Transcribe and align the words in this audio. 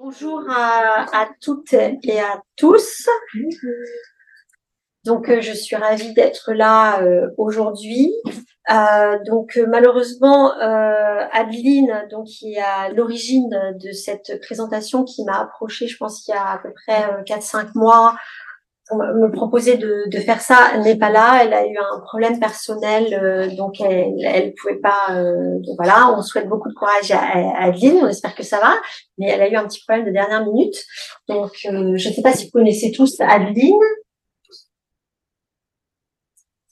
Bonjour 0.00 0.44
à, 0.48 1.28
toutes 1.40 1.72
et 1.72 2.20
à 2.20 2.40
tous. 2.54 3.08
Donc, 5.04 5.28
euh, 5.28 5.40
je 5.40 5.52
suis 5.52 5.74
ravie 5.74 6.14
d'être 6.14 6.52
là 6.52 7.02
euh, 7.02 7.26
aujourd'hui. 7.36 8.12
Euh, 8.70 9.18
donc, 9.26 9.58
malheureusement, 9.66 10.52
Adeline, 10.52 12.06
donc 12.12 12.26
qui 12.26 12.54
est 12.54 12.60
à 12.60 12.90
l'origine 12.90 13.50
de 13.82 13.90
cette 13.90 14.40
présentation, 14.40 15.02
qui 15.02 15.24
m'a 15.24 15.40
approchée, 15.40 15.88
je 15.88 15.96
pense, 15.96 16.28
il 16.28 16.30
y 16.30 16.34
a 16.34 16.52
à 16.52 16.58
peu 16.58 16.72
près 16.72 17.24
4-5 17.24 17.70
mois, 17.74 18.14
me 18.96 19.30
proposer 19.30 19.76
de, 19.76 20.18
faire 20.18 20.40
ça, 20.40 20.78
n'est 20.78 20.96
pas 20.96 21.10
là, 21.10 21.40
elle 21.42 21.52
a 21.52 21.66
eu 21.66 21.76
un 21.76 22.00
problème 22.00 22.38
personnel, 22.38 23.06
euh, 23.12 23.54
donc 23.56 23.80
elle 23.80 24.14
elle 24.24 24.54
pouvait 24.54 24.80
pas. 24.80 25.08
Euh, 25.10 25.58
donc 25.60 25.76
voilà, 25.76 26.14
on 26.16 26.22
souhaite 26.22 26.48
beaucoup 26.48 26.68
de 26.68 26.74
courage 26.74 27.10
à, 27.10 27.18
à, 27.18 27.64
Adeline, 27.64 28.00
on 28.02 28.08
espère 28.08 28.34
que 28.34 28.42
ça 28.42 28.58
va, 28.58 28.74
mais 29.18 29.28
elle 29.28 29.42
a 29.42 29.48
eu 29.48 29.56
un 29.56 29.66
petit 29.66 29.80
problème 29.86 30.06
de 30.06 30.12
dernière 30.12 30.44
minute. 30.44 30.76
Donc 31.28 31.52
euh, 31.66 31.96
je 31.96 32.08
ne 32.08 32.14
sais 32.14 32.22
pas 32.22 32.32
si 32.32 32.46
vous 32.46 32.52
connaissez 32.52 32.92
tous 32.92 33.16
Adeline. 33.20 33.74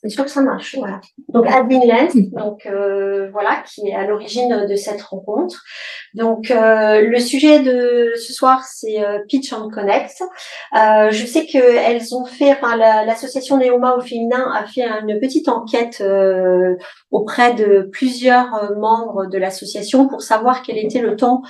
C'est 0.06 0.14
sûr 0.14 0.24
que 0.24 0.30
ça 0.30 0.42
marche, 0.42 0.76
voilà. 0.78 1.00
Donc 1.30 1.46
Adeline 1.48 1.82
Lenz, 1.84 2.14
donc 2.30 2.64
euh, 2.66 3.28
voilà, 3.32 3.62
qui 3.66 3.88
est 3.88 3.94
à 3.94 4.06
l'origine 4.06 4.66
de 4.68 4.76
cette 4.76 5.02
rencontre. 5.02 5.64
Donc 6.14 6.52
euh, 6.52 7.00
le 7.00 7.18
sujet 7.18 7.58
de 7.58 8.12
ce 8.14 8.32
soir, 8.32 8.62
c'est 8.64 9.04
euh, 9.04 9.18
Pitch 9.28 9.52
and 9.52 9.68
Connect. 9.70 10.22
je 10.72 11.26
sais 11.26 11.46
que 11.46 11.58
elles 11.58 12.14
ont 12.14 12.24
fait, 12.24 12.52
enfin 12.52 12.76
l'association 12.76 13.58
Néoma 13.58 13.96
au 13.96 14.00
féminin 14.00 14.52
a 14.54 14.64
fait 14.66 14.84
une 14.84 15.18
petite 15.18 15.48
enquête 15.48 16.02
auprès 17.10 17.54
de 17.54 17.88
plusieurs 17.90 18.72
membres 18.76 19.26
de 19.26 19.38
l'association 19.38 20.06
pour 20.06 20.22
savoir 20.22 20.62
quel 20.62 20.78
était 20.78 21.00
le 21.00 21.16
temps 21.16 21.42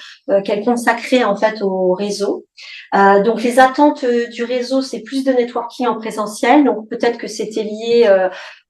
qu'elles 0.45 0.65
consacraient 0.65 1.25
en 1.25 1.37
fait 1.37 1.61
au 1.61 1.93
réseau. 1.93 2.47
donc 2.95 3.43
les 3.43 3.59
attentes 3.59 4.05
du 4.33 4.45
réseau, 4.45 4.81
c'est 4.81 5.01
plus 5.01 5.25
de 5.25 5.33
networking 5.33 5.87
en 5.87 5.97
présentiel. 5.97 6.65
Donc 6.65 6.89
peut-être 6.89 7.19
que 7.19 7.27
c'était 7.27 7.65
lié 7.65 8.07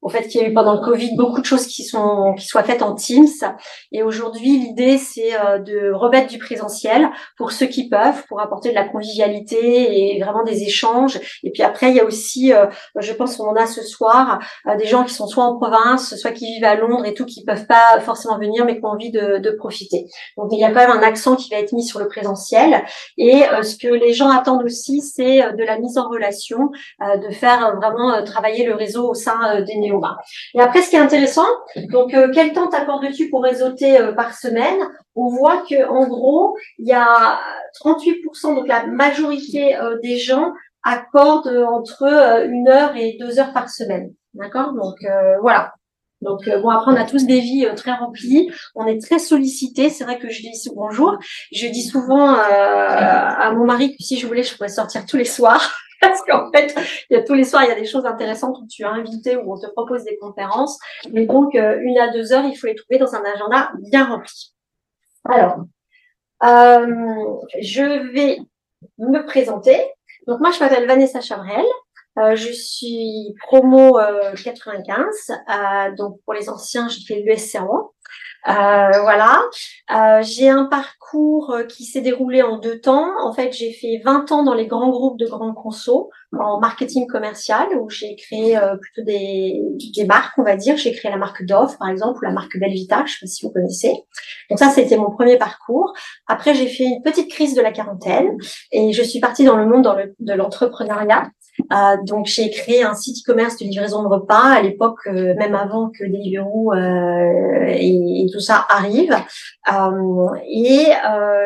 au 0.06 0.08
fait 0.08 0.28
qu'il 0.28 0.40
y 0.40 0.44
a 0.44 0.46
eu 0.46 0.54
pendant 0.54 0.74
le 0.74 0.80
Covid 0.80 1.16
beaucoup 1.16 1.40
de 1.40 1.46
choses 1.46 1.66
qui 1.66 1.82
sont 1.82 2.34
qui 2.38 2.46
soient 2.46 2.62
faites 2.62 2.82
en 2.82 2.94
Teams. 2.94 3.26
Et 3.90 4.04
aujourd'hui, 4.04 4.56
l'idée 4.56 4.98
c'est 4.98 5.34
euh, 5.34 5.58
de 5.58 5.92
remettre 5.92 6.28
du 6.28 6.38
présentiel 6.38 7.08
pour 7.36 7.50
ceux 7.50 7.66
qui 7.66 7.88
peuvent, 7.88 8.24
pour 8.28 8.40
apporter 8.40 8.70
de 8.70 8.74
la 8.74 8.84
convivialité 8.84 10.14
et 10.14 10.22
vraiment 10.22 10.44
des 10.44 10.62
échanges. 10.62 11.18
Et 11.42 11.50
puis 11.50 11.64
après, 11.64 11.90
il 11.90 11.96
y 11.96 12.00
a 12.00 12.04
aussi, 12.04 12.52
euh, 12.52 12.66
je 12.96 13.12
pense, 13.12 13.36
qu'on 13.36 13.48
en 13.48 13.56
a 13.56 13.66
ce 13.66 13.82
soir 13.82 14.38
euh, 14.68 14.76
des 14.76 14.86
gens 14.86 15.02
qui 15.02 15.12
sont 15.12 15.26
soit 15.26 15.44
en 15.44 15.56
province, 15.56 16.14
soit 16.16 16.30
qui 16.30 16.46
vivent 16.54 16.64
à 16.64 16.76
Londres 16.76 17.04
et 17.04 17.14
tout, 17.14 17.24
qui 17.24 17.44
peuvent 17.44 17.66
pas 17.66 17.98
forcément 18.00 18.38
venir, 18.38 18.64
mais 18.64 18.78
qui 18.78 18.84
ont 18.84 18.90
envie 18.90 19.10
de, 19.10 19.38
de 19.38 19.50
profiter. 19.50 20.06
Donc 20.36 20.50
il 20.52 20.60
y 20.60 20.64
a 20.64 20.68
quand 20.68 20.86
même 20.86 20.90
un 20.90 21.02
accent 21.02 21.34
qui 21.34 21.50
va 21.50 21.56
être 21.56 21.72
mis 21.72 21.84
sur 21.84 21.98
le 21.98 22.06
présentiel. 22.06 22.84
Et 23.18 23.42
ce 23.62 23.76
que 23.76 23.88
les 23.88 24.12
gens 24.12 24.30
attendent 24.30 24.62
aussi, 24.62 25.00
c'est 25.00 25.52
de 25.52 25.64
la 25.64 25.78
mise 25.78 25.98
en 25.98 26.08
relation, 26.08 26.70
de 27.00 27.32
faire 27.32 27.76
vraiment 27.76 28.22
travailler 28.24 28.64
le 28.64 28.74
réseau 28.74 29.08
au 29.10 29.14
sein 29.14 29.55
des 29.62 29.76
et 30.54 30.60
après, 30.60 30.82
ce 30.82 30.90
qui 30.90 30.96
est 30.96 31.00
intéressant, 31.00 31.46
donc 31.90 32.14
euh, 32.14 32.28
quel 32.32 32.52
temps 32.52 32.68
t'accordes-tu 32.68 33.28
pour 33.30 33.42
réseauter 33.42 33.98
euh, 33.98 34.12
par 34.12 34.34
semaine? 34.34 34.78
On 35.14 35.28
voit 35.28 35.62
que 35.68 35.88
en 35.88 36.06
gros, 36.06 36.56
il 36.78 36.88
y 36.88 36.92
a 36.92 37.38
38%, 37.84 38.54
donc 38.54 38.66
la 38.66 38.86
majorité 38.86 39.76
euh, 39.76 39.98
des 40.02 40.18
gens 40.18 40.52
accordent 40.82 41.66
entre 41.68 42.04
une 42.48 42.68
heure 42.68 42.96
et 42.96 43.16
deux 43.18 43.38
heures 43.38 43.52
par 43.52 43.68
semaine. 43.68 44.12
D'accord? 44.34 44.72
Donc 44.74 44.96
voilà. 45.40 45.72
Donc 46.22 46.48
bon 46.48 46.68
après 46.68 46.92
on 46.92 46.96
a 46.96 47.04
tous 47.04 47.26
des 47.26 47.40
vies 47.40 47.66
très 47.74 47.92
remplies, 47.92 48.50
on 48.76 48.86
est 48.86 49.02
très 49.02 49.18
sollicité. 49.18 49.90
C'est 49.90 50.04
vrai 50.04 50.18
que 50.18 50.28
je 50.28 50.42
dis 50.42 50.52
bonjour, 50.74 51.18
je 51.52 51.66
dis 51.66 51.82
souvent 51.82 52.28
à 52.28 53.50
mon 53.52 53.64
mari 53.64 53.96
que 53.96 54.02
si 54.02 54.16
je 54.16 54.28
voulais 54.28 54.44
je 54.44 54.54
pourrais 54.54 54.68
sortir 54.68 55.06
tous 55.06 55.16
les 55.16 55.24
soirs. 55.24 55.72
parce 56.00 56.22
qu'en 56.22 56.50
fait, 56.52 56.74
tous 57.26 57.34
les 57.34 57.44
soirs, 57.44 57.64
il 57.64 57.68
y 57.68 57.72
a 57.72 57.78
des 57.78 57.86
choses 57.86 58.06
intéressantes 58.06 58.56
où 58.60 58.66
tu 58.66 58.82
es 58.82 58.86
invité, 58.86 59.36
où 59.36 59.52
on 59.52 59.58
te 59.58 59.66
propose 59.68 60.04
des 60.04 60.16
conférences. 60.18 60.78
Mais 61.12 61.26
donc, 61.26 61.54
euh, 61.54 61.78
une 61.80 61.98
à 61.98 62.12
deux 62.12 62.32
heures, 62.32 62.44
il 62.44 62.54
faut 62.54 62.66
les 62.66 62.74
trouver 62.74 62.98
dans 62.98 63.14
un 63.14 63.22
agenda 63.24 63.70
bien 63.90 64.06
rempli. 64.06 64.54
Alors, 65.24 65.64
euh, 66.44 67.36
je 67.60 68.12
vais 68.12 68.38
me 68.98 69.24
présenter. 69.26 69.76
Donc, 70.26 70.40
moi, 70.40 70.50
je 70.50 70.60
m'appelle 70.60 70.86
Vanessa 70.86 71.20
Chabrel. 71.20 71.64
Euh, 72.18 72.34
je 72.34 72.50
suis 72.50 73.34
promo 73.42 73.98
95. 74.42 75.32
donc, 75.96 76.20
pour 76.24 76.34
les 76.34 76.48
anciens, 76.48 76.88
j'ai 76.88 77.04
fait 77.04 77.20
l'US 77.20 77.54
euh, 77.56 77.60
voilà. 78.46 79.42
Euh, 79.90 80.22
j'ai 80.22 80.48
un 80.48 80.64
parcours 80.64 81.50
euh, 81.50 81.64
qui 81.64 81.84
s'est 81.84 82.00
déroulé 82.00 82.42
en 82.42 82.58
deux 82.58 82.80
temps. 82.80 83.08
En 83.22 83.32
fait, 83.32 83.52
j'ai 83.52 83.72
fait 83.72 84.00
20 84.04 84.32
ans 84.32 84.42
dans 84.42 84.54
les 84.54 84.66
grands 84.66 84.90
groupes 84.90 85.18
de 85.18 85.26
grands 85.26 85.54
consos 85.54 86.10
en 86.38 86.60
marketing 86.60 87.06
commercial 87.06 87.68
où 87.80 87.88
j'ai 87.88 88.14
créé 88.16 88.58
plutôt 88.80 89.06
des, 89.06 89.62
des 89.94 90.04
marques, 90.04 90.36
on 90.38 90.42
va 90.42 90.56
dire. 90.56 90.76
J'ai 90.76 90.92
créé 90.92 91.10
la 91.10 91.16
marque 91.16 91.44
Dove, 91.44 91.76
par 91.78 91.88
exemple, 91.88 92.18
ou 92.18 92.24
la 92.24 92.32
marque 92.32 92.58
Belvita, 92.58 93.04
je 93.06 93.12
sais 93.12 93.18
pas 93.22 93.26
si 93.26 93.46
vous 93.46 93.52
connaissez. 93.52 93.92
Donc 94.50 94.58
ça, 94.58 94.68
c'était 94.68 94.96
mon 94.96 95.10
premier 95.10 95.38
parcours. 95.38 95.94
Après, 96.26 96.54
j'ai 96.54 96.66
fait 96.66 96.84
une 96.84 97.02
petite 97.02 97.30
crise 97.30 97.54
de 97.54 97.62
la 97.62 97.72
quarantaine 97.72 98.36
et 98.72 98.92
je 98.92 99.02
suis 99.02 99.20
partie 99.20 99.44
dans 99.44 99.56
le 99.56 99.66
monde 99.66 99.82
dans 99.82 99.96
de 99.96 100.32
l'entrepreneuriat. 100.32 101.30
Euh, 101.72 101.96
donc 102.04 102.26
j'ai 102.26 102.50
créé 102.50 102.82
un 102.82 102.94
site 102.94 103.22
e-commerce 103.22 103.56
de 103.58 103.64
livraison 103.64 104.02
de 104.02 104.08
repas 104.08 104.54
à 104.56 104.62
l'époque, 104.62 105.00
euh, 105.06 105.34
même 105.36 105.54
avant 105.54 105.90
que 105.90 106.04
Deliveroo 106.04 106.72
euh, 106.72 107.66
et, 107.68 108.26
tout 108.32 108.40
ça 108.40 108.66
arrive. 108.68 109.14
Euh, 109.72 110.28
et 110.48 110.86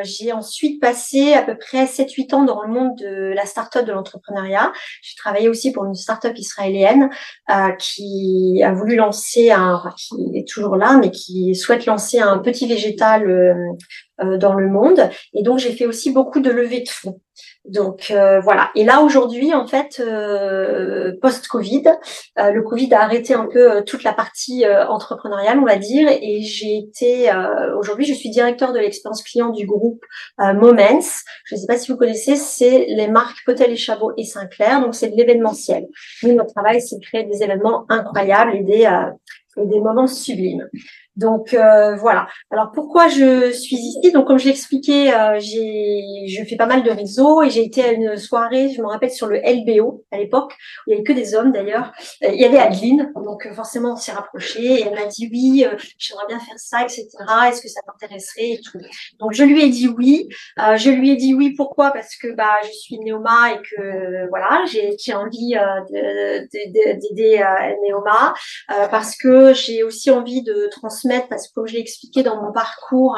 j'ai 0.02 0.32
ensuite 0.32 0.80
passé 0.80 1.34
à 1.34 1.42
peu 1.42 1.56
près 1.56 1.84
7-8 1.84 2.34
ans 2.34 2.44
dans 2.44 2.62
le 2.62 2.68
monde 2.68 2.96
de 2.96 3.32
la 3.34 3.44
start-up 3.44 3.86
de 3.86 3.92
l'entrepreneuriat. 3.92 4.72
J'ai 5.02 5.14
travaillé 5.16 5.48
aussi 5.48 5.72
pour 5.72 5.84
une 5.84 5.94
start-up 5.94 6.36
israélienne 6.36 7.10
qui 7.78 8.62
a 8.64 8.72
voulu 8.72 8.96
lancer 8.96 9.50
un, 9.50 9.82
qui 9.96 10.14
est 10.34 10.48
toujours 10.48 10.76
là, 10.76 10.98
mais 11.00 11.10
qui 11.10 11.54
souhaite 11.54 11.86
lancer 11.86 12.18
un 12.18 12.38
petit 12.38 12.66
végétal 12.66 13.26
dans 14.38 14.54
le 14.54 14.68
monde. 14.68 15.08
Et 15.34 15.42
donc 15.42 15.58
j'ai 15.58 15.72
fait 15.72 15.86
aussi 15.86 16.12
beaucoup 16.12 16.40
de 16.40 16.50
levées 16.50 16.82
de 16.82 16.88
fonds. 16.88 17.20
Donc 17.66 18.10
euh, 18.10 18.40
voilà. 18.40 18.70
Et 18.74 18.84
là 18.84 19.02
aujourd'hui, 19.02 19.52
en 19.54 19.66
fait, 19.66 20.00
euh, 20.00 21.12
post-Covid, 21.20 21.84
euh, 22.38 22.50
le 22.50 22.62
Covid 22.62 22.92
a 22.94 23.02
arrêté 23.02 23.34
un 23.34 23.46
peu 23.46 23.84
toute 23.84 24.02
la 24.02 24.12
partie 24.12 24.64
entrepreneuriale, 24.66 25.58
on 25.58 25.66
va 25.66 25.76
dire. 25.76 26.08
Et 26.08 26.40
j'ai 26.42 26.78
été 26.78 27.30
aujourd'hui, 27.78 28.06
je 28.06 28.14
suis 28.14 28.30
directeur 28.30 28.72
de 28.72 28.78
l'expérience 28.78 29.22
client 29.22 29.50
du 29.50 29.66
groupe 29.66 30.04
Moments. 30.38 31.00
Je 31.44 31.54
ne 31.54 31.60
sais 31.60 31.66
pas 31.66 31.76
si 31.76 31.90
vous 31.90 31.98
connaissez, 31.98 32.36
c'est 32.36 32.86
les 32.88 33.08
marques 33.08 33.38
Potel 33.44 33.70
et 33.70 33.76
Chabot 33.76 34.12
et 34.16 34.24
Sinclair. 34.24 34.80
Donc 34.80 34.94
c'est 34.94 35.08
de 35.08 35.16
l'événementiel. 35.16 35.86
Nous, 36.22 36.34
notre 36.34 36.54
travail, 36.54 36.80
c'est 36.80 36.96
de 36.96 37.04
créer 37.04 37.24
des 37.24 37.42
événements 37.42 37.84
incroyables 37.88 38.56
et 38.56 38.62
des 38.62 38.88
et 39.56 39.66
des 39.66 39.80
moments 39.80 40.06
sublimes. 40.06 40.68
Donc 41.16 41.54
euh, 41.54 41.96
voilà. 41.96 42.28
Alors 42.50 42.70
pourquoi 42.72 43.08
je 43.08 43.50
suis 43.50 43.76
ici? 43.76 44.12
Donc 44.12 44.28
comme 44.28 44.38
je 44.38 44.46
l'expliquais, 44.46 45.12
euh, 45.12 45.40
j'ai 45.40 46.02
je 46.28 46.44
fais 46.44 46.56
pas 46.56 46.66
mal 46.66 46.84
de 46.84 46.90
réseaux 46.90 47.42
et 47.42 47.50
j'ai 47.50 47.64
été 47.64 47.82
à 47.82 47.92
une 47.92 48.16
soirée, 48.16 48.72
je 48.72 48.80
me 48.80 48.86
rappelle 48.86 49.10
sur 49.10 49.26
le 49.26 49.38
LBO 49.38 50.04
à 50.12 50.18
l'époque, 50.18 50.52
où 50.86 50.90
il 50.90 50.92
y 50.92 50.94
avait 50.94 51.02
que 51.02 51.12
des 51.12 51.34
hommes 51.34 51.50
d'ailleurs. 51.50 51.92
Euh, 52.22 52.28
il 52.32 52.40
y 52.40 52.44
avait 52.44 52.58
Adeline, 52.58 53.12
donc 53.16 53.44
euh, 53.44 53.52
forcément 53.52 53.94
on 53.94 53.96
s'est 53.96 54.12
rapproché 54.12 54.62
et 54.62 54.82
elle 54.82 54.94
m'a 54.94 55.06
dit 55.06 55.28
oui, 55.32 55.64
j'aimerais 55.98 56.26
bien 56.28 56.38
faire 56.38 56.58
ça, 56.58 56.82
etc. 56.82 57.08
Est-ce 57.48 57.60
que 57.60 57.68
ça 57.68 57.80
t'intéresserait 57.84 58.50
et 58.50 58.60
tout? 58.60 58.78
Donc 59.18 59.32
je 59.32 59.42
lui 59.42 59.62
ai 59.62 59.68
dit 59.68 59.88
oui. 59.88 60.28
je 60.56 60.90
lui 60.90 61.10
ai 61.10 61.16
dit 61.16 61.34
oui 61.34 61.54
pourquoi? 61.54 61.90
Parce 61.90 62.14
que 62.16 62.32
bah 62.34 62.54
je 62.62 62.70
suis 62.70 62.98
Néoma 63.00 63.52
et 63.52 63.58
que 63.58 64.28
voilà 64.28 64.62
j'ai 64.70 64.96
j'ai 64.96 65.14
envie 65.14 65.56
d'aider 66.62 67.42
Néoma 67.82 68.32
parce 68.90 69.16
que 69.16 69.52
j'ai 69.54 69.82
aussi 69.82 70.10
envie 70.10 70.42
de 70.42 70.68
transmettre 71.00 71.28
parce 71.28 71.48
que 71.48 71.54
comme 71.54 71.66
je 71.66 71.74
l'ai 71.74 71.80
expliqué 71.80 72.22
dans 72.22 72.40
mon 72.42 72.52
parcours, 72.52 73.16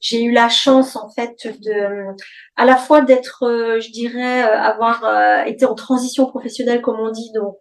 j'ai 0.00 0.22
eu 0.22 0.32
la 0.32 0.48
chance 0.48 0.96
en 0.96 1.10
fait 1.10 1.46
de 1.46 2.14
à 2.56 2.64
la 2.64 2.76
fois 2.76 3.02
d'être, 3.02 3.44
euh, 3.44 3.80
je 3.80 3.90
dirais, 3.90 4.42
euh, 4.42 4.58
avoir 4.58 5.04
euh, 5.04 5.44
été 5.44 5.66
en 5.66 5.74
transition 5.74 6.26
professionnelle 6.26 6.80
comme 6.80 6.98
on 6.98 7.10
dit, 7.10 7.30
donc 7.34 7.58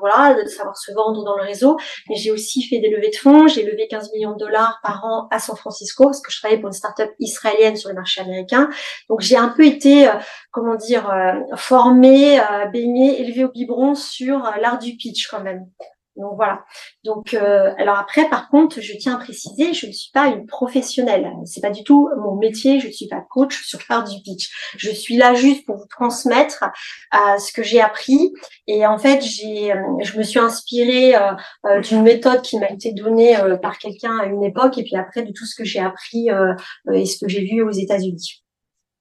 voilà, 0.00 0.34
de 0.34 0.46
savoir 0.48 0.76
se 0.76 0.92
vendre 0.92 1.24
dans 1.24 1.36
le 1.36 1.42
réseau. 1.42 1.76
Mais 2.08 2.16
j'ai 2.16 2.30
aussi 2.30 2.62
fait 2.62 2.78
des 2.78 2.90
levées 2.90 3.10
de 3.10 3.16
fonds. 3.16 3.46
J'ai 3.46 3.62
levé 3.62 3.86
15 3.88 4.12
millions 4.12 4.32
de 4.32 4.38
dollars 4.38 4.80
par 4.82 5.04
an 5.04 5.28
à 5.30 5.38
San 5.38 5.56
Francisco 5.56 6.04
parce 6.04 6.20
que 6.20 6.30
je 6.30 6.38
travaillais 6.38 6.60
pour 6.60 6.68
une 6.68 6.74
start-up 6.74 7.10
israélienne 7.18 7.76
sur 7.76 7.88
le 7.88 7.94
marché 7.94 8.20
américain. 8.20 8.68
Donc 9.08 9.20
j'ai 9.20 9.36
un 9.36 9.48
peu 9.48 9.64
été, 9.64 10.10
comment 10.50 10.74
dire, 10.74 11.10
formée, 11.56 12.40
baignée, 12.72 13.20
élevée 13.20 13.44
au 13.44 13.50
biberon 13.50 13.94
sur 13.94 14.38
l'art 14.60 14.78
du 14.78 14.96
pitch 14.96 15.28
quand 15.28 15.40
même. 15.40 15.66
Donc 16.16 16.32
voilà. 16.36 16.64
Donc 17.02 17.34
euh, 17.34 17.72
alors 17.78 17.98
après, 17.98 18.28
par 18.28 18.48
contre, 18.48 18.80
je 18.80 18.92
tiens 18.96 19.16
à 19.16 19.18
préciser, 19.18 19.74
je 19.74 19.86
ne 19.86 19.92
suis 19.92 20.10
pas 20.12 20.26
une 20.26 20.46
professionnelle. 20.46 21.30
C'est 21.44 21.60
pas 21.60 21.70
du 21.70 21.82
tout 21.82 22.08
mon 22.18 22.36
métier. 22.36 22.80
Je 22.80 22.86
ne 22.86 22.92
suis 22.92 23.08
pas 23.08 23.20
coach 23.20 23.64
sur 23.66 23.80
faire 23.82 24.04
du 24.04 24.20
pitch. 24.22 24.50
Je 24.76 24.90
suis 24.90 25.16
là 25.16 25.34
juste 25.34 25.66
pour 25.66 25.76
vous 25.76 25.86
transmettre 25.88 26.64
euh, 27.14 27.38
ce 27.38 27.52
que 27.52 27.62
j'ai 27.62 27.80
appris. 27.80 28.32
Et 28.66 28.86
en 28.86 28.98
fait, 28.98 29.20
j'ai, 29.22 29.72
euh, 29.72 29.76
je 30.00 30.16
me 30.18 30.22
suis 30.22 30.38
inspirée 30.38 31.14
d'une 31.82 32.02
méthode 32.02 32.42
qui 32.42 32.58
m'a 32.58 32.70
été 32.70 32.92
donnée 32.92 33.36
par 33.62 33.78
quelqu'un 33.78 34.18
à 34.18 34.26
une 34.26 34.42
époque, 34.44 34.78
et 34.78 34.84
puis 34.84 34.96
après 34.96 35.22
de 35.22 35.32
tout 35.32 35.46
ce 35.46 35.54
que 35.54 35.64
j'ai 35.64 35.80
appris 35.80 36.28
et 36.92 37.06
ce 37.06 37.18
que 37.18 37.28
j'ai 37.28 37.44
vu 37.44 37.62
aux 37.62 37.70
États-Unis. 37.70 38.43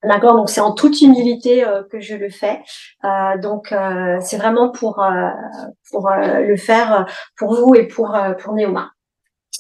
D'accord, 0.04 0.36
donc 0.36 0.50
c'est 0.50 0.60
en 0.62 0.74
toute 0.74 1.00
humilité 1.02 1.66
euh, 1.66 1.84
que 1.90 2.02
je 2.02 2.16
le 2.16 2.30
fais. 2.30 2.62
Euh, 3.06 3.38
donc 3.42 3.72
euh, 3.72 4.18
c'est 4.22 4.38
vraiment 4.38 4.70
pour 4.70 5.02
pour 5.92 6.10
le 6.10 6.58
faire 6.58 7.06
pour 7.38 7.56
vous 7.56 7.76
et 7.76 7.88
pour 7.88 8.18
pour 8.40 8.54
Néoma. 8.54 8.93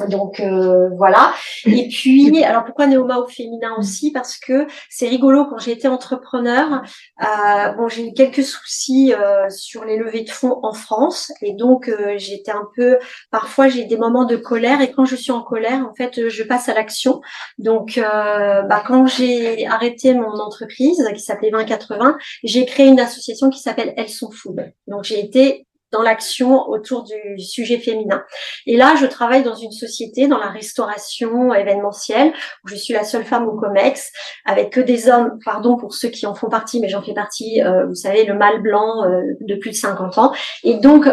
Donc 0.09 0.39
euh, 0.39 0.89
voilà. 0.97 1.33
Et 1.65 1.87
puis, 1.87 2.43
alors 2.43 2.65
pourquoi 2.65 2.87
Néoma 2.87 3.19
au 3.19 3.27
féminin 3.27 3.75
aussi? 3.77 4.11
Parce 4.11 4.37
que 4.37 4.65
c'est 4.89 5.07
rigolo 5.07 5.45
quand 5.45 5.59
j'ai 5.59 5.71
été 5.71 5.87
entrepreneur. 5.87 6.81
Euh, 7.21 7.71
bon, 7.73 7.87
j'ai 7.87 8.07
eu 8.07 8.13
quelques 8.13 8.43
soucis 8.43 9.13
euh, 9.13 9.49
sur 9.49 9.85
les 9.85 9.97
levées 9.97 10.23
de 10.23 10.31
fonds 10.31 10.59
en 10.63 10.73
France, 10.73 11.31
et 11.41 11.53
donc 11.53 11.89
euh, 11.89 12.15
j'étais 12.17 12.51
un 12.51 12.67
peu. 12.75 12.97
Parfois, 13.29 13.67
j'ai 13.67 13.85
des 13.85 13.97
moments 13.97 14.25
de 14.25 14.35
colère, 14.35 14.81
et 14.81 14.91
quand 14.91 15.05
je 15.05 15.15
suis 15.15 15.31
en 15.31 15.43
colère, 15.43 15.87
en 15.87 15.93
fait, 15.93 16.27
je 16.27 16.43
passe 16.43 16.69
à 16.69 16.73
l'action. 16.73 17.21
Donc, 17.59 17.99
euh, 17.99 18.63
bah, 18.63 18.83
quand 18.85 19.05
j'ai 19.05 19.67
arrêté 19.67 20.15
mon 20.15 20.39
entreprise 20.39 21.07
qui 21.13 21.21
s'appelait 21.21 21.51
2080, 21.51 22.17
j'ai 22.43 22.65
créé 22.65 22.87
une 22.87 22.99
association 22.99 23.51
qui 23.51 23.59
s'appelle 23.59 23.93
Elles 23.95 24.09
sont 24.09 24.31
food. 24.31 24.73
Donc, 24.87 25.03
j'ai 25.03 25.19
été 25.19 25.67
dans 25.93 26.01
l'action 26.01 26.67
autour 26.67 27.03
du 27.03 27.39
sujet 27.39 27.77
féminin. 27.77 28.23
Et 28.65 28.75
là, 28.75 28.95
je 28.99 29.05
travaille 29.05 29.43
dans 29.43 29.55
une 29.55 29.71
société, 29.71 30.27
dans 30.27 30.39
la 30.39 30.49
restauration 30.49 31.53
événementielle, 31.53 32.33
où 32.65 32.67
je 32.67 32.75
suis 32.75 32.93
la 32.93 33.03
seule 33.03 33.23
femme 33.23 33.47
au 33.47 33.53
COMEX, 33.53 34.11
avec 34.45 34.71
que 34.71 34.81
des 34.81 35.07
hommes, 35.07 35.37
pardon 35.45 35.77
pour 35.77 35.93
ceux 35.93 36.09
qui 36.09 36.25
en 36.25 36.33
font 36.33 36.49
partie, 36.49 36.81
mais 36.81 36.89
j'en 36.89 37.03
fais 37.03 37.13
partie, 37.13 37.61
euh, 37.61 37.85
vous 37.85 37.95
savez, 37.95 38.25
le 38.25 38.33
mâle 38.33 38.61
blanc 38.61 39.03
euh, 39.03 39.21
de 39.41 39.55
plus 39.55 39.69
de 39.69 39.75
50 39.75 40.17
ans. 40.17 40.33
Et 40.63 40.75
donc, 40.75 41.07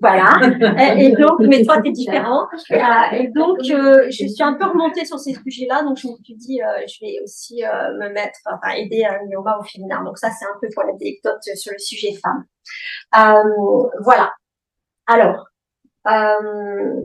voilà. 0.00 0.30
Et 0.96 1.10
donc, 1.10 1.40
mais 1.40 1.64
toi, 1.64 1.82
t'es 1.82 1.90
différent. 1.90 2.46
Euh, 2.70 2.76
et 3.12 3.28
donc, 3.28 3.58
je 3.62 4.10
suis 4.10 4.42
un 4.42 4.54
peu 4.54 4.66
remontée 4.66 5.04
sur 5.04 5.18
ces 5.18 5.34
sujets-là, 5.34 5.82
donc 5.82 5.98
je 5.98 6.06
me 6.06 6.14
suis 6.22 6.36
dit, 6.36 6.60
je 6.86 7.04
vais 7.04 7.16
aussi 7.24 7.62
me 7.62 8.12
mettre, 8.12 8.38
enfin, 8.46 8.74
aider 8.76 9.02
à 9.02 9.18
Myoma 9.24 9.58
au 9.60 9.64
féminin. 9.64 10.04
Donc 10.04 10.18
ça, 10.18 10.28
c'est 10.30 10.44
un 10.44 10.58
peu 10.60 10.68
pour 10.72 10.84
l'anecdote 10.84 11.40
sur 11.56 11.72
le 11.72 11.78
sujet 11.78 12.12
femme. 12.22 12.44
Euh, 13.16 13.88
voilà. 14.02 14.32
Alors, 15.06 15.46
euh, 16.06 17.02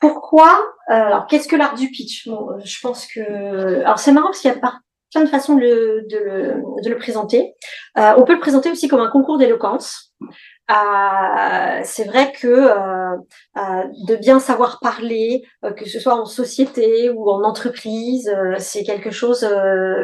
pourquoi 0.00 0.74
euh, 0.90 0.94
Alors, 0.94 1.26
qu'est-ce 1.26 1.48
que 1.48 1.56
l'art 1.56 1.74
du 1.74 1.90
pitch? 1.90 2.28
Je 2.64 2.80
pense 2.80 3.06
que... 3.06 3.80
Alors, 3.82 3.98
c'est 3.98 4.12
marrant 4.12 4.28
parce 4.28 4.40
qu'il 4.40 4.50
y 4.50 4.54
a 4.54 4.58
plein 4.58 5.22
de 5.22 5.28
façons 5.28 5.56
de 5.56 5.60
le, 5.60 6.96
présenter. 6.98 7.54
on 7.96 8.24
peut 8.24 8.34
le 8.34 8.40
présenter 8.40 8.70
aussi 8.70 8.88
comme 8.88 9.00
un 9.00 9.10
concours 9.10 9.38
d'éloquence. 9.38 10.14
Euh, 10.70 11.80
c'est 11.82 12.04
vrai 12.04 12.32
que 12.32 12.46
euh, 12.46 13.16
euh, 13.56 13.84
de 14.06 14.16
bien 14.16 14.38
savoir 14.38 14.78
parler, 14.80 15.42
que 15.76 15.88
ce 15.88 15.98
soit 15.98 16.14
en 16.14 16.26
société 16.26 17.10
ou 17.10 17.28
en 17.30 17.42
entreprise, 17.42 18.30
c'est 18.58 18.84
quelque 18.84 19.10
chose 19.10 19.46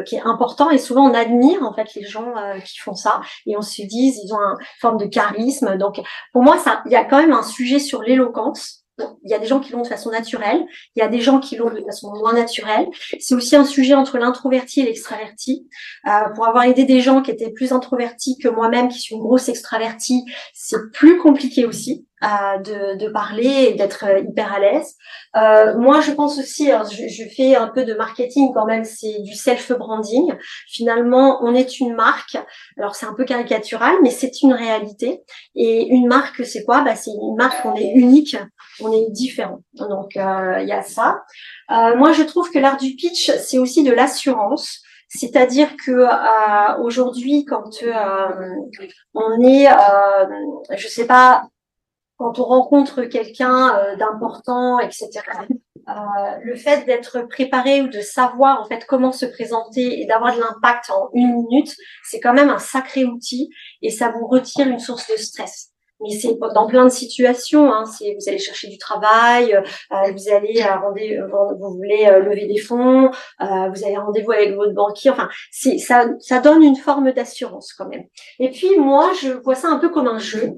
qui 0.06 0.16
est 0.16 0.22
important 0.22 0.70
et 0.70 0.78
souvent 0.78 1.08
on 1.08 1.14
admire 1.14 1.62
en 1.62 1.72
fait 1.72 1.94
les 1.94 2.04
gens 2.04 2.34
qui 2.64 2.78
font 2.78 2.94
ça 2.94 3.20
et 3.46 3.56
on 3.56 3.62
se 3.62 3.82
dit 3.82 4.12
ils 4.24 4.32
ont 4.34 4.38
une 4.38 4.56
forme 4.80 4.98
de 4.98 5.06
charisme. 5.06 5.76
Donc 5.76 6.00
pour 6.32 6.42
moi, 6.42 6.58
ça, 6.58 6.82
il 6.86 6.92
y 6.92 6.96
a 6.96 7.04
quand 7.04 7.18
même 7.18 7.32
un 7.32 7.42
sujet 7.42 7.78
sur 7.78 8.02
l'éloquence 8.02 8.85
il 8.98 9.30
y 9.30 9.34
a 9.34 9.38
des 9.38 9.46
gens 9.46 9.60
qui 9.60 9.72
l'ont 9.72 9.82
de 9.82 9.86
façon 9.86 10.10
naturelle, 10.10 10.64
il 10.94 11.00
y 11.00 11.02
a 11.02 11.08
des 11.08 11.20
gens 11.20 11.38
qui 11.38 11.56
l'ont 11.56 11.70
de 11.70 11.82
façon 11.82 12.12
moins 12.14 12.32
naturelle. 12.32 12.86
C'est 13.20 13.34
aussi 13.34 13.56
un 13.56 13.64
sujet 13.64 13.94
entre 13.94 14.18
l'introverti 14.18 14.80
et 14.80 14.84
l'extraverti. 14.84 15.68
Euh, 16.06 16.28
pour 16.34 16.46
avoir 16.46 16.64
aidé 16.64 16.84
des 16.84 17.00
gens 17.00 17.22
qui 17.22 17.30
étaient 17.30 17.50
plus 17.50 17.72
introvertis 17.72 18.38
que 18.38 18.48
moi-même, 18.48 18.88
qui 18.88 18.98
suis 18.98 19.14
une 19.14 19.22
grosse 19.22 19.48
extravertie, 19.48 20.24
c'est 20.54 20.90
plus 20.92 21.18
compliqué 21.18 21.66
aussi 21.66 22.06
de, 22.22 22.96
de, 22.96 23.08
parler 23.08 23.68
et 23.70 23.74
d'être 23.74 24.04
euh, 24.04 24.20
hyper 24.20 24.52
à 24.52 24.58
l'aise. 24.58 24.94
Euh, 25.36 25.76
moi, 25.78 26.00
je 26.00 26.12
pense 26.12 26.38
aussi, 26.38 26.70
je, 26.90 27.08
je, 27.08 27.28
fais 27.28 27.54
un 27.54 27.68
peu 27.68 27.84
de 27.84 27.94
marketing 27.94 28.52
quand 28.54 28.64
même, 28.64 28.84
c'est 28.84 29.20
du 29.20 29.34
self-branding. 29.34 30.34
Finalement, 30.68 31.40
on 31.42 31.54
est 31.54 31.78
une 31.78 31.94
marque. 31.94 32.38
Alors, 32.78 32.94
c'est 32.94 33.06
un 33.06 33.14
peu 33.14 33.24
caricatural, 33.24 33.96
mais 34.02 34.10
c'est 34.10 34.42
une 34.42 34.54
réalité. 34.54 35.22
Et 35.54 35.86
une 35.88 36.06
marque, 36.06 36.44
c'est 36.44 36.64
quoi? 36.64 36.82
Bah, 36.82 36.96
C'est 36.96 37.10
une 37.10 37.36
marque, 37.36 37.64
on 37.64 37.74
est 37.74 37.92
unique, 37.94 38.36
on 38.80 38.92
est 38.92 39.10
différent. 39.10 39.62
Donc, 39.74 40.16
euh, 40.16 40.58
il 40.62 40.68
y 40.68 40.72
a 40.72 40.82
ça. 40.82 41.22
Euh, 41.70 41.96
moi, 41.96 42.12
je 42.12 42.22
trouve 42.22 42.50
que 42.50 42.58
l'art 42.58 42.76
du 42.76 42.94
pitch, 42.96 43.30
c'est 43.38 43.58
aussi 43.58 43.82
de 43.84 43.92
l'assurance. 43.92 44.80
C'est-à-dire 45.08 45.68
que 45.84 45.92
euh, 45.92 46.82
aujourd'hui, 46.82 47.44
quand 47.44 47.70
on 49.14 49.42
est, 49.42 49.68
je 50.76 50.88
sais 50.88 51.06
pas, 51.06 51.44
quand 52.16 52.38
on 52.38 52.44
rencontre 52.44 53.02
quelqu'un 53.02 53.76
euh, 53.76 53.96
d'important, 53.96 54.78
etc. 54.80 55.08
Euh, 55.88 55.92
le 56.42 56.56
fait 56.56 56.84
d'être 56.84 57.22
préparé 57.28 57.82
ou 57.82 57.88
de 57.88 58.00
savoir 58.00 58.60
en 58.60 58.64
fait 58.64 58.84
comment 58.86 59.12
se 59.12 59.26
présenter 59.26 60.00
et 60.00 60.06
d'avoir 60.06 60.34
de 60.34 60.40
l'impact 60.40 60.90
en 60.90 61.10
une 61.14 61.34
minute, 61.34 61.74
c'est 62.04 62.20
quand 62.20 62.34
même 62.34 62.50
un 62.50 62.58
sacré 62.58 63.04
outil 63.04 63.50
et 63.82 63.90
ça 63.90 64.10
vous 64.10 64.26
retire 64.26 64.66
une 64.66 64.80
source 64.80 65.08
de 65.10 65.16
stress 65.16 65.72
mais 66.00 66.10
c'est 66.10 66.36
dans 66.54 66.66
plein 66.66 66.84
de 66.84 66.90
situations. 66.90 67.72
Hein. 67.72 67.84
C'est 67.86 68.16
vous 68.18 68.28
allez 68.28 68.38
chercher 68.38 68.68
du 68.68 68.78
travail, 68.78 69.54
euh, 69.54 70.12
vous 70.12 70.32
allez 70.32 70.60
à 70.60 70.76
rendez 70.76 71.18
vous 71.28 71.74
voulez 71.74 72.06
euh, 72.06 72.20
lever 72.20 72.46
des 72.46 72.58
fonds, 72.58 73.10
euh, 73.40 73.68
vous 73.74 73.84
avez 73.84 73.96
rendez-vous 73.96 74.32
avec 74.32 74.54
votre 74.54 74.74
banquier. 74.74 75.10
Enfin, 75.10 75.28
c'est 75.50 75.78
ça, 75.78 76.06
ça 76.20 76.40
donne 76.40 76.62
une 76.62 76.76
forme 76.76 77.12
d'assurance 77.12 77.72
quand 77.72 77.88
même. 77.88 78.04
Et 78.38 78.50
puis 78.50 78.78
moi, 78.78 79.12
je 79.20 79.30
vois 79.30 79.54
ça 79.54 79.68
un 79.68 79.78
peu 79.78 79.88
comme 79.88 80.08
un 80.08 80.18
jeu. 80.18 80.52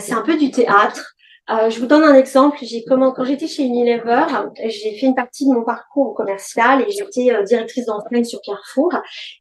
c'est 0.00 0.14
un 0.14 0.22
peu 0.22 0.36
du 0.36 0.50
théâtre. 0.50 1.14
Euh, 1.50 1.68
je 1.68 1.80
vous 1.80 1.86
donne 1.86 2.04
un 2.04 2.14
exemple. 2.14 2.58
J'ai 2.62 2.84
comment 2.84 3.10
quand 3.12 3.24
j'étais 3.24 3.48
chez 3.48 3.64
Unilever, 3.64 4.24
j'ai 4.66 4.96
fait 4.96 5.06
une 5.06 5.14
partie 5.14 5.48
de 5.48 5.52
mon 5.52 5.64
parcours 5.64 6.14
commercial 6.14 6.82
et 6.82 6.90
j'étais 6.90 7.34
euh, 7.34 7.42
directrice 7.42 7.86
d'enseigne 7.86 8.24
sur 8.24 8.40
Carrefour. 8.40 8.92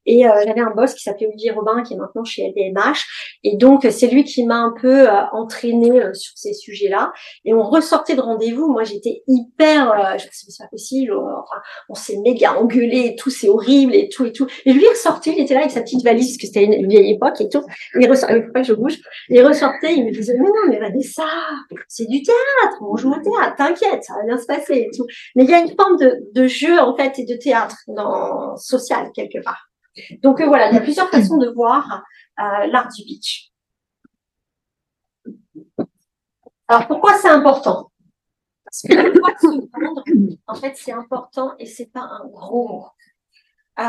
Et 0.05 0.27
euh, 0.27 0.31
j'avais 0.45 0.61
un 0.61 0.71
boss 0.71 0.95
qui 0.95 1.03
s'appelait 1.03 1.27
Olivier 1.27 1.51
Robin, 1.51 1.83
qui 1.83 1.93
est 1.93 1.97
maintenant 1.97 2.23
chez 2.23 2.47
LVMH. 2.49 3.05
Et 3.43 3.57
donc 3.57 3.85
c'est 3.89 4.07
lui 4.07 4.23
qui 4.23 4.43
m'a 4.45 4.57
un 4.57 4.73
peu 4.79 5.07
entraînée 5.33 6.01
sur 6.13 6.33
ces 6.35 6.53
sujets-là. 6.53 7.11
Et 7.45 7.53
on 7.53 7.61
ressortait 7.61 8.15
de 8.15 8.21
rendez-vous. 8.21 8.71
Moi 8.71 8.83
j'étais 8.83 9.21
hyper, 9.27 10.17
je 10.17 10.25
me 10.25 10.31
suis 10.31 10.47
dit 10.47 10.51
c'est 10.51 10.63
pas 10.63 10.69
possible. 10.69 11.13
Enfin, 11.13 11.61
on 11.89 11.93
s'est 11.93 12.17
méga 12.23 12.59
engueulé 12.59 13.11
et 13.11 13.15
tout, 13.15 13.29
c'est 13.29 13.49
horrible 13.49 13.93
et 13.93 14.09
tout 14.09 14.25
et 14.25 14.31
tout. 14.31 14.47
Et 14.65 14.73
lui 14.73 14.83
il 14.83 14.89
ressortait, 14.89 15.33
il 15.37 15.43
était 15.43 15.53
là 15.53 15.61
avec 15.61 15.71
sa 15.71 15.81
petite 15.81 16.03
valise 16.03 16.29
parce 16.29 16.37
que 16.37 16.47
c'était 16.47 16.63
une 16.63 16.87
vieille 16.87 17.11
époque 17.11 17.39
et 17.39 17.49
tout. 17.49 17.63
il 17.99 18.09
ressortait, 18.09 18.41
faut 18.41 18.51
pas 18.51 18.63
je 18.63 18.73
bouge. 18.73 18.97
Il 19.29 19.45
ressortait, 19.45 19.93
il 19.93 20.05
me 20.05 20.11
disait 20.11 20.33
mais 20.39 20.47
non 20.47 20.69
mais 20.69 20.77
regardez 20.77 21.03
ça 21.03 21.23
du 22.07 22.21
théâtre, 22.21 22.77
on 22.81 22.95
joue 22.95 23.11
au 23.11 23.21
théâtre, 23.21 23.55
t'inquiète, 23.57 24.03
ça 24.03 24.15
va 24.15 24.23
bien 24.23 24.37
se 24.37 24.45
passer 24.45 24.87
et 24.91 24.95
tout. 24.95 25.05
Mais 25.35 25.43
il 25.43 25.49
y 25.49 25.53
a 25.53 25.59
une 25.59 25.75
forme 25.75 25.97
de, 25.97 26.47
jeu, 26.47 26.79
en 26.79 26.95
fait, 26.95 27.19
et 27.19 27.25
de 27.25 27.35
théâtre 27.35 27.77
dans, 27.87 28.55
social, 28.57 29.11
quelque 29.13 29.41
part. 29.43 29.69
Donc, 30.21 30.41
euh, 30.41 30.47
voilà, 30.47 30.69
il 30.69 30.75
y 30.75 30.77
a 30.77 30.81
plusieurs 30.81 31.09
façons 31.09 31.37
de 31.37 31.49
voir 31.49 32.03
euh, 32.39 32.67
l'art 32.67 32.89
du 32.95 33.03
pitch. 33.03 33.51
Alors, 36.67 36.87
pourquoi 36.87 37.17
c'est 37.17 37.29
important? 37.29 37.91
Parce 38.63 38.81
que 38.83 39.19
en 40.47 40.55
fait, 40.55 40.73
c'est 40.75 40.91
important 40.91 41.55
et 41.57 41.65
c'est 41.65 41.91
pas 41.91 42.01
un 42.01 42.27
gros 42.27 42.67
mot. 42.67 42.85
Euh, 43.79 43.83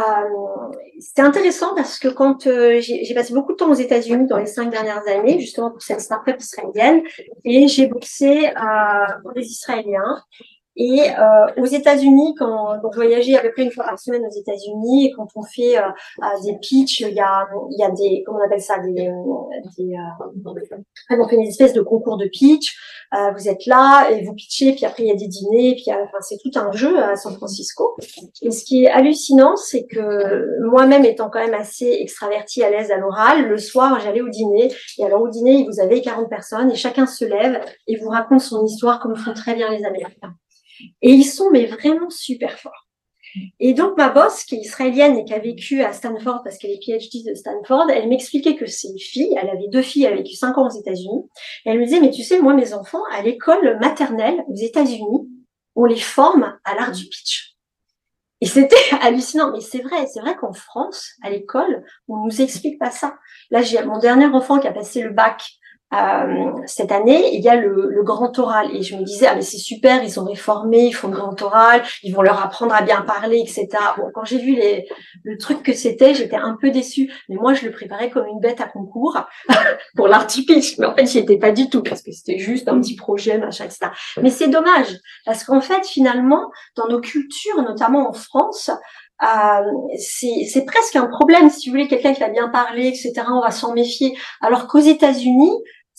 c'est 1.00 1.20
intéressant 1.20 1.75
parce 1.75 1.99
que 1.99 2.09
quand 2.09 2.47
euh, 2.47 2.80
j'ai 2.80 3.12
passé 3.14 3.35
beaucoup 3.35 3.52
de 3.52 3.56
temps 3.56 3.70
aux 3.70 3.75
États-Unis 3.75 4.26
dans 4.26 4.38
les 4.38 4.47
cinq 4.47 4.70
dernières 4.70 5.06
années, 5.09 5.40
justement 5.40 5.70
pour 5.70 5.82
cette 5.82 6.00
startup 6.00 6.37
israélienne, 6.38 7.02
et 7.44 7.66
j'ai 7.66 7.88
boxé 7.88 8.49
euh, 8.49 9.20
pour 9.23 9.32
les 9.35 9.47
Israéliens. 9.47 10.23
Et 10.82 11.10
euh, 11.10 11.62
aux 11.62 11.66
États-Unis, 11.66 12.34
quand 12.38 12.80
donc, 12.80 12.94
je 12.94 12.96
voyageais 12.96 13.37
à 13.37 13.42
peu 13.42 13.52
près 13.52 13.64
une 13.64 13.70
fois 13.70 13.84
par 13.84 13.99
semaine 13.99 14.25
aux 14.25 14.34
États-Unis, 14.34 15.08
et 15.08 15.12
quand 15.12 15.28
on 15.34 15.42
fait 15.42 15.76
euh, 15.76 15.82
des 16.42 16.56
pitchs, 16.56 17.00
il 17.00 17.12
y 17.12 17.20
a, 17.20 17.46
y 17.76 17.84
a 17.84 17.90
des, 17.90 18.22
comment 18.25 18.38
on 18.38 18.46
appelle 18.46 18.62
ça, 18.62 18.78
des, 18.78 19.10
des 19.76 19.94
on 21.10 21.28
fait 21.28 21.37
des 21.37 21.49
espèces 21.49 21.75
de 21.75 21.82
concours 21.82 22.16
de 22.16 22.26
pitch. 22.32 22.78
Euh, 23.12 23.30
vous 23.37 23.46
êtes 23.46 23.66
là 23.66 24.08
et 24.10 24.25
vous 24.25 24.32
pitchez, 24.32 24.72
puis 24.72 24.87
après 24.87 25.02
il 25.02 25.08
y 25.08 25.12
a 25.12 25.16
des 25.16 25.26
dîners, 25.26 25.75
puis 25.75 25.92
enfin 25.92 26.18
c'est 26.22 26.38
tout 26.42 26.58
un 26.58 26.72
jeu 26.72 26.99
à 26.99 27.14
San 27.14 27.34
Francisco. 27.34 27.94
Et 28.40 28.50
ce 28.50 28.64
qui 28.64 28.84
est 28.84 28.90
hallucinant, 28.90 29.56
c'est 29.56 29.84
que 29.84 30.64
moi-même 30.70 31.04
étant 31.04 31.28
quand 31.28 31.40
même 31.40 31.52
assez 31.52 31.99
extravertie, 32.00 32.62
à 32.62 32.70
l'aise 32.70 32.90
à 32.90 32.96
l'oral, 32.96 33.49
le 33.49 33.58
soir 33.58 34.00
j'allais 34.00 34.22
au 34.22 34.30
dîner 34.30 34.72
et 34.96 35.04
alors 35.04 35.20
au 35.20 35.28
dîner 35.28 35.66
vous 35.70 35.78
avez 35.78 36.00
40 36.00 36.30
personnes 36.30 36.70
et 36.70 36.75
chacun 36.75 37.04
se 37.04 37.26
lève 37.26 37.60
et 37.87 37.96
vous 37.96 38.08
raconte 38.08 38.40
son 38.40 38.64
histoire 38.64 38.99
comme 39.00 39.14
font 39.14 39.34
très 39.34 39.54
bien 39.54 39.70
les 39.70 39.84
Américains. 39.84 40.34
Et 41.02 41.10
ils 41.10 41.25
sont 41.25 41.50
mais 41.50 41.66
vraiment 41.66 42.10
super 42.10 42.58
forts. 42.58 42.87
Et 43.60 43.75
donc, 43.75 43.96
ma 43.96 44.08
boss, 44.08 44.44
qui 44.44 44.56
est 44.56 44.58
israélienne 44.58 45.16
et 45.18 45.25
qui 45.25 45.32
a 45.34 45.38
vécu 45.38 45.82
à 45.82 45.92
Stanford 45.92 46.42
parce 46.42 46.58
qu'elle 46.58 46.72
est 46.72 46.84
PhD 46.84 47.25
de 47.28 47.34
Stanford, 47.34 47.88
elle 47.90 48.08
m'expliquait 48.08 48.56
que 48.56 48.66
ses 48.66 48.96
filles, 48.99 49.37
elle 49.40 49.50
avait 49.50 49.68
deux 49.68 49.82
filles, 49.82 50.04
elle 50.04 50.14
a 50.14 50.16
vécu 50.16 50.34
cinq 50.34 50.58
ans 50.58 50.66
aux 50.66 50.78
États-Unis, 50.78 51.28
elle 51.64 51.78
me 51.78 51.84
disait, 51.84 52.00
mais 52.00 52.10
tu 52.10 52.25
sais, 52.25 52.40
moi, 52.40 52.54
mes 52.54 52.75
enfants, 52.75 53.02
à 53.12 53.22
l'école 53.22 53.78
maternelle 53.80 54.44
aux 54.49 54.56
États-Unis, 54.56 55.28
on 55.76 55.84
les 55.84 56.00
forme 56.00 56.58
à 56.64 56.75
l'art 56.75 56.92
du 56.92 57.04
pitch. 57.04 57.56
Et 58.40 58.46
c'était 58.46 58.76
hallucinant, 59.00 59.52
mais 59.52 59.60
c'est 59.60 59.82
vrai, 59.82 60.06
c'est 60.06 60.20
vrai 60.20 60.37
qu'en 60.37 60.52
France, 60.52 61.12
à 61.22 61.30
l'école, 61.30 61.84
on 62.08 62.25
nous 62.25 62.42
explique 62.42 62.78
pas 62.78 62.90
ça. 62.90 63.16
Là, 63.50 63.62
j'ai 63.62 63.82
mon 63.84 63.99
dernier 63.99 64.26
enfant 64.26 64.58
qui 64.58 64.66
a 64.66 64.72
passé 64.72 65.02
le 65.02 65.10
bac 65.10 65.42
euh, 65.92 66.52
cette 66.66 66.92
année, 66.92 67.35
il 67.35 67.40
y 67.40 67.49
a 67.49 67.56
le, 67.56 68.02
grand 68.02 68.38
oral. 68.38 68.75
Et 68.75 68.82
je 68.82 68.97
me 68.97 69.02
disais, 69.02 69.26
ah 69.26 69.35
mais 69.35 69.42
c'est 69.42 69.59
super, 69.59 70.02
ils 70.02 70.18
ont 70.18 70.25
réformé, 70.25 70.87
ils 70.87 70.92
font 70.92 71.09
le 71.09 71.16
grand 71.16 71.40
oral, 71.42 71.82
ils 72.02 72.14
vont 72.14 72.23
leur 72.23 72.42
apprendre 72.42 72.75
à 72.75 72.82
bien 72.82 73.02
parler, 73.02 73.38
etc. 73.38 73.68
Bon, 73.97 74.04
quand 74.14 74.25
j'ai 74.25 74.38
vu 74.38 74.54
les, 74.54 74.88
le 75.25 75.37
truc 75.37 75.62
que 75.62 75.73
c'était, 75.73 76.14
j'étais 76.14 76.37
un 76.37 76.56
peu 76.61 76.70
déçue. 76.70 77.12
Mais 77.28 77.37
moi, 77.37 77.54
je 77.54 77.66
le 77.66 77.73
préparais 77.73 78.11
comme 78.11 78.26
une 78.26 78.40
bête 78.40 78.61
à 78.61 78.68
concours 78.68 79.20
pour 79.97 80.09
l'artifice. 80.09 80.78
Mais 80.78 80.87
en 80.87 80.94
fait, 80.94 81.06
j'y 81.06 81.18
étais 81.18 81.38
pas 81.38 81.52
du 81.52 81.68
tout 81.68 81.82
parce 81.82 82.02
que 82.02 82.12
c'était 82.12 82.38
juste 82.38 82.68
un 82.68 82.80
petit 82.80 82.97
projet, 82.97 83.38
machin, 83.38 83.64
etc. 83.64 83.90
Mais 84.23 84.30
c'est 84.30 84.49
dommage 84.49 84.97
parce 85.26 85.44
qu'en 85.44 85.61
fait, 85.61 85.85
finalement, 85.87 86.50
dans 86.76 86.88
nos 86.88 87.00
cultures, 87.00 87.62
notamment 87.62 88.09
en 88.09 88.12
France, 88.12 88.70
euh, 89.23 89.97
c'est 89.99 90.64
presque 90.64 90.97
un 90.97 91.06
problème, 91.06 91.50
si 91.50 91.68
vous 91.68 91.75
voulez, 91.75 91.88
quelqu'un 91.88 92.14
qui 92.14 92.20
va 92.20 92.28
bien 92.28 92.49
parler, 92.49 92.88
etc., 92.88 93.12
on 93.28 93.42
va 93.42 93.50
s'en 93.50 93.75
méfier. 93.75 94.16
Alors 94.40 94.66
qu'aux 94.66 94.78
États-Unis, 94.78 95.52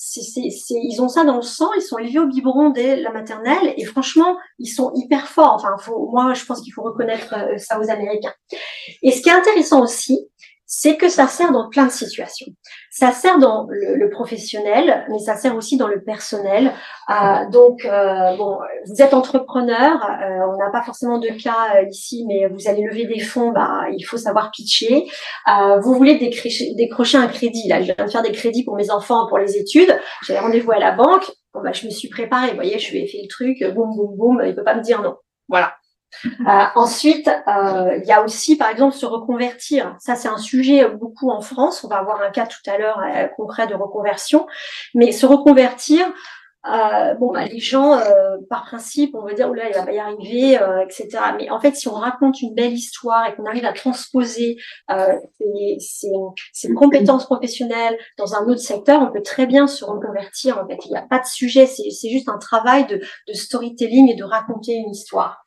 c'est, 0.03 0.49
ils 0.71 0.99
ont 0.99 1.07
ça 1.07 1.23
dans 1.23 1.35
le 1.35 1.43
sang, 1.43 1.69
ils 1.77 1.81
sont 1.81 1.99
élevés 1.99 2.17
au 2.17 2.25
biberon 2.25 2.71
dès 2.71 2.95
la 2.95 3.11
maternelle 3.11 3.75
et 3.77 3.85
franchement, 3.85 4.35
ils 4.57 4.67
sont 4.67 4.91
hyper 4.95 5.27
forts. 5.27 5.53
Enfin, 5.53 5.75
faut, 5.77 6.09
moi, 6.11 6.33
je 6.33 6.43
pense 6.43 6.61
qu'il 6.61 6.73
faut 6.73 6.81
reconnaître 6.81 7.35
euh, 7.35 7.57
ça 7.59 7.79
aux 7.79 7.87
Américains. 7.87 8.33
Et 9.03 9.11
ce 9.11 9.21
qui 9.21 9.29
est 9.29 9.33
intéressant 9.33 9.83
aussi, 9.83 10.27
c'est 10.73 10.95
que 10.95 11.09
ça 11.09 11.27
sert 11.27 11.51
dans 11.51 11.67
plein 11.67 11.85
de 11.85 11.91
situations. 11.91 12.47
Ça 12.91 13.11
sert 13.11 13.39
dans 13.39 13.67
le, 13.69 14.09
professionnel, 14.09 15.05
mais 15.09 15.19
ça 15.19 15.35
sert 15.35 15.53
aussi 15.57 15.75
dans 15.75 15.89
le 15.89 16.01
personnel. 16.01 16.71
Euh, 17.09 17.49
donc, 17.51 17.83
euh, 17.83 18.37
bon, 18.37 18.57
vous 18.87 19.01
êtes 19.01 19.13
entrepreneur, 19.13 20.01
euh, 20.01 20.47
on 20.47 20.57
n'a 20.57 20.69
pas 20.71 20.81
forcément 20.81 21.17
de 21.17 21.27
cas 21.27 21.81
ici, 21.89 22.23
mais 22.25 22.47
vous 22.47 22.69
allez 22.69 22.83
lever 22.83 23.05
des 23.05 23.19
fonds, 23.19 23.51
bah, 23.51 23.81
il 23.91 24.03
faut 24.03 24.15
savoir 24.15 24.49
pitcher. 24.49 25.07
vous 25.81 25.93
voulez 25.93 26.17
décrocher, 26.17 26.73
décrocher 26.75 27.17
un 27.17 27.27
crédit. 27.27 27.67
Là, 27.67 27.81
je 27.81 27.91
viens 27.91 28.05
de 28.05 28.09
faire 28.09 28.23
des 28.23 28.31
crédits 28.31 28.63
pour 28.63 28.77
mes 28.77 28.91
enfants 28.91 29.27
pour 29.27 29.39
les 29.39 29.57
études. 29.57 29.93
J'avais 30.25 30.39
rendez-vous 30.39 30.71
à 30.71 30.79
la 30.79 30.93
banque. 30.93 31.29
Bon, 31.53 31.59
bah, 31.61 31.73
je 31.73 31.85
me 31.85 31.91
suis 31.91 32.07
préparée. 32.07 32.51
Vous 32.51 32.55
voyez, 32.55 32.79
je 32.79 32.91
lui 32.93 32.99
ai 32.99 33.21
le 33.21 33.27
truc, 33.27 33.61
boum, 33.75 33.93
boum, 33.93 34.15
boum. 34.15 34.41
Il 34.45 34.55
peut 34.55 34.63
pas 34.63 34.75
me 34.75 34.81
dire 34.81 35.01
non. 35.01 35.17
Voilà. 35.49 35.73
Euh, 36.25 36.65
ensuite, 36.75 37.27
euh, 37.27 37.97
il 38.01 38.05
y 38.05 38.11
a 38.11 38.23
aussi, 38.23 38.57
par 38.57 38.69
exemple, 38.69 38.95
se 38.95 39.05
reconvertir. 39.05 39.95
Ça, 39.99 40.15
c'est 40.15 40.27
un 40.27 40.37
sujet 40.37 40.87
beaucoup 40.87 41.29
en 41.31 41.41
France. 41.41 41.83
On 41.83 41.87
va 41.87 41.97
avoir 41.97 42.21
un 42.21 42.31
cas 42.31 42.45
tout 42.45 42.69
à 42.69 42.77
l'heure 42.77 42.99
euh, 42.99 43.27
concret 43.37 43.67
de 43.67 43.75
reconversion. 43.75 44.45
Mais 44.93 45.11
se 45.11 45.25
reconvertir, 45.25 46.05
euh, 46.71 47.15
bon, 47.15 47.31
bah, 47.31 47.45
les 47.45 47.59
gens, 47.59 47.97
euh, 47.97 48.37
par 48.49 48.65
principe, 48.65 49.15
on 49.15 49.25
va 49.25 49.33
dire, 49.33 49.49
oula, 49.49 49.67
il 49.67 49.73
va 49.73 49.83
pas 49.83 49.93
y 49.93 49.99
arriver, 49.99 50.59
etc. 50.83 51.09
Mais 51.37 51.49
en 51.49 51.59
fait, 51.59 51.75
si 51.75 51.87
on 51.87 51.95
raconte 51.95 52.39
une 52.41 52.53
belle 52.53 52.73
histoire 52.73 53.27
et 53.27 53.33
qu'on 53.33 53.45
arrive 53.45 53.65
à 53.65 53.73
transposer 53.73 54.57
ces, 55.79 56.73
compétences 56.75 57.25
professionnelles 57.25 57.97
dans 58.17 58.35
un 58.35 58.45
autre 58.45 58.61
secteur, 58.61 59.01
on 59.01 59.11
peut 59.11 59.23
très 59.23 59.47
bien 59.47 59.65
se 59.65 59.83
reconvertir. 59.83 60.59
En 60.59 60.67
fait, 60.67 60.77
il 60.85 60.91
n'y 60.91 60.97
a 60.97 61.07
pas 61.09 61.19
de 61.19 61.25
sujet. 61.25 61.65
C'est 61.65 62.09
juste 62.09 62.29
un 62.29 62.37
travail 62.37 62.85
de, 62.85 63.01
de 63.27 63.33
storytelling 63.33 64.11
et 64.11 64.15
de 64.15 64.23
raconter 64.23 64.73
une 64.73 64.91
histoire. 64.91 65.43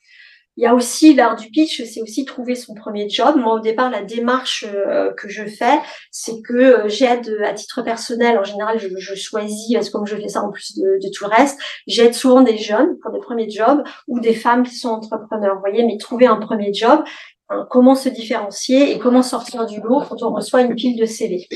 Il 0.57 0.63
y 0.63 0.67
a 0.67 0.75
aussi 0.75 1.15
l'art 1.15 1.35
du 1.35 1.49
pitch, 1.49 1.83
c'est 1.85 2.01
aussi 2.01 2.25
trouver 2.25 2.55
son 2.55 2.75
premier 2.75 3.09
job. 3.09 3.37
Moi, 3.37 3.55
au 3.55 3.61
départ, 3.61 3.91
la 3.91 4.03
démarche 4.03 4.65
euh, 4.69 5.13
que 5.15 5.29
je 5.29 5.45
fais, 5.47 5.81
c'est 6.13 6.43
que 6.43 6.55
euh, 6.55 6.89
j'aide 6.89 7.29
à 7.45 7.53
titre 7.55 7.83
personnel. 7.83 8.39
En 8.39 8.45
général, 8.45 8.79
je, 8.79 8.89
je 8.97 9.15
choisis, 9.17 9.75
parce 9.75 9.89
que 9.89 9.93
comme 9.93 10.07
je 10.07 10.17
fais 10.17 10.29
ça 10.29 10.43
en 10.43 10.53
plus 10.53 10.79
de, 10.79 10.99
de 11.03 11.11
tout 11.13 11.25
le 11.25 11.31
reste, 11.31 11.59
j'aide 11.89 12.15
souvent 12.15 12.43
des 12.43 12.57
jeunes 12.57 12.97
pour 13.03 13.11
des 13.11 13.19
premiers 13.19 13.51
jobs 13.51 13.83
ou 14.07 14.21
des 14.21 14.35
femmes 14.35 14.63
qui 14.63 14.77
sont 14.77 14.91
entrepreneurs. 14.91 15.55
Vous 15.55 15.61
voyez, 15.61 15.85
mais 15.85 15.97
trouver 15.99 16.27
un 16.27 16.37
premier 16.37 16.73
job, 16.73 17.03
hein, 17.49 17.67
comment 17.69 17.97
se 17.97 18.09
différencier 18.09 18.93
et 18.93 19.01
comment 19.01 19.23
sortir 19.25 19.67
du 19.67 19.81
lot 19.81 20.03
quand 20.09 20.23
on 20.23 20.33
reçoit 20.33 20.63
une 20.63 20.77
pile 20.77 20.97
de 20.97 21.05
CV. 21.05 21.49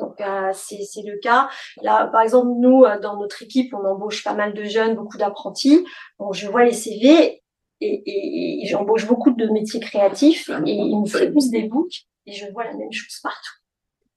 Donc 0.00 0.20
euh, 0.20 0.50
c'est 0.54 1.02
le 1.04 1.20
cas. 1.20 1.48
Là, 1.82 2.08
par 2.10 2.22
exemple, 2.22 2.48
nous 2.58 2.84
dans 3.00 3.16
notre 3.16 3.44
équipe, 3.44 3.72
on 3.74 3.86
embauche 3.86 4.24
pas 4.24 4.34
mal 4.34 4.54
de 4.54 4.64
jeunes, 4.64 4.96
beaucoup 4.96 5.18
d'apprentis. 5.18 5.86
Bon, 6.18 6.32
je 6.32 6.48
vois 6.48 6.64
les 6.64 6.72
CV 6.72 7.39
et, 7.80 8.62
et, 8.62 8.66
j'embauche 8.66 9.06
beaucoup 9.06 9.30
de 9.30 9.46
métiers 9.48 9.80
créatifs 9.80 10.50
et 10.66 10.72
ils 10.72 11.00
me 11.00 11.32
tous 11.32 11.50
des 11.50 11.64
books 11.64 12.06
et 12.26 12.32
je 12.32 12.50
vois 12.52 12.64
la 12.64 12.74
même 12.74 12.92
chose 12.92 13.18
partout. 13.22 13.60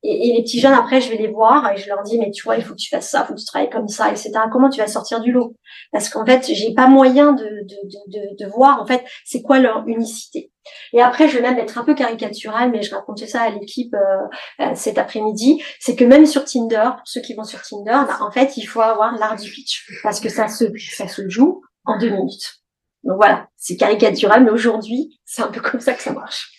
Et, 0.05 0.29
et, 0.29 0.34
les 0.34 0.43
petits 0.43 0.60
jeunes, 0.60 0.74
après, 0.74 1.00
je 1.00 1.10
vais 1.10 1.15
les 1.15 1.29
voir 1.29 1.72
et 1.72 1.77
je 1.77 1.88
leur 1.88 2.03
dis, 2.03 2.20
mais 2.20 2.29
tu 2.29 2.43
vois, 2.43 2.58
il 2.58 2.63
faut 2.63 2.74
que 2.74 2.79
tu 2.79 2.89
fasses 2.89 3.10
ça, 3.10 3.22
il 3.22 3.27
faut 3.27 3.34
que 3.36 3.39
tu 3.39 3.46
travailles 3.46 3.70
comme 3.70 3.88
ça, 3.88 4.10
etc. 4.10 4.32
Comment 4.51 4.70
tu 4.70 4.82
vas 4.82 4.88
sortir 4.88 5.22
du 5.22 5.32
lot? 5.32 5.55
Parce 5.93 6.10
qu'en 6.10 6.25
fait, 6.25 6.46
j'ai 6.53 6.74
pas 6.74 6.88
moyen 6.88 7.32
de, 7.32 7.46
de, 7.46 7.77
de, 8.08 8.43
de, 8.43 8.51
voir, 8.51 8.82
en 8.82 8.86
fait, 8.86 9.01
c'est 9.24 9.41
quoi 9.41 9.60
leur 9.60 9.88
unicité. 9.88 10.51
Et 10.91 11.01
après, 11.01 11.29
je 11.29 11.38
vais 11.38 11.41
même 11.41 11.58
être 11.58 11.77
un 11.77 11.86
peu 11.86 11.93
caricatural, 11.96 12.70
mais 12.72 12.82
je 12.82 12.93
racontais 12.93 13.27
ça 13.27 13.43
à 13.43 13.50
l'équipe 13.50 13.93
euh, 13.93 14.65
euh, 14.65 14.75
cet 14.75 14.98
après-midi. 14.98 15.63
C'est 15.79 15.96
que 15.96 16.03
même 16.03 16.25
sur 16.25 16.43
Tinder, 16.43 16.89
pour 16.98 17.08
ceux 17.08 17.22
qui 17.22 17.34
vont 17.34 17.46
sur 17.46 17.62
Tinder, 17.62 17.91
bah, 18.05 18.17
en 18.20 18.32
fait, 18.32 18.58
il 18.58 18.65
faut 18.65 18.82
avoir 18.82 19.17
l'art 19.17 19.38
du 19.38 19.50
pitch 19.50 19.86
parce 20.03 20.20
que 20.20 20.27
ça 20.27 20.50
se, 20.50 20.65
ça 20.98 21.08
se 21.08 21.29
joue 21.29 21.62
en 21.86 21.98
deux 21.98 22.10
minutes. 22.10 22.62
Donc 23.03 23.17
voilà, 23.17 23.48
c'est 23.57 23.77
caricatural, 23.77 24.43
mais 24.43 24.51
aujourd'hui, 24.51 25.19
c'est 25.25 25.41
un 25.41 25.50
peu 25.50 25.62
comme 25.62 25.79
ça 25.79 25.93
que 25.93 26.01
ça 26.01 26.13
marche. 26.13 26.51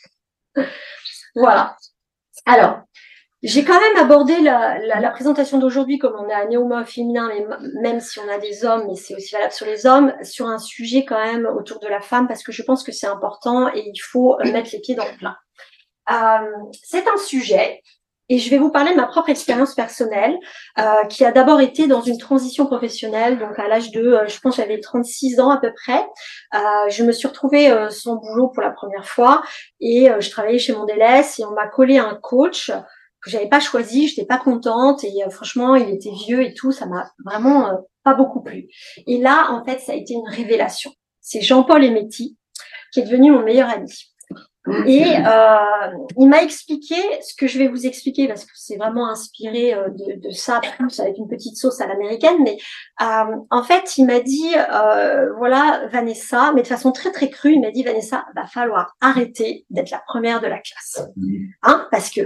voilà. 1.34 1.76
Alors, 2.46 2.80
j'ai 3.42 3.62
quand 3.62 3.78
même 3.78 3.96
abordé 3.98 4.40
la, 4.40 5.10
présentation 5.10 5.58
d'aujourd'hui, 5.58 5.98
comme 5.98 6.14
on 6.18 6.28
est 6.28 6.34
à 6.34 6.46
néoma 6.46 6.84
féminin, 6.84 7.28
mais 7.28 7.46
même 7.82 8.00
si 8.00 8.18
on 8.18 8.28
a 8.28 8.38
des 8.38 8.64
hommes, 8.64 8.86
mais 8.86 8.96
c'est 8.96 9.14
aussi 9.14 9.32
valable 9.32 9.52
sur 9.52 9.66
les 9.66 9.86
hommes, 9.86 10.14
sur 10.22 10.46
un 10.48 10.58
sujet 10.58 11.04
quand 11.04 11.22
même 11.22 11.46
autour 11.46 11.78
de 11.80 11.86
la 11.86 12.00
femme, 12.00 12.26
parce 12.26 12.42
que 12.42 12.52
je 12.52 12.62
pense 12.62 12.82
que 12.82 12.92
c'est 12.92 13.06
important 13.06 13.68
et 13.74 13.82
il 13.86 13.98
faut 13.98 14.38
mettre 14.44 14.70
les 14.72 14.80
pieds 14.80 14.94
dans 14.94 15.04
le 15.04 15.16
plat. 15.18 15.36
Euh, 16.10 16.46
c'est 16.82 17.06
un 17.06 17.16
sujet 17.18 17.82
et 18.28 18.38
je 18.38 18.50
vais 18.50 18.59
vous 18.59 18.71
parler 18.71 18.93
de 18.93 18.97
ma 18.97 19.07
propre 19.07 19.28
expérience 19.28 19.75
personnelle, 19.75 20.38
euh, 20.78 21.04
qui 21.09 21.25
a 21.25 21.33
d'abord 21.33 21.61
été 21.61 21.87
dans 21.87 22.00
une 22.00 22.19
transition 22.19 22.66
professionnelle. 22.66 23.38
Donc 23.38 23.59
à 23.59 23.69
l'âge 23.69 23.90
de, 23.90 24.00
euh, 24.00 24.26
je 24.26 24.40
pense, 24.40 24.57
j'avais 24.57 24.81
36 24.81 25.40
ans 25.40 25.50
à 25.50 25.59
peu 25.59 25.73
près. 25.73 26.07
Euh, 26.54 26.59
je 26.88 27.04
me 27.04 27.12
suis 27.12 27.28
retrouvée 27.28 27.71
euh, 27.71 27.90
sans 27.90 28.16
boulot 28.16 28.49
pour 28.49 28.62
la 28.62 28.71
première 28.71 29.07
fois 29.07 29.43
et 29.81 30.09
je 30.19 30.31
travaillais 30.31 30.59
chez 30.59 30.73
Mondelez 30.73 31.23
et 31.38 31.45
on 31.45 31.52
m'a 31.52 31.69
collé 31.69 31.99
un 31.99 32.14
coach 32.14 32.71
que 33.23 33.31
j'avais 33.31 33.49
pas 33.49 33.61
choisi. 33.61 34.09
J'étais 34.09 34.26
pas 34.26 34.38
contente 34.38 35.04
et 35.04 35.12
franchement, 35.31 35.75
il 35.75 35.90
était 35.90 36.12
vieux 36.26 36.43
et 36.43 36.54
tout. 36.54 36.73
Ça 36.73 36.87
m'a 36.87 37.11
vraiment 37.25 37.87
pas 38.04 38.14
beaucoup 38.14 38.43
plu. 38.43 38.69
Et 39.07 39.19
là, 39.19 39.50
en 39.50 39.64
fait, 39.64 39.81
ça 39.81 39.93
a 39.93 39.95
été 39.95 40.14
une 40.14 40.28
révélation. 40.28 40.90
C'est 41.21 41.40
Jean-Paul 41.40 41.85
Emetti 41.85 42.37
qui 42.93 43.00
est 43.00 43.04
devenu 43.04 43.33
mon 43.33 43.43
meilleur 43.43 43.69
ami. 43.69 44.13
Et 44.87 45.04
euh, 45.04 45.99
il 46.16 46.28
m'a 46.28 46.42
expliqué 46.42 46.94
ce 47.21 47.35
que 47.37 47.47
je 47.47 47.59
vais 47.59 47.68
vous 47.68 47.87
expliquer 47.87 48.26
parce 48.28 48.47
que 48.47 48.52
c'est 48.54 48.76
vraiment 48.76 49.09
inspiré 49.11 49.75
euh, 49.75 49.90
de, 49.90 50.21
de, 50.26 50.30
ça, 50.30 50.61
plus 50.61 51.00
avec 51.00 51.18
une 51.18 51.28
petite 51.28 51.56
sauce 51.59 51.83
à 51.83 51.87
l'américaine. 51.87 52.38
Mais 52.42 52.56
euh, 53.02 53.37
en 53.50 53.62
fait, 53.62 53.99
il 53.99 54.06
m'a 54.06 54.21
dit, 54.21 54.54
euh, 54.56 55.35
voilà, 55.37 55.87
Vanessa, 55.92 56.52
mais 56.54 56.62
de 56.62 56.66
façon 56.66 56.92
très 56.92 57.12
très 57.12 57.28
crue, 57.28 57.52
il 57.52 57.61
m'a 57.61 57.71
dit, 57.71 57.83
Vanessa, 57.83 58.25
va 58.35 58.47
falloir 58.47 58.94
arrêter 59.02 59.66
d'être 59.68 59.90
la 59.90 60.02
première 60.06 60.40
de 60.40 60.47
la 60.47 60.59
classe, 60.59 61.02
hein, 61.62 61.87
parce 61.90 62.09
que 62.11 62.23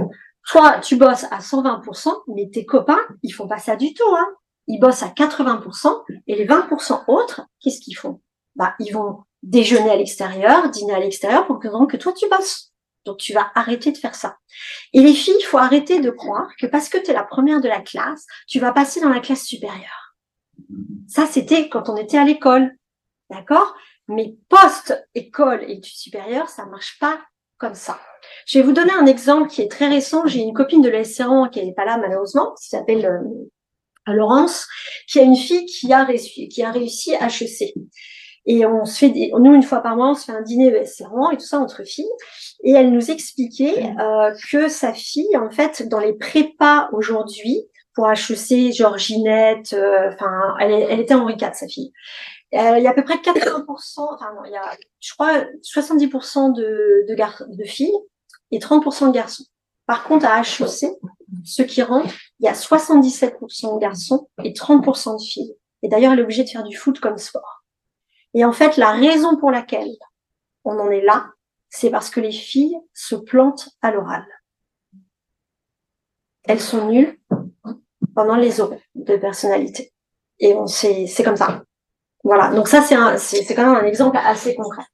toi, 0.48 0.78
tu 0.80 0.96
bosses 0.96 1.24
à 1.24 1.40
120%, 1.40 2.12
mais 2.28 2.48
tes 2.52 2.64
copains, 2.64 3.00
ils 3.22 3.32
font 3.32 3.48
pas 3.48 3.58
ça 3.58 3.74
du 3.76 3.92
tout, 3.94 4.16
hein. 4.16 4.26
Ils 4.68 4.78
bossent 4.78 5.02
à 5.02 5.08
80% 5.08 6.04
et 6.26 6.36
les 6.36 6.46
20% 6.46 7.04
autres, 7.08 7.42
qu'est-ce 7.60 7.80
qu'ils 7.80 7.96
font? 7.96 8.20
Bah, 8.54 8.74
ils 8.78 8.92
vont 8.92 9.20
déjeuner 9.42 9.90
à 9.90 9.96
l'extérieur, 9.96 10.70
dîner 10.70 10.94
à 10.94 11.00
l'extérieur 11.00 11.46
pour 11.46 11.58
que, 11.58 11.68
que 11.86 11.96
toi 11.96 12.12
tu 12.12 12.28
bosses. 12.28 12.72
Donc 13.04 13.18
tu 13.18 13.32
vas 13.32 13.50
arrêter 13.54 13.92
de 13.92 13.96
faire 13.96 14.14
ça. 14.14 14.36
Et 14.92 15.00
les 15.00 15.14
filles, 15.14 15.36
il 15.40 15.44
faut 15.44 15.58
arrêter 15.58 16.00
de 16.00 16.10
croire 16.10 16.50
que 16.58 16.66
parce 16.66 16.88
que 16.88 16.98
tu 16.98 17.10
es 17.10 17.14
la 17.14 17.24
première 17.24 17.60
de 17.60 17.68
la 17.68 17.80
classe, 17.80 18.26
tu 18.46 18.60
vas 18.60 18.72
passer 18.72 19.00
dans 19.00 19.08
la 19.08 19.20
classe 19.20 19.44
supérieure. 19.44 20.14
Ça, 21.08 21.26
c'était 21.26 21.68
quand 21.68 21.88
on 21.88 21.96
était 21.96 22.18
à 22.18 22.24
l'école. 22.24 22.76
D'accord? 23.30 23.74
Mais 24.08 24.36
post-école 24.48 25.64
et 25.64 25.74
études 25.74 25.96
supérieures, 25.96 26.48
ça 26.48 26.66
marche 26.66 26.98
pas 26.98 27.18
comme 27.58 27.74
ça. 27.74 28.00
Je 28.46 28.58
vais 28.58 28.64
vous 28.64 28.72
donner 28.72 28.92
un 28.92 29.06
exemple 29.06 29.48
qui 29.48 29.62
est 29.62 29.70
très 29.70 29.88
récent. 29.88 30.26
J'ai 30.26 30.40
une 30.40 30.54
copine 30.54 30.80
de 30.80 30.88
l'ESR1 30.88 31.50
qui 31.50 31.64
n'est 31.64 31.74
pas 31.74 31.84
là 31.84 31.98
malheureusement, 31.98 32.54
qui 32.60 32.68
s'appelle 32.68 33.06
euh, 33.06 34.12
Laurence, 34.14 34.66
qui 35.08 35.18
a 35.18 35.22
une 35.22 35.36
fille 35.36 35.66
qui 35.66 35.92
a 35.92 36.04
réussi, 36.04 36.48
qui 36.48 36.62
a 36.62 36.70
réussi 36.70 37.12
HEC. 37.12 37.74
Et 38.50 38.64
on 38.64 38.86
se 38.86 38.98
fait, 38.98 39.10
des, 39.10 39.30
nous 39.38 39.54
une 39.54 39.62
fois 39.62 39.80
par 39.80 39.94
mois, 39.94 40.10
on 40.10 40.14
se 40.14 40.24
fait 40.24 40.32
un 40.32 40.40
dîner 40.40 40.86
serrant 40.86 41.30
et 41.30 41.36
tout 41.36 41.44
ça 41.44 41.58
entre 41.58 41.84
filles. 41.84 42.10
Et 42.64 42.72
elle 42.72 42.90
nous 42.90 43.10
expliquait 43.10 43.94
euh, 44.00 44.34
que 44.50 44.68
sa 44.68 44.94
fille, 44.94 45.36
en 45.36 45.50
fait, 45.50 45.86
dans 45.86 46.00
les 46.00 46.14
prépas 46.14 46.88
aujourd'hui 46.92 47.60
pour 47.94 48.10
HEC, 48.10 48.72
Georginette, 48.72 49.74
euh, 49.74 50.10
enfin, 50.12 50.54
elle, 50.60 50.72
elle, 50.72 51.00
était 51.00 51.12
Henri 51.12 51.34
IV, 51.34 51.50
sa 51.52 51.68
fille. 51.68 51.92
Euh, 52.54 52.78
il 52.78 52.84
y 52.84 52.86
a 52.86 52.90
à 52.90 52.94
peu 52.94 53.04
près 53.04 53.16
80%, 53.16 53.64
enfin 54.14 54.32
non, 54.34 54.44
il 54.46 54.52
y 54.52 54.56
a, 54.56 54.76
je 55.00 55.12
crois, 55.12 55.44
70% 55.62 56.54
de, 56.54 57.04
de, 57.06 57.14
gar 57.14 57.42
de 57.46 57.64
filles 57.64 57.92
et 58.50 58.60
30% 58.60 59.08
de 59.08 59.12
garçons. 59.12 59.44
Par 59.86 60.04
contre, 60.04 60.24
à 60.24 60.40
HEC, 60.40 60.90
ceux 61.44 61.64
qui 61.64 61.82
rentrent, 61.82 62.14
il 62.40 62.46
y 62.46 62.48
a 62.48 62.54
77% 62.54 63.74
de 63.74 63.78
garçons 63.78 64.28
et 64.42 64.52
30% 64.52 65.18
de 65.18 65.22
filles. 65.22 65.54
Et 65.82 65.88
d'ailleurs, 65.88 66.14
elle 66.14 66.20
est 66.20 66.22
obligée 66.22 66.44
de 66.44 66.48
faire 66.48 66.64
du 66.64 66.76
foot 66.76 66.98
comme 67.00 67.18
sport. 67.18 67.57
Et 68.38 68.44
en 68.44 68.52
fait, 68.52 68.76
la 68.76 68.92
raison 68.92 69.36
pour 69.36 69.50
laquelle 69.50 69.90
on 70.62 70.78
en 70.78 70.90
est 70.92 71.00
là, 71.00 71.26
c'est 71.70 71.90
parce 71.90 72.08
que 72.08 72.20
les 72.20 72.30
filles 72.30 72.78
se 72.94 73.16
plantent 73.16 73.68
à 73.82 73.90
l'oral. 73.90 74.24
Elles 76.44 76.60
sont 76.60 76.86
nulles 76.86 77.18
pendant 78.14 78.36
les 78.36 78.60
oraux 78.60 78.80
de 78.94 79.16
personnalité. 79.16 79.92
Et 80.38 80.54
on 80.54 80.68
c'est 80.68 81.08
c'est 81.08 81.24
comme 81.24 81.34
ça. 81.34 81.64
Voilà. 82.22 82.50
Donc 82.50 82.68
ça 82.68 82.80
c'est 82.80 83.54
quand 83.56 83.66
même 83.66 83.84
un 83.84 83.88
exemple 83.88 84.16
assez 84.16 84.54
concret. 84.54 84.84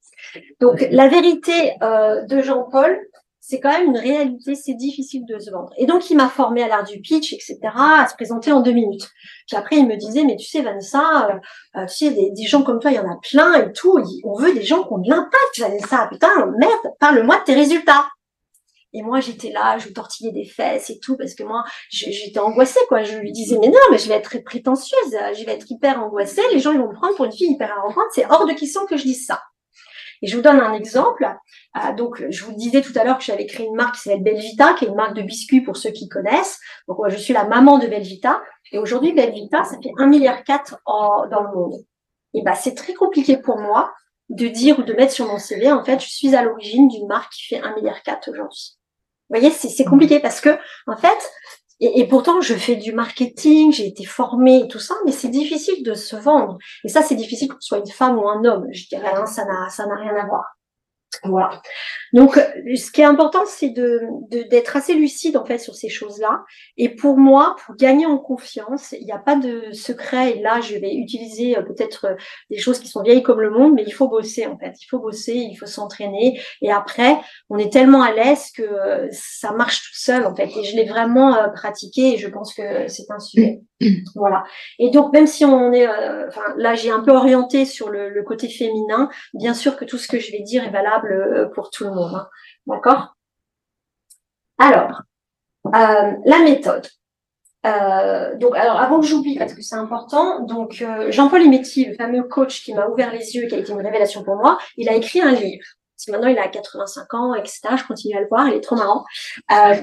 Donc 0.59 0.83
la 0.91 1.09
vérité 1.09 1.75
euh, 1.83 2.23
de 2.23 2.41
Jean-Paul, 2.41 2.99
c'est 3.47 3.61
quand 3.61 3.73
même 3.73 3.91
une 3.91 3.99
réalité, 3.99 4.55
c'est 4.55 4.73
difficile 4.73 5.27
de 5.27 5.39
se 5.39 5.51
vendre. 5.51 5.71
Et 5.77 5.85
donc, 5.85 6.09
il 6.09 6.17
m'a 6.17 6.31
formé 6.31 6.63
à 6.63 6.69
l'art 6.69 6.85
du 6.85 6.99
pitch, 7.03 7.35
etc., 7.35 7.59
à 7.75 8.09
se 8.09 8.15
présenter 8.15 8.53
en 8.53 8.63
deux 8.63 8.73
minutes. 8.73 9.07
Puis 9.47 9.55
après, 9.55 9.77
il 9.77 9.87
me 9.87 9.97
disait, 9.97 10.25
mais 10.25 10.37
tu 10.37 10.47
sais, 10.47 10.63
Vanessa, 10.63 11.29
euh, 11.29 11.81
euh, 11.81 11.85
tu 11.85 12.07
sais, 12.07 12.11
des, 12.11 12.47
gens 12.47 12.63
comme 12.63 12.79
toi, 12.79 12.91
il 12.91 12.95
y 12.95 12.99
en 12.99 13.11
a 13.11 13.19
plein 13.21 13.53
et 13.63 13.71
tout. 13.73 14.01
On 14.25 14.33
veut 14.33 14.55
des 14.55 14.63
gens 14.63 14.83
qui 14.85 14.93
ont 14.95 14.99
de 14.99 15.11
l'impact, 15.11 15.59
Vanessa. 15.59 16.09
Putain, 16.11 16.47
merde, 16.59 16.95
parle-moi 16.99 17.39
de 17.41 17.45
tes 17.45 17.53
résultats. 17.53 18.09
Et 18.95 19.03
moi, 19.03 19.21
j'étais 19.21 19.51
là, 19.51 19.77
je 19.77 19.91
tortillais 19.91 20.33
des 20.33 20.47
fesses 20.47 20.89
et 20.89 20.99
tout, 20.99 21.19
parce 21.19 21.35
que 21.35 21.43
moi, 21.43 21.65
j'étais 21.91 22.39
angoissée, 22.39 22.81
quoi. 22.89 23.03
Je 23.03 23.19
lui 23.19 23.31
disais, 23.31 23.59
mais 23.61 23.69
non, 23.69 23.75
mais 23.91 23.99
je 23.99 24.09
vais 24.09 24.15
être 24.15 24.43
prétentieuse, 24.43 25.19
je 25.37 25.45
vais 25.45 25.53
être 25.53 25.71
hyper 25.71 26.03
angoissée, 26.03 26.41
les 26.51 26.61
gens, 26.61 26.73
ils 26.73 26.79
vont 26.79 26.89
me 26.89 26.95
prendre 26.95 27.15
pour 27.15 27.27
une 27.27 27.33
fille 27.33 27.51
hyper 27.51 27.77
arrogante, 27.77 28.07
c'est 28.13 28.25
hors 28.25 28.47
de 28.47 28.55
question 28.55 28.87
que 28.87 28.97
je 28.97 29.03
dise 29.03 29.27
ça. 29.27 29.43
Et 30.25 30.27
je 30.27 30.37
vous 30.37 30.43
donne 30.43 30.59
un 30.59 30.73
exemple. 30.73 31.29
Euh, 31.77 31.93
donc, 31.93 32.25
je 32.31 32.45
vous 32.47 32.55
disais 32.55 32.81
tout 32.81 32.95
à 32.97 33.05
l'heure 33.05 33.19
que 33.19 33.25
j'avais 33.25 33.45
créé 33.45 33.67
une 33.67 33.75
marque 33.75 33.97
qui 33.97 34.01
s'appelle 34.01 34.23
Belvita, 34.23 34.73
qui 34.73 34.87
est 34.87 34.89
une 34.89 34.95
marque 34.95 35.15
de 35.15 35.21
biscuits 35.21 35.61
pour 35.61 35.77
ceux 35.77 35.91
qui 35.91 36.09
connaissent. 36.09 36.59
Donc, 36.89 36.97
moi, 36.97 37.11
je 37.11 37.19
suis 37.19 37.35
la 37.35 37.45
maman 37.45 37.77
de 37.77 37.87
Belvita. 37.87 38.43
Et 38.73 38.79
aujourd'hui, 38.79 39.13
Belvita, 39.13 39.65
ça 39.65 39.77
fait 39.83 39.91
1,4 39.91 40.09
milliard 40.09 40.43
dans 41.31 41.43
le 41.43 41.55
monde. 41.55 41.75
Et 42.33 42.41
ben, 42.41 42.55
c'est 42.55 42.75
très 42.75 42.95
compliqué 42.95 43.37
pour 43.37 43.59
moi 43.59 43.93
de 44.31 44.49
dire 44.49 44.79
ou 44.79 44.83
de 44.83 44.95
mettre 44.95 45.13
sur 45.13 45.27
mon 45.27 45.37
CV, 45.37 45.71
en 45.71 45.85
fait, 45.85 46.01
je 46.01 46.09
suis 46.09 46.35
à 46.35 46.43
l'origine 46.43 46.89
d'une 46.89 47.07
marque 47.07 47.31
qui 47.35 47.45
fait 47.45 47.61
1,4 47.61 47.75
milliard 47.77 48.01
aujourd'hui. 48.27 48.79
Vous 49.29 49.39
voyez, 49.39 49.51
c'est 49.51 49.85
compliqué 49.85 50.21
parce 50.21 50.41
que, 50.41 50.57
en 50.87 50.97
fait, 50.97 51.33
et, 51.81 52.07
pourtant, 52.07 52.41
je 52.41 52.55
fais 52.55 52.77
du 52.77 52.93
marketing, 52.93 53.73
j'ai 53.73 53.87
été 53.87 54.05
formée 54.05 54.61
et 54.61 54.69
tout 54.69 54.79
ça, 54.79 54.95
mais 55.05 55.13
c'est 55.13 55.29
difficile 55.29 55.83
de 55.83 55.95
se 55.95 56.17
vendre. 56.17 56.59
Et 56.85 56.89
ça, 56.89 57.03
c'est 57.03 57.17
difficile 57.17 57.49
ce 57.61 57.69
soit 57.69 57.79
une 57.79 57.91
femme 57.91 58.19
ou 58.19 58.29
un 58.29 58.45
homme. 58.45 58.67
Je 58.73 58.87
dirais, 58.89 59.13
hein, 59.15 59.27
ça 59.27 59.45
n'a 59.45 59.97
rien 59.97 60.15
à 60.17 60.27
voir. 60.27 60.45
Voilà. 61.23 61.63
Donc, 62.13 62.35
ce 62.37 62.91
qui 62.91 63.01
est 63.01 63.05
important, 63.05 63.45
c'est 63.47 63.71
de, 63.71 64.01
d'être 64.49 64.77
assez 64.77 64.95
lucide 64.95 65.37
en 65.37 65.45
fait 65.45 65.59
sur 65.59 65.75
ces 65.75 65.89
choses-là. 65.89 66.45
Et 66.77 66.89
pour 66.89 67.17
moi, 67.17 67.57
pour 67.65 67.75
gagner 67.77 68.07
en 68.07 68.19
confiance, 68.19 68.93
il 68.93 69.05
n'y 69.05 69.13
a 69.13 69.19
pas 69.19 69.37
de 69.37 69.73
secret. 69.73 70.37
Et 70.37 70.41
là, 70.41 70.61
je 70.61 70.77
vais 70.77 70.95
utiliser 70.95 71.57
euh, 71.57 71.63
peut-être 71.63 72.07
euh, 72.07 72.15
des 72.51 72.59
choses 72.59 72.79
qui 72.79 72.89
sont 72.89 73.03
vieilles 73.03 73.23
comme 73.23 73.41
le 73.41 73.51
monde, 73.51 73.75
mais 73.75 73.85
il 73.87 73.93
faut 73.93 74.09
bosser 74.09 74.47
en 74.47 74.57
fait. 74.59 74.75
Il 74.81 74.87
faut 74.87 74.99
bosser, 74.99 75.35
il 75.35 75.57
faut 75.57 75.67
s'entraîner. 75.67 76.41
Et 76.63 76.71
après, 76.71 77.17
on 77.51 77.59
est 77.59 77.73
tellement 77.73 78.03
à 78.03 78.13
l'aise 78.13 78.51
que 78.57 78.63
euh, 78.63 79.09
ça 79.11 79.53
marche 79.53 79.83
tout 79.83 79.99
seul 79.99 80.27
en 80.27 80.35
fait. 80.35 80.51
Et 80.57 80.65
je 80.65 80.77
l'ai 80.77 80.89
vraiment 80.89 81.37
pratiqué. 81.53 82.15
Et 82.15 82.19
je 82.19 82.29
pense 82.29 82.55
que 82.55 82.87
c'est 82.89 83.11
un 83.11 83.19
sujet. 83.19 83.61
Voilà. 84.15 84.45
Et 84.79 84.91
donc, 84.91 85.13
même 85.13 85.27
si 85.27 85.45
on 85.45 85.73
est, 85.73 85.87
enfin, 85.87 86.43
là, 86.57 86.75
j'ai 86.75 86.91
un 86.91 87.01
peu 87.01 87.11
orienté 87.11 87.65
sur 87.67 87.91
le, 87.91 88.09
le 88.09 88.23
côté 88.23 88.49
féminin. 88.49 89.11
Bien 89.35 89.53
sûr 89.53 89.77
que 89.77 89.85
tout 89.85 89.99
ce 89.99 90.09
que 90.09 90.19
je 90.19 90.31
vais 90.33 90.41
dire 90.41 90.65
est 90.65 90.71
valable 91.05 91.51
pour 91.53 91.71
tout 91.71 91.85
le 91.85 91.91
monde. 91.91 92.15
Hein. 92.15 92.29
D'accord? 92.67 93.15
Alors, 94.59 95.03
euh, 95.67 96.13
la 96.25 96.39
méthode. 96.45 96.87
Euh, 97.67 98.37
donc, 98.37 98.55
alors, 98.57 98.79
avant 98.79 99.01
que 99.01 99.07
j'oublie, 99.07 99.39
parce 99.39 99.55
que 99.55 99.63
c'est 99.63 99.77
important, 99.77 100.41
donc 100.41 100.83
euh, 100.83 101.11
Jean-Paul 101.11 101.43
Imetti, 101.43 101.87
le 101.87 101.95
fameux 101.95 102.25
coach 102.25 102.63
qui 102.63 102.75
m'a 102.75 102.87
ouvert 102.87 103.13
les 103.13 103.35
yeux, 103.35 103.47
qui 103.47 103.55
a 103.55 103.59
été 103.59 103.73
une 103.73 103.81
révélation 103.81 104.23
pour 104.23 104.37
moi, 104.37 104.59
il 104.77 104.89
a 104.89 104.95
écrit 104.95 105.23
un 105.23 105.33
livre 105.33 105.65
maintenant 106.09 106.29
il 106.29 106.39
a 106.39 106.49
85 106.49 107.15
ans, 107.15 107.35
etc. 107.35 107.61
Je 107.77 107.85
continue 107.87 108.17
à 108.17 108.21
le 108.21 108.29
voir, 108.29 108.49
il 108.49 108.55
est 108.55 108.61
trop 108.61 108.77
marrant. 108.77 109.05
Euh, 109.53 109.75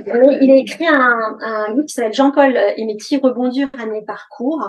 il 0.41 0.51
a 0.51 0.55
écrit 0.55 0.87
un, 0.87 1.37
un 1.41 1.69
livre 1.69 1.85
qui 1.85 1.93
s'appelle 1.93 2.13
Jean-Paul 2.13 2.55
Emetti, 2.77 3.17
Rebondir 3.17 3.69
à 3.79 3.85
mes 3.85 4.03
parcours. 4.03 4.61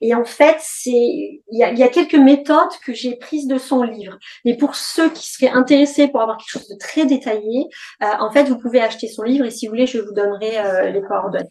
Et 0.00 0.14
en 0.14 0.24
fait, 0.24 0.56
c'est 0.60 0.90
il 0.90 1.42
y 1.50 1.62
a, 1.62 1.72
y 1.72 1.82
a 1.82 1.88
quelques 1.88 2.14
méthodes 2.14 2.68
que 2.84 2.92
j'ai 2.92 3.16
prises 3.16 3.46
de 3.46 3.58
son 3.58 3.82
livre. 3.82 4.18
Mais 4.44 4.56
pour 4.56 4.74
ceux 4.74 5.10
qui 5.10 5.26
seraient 5.26 5.52
intéressés 5.52 6.08
pour 6.08 6.20
avoir 6.20 6.36
quelque 6.36 6.50
chose 6.50 6.68
de 6.68 6.76
très 6.76 7.06
détaillé, 7.06 7.66
euh, 8.02 8.06
en 8.20 8.30
fait, 8.30 8.44
vous 8.44 8.58
pouvez 8.58 8.80
acheter 8.80 9.08
son 9.08 9.22
livre 9.22 9.44
et 9.44 9.50
si 9.50 9.66
vous 9.66 9.72
voulez, 9.72 9.86
je 9.86 9.98
vous 9.98 10.12
donnerai 10.12 10.58
euh, 10.58 10.90
les 10.90 11.02
coordonnées. 11.02 11.48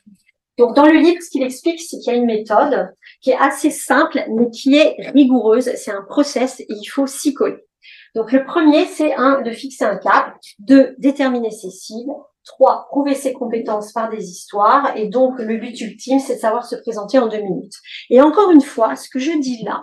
Donc, 0.57 0.75
dans 0.75 0.85
le 0.85 0.97
livre, 0.97 1.21
ce 1.21 1.29
qu'il 1.29 1.43
explique, 1.43 1.79
c'est 1.79 1.97
qu'il 1.99 2.11
y 2.11 2.15
a 2.15 2.17
une 2.17 2.25
méthode 2.25 2.89
qui 3.21 3.29
est 3.29 3.37
assez 3.37 3.69
simple, 3.69 4.23
mais 4.29 4.49
qui 4.49 4.75
est 4.75 4.95
rigoureuse. 5.13 5.71
C'est 5.75 5.91
un 5.91 6.01
process 6.01 6.59
et 6.61 6.65
il 6.69 6.85
faut 6.85 7.05
s'y 7.05 7.33
coller. 7.33 7.66
Donc 8.17 8.31
le 8.31 8.43
premier, 8.43 8.85
c'est 8.85 9.13
un 9.13 9.41
de 9.43 9.51
fixer 9.51 9.85
un 9.85 9.95
cap, 9.95 10.33
deux 10.57 10.95
déterminer 10.97 11.51
ses 11.51 11.69
cibles, 11.69 12.13
trois 12.43 12.87
prouver 12.89 13.13
ses 13.13 13.31
compétences 13.31 13.91
par 13.91 14.09
des 14.09 14.31
histoires, 14.31 14.97
et 14.97 15.07
donc 15.07 15.37
le 15.37 15.57
but 15.57 15.79
ultime, 15.79 16.17
c'est 16.19 16.37
de 16.37 16.39
savoir 16.39 16.65
se 16.65 16.75
présenter 16.77 17.19
en 17.19 17.27
deux 17.27 17.41
minutes. 17.41 17.75
Et 18.09 18.19
encore 18.19 18.49
une 18.49 18.61
fois, 18.61 18.95
ce 18.95 19.07
que 19.07 19.19
je 19.19 19.39
dis 19.39 19.63
là 19.63 19.81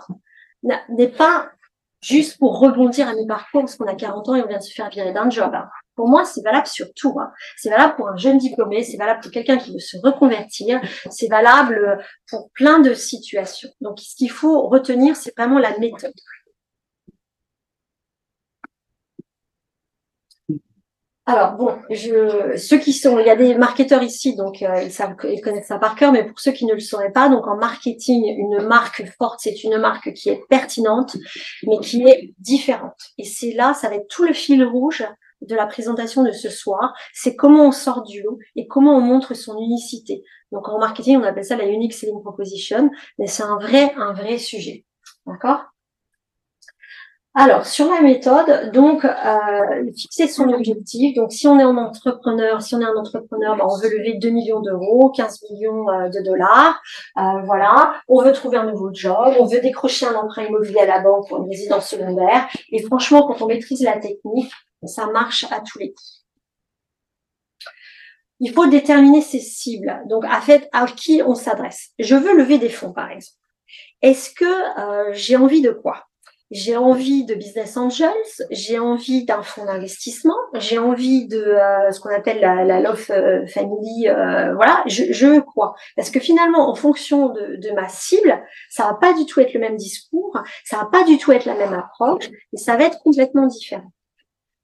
n'est 0.89 1.07
pas 1.07 1.49
juste 2.01 2.37
pour 2.37 2.59
rebondir 2.59 3.07
à 3.07 3.15
mes 3.15 3.25
parcours 3.25 3.61
parce 3.61 3.77
qu'on 3.77 3.87
a 3.87 3.95
40 3.95 4.27
ans 4.27 4.35
et 4.35 4.41
on 4.41 4.47
vient 4.47 4.57
de 4.57 4.63
se 4.63 4.73
faire 4.73 4.89
virer 4.89 5.13
d'un 5.13 5.29
job. 5.29 5.51
Hein. 5.55 5.69
Pour 5.95 6.09
moi, 6.09 6.25
c'est 6.25 6.43
valable 6.43 6.67
sur 6.67 6.87
tout. 6.93 7.17
Hein. 7.17 7.31
C'est 7.55 7.69
valable 7.69 7.95
pour 7.95 8.09
un 8.09 8.17
jeune 8.17 8.37
diplômé, 8.37 8.83
c'est 8.83 8.97
valable 8.97 9.21
pour 9.21 9.31
quelqu'un 9.31 9.57
qui 9.57 9.71
veut 9.71 9.79
se 9.79 9.95
reconvertir, 10.03 10.81
c'est 11.09 11.29
valable 11.29 12.03
pour 12.29 12.49
plein 12.53 12.79
de 12.79 12.93
situations. 12.93 13.69
Donc, 13.79 13.97
ce 14.01 14.13
qu'il 14.17 14.29
faut 14.29 14.67
retenir, 14.67 15.15
c'est 15.15 15.33
vraiment 15.37 15.57
la 15.57 15.77
méthode. 15.79 16.11
Alors 21.27 21.53
bon, 21.53 21.75
ceux 21.89 22.77
qui 22.77 22.93
sont, 22.93 23.17
il 23.17 23.25
y 23.25 23.31
a 23.31 23.35
des 23.35 23.55
marketeurs 23.55 24.03
ici, 24.03 24.35
donc 24.35 24.61
euh, 24.61 24.83
ils 24.83 24.91
savent, 24.91 25.15
ils 25.23 25.41
connaissent 25.41 25.67
ça 25.67 25.79
par 25.79 25.95
cœur, 25.95 26.11
mais 26.11 26.23
pour 26.23 26.39
ceux 26.39 26.51
qui 26.51 26.67
ne 26.67 26.73
le 26.73 26.79
sauraient 26.79 27.11
pas, 27.11 27.29
donc 27.29 27.47
en 27.47 27.57
marketing, 27.57 28.25
une 28.37 28.67
marque 28.67 29.03
forte, 29.17 29.39
c'est 29.41 29.63
une 29.63 29.79
marque 29.79 30.13
qui 30.13 30.29
est 30.29 30.43
pertinente, 30.49 31.17
mais 31.65 31.79
qui 31.79 32.03
est 32.03 32.35
différente. 32.37 33.13
Et 33.17 33.23
c'est 33.23 33.53
là, 33.53 33.73
ça 33.73 33.89
va 33.89 33.95
être 33.95 34.07
tout 34.07 34.23
le 34.23 34.33
fil 34.33 34.63
rouge 34.63 35.03
de 35.41 35.55
la 35.55 35.65
présentation 35.65 36.23
de 36.23 36.31
ce 36.31 36.49
soir, 36.49 36.93
c'est 37.11 37.35
comment 37.35 37.67
on 37.67 37.71
sort 37.71 38.03
du 38.03 38.21
lot 38.21 38.37
et 38.55 38.67
comment 38.67 38.95
on 38.95 39.01
montre 39.01 39.33
son 39.33 39.57
unicité. 39.57 40.23
Donc 40.51 40.69
en 40.69 40.77
marketing, 40.77 41.17
on 41.17 41.23
appelle 41.23 41.45
ça 41.45 41.55
la 41.55 41.65
unique 41.65 41.93
selling 41.93 42.21
proposition, 42.21 42.91
mais 43.17 43.25
c'est 43.25 43.43
un 43.43 43.57
vrai, 43.57 43.93
un 43.97 44.13
vrai 44.13 44.37
sujet. 44.37 44.85
D'accord? 45.25 45.74
Alors, 47.37 47.65
sur 47.65 47.91
la 47.93 47.99
méthode, 47.99 48.71
donc, 48.71 49.03
euh, 49.03 49.91
fixer 49.97 50.29
son 50.29 50.47
objectif. 50.53 51.13
Donc, 51.15 51.33
si 51.33 51.49
on 51.49 51.59
est 51.59 51.63
un 51.63 51.75
entrepreneur, 51.75 52.61
si 52.61 52.75
on 52.75 52.79
est 52.79 52.85
un 52.85 52.95
entrepreneur, 52.95 53.57
ben, 53.57 53.65
on 53.69 53.77
veut 53.77 53.89
lever 53.89 54.13
2 54.13 54.29
millions 54.29 54.61
d'euros, 54.61 55.09
15 55.09 55.41
millions 55.51 55.89
euh, 55.89 56.07
de 56.07 56.21
dollars. 56.23 56.81
Euh, 57.17 57.41
voilà. 57.43 57.95
On 58.07 58.21
veut 58.23 58.31
trouver 58.31 58.55
un 58.55 58.71
nouveau 58.71 58.89
job. 58.93 59.35
On 59.37 59.43
veut 59.43 59.59
décrocher 59.59 60.05
un 60.05 60.15
emprunt 60.15 60.43
immobilier 60.43 60.79
à 60.79 60.85
la 60.85 61.01
banque 61.01 61.27
pour 61.27 61.39
une 61.39 61.49
résidence 61.49 61.89
secondaire. 61.89 62.47
Et 62.71 62.81
franchement, 62.83 63.27
quand 63.27 63.41
on 63.41 63.47
maîtrise 63.47 63.83
la 63.83 63.97
technique, 63.97 64.51
ça 64.85 65.07
marche 65.07 65.43
à 65.51 65.59
tous 65.59 65.79
les 65.79 65.89
coups. 65.91 66.25
Il 68.39 68.53
faut 68.53 68.67
déterminer 68.67 69.19
ses 69.19 69.41
cibles. 69.41 70.03
Donc, 70.07 70.23
à 70.23 70.39
fait, 70.39 70.69
à 70.71 70.85
qui 70.85 71.21
on 71.21 71.35
s'adresse. 71.35 71.89
Je 71.99 72.15
veux 72.15 72.37
lever 72.37 72.59
des 72.59 72.69
fonds, 72.69 72.93
par 72.93 73.11
exemple. 73.11 73.35
Est-ce 74.01 74.33
que 74.33 75.11
j'ai 75.11 75.35
envie 75.35 75.61
de 75.61 75.71
quoi? 75.71 76.05
J'ai 76.51 76.77
envie 76.77 77.25
de 77.25 77.33
business 77.33 77.75
angels, 77.75 78.11
j'ai 78.51 78.77
envie 78.79 79.25
d'un 79.25 79.41
fonds 79.41 79.65
d'investissement, 79.65 80.37
j'ai 80.53 80.77
envie 80.77 81.27
de 81.27 81.37
euh, 81.37 81.91
ce 81.91 81.99
qu'on 81.99 82.13
appelle 82.13 82.39
la, 82.39 82.79
love 82.79 83.05
euh, 83.09 83.45
family, 83.47 84.07
euh, 84.07 84.53
voilà, 84.55 84.83
je, 84.85 85.11
je 85.11 85.39
crois. 85.39 85.75
Parce 85.95 86.11
que 86.11 86.19
finalement, 86.19 86.69
en 86.69 86.75
fonction 86.75 87.29
de, 87.29 87.57
de, 87.57 87.71
ma 87.71 87.89
cible, 87.89 88.43
ça 88.69 88.83
va 88.85 88.93
pas 88.93 89.13
du 89.13 89.25
tout 89.25 89.39
être 89.39 89.53
le 89.53 89.59
même 89.59 89.75
discours, 89.75 90.37
ça 90.63 90.77
va 90.77 90.85
pas 90.85 91.03
du 91.03 91.17
tout 91.17 91.31
être 91.31 91.45
la 91.45 91.55
même 91.55 91.73
approche, 91.73 92.29
et 92.53 92.57
ça 92.57 92.77
va 92.77 92.85
être 92.85 92.99
complètement 93.03 93.47
différent. 93.47 93.91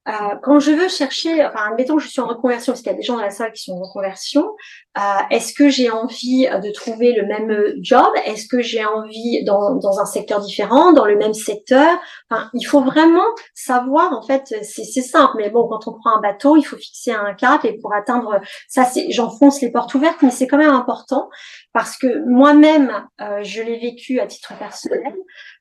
Euh, 0.07 0.35
quand 0.41 0.59
je 0.59 0.71
veux 0.71 0.89
chercher, 0.89 1.45
enfin, 1.45 1.69
admettons 1.69 1.95
que 1.97 2.01
je 2.01 2.07
suis 2.07 2.21
en 2.21 2.27
reconversion, 2.27 2.73
parce 2.73 2.81
qu'il 2.81 2.91
y 2.91 2.95
a 2.95 2.97
des 2.97 3.03
gens 3.03 3.17
dans 3.17 3.21
la 3.21 3.29
salle 3.29 3.51
qui 3.51 3.63
sont 3.63 3.73
en 3.73 3.81
reconversion, 3.81 4.55
euh, 4.97 5.01
est-ce 5.29 5.53
que 5.53 5.69
j'ai 5.69 5.91
envie 5.91 6.47
de 6.47 6.71
trouver 6.71 7.13
le 7.13 7.27
même 7.27 7.75
job? 7.81 8.07
Est-ce 8.25 8.47
que 8.47 8.61
j'ai 8.61 8.83
envie 8.83 9.43
dans, 9.45 9.75
dans, 9.75 9.99
un 9.99 10.05
secteur 10.05 10.39
différent, 10.39 10.91
dans 10.91 11.05
le 11.05 11.17
même 11.17 11.35
secteur? 11.35 11.99
Enfin, 12.29 12.49
il 12.53 12.63
faut 12.63 12.81
vraiment 12.81 13.27
savoir, 13.53 14.11
en 14.13 14.23
fait, 14.23 14.55
c'est 14.63 15.01
simple, 15.01 15.33
mais 15.37 15.51
bon, 15.51 15.67
quand 15.67 15.87
on 15.87 15.93
prend 15.93 16.17
un 16.17 16.21
bateau, 16.21 16.57
il 16.57 16.63
faut 16.63 16.77
fixer 16.77 17.11
un 17.11 17.33
cap 17.35 17.63
et 17.63 17.77
pour 17.77 17.93
atteindre 17.93 18.39
ça, 18.67 18.89
j'enfonce 19.09 19.61
les 19.61 19.71
portes 19.71 19.93
ouvertes, 19.93 20.17
mais 20.23 20.31
c'est 20.31 20.47
quand 20.47 20.57
même 20.57 20.73
important 20.73 21.29
parce 21.73 21.97
que 21.97 22.25
moi-même, 22.27 23.07
euh, 23.21 23.43
je 23.43 23.61
l'ai 23.61 23.79
vécu 23.79 24.19
à 24.19 24.27
titre 24.27 24.57
personnel. 24.57 25.15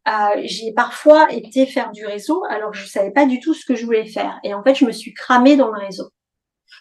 Euh, 0.08 0.40
j'ai 0.44 0.72
parfois 0.72 1.32
été 1.32 1.66
faire 1.66 1.92
du 1.92 2.04
réseau 2.04 2.42
alors 2.50 2.72
que 2.72 2.76
je 2.76 2.86
savais 2.86 3.12
pas 3.12 3.26
du 3.26 3.38
tout 3.38 3.54
ce 3.54 3.64
que 3.64 3.76
je 3.76 3.84
voulais 3.84 4.06
faire. 4.06 4.40
Et 4.42 4.52
en 4.54 4.62
fait, 4.62 4.74
je 4.74 4.84
me 4.84 4.92
suis 4.92 5.14
cramée 5.14 5.56
dans 5.56 5.70
le 5.70 5.78
réseau. 5.78 6.10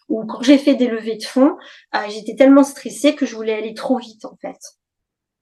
Ou 0.08 0.26
quand 0.26 0.42
j'ai 0.42 0.58
fait 0.58 0.74
des 0.74 0.88
levées 0.88 1.18
de 1.18 1.24
fonds, 1.24 1.56
euh, 1.96 2.00
j'étais 2.10 2.36
tellement 2.36 2.64
stressée 2.64 3.16
que 3.16 3.26
je 3.26 3.36
voulais 3.36 3.54
aller 3.54 3.76
trop 3.76 3.98
vite 3.98 4.26
en 4.26 4.36
fait. 4.42 4.58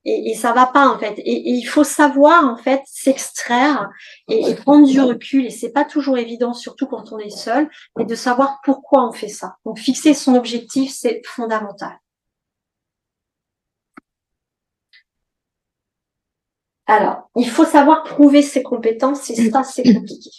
Et, 0.03 0.31
et 0.31 0.35
ça 0.35 0.51
va 0.51 0.65
pas 0.65 0.87
en 0.89 0.99
fait. 0.99 1.15
Et, 1.19 1.49
il 1.49 1.63
faut 1.63 1.85
savoir 1.85 2.45
en 2.45 2.57
fait 2.57 2.81
s'extraire 2.85 3.89
et, 4.29 4.49
et, 4.49 4.55
prendre 4.55 4.85
du 4.85 4.99
recul. 4.99 5.45
Et 5.45 5.49
c'est 5.49 5.71
pas 5.71 5.85
toujours 5.85 6.17
évident, 6.17 6.53
surtout 6.53 6.87
quand 6.87 7.13
on 7.13 7.19
est 7.19 7.29
seul, 7.29 7.69
mais 7.97 8.05
de 8.05 8.15
savoir 8.15 8.59
pourquoi 8.63 9.07
on 9.07 9.13
fait 9.13 9.29
ça. 9.29 9.55
Donc 9.65 9.79
fixer 9.79 10.13
son 10.13 10.35
objectif, 10.35 10.93
c'est 10.93 11.21
fondamental. 11.25 11.97
Alors, 16.87 17.29
il 17.35 17.49
faut 17.49 17.65
savoir 17.65 18.03
prouver 18.03 18.41
ses 18.41 18.63
compétences 18.63 19.29
et 19.29 19.51
ça, 19.51 19.63
c'est 19.63 19.83
compliqué. 19.83 20.29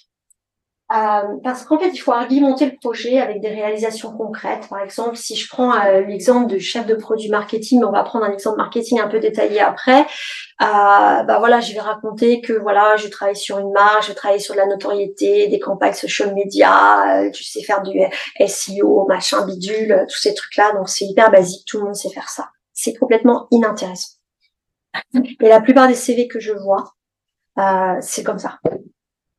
Euh, 0.90 1.36
parce 1.44 1.64
qu'en 1.64 1.78
fait, 1.78 1.90
il 1.90 1.98
faut 1.98 2.12
argumenter 2.12 2.64
le 2.64 2.72
projet 2.80 3.20
avec 3.20 3.42
des 3.42 3.48
réalisations 3.48 4.16
concrètes. 4.16 4.68
Par 4.70 4.80
exemple, 4.80 5.16
si 5.16 5.36
je 5.36 5.46
prends 5.46 5.74
euh, 5.74 6.00
l'exemple 6.00 6.50
de 6.50 6.58
chef 6.58 6.86
de 6.86 6.94
produit 6.94 7.28
marketing, 7.28 7.84
on 7.84 7.92
va 7.92 8.02
prendre 8.04 8.24
un 8.24 8.32
exemple 8.32 8.56
marketing 8.56 8.98
un 8.98 9.08
peu 9.08 9.20
détaillé 9.20 9.60
après. 9.60 10.00
Euh, 10.62 11.22
bah 11.24 11.36
voilà, 11.38 11.60
je 11.60 11.74
vais 11.74 11.80
raconter 11.80 12.40
que 12.40 12.54
voilà, 12.54 12.96
je 12.96 13.08
travaille 13.08 13.36
sur 13.36 13.58
une 13.58 13.70
marque, 13.72 14.08
je 14.08 14.14
travaille 14.14 14.40
sur 14.40 14.54
de 14.54 14.60
la 14.60 14.66
notoriété, 14.66 15.48
des 15.48 15.58
campagnes 15.58 15.92
social 15.92 16.34
media, 16.34 17.20
euh, 17.20 17.30
je 17.34 17.44
sais 17.44 17.62
faire 17.62 17.82
du 17.82 18.00
SEO, 18.46 19.04
machin 19.06 19.44
bidule, 19.44 20.06
tous 20.08 20.18
ces 20.18 20.32
trucs-là. 20.32 20.72
Donc 20.72 20.88
c'est 20.88 21.04
hyper 21.04 21.30
basique, 21.30 21.66
tout 21.66 21.78
le 21.78 21.84
monde 21.84 21.96
sait 21.96 22.10
faire 22.10 22.30
ça. 22.30 22.48
C'est 22.72 22.94
complètement 22.94 23.46
inintéressant. 23.50 24.17
Et 25.40 25.48
la 25.48 25.60
plupart 25.60 25.88
des 25.88 25.94
CV 25.94 26.28
que 26.28 26.40
je 26.40 26.52
vois, 26.52 26.92
euh, 27.58 27.96
c'est 28.00 28.22
comme 28.22 28.38
ça. 28.38 28.58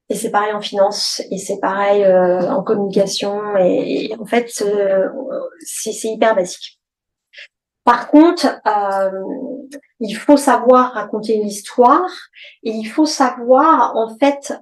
Et 0.10 0.16
c'est 0.16 0.32
pareil 0.32 0.54
en 0.54 0.62
finance, 0.62 1.22
et 1.30 1.38
c'est 1.38 1.60
pareil 1.60 2.04
euh, 2.04 2.50
en 2.50 2.64
communication, 2.64 3.56
et, 3.58 4.12
en 4.20 4.26
fait, 4.26 4.50
euh, 4.66 5.08
c'est 5.60 5.94
hyper 6.06 6.36
basique. 6.36 6.80
Par 7.84 8.10
contre, 8.10 8.60
euh, 8.68 9.12
il 10.00 10.14
faut 10.14 10.38
savoir 10.38 10.94
raconter 10.94 11.36
une 11.36 11.48
histoire, 11.48 12.10
et 12.64 12.72
il 12.72 12.86
faut 12.86 13.06
savoir 13.06 13.96
en 13.96 14.18
fait 14.18 14.54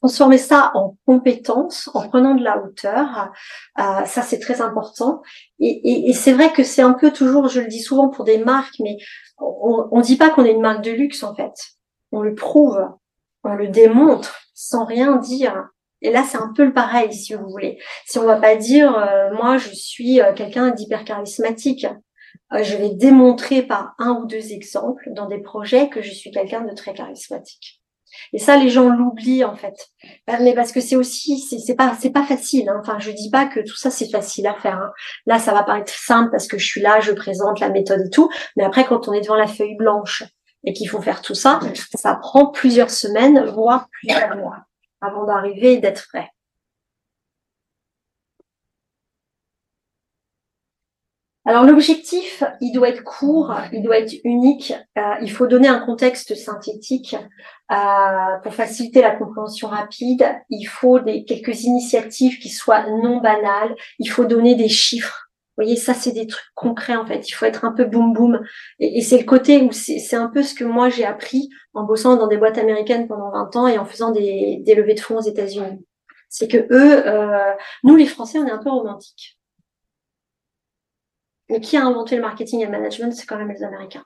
transformer 0.00 0.38
ça 0.38 0.72
en 0.74 0.96
compétence, 1.06 1.90
en 1.94 2.08
prenant 2.08 2.34
de 2.34 2.42
la 2.42 2.62
hauteur. 2.62 3.30
ça, 3.76 4.22
c'est 4.22 4.38
très 4.38 4.60
important. 4.60 5.22
Et, 5.58 6.08
et 6.08 6.12
c'est 6.14 6.32
vrai 6.32 6.52
que 6.52 6.64
c'est 6.64 6.82
un 6.82 6.94
peu 6.94 7.12
toujours, 7.12 7.48
je 7.48 7.60
le 7.60 7.66
dis 7.66 7.80
souvent 7.80 8.08
pour 8.08 8.24
des 8.24 8.38
marques, 8.38 8.76
mais 8.80 8.96
on 9.38 9.88
ne 9.92 10.02
dit 10.02 10.16
pas 10.16 10.30
qu'on 10.30 10.44
est 10.44 10.52
une 10.52 10.62
marque 10.62 10.82
de 10.82 10.90
luxe 10.90 11.22
en 11.22 11.34
fait. 11.34 11.52
On 12.12 12.22
le 12.22 12.34
prouve 12.34 12.82
on 13.44 13.54
le 13.54 13.68
démontre 13.68 14.40
sans 14.54 14.84
rien 14.84 15.16
dire. 15.16 15.68
Et 16.02 16.10
là, 16.10 16.24
c'est 16.24 16.38
un 16.38 16.52
peu 16.54 16.64
le 16.64 16.72
pareil, 16.72 17.12
si 17.12 17.34
vous 17.34 17.48
voulez. 17.48 17.78
Si 18.06 18.18
on 18.18 18.24
va 18.24 18.36
pas 18.36 18.56
dire, 18.56 18.96
euh, 18.96 19.34
moi, 19.34 19.58
je 19.58 19.70
suis 19.70 20.20
euh, 20.20 20.32
quelqu'un 20.32 20.70
d'hyper 20.70 21.04
charismatique, 21.04 21.86
euh, 22.52 22.62
je 22.62 22.76
vais 22.76 22.90
démontrer 22.90 23.62
par 23.62 23.94
un 23.98 24.12
ou 24.12 24.26
deux 24.26 24.52
exemples 24.52 25.10
dans 25.12 25.26
des 25.26 25.40
projets 25.40 25.88
que 25.88 26.00
je 26.00 26.12
suis 26.12 26.30
quelqu'un 26.30 26.62
de 26.62 26.74
très 26.74 26.94
charismatique. 26.94 27.79
Et 28.32 28.38
ça, 28.38 28.56
les 28.56 28.68
gens 28.68 28.88
l'oublient 28.88 29.44
en 29.44 29.56
fait. 29.56 29.90
Mais 30.26 30.54
parce 30.54 30.72
que 30.72 30.80
c'est 30.80 30.96
aussi, 30.96 31.38
c'est 31.38 31.74
pas, 31.74 31.96
c'est 32.00 32.10
pas 32.10 32.24
facile. 32.24 32.68
Hein. 32.68 32.80
Enfin, 32.80 32.98
je 32.98 33.10
dis 33.10 33.30
pas 33.30 33.46
que 33.46 33.60
tout 33.60 33.76
ça 33.76 33.90
c'est 33.90 34.10
facile 34.10 34.46
à 34.46 34.54
faire. 34.54 34.78
Hein. 34.78 34.92
Là, 35.26 35.38
ça 35.38 35.52
va 35.52 35.62
paraître 35.62 35.92
simple 35.92 36.30
parce 36.30 36.46
que 36.46 36.58
je 36.58 36.66
suis 36.66 36.80
là, 36.80 37.00
je 37.00 37.12
présente 37.12 37.60
la 37.60 37.70
méthode 37.70 38.02
et 38.06 38.10
tout. 38.10 38.30
Mais 38.56 38.64
après, 38.64 38.84
quand 38.84 39.08
on 39.08 39.12
est 39.12 39.20
devant 39.20 39.36
la 39.36 39.46
feuille 39.46 39.76
blanche 39.76 40.24
et 40.64 40.72
qu'il 40.72 40.88
faut 40.88 41.00
faire 41.00 41.22
tout 41.22 41.34
ça, 41.34 41.60
ça 41.94 42.14
prend 42.16 42.46
plusieurs 42.46 42.90
semaines, 42.90 43.44
voire 43.46 43.88
plusieurs 43.90 44.36
mois 44.36 44.58
avant 45.00 45.24
d'arriver 45.24 45.74
et 45.74 45.78
d'être 45.78 46.06
prêt. 46.08 46.28
Alors 51.46 51.64
l'objectif, 51.64 52.44
il 52.60 52.72
doit 52.72 52.90
être 52.90 53.02
court, 53.02 53.54
il 53.72 53.82
doit 53.82 53.98
être 53.98 54.14
unique. 54.24 54.74
Euh, 54.98 55.14
il 55.22 55.30
faut 55.30 55.46
donner 55.46 55.68
un 55.68 55.78
contexte 55.78 56.34
synthétique 56.34 57.16
euh, 57.72 58.36
pour 58.42 58.54
faciliter 58.54 59.00
la 59.00 59.16
compréhension 59.16 59.68
rapide. 59.68 60.26
Il 60.50 60.64
faut 60.64 61.00
des, 61.00 61.24
quelques 61.24 61.64
initiatives 61.64 62.38
qui 62.38 62.50
soient 62.50 62.84
non 63.02 63.18
banales. 63.18 63.74
Il 63.98 64.10
faut 64.10 64.26
donner 64.26 64.54
des 64.54 64.68
chiffres 64.68 65.30
vous 65.60 65.66
voyez, 65.66 65.76
ça, 65.76 65.92
c'est 65.92 66.12
des 66.12 66.26
trucs 66.26 66.54
concrets, 66.54 66.96
en 66.96 67.04
fait. 67.04 67.28
Il 67.28 67.32
faut 67.32 67.44
être 67.44 67.66
un 67.66 67.72
peu 67.72 67.84
boum 67.84 68.14
boum. 68.14 68.40
Et, 68.78 69.02
c'est 69.02 69.18
le 69.18 69.24
côté 69.24 69.60
où 69.60 69.72
c'est 69.72 70.16
un 70.16 70.28
peu 70.28 70.42
ce 70.42 70.54
que 70.54 70.64
moi, 70.64 70.88
j'ai 70.88 71.04
appris 71.04 71.50
en 71.74 71.84
bossant 71.84 72.16
dans 72.16 72.28
des 72.28 72.38
boîtes 72.38 72.56
américaines 72.56 73.06
pendant 73.06 73.30
20 73.30 73.56
ans 73.56 73.66
et 73.66 73.76
en 73.76 73.84
faisant 73.84 74.10
des, 74.10 74.62
des 74.64 74.74
levées 74.74 74.94
de 74.94 75.00
fonds 75.00 75.18
aux 75.18 75.28
États-Unis. 75.28 75.84
C'est 76.30 76.48
que 76.48 76.56
eux, 76.56 77.06
euh, 77.06 77.52
nous, 77.84 77.96
les 77.96 78.06
Français, 78.06 78.38
on 78.38 78.46
est 78.46 78.50
un 78.50 78.62
peu 78.62 78.70
romantiques. 78.70 79.38
Mais 81.50 81.60
qui 81.60 81.76
a 81.76 81.84
inventé 81.84 82.16
le 82.16 82.22
marketing 82.22 82.60
et 82.60 82.64
le 82.64 82.70
management, 82.70 83.12
c'est 83.12 83.26
quand 83.26 83.36
même 83.36 83.50
les 83.50 83.62
Américains. 83.62 84.04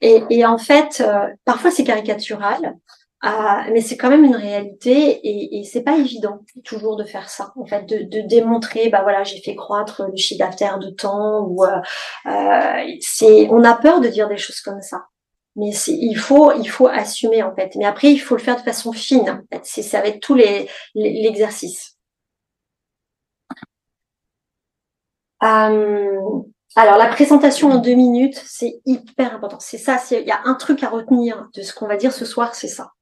Et, 0.00 0.44
en 0.44 0.58
fait, 0.58 1.02
euh, 1.04 1.26
parfois 1.44 1.72
c'est 1.72 1.82
caricatural, 1.82 2.76
ah, 3.20 3.66
mais 3.72 3.80
c'est 3.80 3.96
quand 3.96 4.10
même 4.10 4.24
une 4.24 4.36
réalité 4.36 4.92
et, 4.92 5.58
et 5.58 5.64
c'est 5.64 5.82
pas 5.82 5.96
évident 5.96 6.44
toujours 6.64 6.96
de 6.96 7.02
faire 7.04 7.28
ça. 7.28 7.52
En 7.56 7.66
fait, 7.66 7.84
de, 7.84 8.20
démontrer, 8.28 8.90
bah 8.90 9.02
voilà, 9.02 9.24
j'ai 9.24 9.40
fait 9.40 9.56
croître 9.56 10.04
le 10.08 10.16
chiffre 10.16 10.38
d'affaires 10.38 10.78
de 10.78 10.90
temps 10.90 11.50
euh, 11.64 11.80
euh 12.26 13.48
on 13.50 13.64
a 13.64 13.74
peur 13.74 14.00
de 14.00 14.08
dire 14.08 14.28
des 14.28 14.36
choses 14.36 14.60
comme 14.60 14.82
ça. 14.82 15.06
Mais 15.56 15.70
il 15.88 16.14
faut, 16.16 16.52
il 16.52 16.68
faut 16.70 16.86
assumer 16.86 17.42
en 17.42 17.54
fait. 17.54 17.74
Mais 17.76 17.84
après, 17.86 18.12
il 18.12 18.18
faut 18.18 18.36
le 18.36 18.42
faire 18.42 18.56
de 18.56 18.62
façon 18.62 18.92
fine. 18.92 19.44
C'est, 19.64 19.82
ça 19.82 20.00
va 20.00 20.08
être 20.08 20.20
tous 20.20 20.34
les, 20.34 20.68
l'exercice. 20.94 21.96
Euh, 25.42 26.20
alors, 26.76 26.96
la 26.96 27.08
présentation 27.08 27.70
en 27.70 27.78
deux 27.78 27.94
minutes, 27.94 28.40
c'est 28.46 28.80
hyper 28.86 29.34
important. 29.34 29.58
C'est 29.58 29.78
ça, 29.78 29.98
il 30.10 30.26
y 30.26 30.30
a 30.30 30.40
un 30.44 30.54
truc 30.54 30.82
à 30.82 30.88
retenir 30.88 31.48
de 31.54 31.62
ce 31.62 31.72
qu'on 31.72 31.86
va 31.86 31.96
dire 31.96 32.12
ce 32.12 32.24
soir, 32.24 32.54
c'est 32.54 32.68
ça 32.68 32.92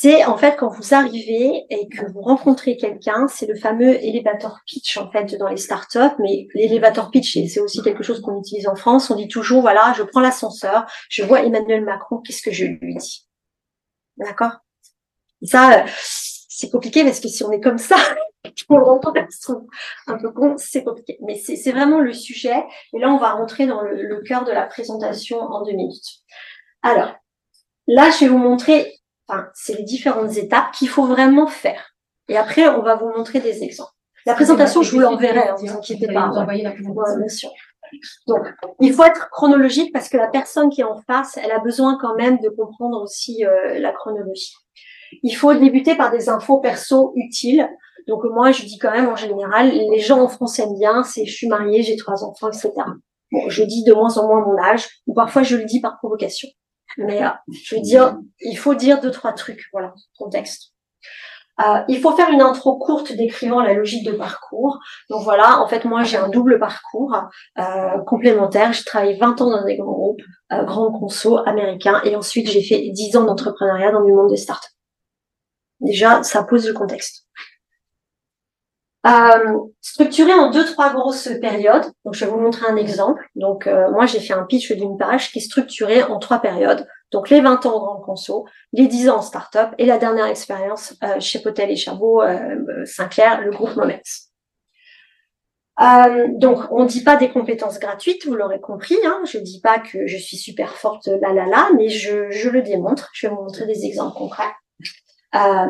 c'est 0.00 0.24
en 0.26 0.36
fait 0.36 0.56
quand 0.56 0.68
vous 0.68 0.92
arrivez 0.94 1.64
et 1.70 1.88
que 1.88 2.04
vous 2.12 2.20
rencontrez 2.20 2.76
quelqu'un, 2.76 3.26
c'est 3.26 3.46
le 3.46 3.56
fameux 3.56 3.94
elevator 4.04 4.58
pitch 4.66 4.98
en 4.98 5.10
fait 5.10 5.34
dans 5.36 5.48
les 5.48 5.56
startups. 5.56 6.14
Mais 6.18 6.46
l'elevator 6.54 7.10
pitch, 7.10 7.38
c'est 7.48 7.60
aussi 7.60 7.82
quelque 7.82 8.02
chose 8.02 8.20
qu'on 8.20 8.38
utilise 8.38 8.68
en 8.68 8.76
France. 8.76 9.10
On 9.10 9.16
dit 9.16 9.28
toujours 9.28 9.62
voilà, 9.62 9.94
je 9.96 10.02
prends 10.02 10.20
l'ascenseur, 10.20 10.84
je 11.08 11.22
vois 11.22 11.42
Emmanuel 11.42 11.84
Macron, 11.84 12.18
qu'est-ce 12.18 12.42
que 12.42 12.52
je 12.52 12.66
lui 12.66 12.96
dis? 12.96 13.26
D'accord? 14.18 14.58
Ça, 15.42 15.84
c'est 15.96 16.70
compliqué 16.70 17.02
parce 17.02 17.20
que 17.20 17.28
si 17.28 17.42
on 17.44 17.52
est 17.52 17.60
comme 17.60 17.78
ça, 17.78 17.96
rencontre 18.68 19.20
un 20.06 20.18
peu 20.18 20.30
con, 20.30 20.54
c'est 20.56 20.84
compliqué. 20.84 21.18
Mais 21.22 21.36
c'est 21.36 21.72
vraiment 21.72 22.00
le 22.00 22.12
sujet. 22.12 22.64
Et 22.92 22.98
là, 22.98 23.10
on 23.10 23.18
va 23.18 23.32
rentrer 23.32 23.66
dans 23.66 23.82
le, 23.82 24.02
le 24.02 24.20
cœur 24.22 24.44
de 24.44 24.52
la 24.52 24.66
présentation 24.66 25.40
en 25.40 25.62
deux 25.62 25.72
minutes. 25.72 26.22
Alors, 26.82 27.14
là, 27.86 28.10
je 28.10 28.20
vais 28.20 28.28
vous 28.28 28.38
montrer 28.38 28.98
Enfin, 29.28 29.48
c'est 29.54 29.76
les 29.76 29.82
différentes 29.82 30.36
étapes 30.36 30.72
qu'il 30.72 30.88
faut 30.88 31.04
vraiment 31.04 31.46
faire. 31.46 31.94
Et 32.28 32.36
après, 32.36 32.68
on 32.68 32.82
va 32.82 32.96
vous 32.96 33.10
montrer 33.14 33.40
des 33.40 33.62
exemples. 33.62 33.92
La 34.26 34.34
présentation, 34.34 34.82
je 34.82 34.92
vous 34.92 35.00
l'enverrai, 35.00 35.48
hein, 35.48 35.54
vous 35.58 35.70
inquiétez 35.70 36.06
pas. 36.06 36.30
bien 37.16 37.28
sûr. 37.28 37.50
Donc, 38.26 38.46
il 38.80 38.92
faut 38.92 39.04
être 39.04 39.30
chronologique 39.30 39.92
parce 39.92 40.08
que 40.08 40.16
la 40.16 40.28
personne 40.28 40.68
qui 40.68 40.82
est 40.82 40.84
en 40.84 41.00
face, 41.06 41.38
elle 41.38 41.52
a 41.52 41.58
besoin 41.58 41.98
quand 42.00 42.16
même 42.16 42.38
de 42.40 42.48
comprendre 42.50 43.00
aussi 43.02 43.44
euh, 43.46 43.78
la 43.78 43.92
chronologie. 43.92 44.54
Il 45.22 45.34
faut 45.34 45.54
débuter 45.54 45.94
par 45.94 46.10
des 46.10 46.28
infos 46.28 46.58
perso 46.58 47.12
utiles. 47.16 47.66
Donc 48.08 48.24
moi, 48.24 48.50
je 48.50 48.64
dis 48.64 48.78
quand 48.78 48.90
même 48.90 49.08
en 49.08 49.16
général, 49.16 49.70
les 49.70 50.00
gens 50.00 50.20
en 50.20 50.28
France 50.28 50.58
aiment 50.58 50.78
bien, 50.78 51.04
c'est 51.04 51.24
je 51.26 51.32
suis 51.32 51.46
mariée, 51.46 51.82
j'ai 51.82 51.96
trois 51.96 52.24
enfants, 52.24 52.48
etc. 52.48 52.72
Bon, 53.30 53.48
je 53.48 53.62
dis 53.62 53.84
de 53.84 53.92
moins 53.92 54.16
en 54.18 54.26
moins 54.26 54.44
mon 54.44 54.58
âge, 54.58 54.88
ou 55.06 55.14
parfois 55.14 55.42
je 55.42 55.56
le 55.56 55.64
dis 55.64 55.80
par 55.80 55.98
provocation. 55.98 56.48
Mais 56.96 57.22
euh, 57.22 57.28
je 57.52 57.76
veux 57.76 57.82
dire, 57.82 58.18
il 58.40 58.56
faut 58.56 58.74
dire 58.74 59.00
deux, 59.00 59.10
trois 59.10 59.32
trucs. 59.32 59.66
Voilà, 59.72 59.94
contexte. 60.16 60.72
Euh, 61.60 61.80
il 61.88 62.00
faut 62.00 62.12
faire 62.12 62.30
une 62.30 62.40
intro 62.40 62.78
courte 62.78 63.12
décrivant 63.12 63.60
la 63.60 63.74
logique 63.74 64.06
de 64.06 64.12
parcours. 64.12 64.78
Donc 65.10 65.24
voilà, 65.24 65.60
en 65.60 65.66
fait, 65.66 65.84
moi, 65.84 66.04
j'ai 66.04 66.16
un 66.16 66.28
double 66.28 66.58
parcours 66.60 67.16
euh, 67.58 67.98
complémentaire. 68.06 68.72
J'ai 68.72 68.84
travaillé 68.84 69.16
20 69.16 69.40
ans 69.40 69.50
dans 69.50 69.64
des 69.64 69.76
grands 69.76 69.92
groupes, 69.92 70.22
euh, 70.52 70.62
grands 70.64 70.92
consos 70.92 71.38
américains, 71.46 72.00
et 72.04 72.14
ensuite, 72.14 72.48
j'ai 72.48 72.62
fait 72.62 72.90
10 72.90 73.16
ans 73.16 73.24
d'entrepreneuriat 73.24 73.90
dans 73.90 74.00
le 74.00 74.14
monde 74.14 74.30
des 74.30 74.36
startups. 74.36 74.70
Déjà, 75.80 76.22
ça 76.22 76.44
pose 76.44 76.66
le 76.66 76.74
contexte. 76.74 77.26
Euh, 79.06 79.58
structuré 79.80 80.32
en 80.32 80.50
deux, 80.50 80.64
trois 80.64 80.92
grosses 80.92 81.28
périodes. 81.40 81.84
Donc, 82.04 82.14
je 82.14 82.24
vais 82.24 82.30
vous 82.30 82.40
montrer 82.40 82.66
un 82.68 82.76
exemple. 82.76 83.24
Donc, 83.36 83.66
euh, 83.66 83.90
moi, 83.92 84.06
j'ai 84.06 84.18
fait 84.18 84.34
un 84.34 84.44
pitch 84.44 84.72
d'une 84.72 84.98
page 84.98 85.30
qui 85.30 85.38
est 85.38 85.42
structuré 85.42 86.02
en 86.02 86.18
trois 86.18 86.40
périodes. 86.40 86.86
Donc, 87.12 87.30
les 87.30 87.40
20 87.40 87.64
ans 87.66 87.76
en 87.76 87.84
grande 87.84 88.04
conso, 88.04 88.46
les 88.72 88.88
10 88.88 89.08
ans 89.08 89.18
en 89.18 89.22
start-up 89.22 89.70
et 89.78 89.86
la 89.86 89.98
dernière 89.98 90.26
expérience 90.26 90.94
euh, 91.04 91.20
chez 91.20 91.40
Potel 91.40 91.70
et 91.70 91.76
Chabot, 91.76 92.22
euh, 92.22 92.84
Sinclair, 92.84 93.40
le 93.40 93.50
groupe 93.50 93.76
Moments. 93.76 93.94
donc, 96.38 96.64
on 96.72 96.82
ne 96.82 96.88
dit 96.88 97.04
pas 97.04 97.16
des 97.16 97.30
compétences 97.30 97.78
gratuites, 97.78 98.26
vous 98.26 98.34
l'aurez 98.34 98.60
compris. 98.60 98.98
Hein. 99.06 99.22
Je 99.24 99.38
ne 99.38 99.44
dis 99.44 99.60
pas 99.60 99.78
que 99.78 100.08
je 100.08 100.16
suis 100.16 100.36
super 100.36 100.74
forte 100.74 101.06
là 101.06 101.32
là 101.32 101.46
là, 101.46 101.70
mais 101.76 101.88
je, 101.88 102.30
je 102.30 102.50
le 102.50 102.62
démontre. 102.62 103.10
Je 103.14 103.28
vais 103.28 103.34
vous 103.34 103.42
montrer 103.42 103.66
des 103.66 103.86
exemples 103.86 104.18
concrets. 104.18 104.52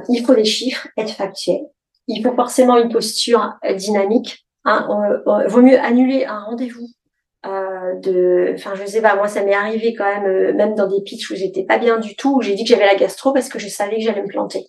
il 0.09 0.25
faut 0.27 0.35
des 0.35 0.47
chiffres, 0.47 0.89
être 0.97 1.13
factuel 1.13 1.61
il 2.09 2.23
faut 2.23 2.35
forcément 2.35 2.79
une 2.79 2.91
posture 2.91 3.55
euh, 3.65 3.75
dynamique. 3.75 4.47
Hein. 4.65 4.87
vaut 5.47 5.63
mieux 5.63 5.79
annuler 5.79 6.25
un 6.27 6.41
rendez-vous. 6.41 6.89
Euh, 7.47 7.95
de, 8.01 8.53
enfin, 8.55 8.75
je 8.75 8.85
sais 8.85 9.01
pas, 9.01 9.15
moi, 9.15 9.29
ça 9.29 9.45
m'est 9.45 9.55
arrivé 9.55 9.95
quand 9.95 10.05
même, 10.05 10.27
euh, 10.27 10.53
même 10.53 10.75
dans 10.75 10.89
des 10.89 11.03
pitchs 11.03 11.31
où 11.31 11.37
j'étais 11.37 11.65
pas 11.65 11.79
bien 11.79 11.99
du 11.99 12.17
tout, 12.17 12.37
où 12.37 12.43
j'ai 12.43 12.55
dit 12.55 12.65
que 12.65 12.71
j'avais 12.71 12.85
la 12.85 12.97
gastro 12.97 13.33
parce 13.33 13.49
que 13.49 13.59
je 13.59 13.69
savais 13.69 13.97
que 13.97 14.03
j'allais 14.03 14.23
me 14.23 14.29
planter. 14.29 14.67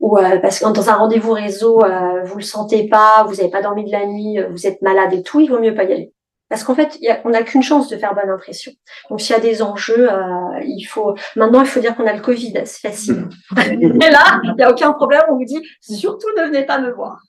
Ou 0.00 0.16
parce 0.42 0.58
que 0.58 0.72
dans 0.72 0.90
un 0.90 0.94
rendez-vous 0.94 1.30
réseau, 1.30 1.80
vous 2.24 2.36
le 2.36 2.42
sentez 2.42 2.88
pas, 2.88 3.22
vous 3.28 3.40
avez 3.40 3.50
pas 3.50 3.62
dormi 3.62 3.84
de 3.84 3.92
la 3.92 4.04
nuit, 4.04 4.38
vous 4.50 4.66
êtes 4.66 4.82
malade 4.82 5.12
et 5.12 5.22
tout, 5.22 5.38
il 5.38 5.48
vaut 5.48 5.60
mieux 5.60 5.76
pas 5.76 5.84
y 5.84 5.92
aller. 5.92 6.12
Parce 6.52 6.64
qu'en 6.64 6.74
fait, 6.74 6.98
on 7.24 7.30
n'a 7.30 7.44
qu'une 7.44 7.62
chance 7.62 7.88
de 7.88 7.96
faire 7.96 8.14
bonne 8.14 8.28
impression. 8.28 8.72
Donc, 9.08 9.22
s'il 9.22 9.34
y 9.34 9.38
a 9.38 9.40
des 9.40 9.62
enjeux, 9.62 10.12
euh, 10.12 10.60
il 10.62 10.84
faut. 10.84 11.14
Maintenant, 11.34 11.62
il 11.62 11.66
faut 11.66 11.80
dire 11.80 11.96
qu'on 11.96 12.06
a 12.06 12.12
le 12.12 12.20
Covid, 12.20 12.52
c'est 12.66 12.90
facile. 12.90 13.26
Et 13.56 14.10
là, 14.10 14.38
il 14.44 14.54
n'y 14.58 14.62
a 14.62 14.70
aucun 14.70 14.92
problème. 14.92 15.22
On 15.30 15.36
vous 15.36 15.46
dit 15.46 15.62
surtout 15.80 16.26
ne 16.36 16.42
venez 16.42 16.66
pas 16.66 16.78
me 16.78 16.92
voir. 16.92 17.22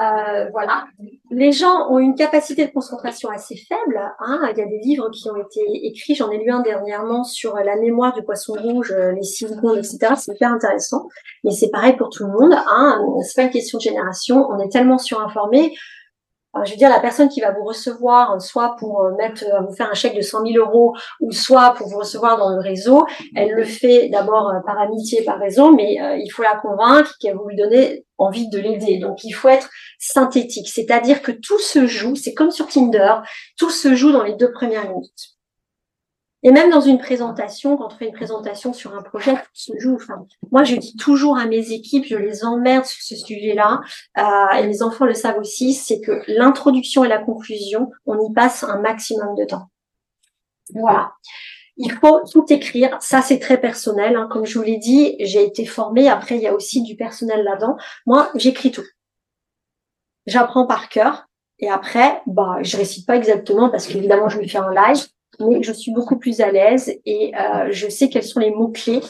Euh, 0.00 0.48
voilà. 0.50 0.86
Les 1.30 1.52
gens 1.52 1.88
ont 1.88 2.00
une 2.00 2.16
capacité 2.16 2.66
de 2.66 2.72
concentration 2.72 3.28
assez 3.28 3.54
faible. 3.54 4.00
Hein. 4.18 4.40
Il 4.50 4.58
y 4.58 4.62
a 4.62 4.66
des 4.66 4.80
livres 4.82 5.08
qui 5.10 5.30
ont 5.30 5.36
été 5.36 5.60
écrits. 5.86 6.16
J'en 6.16 6.32
ai 6.32 6.38
lu 6.38 6.50
un 6.50 6.62
dernièrement 6.62 7.22
sur 7.22 7.54
la 7.54 7.76
mémoire 7.76 8.12
du 8.12 8.24
poisson 8.24 8.54
rouge, 8.54 8.92
les 9.14 9.22
six 9.22 9.46
secondes, 9.46 9.78
etc. 9.78 10.14
C'est 10.16 10.34
hyper 10.34 10.50
intéressant. 10.50 11.06
Mais 11.44 11.52
c'est 11.52 11.70
pareil 11.70 11.94
pour 11.94 12.08
tout 12.08 12.24
le 12.24 12.32
monde. 12.32 12.58
Hein. 12.68 13.00
C'est 13.22 13.36
pas 13.36 13.46
une 13.46 13.50
question 13.50 13.78
de 13.78 13.84
génération. 13.84 14.48
On 14.50 14.58
est 14.58 14.68
tellement 14.68 14.98
surinformé 14.98 15.72
je 16.64 16.70
veux 16.70 16.76
dire, 16.76 16.90
la 16.90 17.00
personne 17.00 17.28
qui 17.28 17.40
va 17.40 17.50
vous 17.50 17.64
recevoir, 17.64 18.40
soit 18.40 18.76
pour 18.78 19.02
euh, 19.02 19.12
mettre, 19.16 19.44
euh, 19.44 19.60
vous 19.60 19.74
faire 19.74 19.90
un 19.90 19.94
chèque 19.94 20.14
de 20.14 20.20
100 20.20 20.46
000 20.46 20.58
euros, 20.58 20.94
ou 21.20 21.32
soit 21.32 21.72
pour 21.74 21.88
vous 21.88 21.98
recevoir 21.98 22.36
dans 22.36 22.50
le 22.50 22.60
réseau, 22.60 23.06
elle 23.34 23.52
le 23.52 23.64
fait 23.64 24.08
d'abord 24.10 24.50
euh, 24.50 24.60
par 24.66 24.78
amitié, 24.78 25.22
par 25.22 25.38
réseau, 25.38 25.72
mais 25.72 25.98
il 26.18 26.28
faut 26.28 26.42
la 26.42 26.56
convaincre 26.56 27.14
qu'elle 27.20 27.36
vous 27.36 27.48
lui 27.48 27.56
donner 27.56 28.04
envie 28.18 28.48
de 28.48 28.58
l'aider. 28.58 28.98
Donc, 28.98 29.24
il 29.24 29.32
faut 29.32 29.48
être 29.48 29.70
synthétique, 29.98 30.68
c'est-à-dire 30.68 31.22
que 31.22 31.32
tout 31.32 31.58
se 31.58 31.86
joue, 31.86 32.16
c'est 32.16 32.34
comme 32.34 32.50
sur 32.50 32.66
Tinder, 32.66 33.14
tout 33.58 33.70
se 33.70 33.94
joue 33.94 34.12
dans 34.12 34.22
les 34.22 34.34
deux 34.34 34.52
premières 34.52 34.88
minutes. 34.88 35.32
Et 36.44 36.50
même 36.50 36.70
dans 36.70 36.80
une 36.80 36.98
présentation, 36.98 37.76
quand 37.76 37.86
on 37.86 37.96
fait 37.96 38.08
une 38.08 38.14
présentation 38.14 38.72
sur 38.72 38.94
un 38.94 39.02
projet, 39.02 39.34
se 39.52 39.72
joue. 39.78 39.94
Enfin, 39.94 40.26
moi, 40.50 40.64
je 40.64 40.74
dis 40.74 40.96
toujours 40.96 41.38
à 41.38 41.46
mes 41.46 41.70
équipes, 41.70 42.04
je 42.04 42.16
les 42.16 42.44
emmerde 42.44 42.84
sur 42.84 43.00
ce 43.00 43.14
sujet-là, 43.14 43.80
euh, 44.18 44.58
et 44.58 44.66
les 44.66 44.82
enfants 44.82 45.04
le 45.04 45.14
savent 45.14 45.38
aussi, 45.38 45.72
c'est 45.72 46.00
que 46.00 46.22
l'introduction 46.26 47.04
et 47.04 47.08
la 47.08 47.18
conclusion, 47.18 47.90
on 48.06 48.18
y 48.20 48.32
passe 48.32 48.64
un 48.64 48.80
maximum 48.80 49.36
de 49.36 49.44
temps. 49.44 49.70
Voilà. 50.74 51.12
Il 51.76 51.92
faut 51.92 52.20
tout 52.30 52.44
écrire. 52.50 52.96
Ça, 53.00 53.22
c'est 53.22 53.38
très 53.38 53.58
personnel. 53.60 54.16
Hein. 54.16 54.28
Comme 54.30 54.44
je 54.44 54.58
vous 54.58 54.64
l'ai 54.64 54.78
dit, 54.78 55.16
j'ai 55.20 55.42
été 55.42 55.64
formée. 55.64 56.08
Après, 56.08 56.36
il 56.36 56.42
y 56.42 56.46
a 56.46 56.54
aussi 56.54 56.82
du 56.82 56.96
personnel 56.96 57.44
là-dedans. 57.44 57.76
Moi, 58.04 58.30
j'écris 58.34 58.72
tout. 58.72 58.84
J'apprends 60.26 60.66
par 60.66 60.88
cœur. 60.88 61.28
Et 61.58 61.70
après, 61.70 62.20
bah, 62.26 62.56
je 62.62 62.76
récite 62.76 63.06
pas 63.06 63.16
exactement 63.16 63.70
parce 63.70 63.86
qu'évidemment, 63.86 64.28
je 64.28 64.38
le 64.38 64.48
fais 64.48 64.58
en 64.58 64.68
live 64.68 65.06
mais 65.50 65.62
je 65.62 65.72
suis 65.72 65.92
beaucoup 65.92 66.18
plus 66.18 66.40
à 66.40 66.50
l'aise 66.50 66.94
et 67.06 67.32
euh, 67.34 67.68
je 67.70 67.88
sais 67.88 68.08
quels 68.08 68.24
sont 68.24 68.40
les 68.40 68.50
mots-clés 68.50 69.00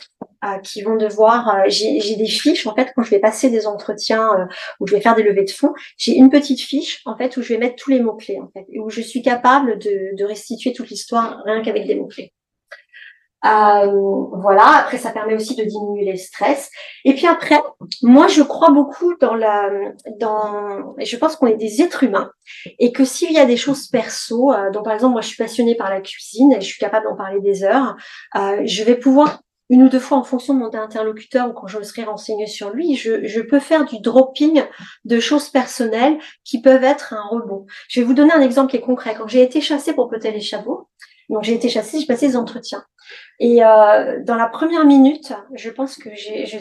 euh, 0.45 0.59
qui 0.59 0.83
vont 0.83 0.97
devoir... 0.97 1.49
Euh, 1.49 1.63
j'ai 1.69 2.17
des 2.17 2.27
fiches, 2.27 2.67
en 2.67 2.75
fait, 2.75 2.93
quand 2.95 3.03
je 3.03 3.11
vais 3.11 3.21
passer 3.21 3.51
des 3.51 3.67
entretiens 3.67 4.49
où 4.81 4.87
je 4.87 4.95
vais 4.95 5.01
faire 5.01 5.15
des 5.15 5.23
levées 5.23 5.45
de 5.45 5.51
fonds, 5.51 5.73
j'ai 5.97 6.15
une 6.15 6.31
petite 6.31 6.61
fiche, 6.61 7.03
en 7.07 7.17
fait, 7.17 7.37
où 7.37 7.43
je 7.43 7.51
vais 7.51 7.59
mettre 7.59 7.77
tous 7.77 7.91
les 7.91 8.01
mots-clés, 8.01 8.41
en 8.41 8.49
fait, 8.53 8.67
et 8.71 8.81
où 8.81 8.91
je 8.91 9.01
suis 9.01 9.23
capable 9.23 9.79
de, 9.79 10.17
de 10.17 10.25
restituer 10.25 10.73
toute 10.73 10.91
l'histoire 10.91 11.43
rien 11.45 11.63
qu'avec 11.63 11.87
des 11.87 11.95
mots-clés. 11.95 12.33
Euh, 13.45 13.87
voilà. 14.41 14.79
Après, 14.79 14.99
ça 14.99 15.11
permet 15.11 15.35
aussi 15.35 15.57
de 15.57 15.65
diminuer 15.65 16.05
les 16.05 16.17
stress. 16.17 16.71
Et 17.05 17.15
puis 17.15 17.27
après, 17.27 17.61
moi, 18.03 18.29
je 18.29 18.43
crois 18.43 18.71
beaucoup 18.71 19.15
dans 19.21 19.35
la, 19.35 19.71
dans, 20.21 20.95
je 20.99 21.17
pense 21.17 21.37
qu'on 21.37 21.47
est 21.47 21.57
des 21.57 21.83
êtres 21.83 22.05
humains 22.05 22.31
et 22.79 22.93
que 22.93 23.05
s'il 23.05 23.33
y 23.33 23.39
a 23.39 23.45
des 23.45 23.57
choses 23.57 23.89
perso, 23.89 24.53
euh, 24.53 24.71
dont 24.71 24.83
par 24.83 24.95
exemple, 24.95 25.13
moi, 25.13 25.21
je 25.21 25.29
suis 25.29 25.37
passionnée 25.37 25.75
par 25.75 25.91
la 25.91 26.01
cuisine 26.01 26.53
et 26.53 26.61
je 26.61 26.67
suis 26.67 26.79
capable 26.79 27.07
d'en 27.07 27.17
parler 27.17 27.41
des 27.41 27.65
heures, 27.65 27.97
euh, 28.37 28.63
je 28.65 28.85
vais 28.85 28.97
pouvoir 28.97 29.41
une 29.71 29.85
ou 29.85 29.89
deux 29.89 30.01
fois 30.01 30.19
en 30.19 30.25
fonction 30.25 30.53
de 30.53 30.59
mon 30.59 30.75
interlocuteur 30.75 31.49
ou 31.49 31.55
quand 31.55 31.67
je 31.67 31.79
me 31.79 31.83
serai 31.83 32.05
renseignée 32.05 32.47
sur 32.47 32.71
lui, 32.71 32.95
je, 32.95 33.27
je, 33.27 33.41
peux 33.41 33.59
faire 33.59 33.87
du 33.87 34.01
dropping 34.01 34.63
de 35.07 35.19
choses 35.19 35.49
personnelles 35.49 36.19
qui 36.45 36.61
peuvent 36.61 36.85
être 36.85 37.15
un 37.15 37.23
rebond. 37.23 37.65
Je 37.89 38.01
vais 38.01 38.07
vous 38.07 38.13
donner 38.13 38.33
un 38.33 38.43
exemple 38.43 38.71
qui 38.71 38.77
est 38.77 38.83
concret. 38.83 39.15
Quand 39.17 39.27
j'ai 39.27 39.43
été 39.43 39.63
chassée 39.63 39.95
pour 39.95 40.11
peut-être 40.11 40.35
les 40.35 40.43
chapeaux, 40.43 40.89
donc 41.31 41.45
j'ai 41.45 41.55
été 41.55 41.71
chassée, 41.71 42.01
j'ai 42.01 42.07
passé 42.07 42.29
des 42.29 42.37
entretiens. 42.37 42.85
Et 43.43 43.63
euh, 43.65 44.23
dans 44.23 44.37
la 44.37 44.47
première 44.47 44.85
minute, 44.85 45.33
je 45.55 45.69
pense 45.69 45.97
que 45.97 46.11
j'ai, 46.15 46.47
je, 46.47 46.59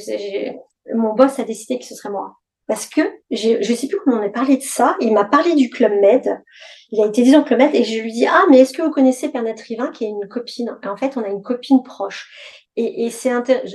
mon 0.96 1.13
boss 1.13 1.38
a 1.38 1.44
décidé 1.44 1.78
que 1.78 1.86
ce 1.86 1.94
serait 1.94 2.10
moi. 2.10 2.38
Parce 2.67 2.88
que 2.88 3.02
je 3.30 3.58
ne 3.58 3.76
sais 3.76 3.88
plus 3.88 4.00
comment 4.04 4.17
on 4.17 4.26
a 4.26 4.30
parlé 4.30 4.58
de 4.58 4.63
ça. 4.63 4.96
Il 5.00 5.13
m'a 5.13 5.26
parlé 5.26 5.54
du 5.54 5.70
Club 5.70 5.91
Med. 6.02 6.41
Il 6.89 7.04
a 7.04 7.06
été 7.06 7.22
dit 7.22 7.32
dans 7.32 7.38
le 7.39 7.44
Club 7.44 7.60
Med 7.60 7.76
et 7.76 7.84
je 7.84 8.02
lui 8.02 8.12
dis 8.12 8.26
Ah, 8.26 8.46
mais 8.50 8.62
est-ce 8.62 8.74
que 8.74 8.82
vous 8.82 8.89
connaissez 8.89 9.30
Pernette 9.30 9.62
Rivin 9.62 9.91
qui 9.91 10.06
est 10.06 10.08
une 10.08 10.28
copine? 10.28 10.76
En 10.84 10.98
fait, 10.98 11.17
on 11.17 11.24
a 11.24 11.28
une 11.28 11.44
copine 11.44 11.84
proche. 11.84 12.65
Et, 12.76 13.06
et 13.06 13.12
c'est 13.12 13.30
intéressant 13.30 13.70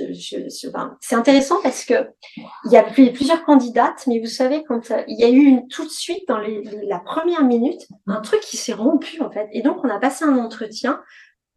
parce 1.63 1.85
que 1.85 2.09
il 2.65 2.71
y 2.71 2.77
a 2.77 2.83
plusieurs 2.83 3.45
candidates, 3.45 4.05
mais 4.07 4.19
vous 4.19 4.25
savez, 4.25 4.65
quand 4.67 4.91
euh, 4.91 5.01
il 5.07 5.17
y 5.17 5.23
a 5.23 5.29
eu 5.29 5.43
une, 5.43 5.69
tout 5.69 5.85
de 5.85 5.91
suite 5.91 6.27
dans 6.27 6.39
les, 6.39 6.61
la 6.89 6.99
première 6.99 7.45
minute 7.45 7.87
un 8.07 8.19
truc 8.19 8.41
qui 8.41 8.57
s'est 8.57 8.73
rompu 8.73 9.21
en 9.21 9.31
fait. 9.31 9.47
Et 9.53 9.61
donc, 9.61 9.77
on 9.83 9.89
a 9.89 9.99
passé 9.99 10.25
un 10.25 10.37
entretien 10.37 10.99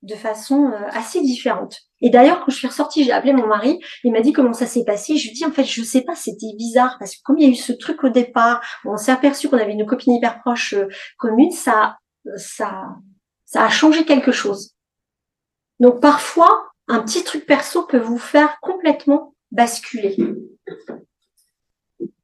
de 0.03 0.15
façon 0.15 0.67
euh, 0.67 0.87
assez 0.93 1.21
différente. 1.21 1.77
Et 2.01 2.11
d'ailleurs, 2.11 2.41
quand 2.41 2.51
je 2.51 2.57
suis 2.57 2.67
ressortie, 2.67 3.05
j'ai 3.05 3.13
appelé 3.13 3.33
mon 3.33 3.47
mari, 3.47 3.81
il 4.05 4.13
m'a 4.13 4.21
dit 4.21 4.33
comment 4.33 4.53
ça 4.53 4.67
s'est 4.67 4.85
passé. 4.85 5.17
Je 5.17 5.29
lui 5.29 5.35
dis 5.35 5.45
en 5.45 5.53
fait, 5.53 5.65
je 5.65 5.83
sais 5.83 6.03
pas, 6.03 6.15
c'était 6.15 6.55
bizarre 6.57 6.97
parce 6.99 7.17
que 7.17 7.21
comme 7.23 7.39
il 7.39 7.45
y 7.45 7.49
a 7.49 7.51
eu 7.51 7.57
ce 7.57 7.73
truc 7.73 8.03
au 8.05 8.09
départ, 8.09 8.63
on 8.85 8.97
s'est 8.97 9.13
aperçu 9.13 9.49
qu'on 9.49 9.59
avait 9.59 9.73
une 9.73 9.87
copine 9.87 10.15
hyper 10.15 10.41
proche 10.41 10.73
euh, 10.73 10.89
commune, 11.19 11.51
ça, 11.51 11.97
ça, 12.37 12.97
ça 13.45 13.65
a 13.65 13.69
changé 13.69 14.05
quelque 14.05 14.33
chose. 14.33 14.75
Donc 15.81 16.01
parfois, 16.01 16.71
un 16.89 17.01
petit 17.01 17.23
truc 17.23 17.47
perso 17.47 17.87
peut 17.87 17.99
vous 17.99 18.19
faire 18.19 18.59
complètement 18.61 19.35
basculer. 19.51 20.17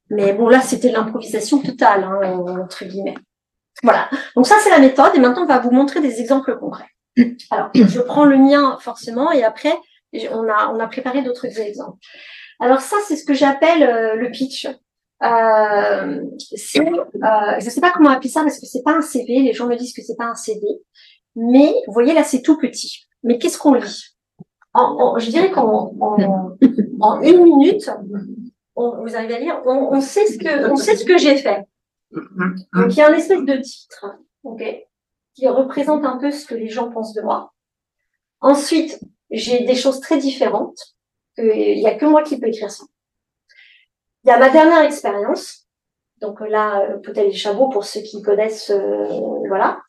Mais 0.09 0.33
bon, 0.33 0.47
là, 0.47 0.61
c'était 0.61 0.91
l'improvisation 0.91 1.61
totale, 1.61 2.03
hein, 2.03 2.21
entre 2.63 2.85
guillemets. 2.85 3.17
Voilà. 3.83 4.09
Donc 4.35 4.47
ça, 4.47 4.55
c'est 4.63 4.69
la 4.69 4.79
méthode. 4.79 5.11
Et 5.15 5.19
maintenant, 5.19 5.43
on 5.43 5.47
va 5.47 5.59
vous 5.59 5.71
montrer 5.71 6.01
des 6.01 6.21
exemples 6.21 6.57
concrets. 6.57 6.89
Alors, 7.51 7.69
je 7.73 7.99
prends 7.99 8.25
le 8.25 8.37
mien 8.37 8.77
forcément 8.81 9.31
et 9.31 9.43
après, 9.43 9.73
on 10.31 10.47
a, 10.47 10.71
on 10.73 10.79
a 10.79 10.87
préparé 10.87 11.21
d'autres 11.21 11.59
exemples. 11.59 11.99
Alors 12.59 12.81
ça, 12.81 12.97
c'est 13.07 13.15
ce 13.15 13.25
que 13.25 13.33
j'appelle 13.33 13.83
euh, 13.83 14.15
le 14.15 14.31
pitch. 14.31 14.67
Euh, 15.23 16.23
c'est, 16.55 16.79
euh, 16.79 17.59
je 17.59 17.65
ne 17.65 17.69
sais 17.69 17.81
pas 17.81 17.91
comment 17.91 18.09
appeler 18.09 18.29
ça 18.29 18.41
parce 18.41 18.59
que 18.59 18.65
c'est 18.65 18.83
pas 18.83 18.95
un 18.95 19.01
CV. 19.01 19.41
Les 19.41 19.53
gens 19.53 19.67
me 19.67 19.75
disent 19.75 19.93
que 19.93 20.01
c'est 20.01 20.15
pas 20.15 20.25
un 20.25 20.35
CV, 20.35 20.61
mais 21.35 21.73
vous 21.87 21.93
voyez 21.93 22.13
là, 22.13 22.23
c'est 22.23 22.41
tout 22.41 22.57
petit. 22.57 23.07
Mais 23.23 23.37
qu'est-ce 23.37 23.57
qu'on 23.57 23.73
lit? 23.73 24.15
En, 24.73 25.17
Je 25.17 25.29
dirais 25.29 25.51
qu'en 25.51 25.93
en, 25.99 27.21
une 27.21 27.43
minute, 27.43 27.89
vous 28.75 29.15
arrivez 29.15 29.35
à 29.35 29.39
lire, 29.39 29.61
on, 29.65 29.99
sait 30.01 30.27
ce 30.27 30.37
que, 30.37 30.69
on 30.69 30.75
sait 30.75 30.95
ce 30.95 31.05
que 31.05 31.17
j'ai 31.17 31.37
fait. 31.37 31.63
Donc 32.11 32.89
il 32.89 32.97
y 32.97 33.01
a 33.01 33.09
un 33.09 33.13
espèce 33.13 33.43
de 33.43 33.57
titre, 33.57 34.05
ok? 34.43 34.63
Qui 35.37 35.47
représente 35.47 36.03
un 36.03 36.17
peu 36.17 36.31
ce 36.31 36.47
que 36.47 36.55
les 36.55 36.67
gens 36.67 36.89
pensent 36.89 37.13
de 37.13 37.21
moi. 37.21 37.53
Ensuite, 38.41 38.99
j'ai 39.29 39.65
des 39.65 39.75
choses 39.75 39.99
très 39.99 40.17
différentes. 40.17 40.95
Il 41.37 41.77
n'y 41.79 41.85
a 41.85 41.93
que 41.93 42.05
moi 42.05 42.23
qui 42.23 42.39
peux 42.39 42.47
écrire 42.47 42.71
ça. 42.71 42.85
Il 44.23 44.29
y 44.29 44.31
a 44.31 44.39
ma 44.39 44.49
dernière 44.49 44.81
expérience. 44.81 45.67
Donc 46.21 46.39
là, 46.41 46.97
peut-être 47.03 47.27
les 47.27 47.33
chameaux 47.33 47.69
pour 47.69 47.85
ceux 47.85 48.01
qui 48.01 48.23
connaissent, 48.23 48.71
euh, 48.71 49.05
voilà. 49.47 49.79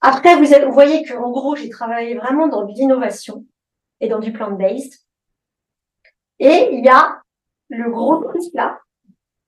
Après, 0.00 0.36
vous, 0.36 0.46
vous 0.46 0.72
voyez 0.72 1.04
qu'en 1.04 1.30
gros, 1.30 1.54
j'ai 1.54 1.68
travaillé 1.68 2.14
vraiment 2.14 2.48
dans 2.48 2.64
l'innovation 2.64 3.44
et 4.00 4.08
dans 4.08 4.20
du 4.20 4.32
plant-based. 4.32 4.94
Et 6.38 6.70
il 6.72 6.82
y 6.82 6.88
a 6.88 7.20
le 7.68 7.90
gros 7.90 8.24
truc 8.24 8.42
là, 8.54 8.80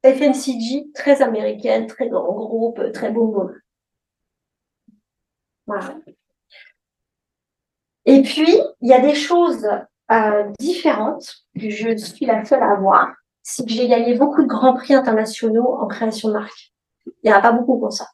FMCG, 0.02 0.92
très 0.92 1.22
américaine, 1.22 1.86
très 1.86 2.10
grand 2.10 2.30
groupe, 2.34 2.92
très 2.92 3.10
beau 3.10 3.50
Et 8.06 8.22
puis, 8.22 8.48
il 8.80 8.88
y 8.88 8.92
a 8.92 9.00
des 9.00 9.14
choses 9.14 9.66
euh, 10.10 10.44
différentes 10.58 11.44
que 11.58 11.70
je 11.70 11.96
suis 11.96 12.26
la 12.26 12.44
seule 12.44 12.62
à 12.62 12.72
avoir. 12.72 13.14
C'est 13.42 13.64
que 13.64 13.72
j'ai 13.72 13.88
gagné 13.88 14.14
beaucoup 14.14 14.42
de 14.42 14.46
grands 14.46 14.74
prix 14.74 14.94
internationaux 14.94 15.74
en 15.74 15.86
création 15.86 16.28
de 16.28 16.34
marque. 16.34 16.72
Il 17.06 17.12
n'y 17.24 17.32
en 17.32 17.38
a 17.38 17.42
pas 17.42 17.52
beaucoup 17.52 17.78
pour 17.78 17.92
ça. 17.92 18.06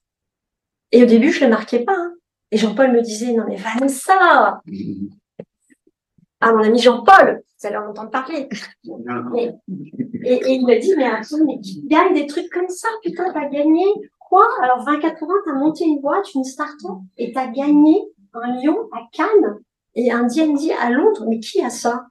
Et 0.92 1.02
au 1.02 1.06
début, 1.06 1.30
je 1.30 1.40
ne 1.40 1.50
le 1.50 1.50
marquais 1.56 1.84
pas. 1.84 1.96
Hein. 1.96 2.14
Et 2.50 2.56
Jean-Paul 2.56 2.92
me 2.92 3.00
disait, 3.00 3.32
non 3.32 3.44
mais 3.46 3.56
Vanessa 3.56 4.60
Ah, 6.42 6.52
mon 6.52 6.64
ami 6.64 6.80
Jean-Paul, 6.80 7.42
vous 7.42 7.66
allez 7.66 7.76
en 7.76 7.90
entendre 7.90 8.10
parler. 8.10 8.48
et, 9.36 9.50
et, 10.24 10.52
il 10.52 10.66
me 10.66 10.80
dit, 10.80 10.94
mais 10.96 11.04
attends, 11.04 11.44
mais 11.46 11.60
tu 11.60 11.86
gagnes 11.86 12.14
des 12.14 12.26
trucs 12.26 12.50
comme 12.50 12.68
ça, 12.68 12.88
putain, 13.02 13.30
t'as 13.30 13.46
gagné 13.50 13.84
quoi? 14.30 14.48
Alors 14.62 14.84
2080, 14.86 15.34
t'as 15.44 15.52
monté 15.52 15.84
une 15.84 16.00
boîte, 16.00 16.32
une 16.34 16.44
start-up, 16.44 16.98
et 17.18 17.32
t'as 17.32 17.48
gagné 17.48 18.08
un 18.32 18.62
lion 18.62 18.88
à 18.92 19.00
Cannes 19.12 19.58
et 19.94 20.10
un 20.10 20.22
D&D 20.22 20.72
à 20.80 20.90
Londres. 20.90 21.26
Mais 21.28 21.40
qui 21.40 21.62
a 21.62 21.68
ça? 21.68 22.06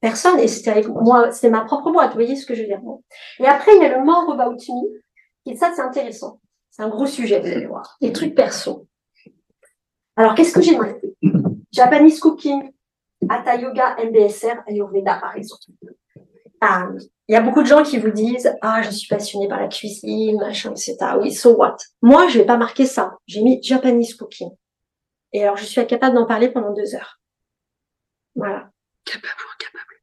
Personne. 0.00 0.38
Et 0.38 0.48
c'était 0.48 0.70
avec 0.70 0.88
moi, 0.88 1.30
c'était 1.32 1.50
ma 1.50 1.64
propre 1.64 1.90
boîte. 1.90 2.10
Vous 2.10 2.20
voyez 2.20 2.36
ce 2.36 2.46
que 2.46 2.54
je 2.54 2.62
veux 2.62 2.68
dire 2.68 2.80
Et 3.40 3.46
après, 3.46 3.76
il 3.76 3.82
y 3.82 3.84
a 3.84 3.98
le 3.98 4.04
more 4.04 4.32
about 4.32 4.52
me. 4.52 5.00
Et 5.46 5.56
ça, 5.56 5.72
c'est 5.74 5.82
intéressant. 5.82 6.40
C'est 6.70 6.82
un 6.82 6.88
gros 6.88 7.06
sujet, 7.06 7.40
vous 7.40 7.48
allez 7.48 7.66
voir. 7.66 7.96
Les 8.00 8.12
trucs 8.12 8.34
perso. 8.34 8.86
Alors, 10.16 10.34
qu'est-ce 10.34 10.54
que 10.54 10.62
j'ai 10.62 10.76
noté 10.76 11.16
Japanese 11.72 12.20
cooking, 12.20 12.70
Hatha 13.28 13.56
Yoga, 13.56 13.96
MBSR, 14.04 14.62
Ayurveda, 14.66 15.16
par 15.16 15.36
exemple. 15.36 15.64
Ah, 16.60 16.88
il 17.28 17.32
y 17.32 17.36
a 17.36 17.40
beaucoup 17.40 17.62
de 17.62 17.66
gens 17.68 17.82
qui 17.82 17.98
vous 17.98 18.10
disent 18.10 18.52
Ah, 18.60 18.82
je 18.82 18.90
suis 18.90 19.08
passionnée 19.08 19.48
par 19.48 19.60
la 19.60 19.68
cuisine, 19.68 20.38
machin, 20.38 20.72
etc. 20.72 20.96
Oui, 21.20 21.32
so 21.32 21.56
what? 21.56 21.76
Moi, 22.02 22.28
je 22.28 22.38
vais 22.38 22.44
pas 22.44 22.56
marquer 22.56 22.86
ça. 22.86 23.16
J'ai 23.26 23.42
mis 23.42 23.62
Japanese 23.62 24.14
cooking. 24.14 24.50
Et 25.32 25.42
alors, 25.44 25.56
je 25.56 25.64
suis 25.64 25.80
incapable 25.80 26.16
d'en 26.16 26.26
parler 26.26 26.48
pendant 26.48 26.72
deux 26.72 26.94
heures. 26.94 27.20
Voilà. 28.34 28.70
Capable 29.04 29.40
ou 29.40 29.52
incapable? 29.54 29.94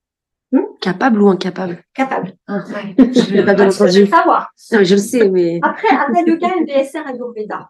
Hmm? 0.51 0.77
Capable 0.79 1.21
ou 1.21 1.29
incapable? 1.29 1.83
Capable. 1.93 2.33
Ah, 2.47 2.63
Je 2.97 3.01
ne 3.03 3.41
vais 3.41 3.45
pas 3.45 3.53
de 3.53 3.69
savoir. 3.69 4.51
Non, 4.71 4.83
je 4.83 4.95
le 4.95 5.01
sais, 5.01 5.29
mais. 5.29 5.59
Après, 5.63 5.89
après 5.89 6.23
le 6.23 6.37
cas 6.37 6.55
MBSR 6.59 7.07
Ayurveda. 7.07 7.69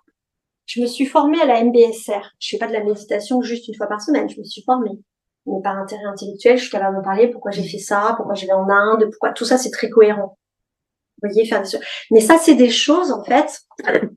Je 0.65 0.82
me 0.82 0.86
suis 0.86 1.06
formée 1.06 1.41
à 1.41 1.45
la 1.45 1.63
MBSR. 1.63 2.34
Je 2.39 2.50
fais 2.50 2.58
pas 2.58 2.67
de 2.67 2.73
la 2.73 2.84
méditation 2.84 3.41
juste 3.41 3.67
une 3.67 3.76
fois 3.76 3.88
par 3.88 4.02
semaine. 4.02 4.30
Je 4.30 4.38
me 4.39 4.43
suis 4.43 4.63
formée 4.63 5.00
mais 5.48 5.62
par 5.62 5.78
intérêt 5.78 6.06
intellectuel, 6.06 6.58
je 6.58 6.64
suis 6.64 6.72
capable 6.72 6.98
de 6.98 7.04
parler 7.04 7.30
pourquoi 7.30 7.52
j'ai 7.52 7.64
fait 7.64 7.80
ça, 7.80 8.14
pourquoi 8.18 8.36
je 8.36 8.46
vais 8.46 8.54
en 8.54 8.70
Inde, 8.70 9.06
pourquoi 9.12 9.32
tout 9.32 9.46
ça 9.46 9.58
c'est 9.58 9.72
très 9.72 9.90
cohérent. 9.90 10.38
Vous 11.22 11.30
voyez, 11.30 11.46
faire 11.48 11.64
des 11.64 11.70
Mais 12.12 12.22
ça, 12.22 12.38
c'est 12.38 12.56
des 12.56 12.70
choses, 12.70 13.12
en 13.12 13.24
fait. 13.24 13.62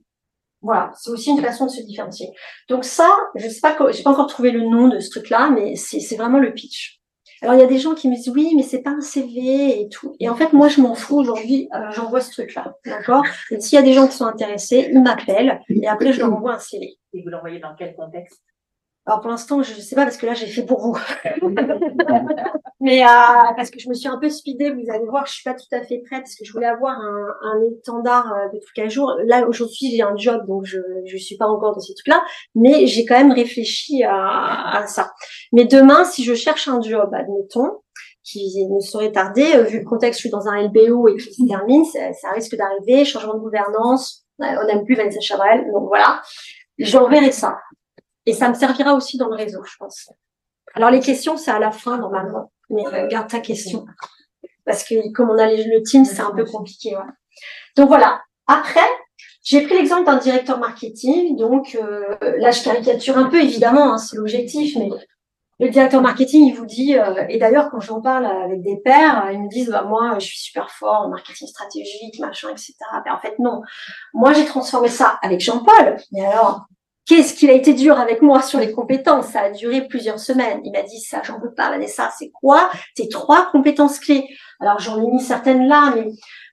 Voilà, 0.63 0.91
c'est 0.95 1.09
aussi 1.09 1.31
une 1.31 1.41
façon 1.41 1.65
de 1.65 1.71
se 1.71 1.81
différencier. 1.81 2.27
Donc 2.69 2.85
ça, 2.85 3.09
je 3.33 3.49
sais 3.49 3.61
pas, 3.61 3.75
j'ai 3.89 4.03
pas 4.03 4.11
encore 4.11 4.27
trouvé 4.27 4.51
le 4.51 4.61
nom 4.61 4.89
de 4.89 4.99
ce 4.99 5.09
truc-là, 5.09 5.49
mais 5.49 5.75
c'est 5.75 6.15
vraiment 6.15 6.37
le 6.37 6.53
pitch. 6.53 7.01
Alors 7.41 7.55
il 7.55 7.59
y 7.59 7.63
a 7.63 7.67
des 7.67 7.79
gens 7.79 7.95
qui 7.95 8.07
me 8.07 8.15
disent 8.15 8.29
oui, 8.29 8.53
mais 8.55 8.61
c'est 8.61 8.83
pas 8.83 8.91
un 8.91 9.01
CV 9.01 9.81
et 9.81 9.89
tout. 9.89 10.15
Et 10.19 10.29
en 10.29 10.35
fait, 10.35 10.53
moi, 10.53 10.67
je 10.67 10.79
m'en 10.79 10.93
fous 10.93 11.17
aujourd'hui. 11.17 11.67
Euh, 11.73 11.89
j'envoie 11.89 12.21
ce 12.21 12.29
truc-là, 12.33 12.75
d'accord? 12.85 13.25
S'il 13.57 13.75
y 13.75 13.79
a 13.79 13.81
des 13.81 13.93
gens 13.93 14.07
qui 14.07 14.15
sont 14.15 14.27
intéressés, 14.27 14.89
ils 14.91 15.01
m'appellent 15.01 15.61
et 15.67 15.87
après 15.87 16.13
je 16.13 16.19
leur 16.19 16.31
envoie 16.31 16.53
un 16.53 16.59
CV. 16.59 16.99
Et 17.13 17.23
vous 17.23 17.29
l'envoyez 17.29 17.57
dans 17.57 17.73
quel 17.73 17.95
contexte? 17.95 18.43
Alors 19.07 19.19
pour 19.19 19.31
l'instant, 19.31 19.63
je 19.63 19.73
ne 19.73 19.79
sais 19.79 19.95
pas 19.95 20.03
parce 20.03 20.17
que 20.17 20.27
là 20.27 20.35
j'ai 20.35 20.45
fait 20.45 20.63
pour 20.63 20.79
vous. 20.79 20.97
Mais 22.79 23.03
euh, 23.03 23.07
parce 23.55 23.71
que 23.71 23.79
je 23.79 23.89
me 23.89 23.93
suis 23.95 24.07
un 24.07 24.17
peu 24.17 24.29
speedée, 24.29 24.71
vous 24.71 24.91
allez 24.91 25.05
voir, 25.05 25.25
je 25.25 25.33
suis 25.33 25.43
pas 25.43 25.55
tout 25.55 25.65
à 25.71 25.81
fait 25.81 25.99
prête 26.05 26.21
parce 26.21 26.35
que 26.35 26.45
je 26.45 26.51
voulais 26.53 26.67
avoir 26.67 26.99
un, 26.99 27.27
un 27.43 27.61
étendard 27.71 28.31
euh, 28.31 28.49
de 28.53 28.59
trucs 28.59 28.77
à 28.79 28.89
jour. 28.89 29.15
Là 29.25 29.47
aujourd'hui 29.47 29.91
j'ai 29.91 30.03
un 30.03 30.15
job 30.15 30.45
donc 30.47 30.65
je 30.65 30.77
je 31.05 31.17
suis 31.17 31.35
pas 31.35 31.47
encore 31.47 31.73
dans 31.73 31.79
ces 31.79 31.95
trucs-là, 31.95 32.23
mais 32.53 32.85
j'ai 32.85 33.05
quand 33.05 33.17
même 33.17 33.31
réfléchi 33.31 34.03
à, 34.03 34.77
à, 34.77 34.87
ça. 34.87 35.11
Mais 35.51 35.65
demain, 35.65 36.03
si 36.05 36.23
je 36.23 36.35
cherche 36.35 36.67
un 36.67 36.81
job, 36.81 37.11
admettons, 37.13 37.81
qui 38.23 38.67
ne 38.67 38.79
saurait 38.81 39.11
tarder, 39.11 39.55
euh, 39.55 39.63
vu 39.63 39.79
le 39.79 39.85
contexte, 39.85 40.19
je 40.19 40.27
suis 40.27 40.29
dans 40.29 40.47
un 40.47 40.61
LBO 40.67 41.07
et 41.07 41.17
qui 41.17 41.33
se 41.33 41.47
termine, 41.47 41.85
ça, 41.85 42.13
ça 42.13 42.31
risque 42.31 42.55
d'arriver, 42.55 43.03
changement 43.03 43.33
de 43.33 43.39
gouvernance, 43.39 44.25
on 44.39 44.65
n'aime 44.65 44.85
plus 44.85 44.95
Vanessa 44.95 45.19
Chabrel, 45.19 45.65
donc 45.73 45.87
voilà, 45.87 46.21
j'enverrai 46.77 47.31
ça. 47.31 47.57
Et 48.25 48.33
ça 48.33 48.49
me 48.49 48.53
servira 48.53 48.93
aussi 48.93 49.17
dans 49.17 49.27
le 49.27 49.35
réseau, 49.35 49.63
je 49.63 49.75
pense. 49.77 50.09
Alors 50.73 50.91
les 50.91 50.99
questions, 50.99 51.37
c'est 51.37 51.51
à 51.51 51.59
la 51.59 51.71
fin 51.71 51.97
normalement. 51.97 52.51
Mais 52.69 52.85
euh, 52.87 53.07
garde 53.07 53.29
ta 53.29 53.39
question. 53.39 53.85
Parce 54.65 54.83
que 54.83 55.11
comme 55.13 55.29
on 55.29 55.37
a 55.37 55.51
le 55.51 55.83
team, 55.83 56.05
c'est 56.05 56.21
un 56.21 56.31
peu 56.31 56.45
compliqué. 56.45 56.95
Donc 57.75 57.87
voilà. 57.87 58.21
Après, 58.47 58.79
j'ai 59.43 59.61
pris 59.61 59.75
l'exemple 59.75 60.05
d'un 60.05 60.17
directeur 60.17 60.59
marketing. 60.59 61.35
Donc 61.35 61.75
euh, 61.75 62.15
là, 62.37 62.51
je 62.51 62.63
caricature 62.63 63.17
un 63.17 63.25
peu, 63.25 63.41
évidemment, 63.41 63.93
hein, 63.93 63.97
c'est 63.97 64.15
l'objectif. 64.15 64.77
Mais 64.77 64.89
le 65.59 65.69
directeur 65.69 66.01
marketing, 66.01 66.47
il 66.47 66.55
vous 66.55 66.65
dit, 66.65 66.97
euh, 66.97 67.25
et 67.29 67.37
d'ailleurs, 67.37 67.69
quand 67.69 67.79
j'en 67.79 68.01
parle 68.01 68.25
avec 68.25 68.61
des 68.63 68.77
pairs, 68.77 69.29
ils 69.31 69.43
me 69.43 69.47
disent, 69.47 69.69
bah, 69.69 69.83
moi, 69.83 70.15
je 70.19 70.25
suis 70.25 70.39
super 70.39 70.71
fort 70.71 71.01
en 71.01 71.09
marketing 71.09 71.47
stratégique, 71.47 72.19
machin, 72.19 72.49
etc. 72.49 72.73
Ben, 73.05 73.13
en 73.13 73.19
fait, 73.19 73.37
non. 73.37 73.61
Moi, 74.13 74.33
j'ai 74.33 74.45
transformé 74.45 74.87
ça 74.89 75.19
avec 75.21 75.39
Jean-Paul. 75.39 75.97
Mais 76.11 76.25
alors, 76.25 76.65
Qu'est-ce 77.07 77.33
qu'il 77.33 77.49
a 77.49 77.53
été 77.53 77.73
dur 77.73 77.99
avec 77.99 78.21
moi 78.21 78.41
sur 78.41 78.59
les 78.59 78.71
compétences? 78.71 79.27
Ça 79.27 79.41
a 79.41 79.49
duré 79.49 79.87
plusieurs 79.87 80.19
semaines. 80.19 80.61
Il 80.63 80.71
m'a 80.71 80.83
dit 80.83 80.99
ça, 80.99 81.21
j'en 81.23 81.39
veux 81.39 81.53
pas, 81.53 81.69
Vanessa. 81.69 82.11
C'est 82.17 82.31
quoi 82.31 82.69
Tes 82.95 83.09
trois 83.09 83.49
compétences 83.51 83.99
clés? 83.99 84.27
Alors 84.59 84.79
j'en 84.79 85.01
ai 85.01 85.07
mis 85.07 85.19
certaines 85.19 85.67
là, 85.67 85.91
mais 85.95 86.05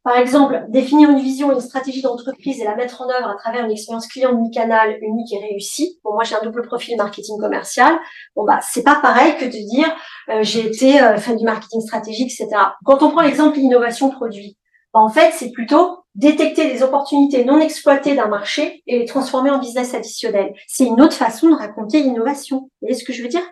par 0.08 0.16
exemple, 0.16 0.64
définir 0.68 1.10
une 1.10 1.18
vision, 1.18 1.52
une 1.52 1.60
stratégie 1.60 2.00
d'entreprise 2.00 2.60
et 2.62 2.64
la 2.64 2.76
mettre 2.76 3.02
en 3.02 3.10
œuvre 3.10 3.28
à 3.28 3.34
travers 3.34 3.66
une 3.66 3.70
expérience 3.70 4.06
client 4.06 4.32
unicanale 4.32 4.96
unique 5.02 5.30
et 5.34 5.38
réussie. 5.38 5.98
Bon, 6.02 6.14
moi 6.14 6.24
j'ai 6.24 6.34
un 6.34 6.42
double 6.42 6.62
profil 6.62 6.96
marketing 6.96 7.38
commercial. 7.38 7.98
Bon 8.34 8.44
bah 8.44 8.60
c'est 8.62 8.82
pas 8.82 8.96
pareil 9.02 9.36
que 9.36 9.44
de 9.44 9.50
dire 9.50 9.94
euh, 10.30 10.42
j'ai 10.42 10.66
été 10.66 10.98
euh, 11.02 11.18
fan 11.18 11.36
du 11.36 11.44
marketing 11.44 11.82
stratégique, 11.82 12.32
etc. 12.32 12.48
Quand 12.86 13.02
on 13.02 13.10
prend 13.10 13.20
l'exemple 13.20 13.58
innovation 13.58 14.08
produit, 14.08 14.56
bah, 14.94 15.00
en 15.00 15.10
fait 15.10 15.32
c'est 15.34 15.50
plutôt 15.50 15.98
détecter 16.18 16.68
les 16.68 16.82
opportunités 16.82 17.44
non 17.44 17.60
exploitées 17.60 18.16
d'un 18.16 18.26
marché 18.26 18.82
et 18.88 18.98
les 18.98 19.04
transformer 19.04 19.50
en 19.50 19.58
business 19.58 19.94
additionnel. 19.94 20.52
C'est 20.66 20.84
une 20.84 21.00
autre 21.00 21.14
façon 21.14 21.48
de 21.48 21.54
raconter 21.54 22.02
l'innovation. 22.02 22.58
Vous 22.58 22.70
voyez 22.82 22.96
ce 22.96 23.04
que 23.04 23.12
je 23.12 23.22
veux 23.22 23.28
dire? 23.28 23.44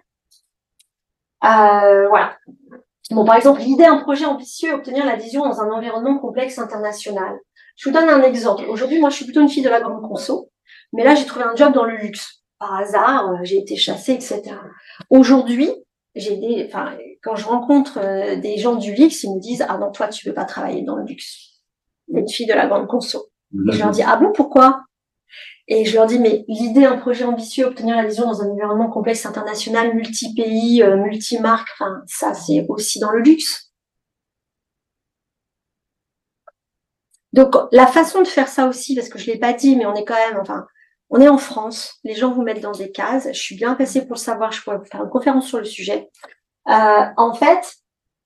Euh, 1.45 2.09
Voilà. 2.09 2.37
Bon, 3.13 3.25
par 3.25 3.37
exemple, 3.37 3.61
l'idée 3.61 3.85
un 3.85 3.99
projet 3.99 4.25
ambitieux, 4.25 4.75
obtenir 4.75 5.07
l'adhésion 5.07 5.45
dans 5.45 5.61
un 5.61 5.71
environnement 5.71 6.19
complexe 6.19 6.59
international. 6.59 7.39
Je 7.77 7.89
vous 7.89 7.95
donne 7.95 8.09
un 8.09 8.23
exemple. 8.23 8.65
Aujourd'hui, 8.69 8.99
moi, 8.99 9.11
je 9.11 9.15
suis 9.17 9.25
plutôt 9.27 9.43
une 9.43 9.49
fille 9.49 9.63
de 9.63 9.69
la 9.69 9.81
grande 9.81 10.03
conso, 10.03 10.51
mais 10.93 11.05
là, 11.05 11.15
j'ai 11.15 11.25
trouvé 11.25 11.45
un 11.45 11.55
job 11.55 11.73
dans 11.73 11.85
le 11.85 11.97
luxe. 11.97 12.43
Par 12.59 12.75
hasard, 12.75 13.31
euh, 13.31 13.37
j'ai 13.45 13.59
été 13.59 13.77
chassée, 13.77 14.15
etc. 14.15 14.43
Aujourd'hui, 15.09 15.71
j'ai 16.17 16.37
des, 16.37 16.65
enfin, 16.67 16.97
quand 17.23 17.37
je 17.37 17.47
rencontre 17.47 18.01
euh, 18.03 18.35
des 18.35 18.57
gens 18.57 18.75
du 18.75 18.93
luxe, 18.93 19.23
ils 19.23 19.33
me 19.37 19.41
disent, 19.41 19.65
ah 19.69 19.79
non, 19.79 19.93
toi, 19.93 20.09
tu 20.09 20.27
veux 20.27 20.35
pas 20.35 20.47
travailler 20.47 20.83
dans 20.83 20.97
le 20.97 21.05
luxe 21.05 21.56
une 22.09 22.29
fille 22.29 22.47
de 22.47 22.55
la 22.55 22.67
grande 22.67 22.87
conso. 22.87 23.29
Et 23.53 23.73
je 23.73 23.79
leur 23.79 23.91
dis, 23.91 24.03
ah 24.03 24.17
bon, 24.17 24.33
pourquoi? 24.33 24.83
Et 25.69 25.85
je 25.85 25.95
leur 25.97 26.07
dis, 26.07 26.19
mais 26.19 26.45
l'idée, 26.49 26.85
un 26.85 26.97
projet 26.97 27.25
ambitieux, 27.25 27.67
obtenir 27.67 27.97
l'adhésion 27.97 28.27
dans 28.27 28.43
un 28.43 28.51
environnement 28.51 28.89
complexe 28.89 29.27
international, 29.27 29.95
multi-pays, 29.95 30.83
euh, 30.83 30.97
multi-marques, 30.97 31.69
enfin, 31.75 32.03
ça, 32.07 32.35
c'est 32.35 32.67
aussi 32.69 33.01
dans 33.01 33.11
le 33.11 33.21
luxe. 33.21 33.73
Donc, 37.33 37.55
la 37.73 37.87
façon 37.87 38.23
de 38.23 38.27
faire 38.27 38.49
ça 38.49 38.69
aussi, 38.69 38.95
parce 38.95 39.09
que 39.09 39.19
je 39.19 39.27
l'ai 39.27 39.39
pas 39.39 39.53
dit, 39.53 39.77
mais 39.77 39.87
on 39.87 39.95
est 39.95 40.05
quand 40.05 40.15
même, 40.15 40.39
enfin, 40.41 40.67
on 41.11 41.21
est 41.21 41.29
en 41.29 41.39
France, 41.39 41.99
les 42.05 42.15
gens 42.15 42.33
vous 42.33 42.43
mettent 42.43 42.63
dans 42.63 42.73
des 42.73 42.93
cases. 42.93 43.29
Je 43.29 43.39
suis 43.39 43.57
bien 43.57 43.75
passée 43.75 44.03
pour 44.03 44.15
le 44.15 44.21
savoir, 44.21 44.53
je 44.53 44.63
pourrais 44.63 44.79
vous 44.79 44.85
faire 44.85 45.03
une 45.03 45.11
conférence 45.11 45.47
sur 45.47 45.59
le 45.59 45.65
sujet. 45.65 46.09
Euh, 46.69 47.05
en 47.17 47.35
fait, 47.35 47.77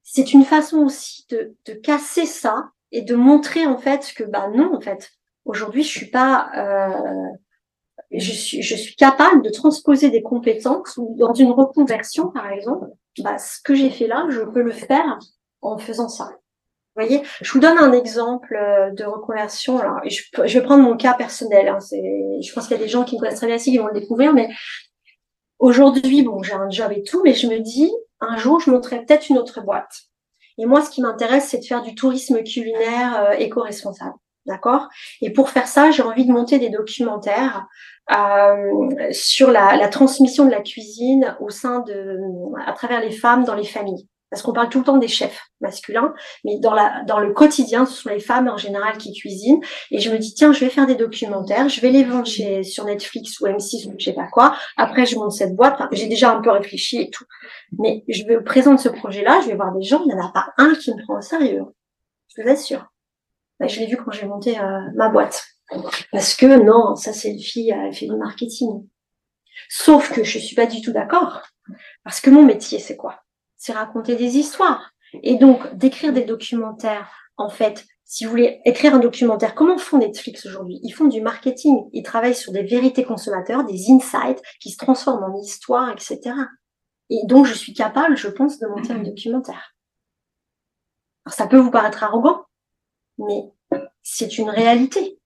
c'est 0.02 0.32
une 0.32 0.44
façon 0.44 0.78
aussi 0.78 1.26
de, 1.30 1.56
de 1.66 1.72
casser 1.72 2.26
ça 2.26 2.70
et 2.92 3.02
de 3.02 3.14
montrer 3.14 3.66
en 3.66 3.78
fait 3.78 4.12
que 4.16 4.24
bah 4.24 4.48
non 4.54 4.74
en 4.74 4.80
fait 4.80 5.10
aujourd'hui 5.44 5.82
je 5.82 5.88
suis 5.88 6.10
pas 6.10 6.50
euh, 6.56 7.28
je 8.10 8.32
suis 8.32 8.62
je 8.62 8.74
suis 8.74 8.96
capable 8.96 9.42
de 9.42 9.50
transposer 9.50 10.10
des 10.10 10.22
compétences 10.22 10.98
dans 11.16 11.34
une 11.34 11.52
reconversion 11.52 12.30
par 12.30 12.50
exemple 12.50 12.86
bah 13.22 13.38
ce 13.38 13.60
que 13.62 13.74
j'ai 13.74 13.90
fait 13.90 14.06
là 14.06 14.26
je 14.30 14.42
peux 14.42 14.62
le 14.62 14.72
faire 14.72 15.18
en 15.62 15.78
faisant 15.78 16.08
ça. 16.08 16.30
Vous 16.96 17.04
voyez? 17.06 17.22
Je 17.40 17.52
vous 17.52 17.60
donne 17.60 17.78
un 17.78 17.92
exemple 17.92 18.54
euh, 18.56 18.90
de 18.90 19.04
reconversion. 19.04 19.78
Alors 19.78 20.00
je, 20.06 20.22
je 20.44 20.58
vais 20.58 20.64
prendre 20.64 20.82
mon 20.82 20.96
cas 20.96 21.14
personnel 21.14 21.68
hein, 21.68 21.78
c'est 21.80 22.02
je 22.42 22.52
pense 22.52 22.66
qu'il 22.66 22.76
y 22.76 22.80
a 22.80 22.82
des 22.82 22.88
gens 22.88 23.04
qui 23.04 23.16
me 23.16 23.20
connaissent 23.20 23.36
très 23.36 23.46
bien 23.46 23.56
ici 23.56 23.70
qui 23.70 23.78
vont 23.78 23.86
le 23.86 23.98
découvrir 24.00 24.32
mais 24.32 24.48
aujourd'hui 25.58 26.22
bon 26.22 26.42
j'ai 26.42 26.54
un 26.54 26.70
job 26.70 26.90
et 26.92 27.02
tout 27.02 27.22
mais 27.22 27.34
je 27.34 27.46
me 27.46 27.58
dis 27.60 27.90
un 28.20 28.36
jour 28.36 28.60
je 28.60 28.70
monterai 28.70 29.04
peut-être 29.04 29.28
une 29.28 29.38
autre 29.38 29.62
boîte 29.62 30.09
et 30.60 30.66
moi, 30.66 30.82
ce 30.82 30.90
qui 30.90 31.00
m'intéresse, 31.00 31.48
c'est 31.48 31.58
de 31.58 31.64
faire 31.64 31.82
du 31.82 31.94
tourisme 31.94 32.42
culinaire 32.42 33.24
euh, 33.24 33.32
éco-responsable. 33.32 34.14
D'accord? 34.46 34.88
Et 35.22 35.32
pour 35.32 35.50
faire 35.50 35.66
ça, 35.66 35.90
j'ai 35.90 36.02
envie 36.02 36.26
de 36.26 36.32
monter 36.32 36.58
des 36.58 36.70
documentaires 36.70 37.66
euh, 38.10 39.10
sur 39.12 39.50
la, 39.50 39.76
la, 39.76 39.88
transmission 39.88 40.44
de 40.44 40.50
la 40.50 40.60
cuisine 40.60 41.36
au 41.40 41.50
sein 41.50 41.80
de, 41.80 42.18
à 42.66 42.72
travers 42.72 43.00
les 43.00 43.10
femmes 43.10 43.44
dans 43.44 43.54
les 43.54 43.64
familles 43.64 44.08
parce 44.30 44.42
qu'on 44.42 44.52
parle 44.52 44.68
tout 44.68 44.78
le 44.78 44.84
temps 44.84 44.96
des 44.96 45.08
chefs 45.08 45.50
masculins, 45.60 46.14
mais 46.44 46.58
dans, 46.60 46.72
la, 46.72 47.02
dans 47.06 47.18
le 47.18 47.32
quotidien, 47.32 47.84
ce 47.84 48.00
sont 48.02 48.08
les 48.08 48.20
femmes 48.20 48.48
en 48.48 48.56
général 48.56 48.96
qui 48.96 49.12
cuisinent. 49.12 49.60
Et 49.90 49.98
je 49.98 50.10
me 50.10 50.18
dis, 50.18 50.32
tiens, 50.34 50.52
je 50.52 50.60
vais 50.60 50.70
faire 50.70 50.86
des 50.86 50.94
documentaires, 50.94 51.68
je 51.68 51.80
vais 51.80 51.90
les 51.90 52.04
vendre 52.04 52.26
chez, 52.26 52.62
sur 52.62 52.84
Netflix 52.84 53.40
ou 53.40 53.46
M6 53.46 53.88
ou 53.88 53.94
je 53.98 54.04
sais 54.04 54.12
pas 54.12 54.28
quoi. 54.28 54.54
Après, 54.76 55.04
je 55.04 55.16
monte 55.16 55.32
cette 55.32 55.56
boîte. 55.56 55.80
j'ai 55.92 56.06
déjà 56.06 56.32
un 56.32 56.40
peu 56.40 56.50
réfléchi 56.50 57.00
et 57.00 57.10
tout. 57.10 57.24
Mais 57.78 58.04
je 58.08 58.24
vais 58.24 58.40
présenter 58.40 58.84
ce 58.84 58.88
projet-là, 58.88 59.40
je 59.42 59.48
vais 59.48 59.56
voir 59.56 59.74
des 59.74 59.82
gens, 59.82 60.02
il 60.04 60.14
n'y 60.14 60.20
en 60.20 60.26
a 60.26 60.32
pas 60.32 60.52
un 60.58 60.74
qui 60.74 60.94
me 60.94 61.02
prend 61.02 61.18
au 61.18 61.22
sérieux. 61.22 61.64
Je 62.28 62.42
vous 62.42 62.48
assure. 62.48 62.86
Bah, 63.58 63.66
je 63.66 63.80
l'ai 63.80 63.86
vu 63.86 63.96
quand 63.96 64.12
j'ai 64.12 64.26
monté 64.26 64.58
euh, 64.58 64.80
ma 64.94 65.08
boîte. 65.08 65.44
Parce 66.12 66.34
que 66.34 66.62
non, 66.62 66.94
ça 66.94 67.12
c'est 67.12 67.30
une 67.30 67.40
fille, 67.40 67.70
elle 67.70 67.94
fait 67.94 68.06
du 68.06 68.16
marketing. 68.16 68.86
Sauf 69.68 70.12
que 70.12 70.24
je 70.24 70.38
suis 70.38 70.56
pas 70.56 70.66
du 70.66 70.80
tout 70.80 70.92
d'accord. 70.92 71.42
Parce 72.04 72.20
que 72.20 72.30
mon 72.30 72.44
métier, 72.44 72.78
c'est 72.78 72.96
quoi? 72.96 73.20
C'est 73.60 73.74
raconter 73.74 74.16
des 74.16 74.38
histoires. 74.38 74.90
Et 75.22 75.36
donc, 75.36 75.74
d'écrire 75.74 76.14
des 76.14 76.24
documentaires, 76.24 77.12
en 77.36 77.50
fait, 77.50 77.84
si 78.04 78.24
vous 78.24 78.30
voulez 78.30 78.60
écrire 78.64 78.94
un 78.94 78.98
documentaire, 78.98 79.54
comment 79.54 79.76
font 79.76 79.98
Netflix 79.98 80.46
aujourd'hui? 80.46 80.80
Ils 80.82 80.92
font 80.92 81.04
du 81.04 81.20
marketing, 81.20 81.88
ils 81.92 82.02
travaillent 82.02 82.34
sur 82.34 82.52
des 82.52 82.62
vérités 82.62 83.04
consommateurs, 83.04 83.64
des 83.64 83.90
insights 83.90 84.42
qui 84.60 84.70
se 84.70 84.78
transforment 84.78 85.24
en 85.24 85.36
histoire, 85.38 85.90
etc. 85.90 86.34
Et 87.10 87.20
donc, 87.24 87.44
je 87.44 87.52
suis 87.52 87.74
capable, 87.74 88.16
je 88.16 88.28
pense, 88.28 88.58
de 88.58 88.66
monter 88.66 88.94
un 88.94 89.02
documentaire. 89.02 89.74
Alors, 91.26 91.34
ça 91.34 91.46
peut 91.46 91.58
vous 91.58 91.70
paraître 91.70 92.02
arrogant, 92.02 92.46
mais 93.18 93.52
c'est 94.02 94.38
une 94.38 94.48
réalité. 94.48 95.20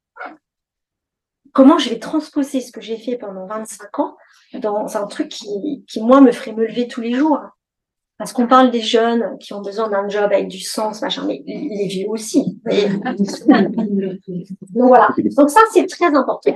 Comment 1.52 1.78
je 1.78 1.88
vais 1.88 2.00
transposer 2.00 2.60
ce 2.60 2.72
que 2.72 2.80
j'ai 2.80 2.98
fait 2.98 3.16
pendant 3.16 3.46
25 3.46 3.98
ans 4.00 4.16
dans 4.54 4.96
un 4.96 5.06
truc 5.06 5.28
qui, 5.28 5.84
qui, 5.86 6.02
moi, 6.02 6.20
me 6.20 6.32
ferait 6.32 6.52
me 6.52 6.66
lever 6.66 6.88
tous 6.88 7.00
les 7.00 7.12
jours? 7.12 7.38
Parce 8.16 8.32
qu'on 8.32 8.46
parle 8.46 8.70
des 8.70 8.80
jeunes 8.80 9.36
qui 9.40 9.52
ont 9.54 9.60
besoin 9.60 9.88
d'un 9.88 10.08
job 10.08 10.30
avec 10.32 10.46
du 10.48 10.60
sens, 10.60 11.02
machin, 11.02 11.24
mais 11.26 11.42
les 11.46 11.86
vieux 11.88 12.08
aussi. 12.08 12.58
Donc 14.70 14.88
voilà. 14.88 15.08
Donc 15.36 15.50
ça, 15.50 15.60
c'est 15.72 15.86
très 15.86 16.14
important. 16.14 16.54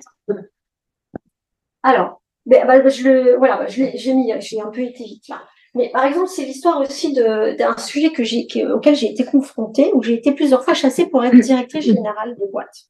Alors, 1.82 2.22
ben, 2.46 2.66
ben, 2.66 2.88
je 2.88 3.08
le, 3.08 3.36
voilà, 3.36 3.66
j'ai 3.66 4.14
mis, 4.14 4.32
j'ai 4.40 4.60
un 4.60 4.70
peu 4.70 4.80
été 4.82 5.04
vite 5.04 5.28
là. 5.28 5.42
Mais 5.74 5.90
par 5.90 6.04
exemple, 6.04 6.28
c'est 6.28 6.44
l'histoire 6.44 6.80
aussi 6.80 7.12
d'un 7.12 7.76
sujet 7.76 8.10
que 8.10 8.24
j'ai, 8.24 8.46
auquel 8.72 8.94
j'ai 8.94 9.10
été 9.10 9.24
confrontée, 9.24 9.90
où 9.94 10.02
j'ai 10.02 10.14
été 10.14 10.32
plusieurs 10.32 10.64
fois 10.64 10.74
chassée 10.74 11.06
pour 11.06 11.24
être 11.24 11.36
directrice 11.36 11.84
générale 11.84 12.36
de 12.36 12.50
boîte. 12.50 12.88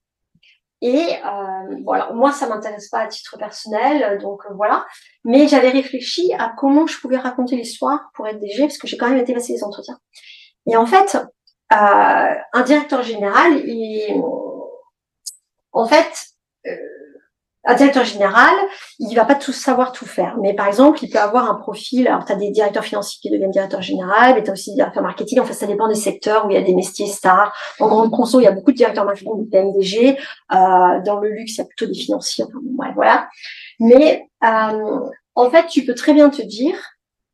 Et 0.81 1.17
euh, 1.25 1.77
voilà, 1.85 2.13
moi, 2.13 2.33
ça 2.33 2.49
m'intéresse 2.49 2.89
pas 2.89 3.01
à 3.01 3.07
titre 3.09 3.37
personnel, 3.37 4.19
donc 4.19 4.43
euh, 4.47 4.55
voilà. 4.55 4.87
Mais 5.25 5.49
j'avais 5.49 5.71
réfléchi 5.71 6.33
à 6.39 6.53
comment 6.57 6.87
je 6.87 7.01
pouvais 7.01 7.19
raconter 7.19 7.57
l'histoire 7.57 8.11
pour 8.15 8.29
être 8.29 8.39
DG, 8.39 8.63
parce 8.63 8.79
que 8.79 8.87
j'ai 8.87 8.97
quand 8.97 9.09
même 9.09 9.19
été 9.19 9.35
passer 9.35 9.55
les 9.55 9.65
entretiens. 9.65 9.99
Et 10.71 10.77
en 10.77 10.87
fait, 10.87 11.17
euh, 11.73 12.35
un 12.53 12.63
directeur 12.65 13.03
général, 13.03 13.61
il, 13.67 14.23
en 15.73 15.87
fait, 15.87 16.27
un 17.69 17.75
directeur 17.75 18.05
général, 18.05 18.55
il 18.99 19.15
va 19.15 19.27
pas 19.27 19.35
tout 19.35 19.53
savoir 19.53 19.93
tout 19.93 20.07
faire. 20.07 20.39
Mais 20.41 20.55
par 20.55 20.67
exemple, 20.67 21.01
il 21.03 21.11
peut 21.11 21.19
avoir 21.19 21.51
un 21.51 21.55
profil. 21.55 22.09
Alors, 22.09 22.25
tu 22.25 22.33
as 22.33 22.37
des 22.37 22.51
directeurs 22.51 22.83
financiers 22.83 23.19
qui 23.21 23.31
deviennent 23.31 23.51
directeurs 23.51 23.83
général, 23.83 24.35
mais 24.35 24.43
tu 24.43 24.49
as 24.49 24.55
aussi 24.55 24.71
des 24.71 24.77
directeurs 24.77 25.03
marketing. 25.03 25.39
En 25.41 25.45
fait, 25.45 25.53
ça 25.53 25.67
dépend 25.67 25.87
des 25.87 25.95
secteurs 25.95 26.47
où 26.47 26.51
il 26.51 26.55
y 26.55 26.57
a 26.57 26.63
des 26.63 26.75
métiers 26.75 27.07
stars. 27.07 27.55
En 27.79 27.89
grande 27.89 28.11
conso, 28.11 28.41
il 28.41 28.45
y 28.45 28.47
a 28.47 28.53
beaucoup 28.53 28.73
de 28.73 28.77
directeurs 28.77 29.05
marketing, 29.05 29.45
des 29.45 29.51
PMDG. 29.51 30.17
Euh, 30.17 30.57
dans 31.05 31.21
le 31.21 31.29
luxe, 31.29 31.57
il 31.57 31.59
y 31.59 31.61
a 31.61 31.65
plutôt 31.67 31.85
des 31.85 31.99
financiers. 31.99 32.47
Ouais, 32.79 32.89
voilà. 32.95 33.29
Mais 33.81 34.27
euh, 34.45 35.01
en 35.35 35.51
fait, 35.51 35.67
tu 35.67 35.85
peux 35.85 35.95
très 35.95 36.15
bien 36.15 36.31
te 36.31 36.41
dire, 36.41 36.75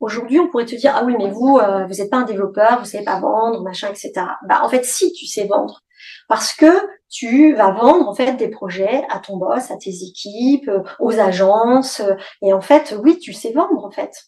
Aujourd'hui, 0.01 0.39
on 0.39 0.49
pourrait 0.49 0.65
te 0.65 0.75
dire 0.75 0.93
ah 0.93 1.05
oui, 1.05 1.15
mais 1.17 1.31
vous, 1.31 1.57
euh, 1.57 1.85
vous 1.87 1.95
n'êtes 1.95 2.09
pas 2.09 2.17
un 2.17 2.25
développeur, 2.25 2.79
vous 2.79 2.85
savez 2.85 3.05
pas 3.05 3.17
vendre, 3.19 3.63
machin, 3.63 3.87
etc. 3.87 4.11
Bah 4.47 4.59
en 4.61 4.67
fait, 4.67 4.83
si 4.83 5.13
tu 5.13 5.25
sais 5.25 5.47
vendre, 5.47 5.81
parce 6.27 6.53
que 6.53 6.65
tu 7.09 7.53
vas 7.53 7.71
vendre 7.71 8.09
en 8.09 8.15
fait 8.15 8.33
des 8.33 8.49
projets 8.49 9.05
à 9.09 9.19
ton 9.19 9.37
boss, 9.37 9.71
à 9.71 9.77
tes 9.77 10.03
équipes, 10.03 10.67
euh, 10.67 10.83
aux 10.99 11.19
agences. 11.19 11.99
Euh, 12.01 12.15
et 12.41 12.53
en 12.53 12.61
fait, 12.61 12.95
oui, 13.03 13.19
tu 13.19 13.33
sais 13.33 13.51
vendre 13.51 13.85
en 13.85 13.91
fait. 13.91 14.25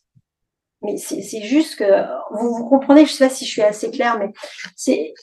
Mais 0.84 0.98
c'est 0.98 1.42
juste 1.42 1.78
que 1.78 2.04
vous, 2.32 2.54
vous 2.54 2.70
comprenez, 2.70 3.06
je 3.06 3.12
sais 3.12 3.28
pas 3.28 3.34
si 3.34 3.46
je 3.46 3.52
suis 3.52 3.64
assez 3.64 3.90
claire, 3.90 4.20
mais 4.20 4.32
c'est 4.76 5.14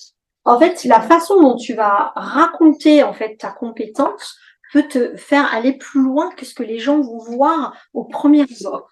en 0.44 0.58
fait 0.58 0.82
la 0.84 1.00
façon 1.00 1.40
dont 1.40 1.56
tu 1.56 1.74
vas 1.74 2.12
raconter 2.16 3.04
en 3.04 3.12
fait 3.12 3.36
ta 3.36 3.50
compétence 3.50 4.36
peut 4.72 4.88
te 4.88 5.16
faire 5.16 5.54
aller 5.54 5.74
plus 5.74 6.02
loin 6.02 6.30
que 6.34 6.44
ce 6.44 6.54
que 6.54 6.64
les 6.64 6.80
gens 6.80 7.00
vont 7.00 7.18
voir 7.18 7.76
au 7.92 8.04
premier 8.04 8.42
abord. 8.42 8.90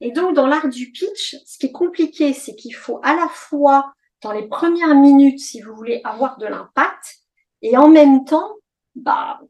Et 0.00 0.10
donc 0.10 0.34
dans 0.34 0.48
l'art 0.48 0.68
du 0.68 0.90
pitch, 0.90 1.36
ce 1.46 1.58
qui 1.58 1.66
est 1.66 1.72
compliqué, 1.72 2.32
c'est 2.32 2.56
qu'il 2.56 2.74
faut 2.74 3.00
à 3.04 3.14
la 3.14 3.28
fois 3.28 3.92
dans 4.22 4.32
les 4.32 4.46
premières 4.46 4.94
minutes, 4.94 5.40
si 5.40 5.60
vous 5.60 5.74
voulez 5.74 6.00
avoir 6.04 6.38
de 6.38 6.46
l'impact, 6.46 7.18
et 7.62 7.76
en 7.76 7.88
même 7.88 8.24
temps, 8.24 8.54
bah, 8.94 9.40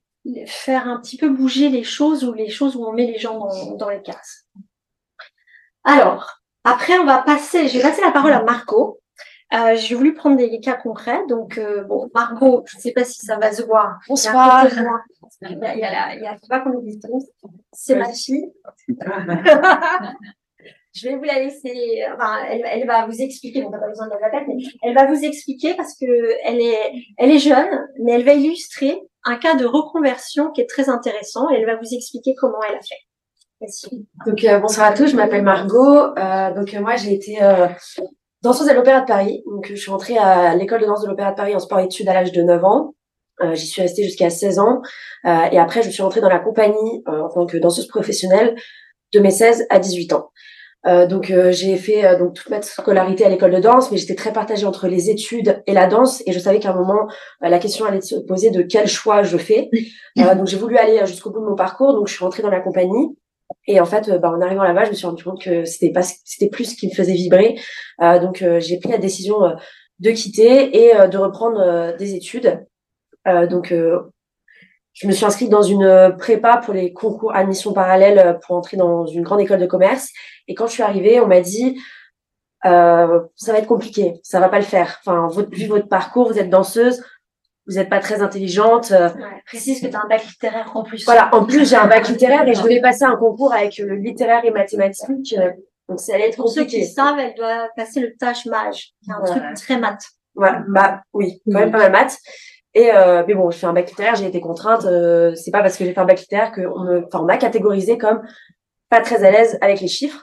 faire 0.47 0.89
un 0.89 1.01
petit 1.01 1.17
peu 1.17 1.29
bouger 1.29 1.69
les 1.69 1.85
choses 1.85 2.25
ou 2.25 2.33
les 2.33 2.49
choses 2.49 2.77
où 2.77 2.85
on 2.85 2.93
met 2.93 3.07
les 3.07 3.19
gens 3.19 3.39
dans, 3.77 3.89
les 3.89 4.03
cases. 4.03 4.47
Alors, 5.85 6.41
après, 6.65 6.99
on 6.99 7.05
va 7.05 7.23
passer, 7.23 7.69
je 7.69 7.79
vais 7.79 7.83
passer 7.83 8.03
la 8.03 8.13
parole 8.13 8.33
à 8.33 8.43
Marco. 8.43 9.01
Euh, 9.55 9.77
j'ai 9.77 9.95
voulu 9.95 10.13
prendre 10.13 10.37
des 10.37 10.61
cas 10.61 10.75
concrets. 10.75 11.25
Donc, 11.27 11.57
euh, 11.57 11.83
bon, 11.85 12.11
Marco, 12.15 12.65
je 12.67 12.77
ne 12.77 12.83
sais 12.83 12.93
pas 12.93 13.05
si 13.05 13.25
ça 13.25 13.39
va 13.39 13.51
se 13.53 13.63
voir. 13.63 13.99
Bonsoir. 14.07 14.67
Il 15.41 15.51
y 15.51 15.55
a, 15.55 15.57
il 15.57 15.61
y 15.61 15.65
a, 15.65 15.75
il 15.75 15.81
y 15.81 15.85
a, 15.85 16.15
il 16.17 16.23
y 16.23 16.27
a 16.27 16.37
pas 16.49 16.61
qu'on 16.61 16.73
oublie 16.73 17.01
C'est 17.73 17.97
ma 17.97 18.13
fille. 18.13 18.53
Je 20.99 21.09
vais 21.09 21.17
vous 21.17 21.25
la 21.25 21.39
laisser, 21.39 22.03
enfin, 22.15 22.39
elle, 22.49 22.87
va 22.87 23.07
vous 23.07 23.21
expliquer, 23.21 23.65
on 23.65 23.71
n'a 23.71 23.79
pas 23.79 23.89
besoin 23.89 24.07
de 24.07 24.13
la 24.21 24.31
tête, 24.31 24.49
mais 24.49 24.57
elle 24.83 24.95
va 24.95 25.07
vous 25.07 25.25
expliquer 25.25 25.75
parce 25.75 25.95
que 25.95 26.07
elle 26.45 26.61
est, 26.61 26.93
elle 27.19 27.31
est 27.31 27.39
jeune, 27.39 27.87
mais 28.03 28.13
elle 28.13 28.25
va 28.25 28.35
illustrer 28.35 29.01
un 29.25 29.37
cas 29.37 29.55
de 29.55 29.65
reconversion 29.65 30.51
qui 30.51 30.61
est 30.61 30.69
très 30.69 30.89
intéressant 30.89 31.51
et 31.51 31.57
elle 31.57 31.67
va 31.67 31.77
vous 31.77 31.95
expliquer 31.95 32.35
comment 32.35 32.59
elle 32.69 32.77
a 32.77 32.81
fait. 32.81 33.09
Merci. 33.61 34.07
Donc, 34.27 34.45
euh, 34.45 34.61
bonsoir 34.61 34.87
à 34.87 34.93
tous, 34.93 35.09
je 35.09 35.17
m'appelle 35.17 35.43
Margot. 35.43 36.17
Euh, 36.17 36.55
donc, 36.55 36.73
moi, 36.75 36.97
j'ai 36.97 37.13
été 37.13 37.43
euh, 37.43 37.67
danseuse 38.43 38.69
à 38.69 38.75
l'Opéra 38.75 39.01
de 39.01 39.07
Paris. 39.07 39.43
Donc, 39.47 39.67
je 39.69 39.75
suis 39.75 39.91
rentrée 39.91 40.17
à 40.17 40.55
l'école 40.55 40.81
de 40.81 40.87
danse 40.87 41.03
de 41.03 41.09
l'Opéra 41.09 41.33
de 41.33 41.37
Paris 41.37 41.55
en 41.55 41.59
sport-études 41.59 42.09
à 42.09 42.15
l'âge 42.15 42.33
de 42.33 42.43
9 42.43 42.65
ans. 42.65 42.95
J'y 43.53 43.69
suis 43.69 43.83
restée 43.83 44.03
jusqu'à 44.03 44.31
16 44.31 44.59
ans. 44.59 44.83
et 45.25 45.59
après, 45.61 45.83
je 45.83 45.91
suis 45.91 46.03
rentrée 46.03 46.21
dans 46.21 46.29
la 46.29 46.41
compagnie 46.41 47.05
en 47.07 47.29
tant 47.29 47.47
que 47.47 47.57
danseuse 47.57 47.87
professionnelle 47.87 48.57
de 49.15 49.21
mes 49.21 49.31
16 49.31 49.67
à 49.71 49.79
18 49.79 50.13
ans. 50.13 50.31
Euh, 50.87 51.07
donc 51.07 51.31
euh, 51.31 51.51
j'ai 51.51 51.77
fait 51.77 52.05
euh, 52.05 52.17
donc 52.17 52.35
toute 52.35 52.49
ma 52.51 52.63
scolarité 52.63 53.25
à 53.25 53.29
l'école 53.29 53.51
de 53.51 53.61
danse, 53.61 53.91
mais 53.91 53.99
j'étais 53.99 54.15
très 54.15 54.33
partagée 54.33 54.65
entre 54.65 54.87
les 54.87 55.11
études 55.11 55.63
et 55.67 55.73
la 55.73 55.87
danse, 55.87 56.23
et 56.27 56.33
je 56.33 56.39
savais 56.39 56.61
qu'à 56.61 56.71
un 56.71 56.77
moment 56.77 57.09
la 57.41 57.59
question 57.59 57.85
allait 57.85 58.01
se 58.01 58.15
poser 58.17 58.51
de 58.51 58.63
quel 58.63 58.87
choix 58.87 59.23
je 59.23 59.37
fais. 59.37 59.71
donc 60.17 60.47
j'ai 60.47 60.57
voulu 60.57 60.77
aller 60.77 61.05
jusqu'au 61.07 61.31
bout 61.31 61.41
de 61.41 61.47
mon 61.47 61.57
parcours, 61.57 61.95
donc 61.95 62.09
je 62.09 62.15
suis 62.15 62.25
rentrée 62.25 62.43
dans 62.43 62.51
la 62.51 62.61
compagnie. 62.61 63.17
Et 63.67 63.81
en 63.81 63.87
fait, 63.87 64.11
bah, 64.21 64.31
en 64.31 64.41
arrivant 64.41 64.63
là-bas, 64.63 64.85
je 64.85 64.91
me 64.91 64.95
suis 64.95 65.07
rendu 65.07 65.25
compte 65.25 65.43
que 65.43 65.65
c'était 65.65 65.91
pas, 65.91 66.03
c'était 66.03 66.49
plus 66.49 66.73
ce 66.73 66.77
qui 66.77 66.87
me 66.89 66.95
faisait 66.95 67.15
vibrer. 67.15 67.59
donc 68.21 68.45
j'ai 68.59 68.79
pris 68.79 68.91
la 68.91 68.99
décision 68.99 69.39
de 70.01 70.11
quitter 70.11 70.77
et 70.77 71.09
de 71.09 71.19
reprendre 71.19 71.97
des 71.97 72.15
études. 72.15 72.65
donc 73.27 73.75
je 74.99 75.07
me 75.07 75.13
suis 75.13 75.25
inscrite 75.25 75.49
dans 75.49 75.63
une 75.63 75.85
euh, 75.85 76.11
prépa 76.11 76.57
pour 76.59 76.75
les 76.75 76.93
concours 76.93 77.35
admission 77.35 77.73
parallèle 77.73 78.19
euh, 78.19 78.33
pour 78.35 78.57
entrer 78.57 78.77
dans 78.77 79.07
une 79.07 79.23
grande 79.23 79.41
école 79.41 79.61
de 79.61 79.67
commerce. 79.67 80.11
Et 80.49 80.55
quand 80.55 80.67
je 80.67 80.73
suis 80.73 80.83
arrivée, 80.83 81.21
on 81.21 81.27
m'a 81.27 81.41
dit 81.41 81.81
euh, 82.67 83.21
ça 83.37 83.53
va 83.53 83.59
être 83.59 83.69
compliqué, 83.69 84.15
ça 84.25 84.41
va 84.41 84.49
pas 84.49 84.59
le 84.59 84.65
faire. 84.65 85.01
Enfin, 85.05 85.29
votre, 85.29 85.51
vu 85.51 85.67
votre 85.67 85.89
parcours, 85.89 86.29
vous 86.29 86.39
êtes 86.39 86.51
danseuse, 86.51 87.05
vous 87.69 87.75
n'êtes 87.75 87.89
pas 87.89 88.01
très 88.01 88.23
intelligente. 88.23 88.91
Ouais, 88.91 89.43
précise 89.47 89.81
que 89.81 89.87
tu 89.87 89.95
as 89.95 90.01
un 90.01 90.09
bac 90.09 90.25
littéraire 90.25 90.73
en 90.75 90.83
plus. 90.83 91.05
Voilà, 91.05 91.33
en 91.33 91.45
plus 91.45 91.69
j'ai 91.69 91.77
un 91.77 91.87
bac 91.87 92.09
littéraire 92.09 92.47
et 92.49 92.55
je 92.55 92.63
devais 92.63 92.81
passer 92.81 93.05
un 93.05 93.17
concours 93.17 93.53
avec 93.53 93.79
le 93.79 93.95
littéraire 93.95 94.45
et 94.45 94.51
mathématiques. 94.51 95.37
Donc 95.89 96.01
ça 96.01 96.15
allait 96.15 96.29
être 96.29 96.37
compliqué. 96.37 96.43
Pour 96.43 96.51
ceux 96.51 96.65
qui 96.65 96.87
savent, 96.87 97.19
elle 97.21 97.35
doit 97.37 97.69
passer 97.77 98.01
le 98.01 98.17
tâche 98.17 98.47
mage, 98.47 98.95
qui 99.05 99.11
est 99.11 99.15
un 99.15 99.23
truc 99.23 99.43
très 99.55 99.79
mat. 99.79 99.99
Voilà, 100.35 100.65
bah 100.69 101.03
oui, 101.13 101.41
quand 101.47 101.59
même 101.59 101.71
pas 101.71 101.79
mal 101.79 101.93
maths. 101.93 102.19
Et 102.75 102.91
euh, 102.93 103.25
mais 103.27 103.35
bon, 103.35 103.51
je 103.51 103.59
fais 103.59 103.67
un 103.67 103.73
bac 103.73 103.89
littéraire, 103.89 104.15
j'ai 104.15 104.27
été 104.27 104.41
contrainte. 104.41 104.85
Euh, 104.85 105.35
c'est 105.35 105.51
pas 105.51 105.63
parce 105.63 105.77
que 105.77 105.85
j'ai 105.85 105.93
fait 105.93 106.01
un 106.01 106.05
bac 106.05 106.21
littéraire 106.21 106.53
qu'on 106.53 106.81
me, 106.85 107.05
enfin, 107.07 107.21
on 107.21 107.25
m'a 107.25 107.37
catégorisé 107.37 107.99
comme 107.99 108.23
pas 108.89 109.01
très 109.01 109.25
à 109.25 109.31
l'aise 109.31 109.59
avec 109.61 109.81
les 109.81 109.89
chiffres. 109.89 110.23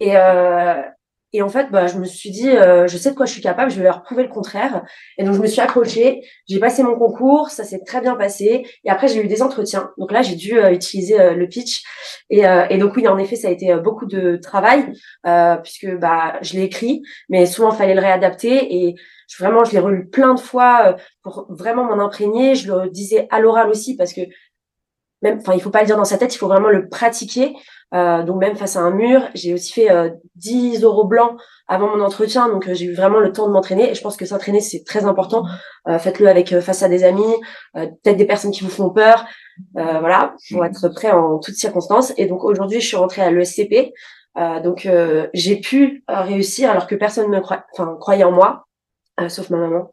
Et 0.00 0.16
euh, 0.16 0.82
et 1.32 1.42
en 1.42 1.48
fait, 1.48 1.70
bah, 1.70 1.86
je 1.86 1.96
me 1.96 2.04
suis 2.04 2.30
dit, 2.30 2.48
euh, 2.48 2.88
je 2.88 2.96
sais 2.96 3.10
de 3.10 3.14
quoi 3.14 3.24
je 3.24 3.32
suis 3.32 3.40
capable, 3.40 3.70
je 3.70 3.76
vais 3.76 3.84
leur 3.84 4.02
prouver 4.02 4.24
le 4.24 4.28
contraire. 4.28 4.82
Et 5.16 5.22
donc, 5.22 5.34
je 5.34 5.40
me 5.40 5.46
suis 5.46 5.60
accrochée, 5.60 6.22
j'ai 6.48 6.58
passé 6.58 6.82
mon 6.82 6.98
concours, 6.98 7.50
ça 7.50 7.62
s'est 7.62 7.84
très 7.86 8.00
bien 8.00 8.16
passé. 8.16 8.66
Et 8.84 8.90
après, 8.90 9.06
j'ai 9.06 9.22
eu 9.22 9.28
des 9.28 9.40
entretiens. 9.40 9.92
Donc 9.96 10.10
là, 10.10 10.22
j'ai 10.22 10.34
dû 10.34 10.58
euh, 10.58 10.72
utiliser 10.72 11.20
euh, 11.20 11.34
le 11.34 11.46
pitch. 11.46 11.84
Et, 12.30 12.42
et, 12.70 12.78
donc, 12.78 12.96
oui, 12.96 13.06
en 13.06 13.18
effet, 13.18 13.36
ça 13.36 13.48
a 13.48 13.50
été 13.50 13.74
beaucoup 13.76 14.06
de 14.06 14.36
travail, 14.36 14.92
puisque 15.62 15.98
bah, 15.98 16.38
je 16.42 16.54
l'ai 16.54 16.62
écrit, 16.62 17.02
mais 17.28 17.44
souvent, 17.46 17.72
il 17.72 17.76
fallait 17.76 17.94
le 17.94 18.00
réadapter. 18.00 18.74
Et 18.74 18.94
je, 19.30 19.42
vraiment, 19.42 19.64
je 19.64 19.72
l'ai 19.72 19.78
relu 19.78 20.08
plein 20.08 20.34
de 20.34 20.40
fois 20.40 20.96
pour 21.22 21.46
vraiment 21.48 21.84
m'en 21.84 22.02
imprégner. 22.02 22.54
Je 22.54 22.72
le 22.72 22.90
disais 22.90 23.28
à 23.30 23.40
l'oral 23.40 23.70
aussi, 23.70 23.96
parce 23.96 24.12
que 24.12 24.22
même, 25.22 25.38
enfin, 25.40 25.52
il 25.54 25.60
faut 25.60 25.70
pas 25.70 25.80
le 25.80 25.86
dire 25.86 25.96
dans 25.96 26.04
sa 26.04 26.18
tête, 26.18 26.34
il 26.34 26.38
faut 26.38 26.48
vraiment 26.48 26.70
le 26.70 26.88
pratiquer. 26.88 27.54
Euh, 27.92 28.22
donc 28.22 28.40
même 28.40 28.56
face 28.56 28.76
à 28.76 28.80
un 28.80 28.90
mur, 28.90 29.22
j'ai 29.34 29.52
aussi 29.52 29.72
fait 29.72 29.90
euh, 29.90 30.10
10 30.36 30.82
euros 30.82 31.04
blancs 31.04 31.36
avant 31.70 31.96
mon 31.96 32.02
entretien, 32.02 32.48
donc 32.48 32.68
euh, 32.68 32.74
j'ai 32.74 32.86
eu 32.86 32.94
vraiment 32.94 33.20
le 33.20 33.32
temps 33.32 33.46
de 33.46 33.52
m'entraîner. 33.52 33.90
Et 33.90 33.94
je 33.94 34.02
pense 34.02 34.16
que 34.16 34.26
s'entraîner 34.26 34.60
c'est 34.60 34.84
très 34.84 35.04
important. 35.04 35.44
Euh, 35.88 35.98
faites-le 35.98 36.28
avec 36.28 36.52
euh, 36.52 36.60
face 36.60 36.82
à 36.82 36.88
des 36.88 37.04
amis, 37.04 37.34
peut-être 37.74 38.16
des 38.16 38.26
personnes 38.26 38.50
qui 38.50 38.64
vous 38.64 38.70
font 38.70 38.90
peur, 38.90 39.24
voilà, 39.74 40.34
pour 40.50 40.64
être 40.64 40.88
prêt 40.88 41.12
en 41.12 41.38
toutes 41.38 41.54
circonstances. 41.54 42.12
Et 42.16 42.26
donc 42.26 42.44
aujourd'hui, 42.44 42.80
je 42.80 42.86
suis 42.86 42.96
rentrée 42.96 43.22
à 43.22 43.30
l'ESCP, 43.30 43.92
donc 44.64 44.88
j'ai 45.34 45.56
pu 45.60 46.02
réussir 46.08 46.70
alors 46.70 46.86
que 46.86 46.94
personne 46.94 47.30
ne 47.30 47.38
enfin, 47.38 47.96
croyait 48.00 48.24
en 48.24 48.32
moi. 48.32 48.66
Sauf 49.28 49.50
ma 49.50 49.58
maman. 49.58 49.90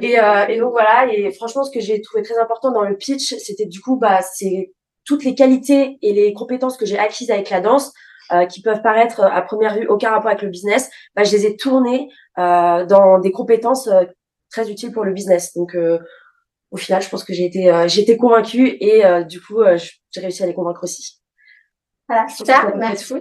et, 0.00 0.16
et 0.48 0.58
donc 0.58 0.72
voilà, 0.72 1.12
et 1.12 1.30
franchement, 1.32 1.64
ce 1.64 1.70
que 1.70 1.80
j'ai 1.80 2.00
trouvé 2.00 2.22
très 2.22 2.38
important 2.38 2.72
dans 2.72 2.82
le 2.82 2.96
pitch, 2.96 3.34
c'était 3.38 3.66
du 3.66 3.80
coup, 3.80 3.96
bah, 3.96 4.20
c'est 4.22 4.72
toutes 5.04 5.24
les 5.24 5.34
qualités 5.34 5.98
et 6.02 6.12
les 6.12 6.32
compétences 6.32 6.76
que 6.76 6.86
j'ai 6.86 6.98
acquises 6.98 7.30
avec 7.30 7.50
la 7.50 7.60
danse, 7.60 7.92
euh, 8.32 8.46
qui 8.46 8.62
peuvent 8.62 8.82
paraître 8.82 9.20
euh, 9.20 9.28
à 9.28 9.42
première 9.42 9.74
vue 9.74 9.86
aucun 9.86 10.10
rapport 10.10 10.28
avec 10.28 10.42
le 10.42 10.48
business, 10.48 10.90
bah, 11.14 11.24
je 11.24 11.32
les 11.32 11.46
ai 11.46 11.56
tournées 11.56 12.08
euh, 12.38 12.86
dans 12.86 13.18
des 13.18 13.30
compétences 13.30 13.86
euh, 13.88 14.04
très 14.50 14.70
utiles 14.70 14.92
pour 14.92 15.04
le 15.04 15.12
business. 15.12 15.52
Donc, 15.54 15.74
euh, 15.74 15.98
au 16.70 16.76
final, 16.76 17.02
je 17.02 17.08
pense 17.10 17.22
que 17.22 17.34
j'ai 17.34 17.44
été, 17.44 17.70
j'ai 17.86 18.02
été 18.02 18.16
convaincue 18.16 18.76
et 18.80 19.04
du 19.28 19.40
coup, 19.40 19.62
j'ai 20.10 20.20
réussi 20.20 20.42
à 20.42 20.46
les 20.46 20.54
convaincre 20.54 20.82
aussi. 20.82 21.20
Voilà, 22.06 22.28
super, 22.28 22.76
merci. 22.76 23.14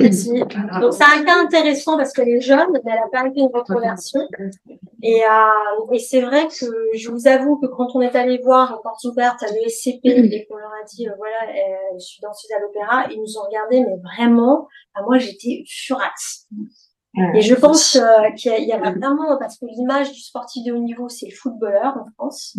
merci. 0.00 0.40
Donc, 0.80 0.92
c'est 0.92 1.04
un 1.04 1.24
cas 1.24 1.40
intéressant 1.40 1.96
parce 1.96 2.12
qu'elle 2.12 2.28
est 2.28 2.40
jeune, 2.40 2.66
mais 2.72 2.80
elle 2.84 2.98
a 2.98 3.08
pas 3.12 3.28
été 3.28 3.40
une 3.40 3.50
reconversion. 3.54 4.20
Et, 5.02 5.22
euh, 5.22 5.92
et 5.92 5.98
c'est 6.00 6.22
vrai 6.22 6.48
que 6.48 6.66
je 6.94 7.10
vous 7.10 7.28
avoue 7.28 7.56
que 7.58 7.66
quand 7.66 7.94
on 7.94 8.00
est 8.00 8.16
allé 8.16 8.38
voir 8.42 8.72
en 8.72 8.82
porte 8.82 9.04
ouverte 9.04 9.42
à 9.44 9.46
l'ESCP 9.52 10.00
et 10.04 10.46
qu'on 10.46 10.56
leur 10.56 10.70
a 10.70 10.84
dit, 10.84 11.08
euh, 11.08 11.12
voilà, 11.16 11.36
euh, 11.50 11.98
je 11.98 12.04
suis 12.04 12.20
danseuse 12.20 12.50
à 12.50 12.60
l'opéra, 12.60 13.06
ils 13.12 13.20
nous 13.20 13.38
ont 13.38 13.42
regardé, 13.42 13.80
mais 13.80 13.96
vraiment, 14.02 14.66
bah, 14.94 15.02
moi, 15.06 15.18
j'étais 15.18 15.62
furax. 15.68 16.48
Et 17.34 17.40
je 17.40 17.54
pense 17.54 17.98
qu'il 18.36 18.64
y, 18.64 18.72
a 18.72 18.78
vraiment, 18.78 19.38
parce 19.38 19.58
que 19.58 19.64
l'image 19.66 20.12
du 20.12 20.20
sportif 20.20 20.64
de 20.66 20.72
haut 20.72 20.82
niveau, 20.82 21.08
c'est 21.08 21.26
le 21.26 21.34
footballeur 21.34 21.96
en 21.96 22.04
France. 22.14 22.58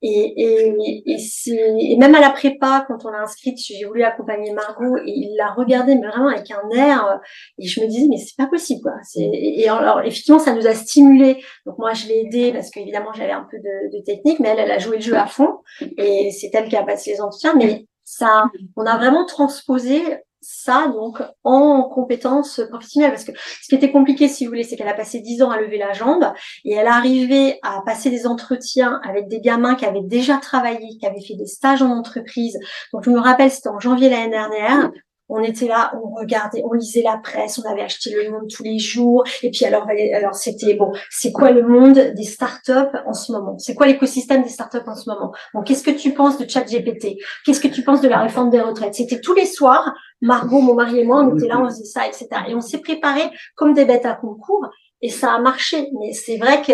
Et, 0.00 0.32
et, 0.36 0.74
et, 1.06 1.92
et 1.92 1.96
même 1.96 2.14
à 2.14 2.20
la 2.20 2.30
prépa, 2.30 2.84
quand 2.86 3.04
on 3.04 3.10
l'a 3.10 3.22
inscrite, 3.22 3.58
j'ai 3.58 3.84
voulu 3.84 4.04
accompagner 4.04 4.52
Margot 4.52 4.96
et 4.98 5.10
il 5.10 5.34
l'a 5.36 5.50
regardée, 5.52 5.96
mais 5.96 6.06
vraiment 6.06 6.28
avec 6.28 6.50
un 6.50 6.70
air. 6.70 7.20
Et 7.58 7.66
je 7.66 7.80
me 7.80 7.86
disais, 7.86 8.06
mais 8.08 8.16
c'est 8.16 8.36
pas 8.36 8.46
possible, 8.46 8.82
quoi. 8.82 8.92
Et 9.16 9.68
alors, 9.68 10.00
effectivement, 10.02 10.38
ça 10.38 10.54
nous 10.54 10.66
a 10.66 10.74
stimulé. 10.74 11.42
Donc, 11.66 11.78
moi, 11.78 11.94
je 11.94 12.06
l'ai 12.06 12.20
aidée 12.20 12.52
parce 12.52 12.70
qu'évidemment, 12.70 13.12
j'avais 13.12 13.32
un 13.32 13.46
peu 13.50 13.58
de, 13.58 13.96
de, 13.96 14.02
technique, 14.04 14.38
mais 14.38 14.50
elle, 14.50 14.60
elle 14.60 14.70
a 14.70 14.78
joué 14.78 14.96
le 14.96 15.02
jeu 15.02 15.16
à 15.16 15.26
fond. 15.26 15.58
Et 15.80 16.30
c'est 16.30 16.50
elle 16.54 16.68
qui 16.68 16.76
a 16.76 16.84
passé 16.84 17.10
les 17.12 17.20
entretiens. 17.20 17.54
Mais 17.54 17.86
ça, 18.04 18.44
on 18.76 18.86
a 18.86 18.96
vraiment 18.96 19.26
transposé 19.26 20.02
ça 20.40 20.88
donc 20.88 21.22
en 21.44 21.82
compétences 21.82 22.60
professionnelles 22.70 23.10
parce 23.10 23.24
que 23.24 23.32
ce 23.34 23.68
qui 23.68 23.74
était 23.74 23.90
compliqué 23.90 24.28
si 24.28 24.44
vous 24.44 24.50
voulez 24.50 24.62
c'est 24.62 24.76
qu'elle 24.76 24.88
a 24.88 24.94
passé 24.94 25.20
dix 25.20 25.42
ans 25.42 25.50
à 25.50 25.60
lever 25.60 25.78
la 25.78 25.92
jambe 25.92 26.32
et 26.64 26.72
elle 26.72 26.86
arrivait 26.86 27.58
à 27.62 27.82
passer 27.84 28.10
des 28.10 28.26
entretiens 28.26 29.00
avec 29.04 29.28
des 29.28 29.40
gamins 29.40 29.74
qui 29.74 29.84
avaient 29.84 30.02
déjà 30.02 30.36
travaillé 30.38 30.96
qui 30.98 31.06
avaient 31.06 31.20
fait 31.20 31.34
des 31.34 31.46
stages 31.46 31.82
en 31.82 31.90
entreprise. 31.90 32.58
Donc 32.92 33.04
je 33.04 33.10
me 33.10 33.18
rappelle 33.18 33.50
c'était 33.50 33.68
en 33.68 33.80
janvier 33.80 34.08
l'année 34.08 34.30
dernière 34.30 34.90
on 35.28 35.42
était 35.42 35.66
là, 35.66 35.92
on 36.02 36.14
regardait, 36.14 36.62
on 36.64 36.72
lisait 36.72 37.02
la 37.02 37.18
presse, 37.18 37.60
on 37.62 37.70
avait 37.70 37.82
acheté 37.82 38.10
le 38.10 38.30
monde 38.30 38.48
tous 38.48 38.62
les 38.62 38.78
jours. 38.78 39.24
Et 39.42 39.50
puis 39.50 39.64
alors, 39.64 39.86
alors 40.14 40.34
c'était 40.34 40.74
bon, 40.74 40.92
c'est 41.10 41.32
quoi 41.32 41.50
le 41.50 41.66
monde 41.66 41.98
des 42.14 42.24
startups 42.24 42.96
en 43.06 43.12
ce 43.12 43.32
moment? 43.32 43.58
C'est 43.58 43.74
quoi 43.74 43.86
l'écosystème 43.86 44.42
des 44.42 44.48
startups 44.48 44.86
en 44.86 44.94
ce 44.94 45.08
moment? 45.08 45.32
Bon, 45.52 45.62
qu'est-ce 45.62 45.84
que 45.84 45.90
tu 45.90 46.12
penses 46.12 46.38
de 46.38 46.48
ChatGPT? 46.48 47.18
Qu'est-ce 47.44 47.60
que 47.60 47.68
tu 47.68 47.82
penses 47.82 48.00
de 48.00 48.08
la 48.08 48.20
réforme 48.20 48.50
des 48.50 48.60
retraites? 48.60 48.94
C'était 48.94 49.20
tous 49.20 49.34
les 49.34 49.46
soirs, 49.46 49.92
Margot, 50.22 50.60
mon 50.60 50.74
mari 50.74 51.00
et 51.00 51.04
moi, 51.04 51.22
on 51.22 51.36
était 51.36 51.48
là, 51.48 51.60
on 51.60 51.68
faisait 51.68 51.84
ça, 51.84 52.06
etc. 52.06 52.28
Et 52.48 52.54
on 52.54 52.60
s'est 52.60 52.80
préparé 52.80 53.22
comme 53.54 53.74
des 53.74 53.84
bêtes 53.84 54.06
à 54.06 54.14
concours, 54.14 54.66
et 55.02 55.10
ça 55.10 55.34
a 55.34 55.38
marché. 55.38 55.90
Mais 56.00 56.12
c'est 56.12 56.38
vrai 56.38 56.62
que 56.62 56.72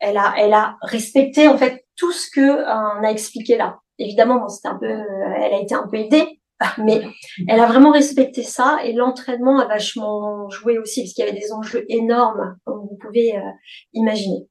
elle 0.00 0.16
a, 0.16 0.34
elle 0.36 0.52
a 0.52 0.76
respecté 0.82 1.46
en 1.46 1.56
fait 1.56 1.84
tout 1.96 2.10
ce 2.10 2.28
que 2.34 2.40
euh, 2.40 2.98
on 2.98 3.04
a 3.04 3.10
expliqué 3.10 3.56
là. 3.56 3.78
Évidemment, 3.98 4.40
bon, 4.40 4.48
c'était 4.48 4.68
un 4.68 4.78
peu, 4.78 4.86
elle 4.88 5.54
a 5.54 5.60
été 5.60 5.74
un 5.74 5.86
peu 5.86 5.98
aidée, 5.98 6.40
mais 6.78 7.02
elle 7.48 7.60
a 7.60 7.66
vraiment 7.66 7.92
respecté 7.92 8.42
ça 8.42 8.78
et 8.84 8.92
l'entraînement 8.92 9.58
a 9.60 9.66
vachement 9.66 10.48
joué 10.50 10.78
aussi 10.78 11.02
parce 11.02 11.14
qu'il 11.14 11.24
y 11.24 11.28
avait 11.28 11.38
des 11.38 11.52
enjeux 11.52 11.84
énormes, 11.88 12.56
comme 12.64 12.80
vous 12.80 12.96
pouvez 13.00 13.36
euh, 13.36 13.50
imaginer. 13.92 14.46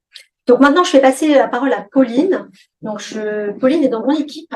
Donc 0.46 0.60
maintenant, 0.60 0.84
je 0.84 0.92
vais 0.92 1.00
passer 1.00 1.28
la 1.28 1.48
parole 1.48 1.72
à 1.72 1.86
Pauline. 1.92 2.48
Donc, 2.80 3.00
Pauline 3.60 3.84
est 3.84 3.88
dans 3.88 4.04
mon 4.04 4.14
équipe. 4.14 4.54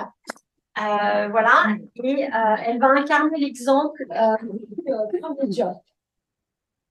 Euh, 0.78 1.28
voilà, 1.28 1.68
et 2.02 2.24
euh, 2.24 2.56
elle 2.66 2.78
va 2.78 2.88
incarner 2.88 3.38
l'exemple 3.38 4.04
job. 5.48 5.72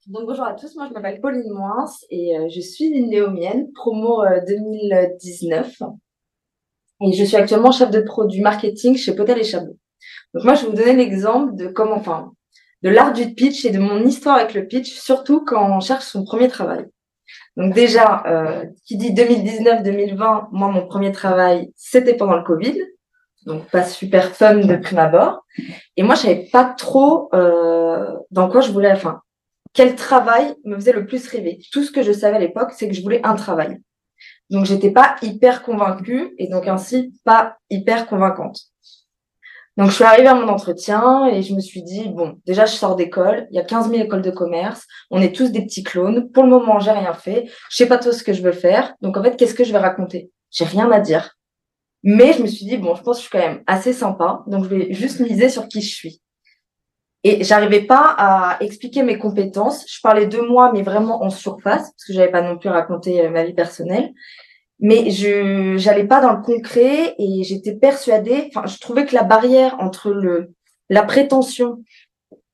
Donc 0.07 0.25
bonjour 0.25 0.45
à 0.45 0.53
tous, 0.53 0.75
moi 0.75 0.87
je 0.87 0.93
m'appelle 0.93 1.21
Pauline 1.21 1.51
Moins 1.51 1.85
et 2.09 2.35
je 2.49 2.61
suis 2.61 2.85
une 2.85 3.09
néomienne, 3.09 3.71
promo 3.73 4.23
2019. 4.47 5.83
Et 7.01 7.13
je 7.13 7.23
suis 7.23 7.35
actuellement 7.35 7.71
chef 7.71 7.91
de 7.91 7.99
produit 7.99 8.41
marketing 8.41 8.95
chez 8.95 9.15
Potel 9.15 9.37
et 9.39 9.43
Chabot. 9.43 9.77
Donc 10.33 10.43
moi, 10.43 10.55
je 10.55 10.63
vais 10.63 10.69
vous 10.69 10.75
donner 10.75 10.95
l'exemple 10.95 11.55
de 11.55 11.67
comment, 11.67 11.95
enfin, 11.95 12.31
de 12.83 12.89
l'art 12.89 13.13
du 13.13 13.33
pitch 13.33 13.65
et 13.65 13.71
de 13.71 13.79
mon 13.79 14.03
histoire 14.05 14.37
avec 14.37 14.53
le 14.53 14.67
pitch, 14.67 14.93
surtout 14.93 15.43
quand 15.43 15.77
on 15.77 15.79
cherche 15.79 16.05
son 16.05 16.23
premier 16.23 16.47
travail. 16.47 16.85
Donc 17.57 17.73
déjà, 17.73 18.23
euh, 18.27 18.65
qui 18.85 18.97
dit 18.97 19.13
2019-2020, 19.13 20.49
moi, 20.51 20.67
mon 20.69 20.85
premier 20.87 21.11
travail, 21.11 21.71
c'était 21.75 22.15
pendant 22.15 22.35
le 22.35 22.43
Covid. 22.43 22.77
Donc 23.45 23.69
pas 23.69 23.83
super 23.83 24.31
fun 24.35 24.55
de 24.55 24.75
prime 24.75 24.99
abord. 24.99 25.45
Et 25.97 26.03
moi, 26.03 26.15
je 26.15 26.21
savais 26.21 26.47
pas 26.51 26.65
trop 26.65 27.29
euh, 27.33 28.13
dans 28.31 28.49
quoi 28.49 28.61
je 28.61 28.71
voulais, 28.71 28.91
enfin, 28.91 29.21
quel 29.73 29.95
travail 29.95 30.55
me 30.63 30.75
faisait 30.75 30.93
le 30.93 31.05
plus 31.05 31.27
rêver. 31.27 31.59
Tout 31.71 31.83
ce 31.83 31.91
que 31.91 32.01
je 32.01 32.11
savais 32.11 32.37
à 32.37 32.39
l'époque, 32.39 32.71
c'est 32.71 32.87
que 32.87 32.95
je 32.95 33.01
voulais 33.01 33.21
un 33.23 33.35
travail. 33.35 33.77
Donc 34.49 34.65
j'étais 34.65 34.91
pas 34.91 35.15
hyper 35.21 35.63
convaincue 35.63 36.33
et 36.37 36.47
donc 36.47 36.67
ainsi 36.67 37.13
pas 37.23 37.57
hyper 37.69 38.07
convaincante. 38.07 38.59
Donc, 39.77 39.89
je 39.89 39.95
suis 39.95 40.03
arrivée 40.05 40.27
à 40.27 40.35
mon 40.35 40.47
entretien 40.47 41.27
et 41.27 41.41
je 41.41 41.53
me 41.53 41.59
suis 41.59 41.83
dit, 41.83 42.07
bon, 42.07 42.39
déjà, 42.45 42.65
je 42.65 42.73
sors 42.73 42.95
d'école. 42.95 43.47
Il 43.51 43.57
y 43.57 43.59
a 43.59 43.63
15 43.63 43.89
000 43.89 44.03
écoles 44.03 44.21
de 44.21 44.31
commerce. 44.31 44.85
On 45.11 45.21
est 45.21 45.35
tous 45.35 45.51
des 45.51 45.63
petits 45.65 45.83
clones. 45.83 46.31
Pour 46.31 46.43
le 46.43 46.49
moment, 46.49 46.79
j'ai 46.79 46.91
rien 46.91 47.13
fait. 47.13 47.49
Je 47.69 47.75
sais 47.75 47.87
pas 47.87 47.97
tout 47.97 48.13
ce 48.13 48.23
que 48.23 48.31
je 48.31 48.41
veux 48.41 48.53
faire. 48.53 48.93
Donc, 49.01 49.17
en 49.17 49.23
fait, 49.23 49.35
qu'est-ce 49.35 49.53
que 49.53 49.65
je 49.65 49.73
vais 49.73 49.79
raconter? 49.79 50.31
J'ai 50.49 50.65
rien 50.65 50.89
à 50.91 50.99
dire. 50.99 51.35
Mais 52.03 52.33
je 52.33 52.41
me 52.41 52.47
suis 52.47 52.65
dit, 52.65 52.77
bon, 52.77 52.95
je 52.95 53.01
pense 53.01 53.17
que 53.17 53.23
je 53.23 53.29
suis 53.29 53.37
quand 53.37 53.45
même 53.45 53.63
assez 53.67 53.91
sympa. 53.91 54.43
Donc, 54.47 54.63
je 54.63 54.69
vais 54.69 54.93
juste 54.93 55.19
miser 55.19 55.49
sur 55.49 55.67
qui 55.67 55.81
je 55.81 55.93
suis. 55.93 56.21
Et 57.25 57.43
j'arrivais 57.43 57.81
pas 57.81 58.15
à 58.17 58.57
expliquer 58.61 59.03
mes 59.03 59.17
compétences. 59.17 59.83
Je 59.91 59.99
parlais 60.01 60.27
de 60.27 60.39
moi, 60.39 60.71
mais 60.71 60.83
vraiment 60.83 61.23
en 61.23 61.29
surface, 61.29 61.91
parce 61.91 62.05
que 62.07 62.13
j'avais 62.13 62.31
pas 62.31 62.43
non 62.43 62.57
plus 62.57 62.69
raconté 62.69 63.25
euh, 63.25 63.29
ma 63.29 63.43
vie 63.43 63.53
personnelle 63.53 64.13
mais 64.79 65.09
je 65.09 65.77
j'allais 65.77 66.05
pas 66.05 66.21
dans 66.21 66.33
le 66.33 66.41
concret 66.41 67.15
et 67.17 67.43
j'étais 67.43 67.75
persuadée 67.75 68.49
enfin 68.49 68.67
je 68.67 68.77
trouvais 68.79 69.05
que 69.05 69.15
la 69.15 69.23
barrière 69.23 69.75
entre 69.79 70.11
le 70.11 70.53
la 70.89 71.03
prétention 71.03 71.83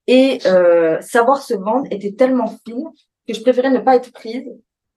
et 0.08 0.40
euh, 0.46 1.00
savoir 1.02 1.42
se 1.42 1.54
vendre 1.54 1.88
était 1.92 2.14
tellement 2.14 2.54
fine 2.66 2.90
que 3.28 3.34
je 3.34 3.42
préférais 3.42 3.72
ne 3.72 3.80
pas 3.80 3.96
être 3.96 4.12
prise 4.12 4.46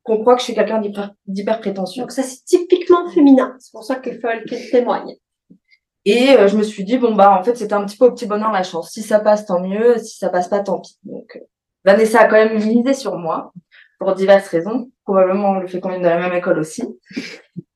qu'on 0.03 0.20
croit 0.20 0.35
que 0.35 0.41
je 0.41 0.47
suis 0.47 0.55
quelqu'un 0.55 0.83
d'hyper 1.27 1.61
prétentieux. 1.61 2.03
Donc 2.03 2.12
ça 2.12 2.22
c'est 2.22 2.45
typiquement 2.45 3.09
féminin, 3.09 3.57
c'est 3.59 3.72
pour 3.72 3.85
ça 3.85 3.97
qu'il 3.97 4.20
faut 4.20 4.29
qu'elle 4.47 4.70
témoigne. 4.70 5.14
Et 6.05 6.31
euh, 6.31 6.49
je 6.49 6.57
me 6.57 6.62
suis 6.62 6.85
dit 6.85 6.99
bon 6.99 7.14
bah 7.14 7.39
en 7.39 7.43
fait 7.43 7.57
c'était 7.57 7.72
un 7.72 7.85
petit 7.85 7.97
peu 7.97 8.07
au 8.07 8.12
petit 8.12 8.27
bonheur 8.27 8.53
la 8.53 8.62
chance. 8.62 8.91
Si 8.91 9.03
ça 9.03 9.20
passe 9.20 9.47
tant 9.47 9.61
mieux, 9.61 9.99
si 9.99 10.18
ça 10.18 10.29
passe 10.29 10.49
pas 10.49 10.61
tant 10.61 10.81
pis. 10.81 10.99
Donc 11.05 11.37
euh, 11.37 11.41
Vanessa 11.85 12.20
a 12.20 12.27
quand 12.27 12.37
même 12.37 12.62
misé 12.62 12.93
sur 12.93 13.16
moi 13.16 13.53
pour 13.99 14.14
diverses 14.14 14.49
raisons. 14.49 14.90
Probablement 15.05 15.59
le 15.59 15.66
fait 15.66 15.80
qu'on 15.80 15.90
vienne 15.90 16.03
de 16.03 16.09
la 16.09 16.18
même 16.18 16.32
école 16.32 16.59
aussi. 16.59 16.82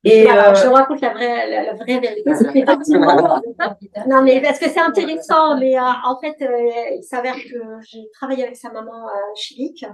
Et 0.04 0.30
euh... 0.30 0.54
je 0.54 0.66
raconte 0.68 1.00
la 1.00 1.12
vraie, 1.12 1.50
la, 1.50 1.74
vraie 1.74 2.00
vérité. 2.00 2.64
non, 4.06 4.22
mais 4.22 4.40
parce 4.40 4.58
que 4.58 4.68
c'est 4.68 4.80
intéressant. 4.80 5.58
Mais 5.58 5.76
euh, 5.76 5.82
en 6.04 6.18
fait, 6.20 6.36
euh, 6.40 6.96
il 6.96 7.02
s'avère 7.02 7.34
que 7.34 7.58
j'ai 7.86 8.08
travaillé 8.14 8.44
avec 8.44 8.56
sa 8.56 8.70
maman 8.70 9.06
à 9.06 9.34
Chilique. 9.34 9.84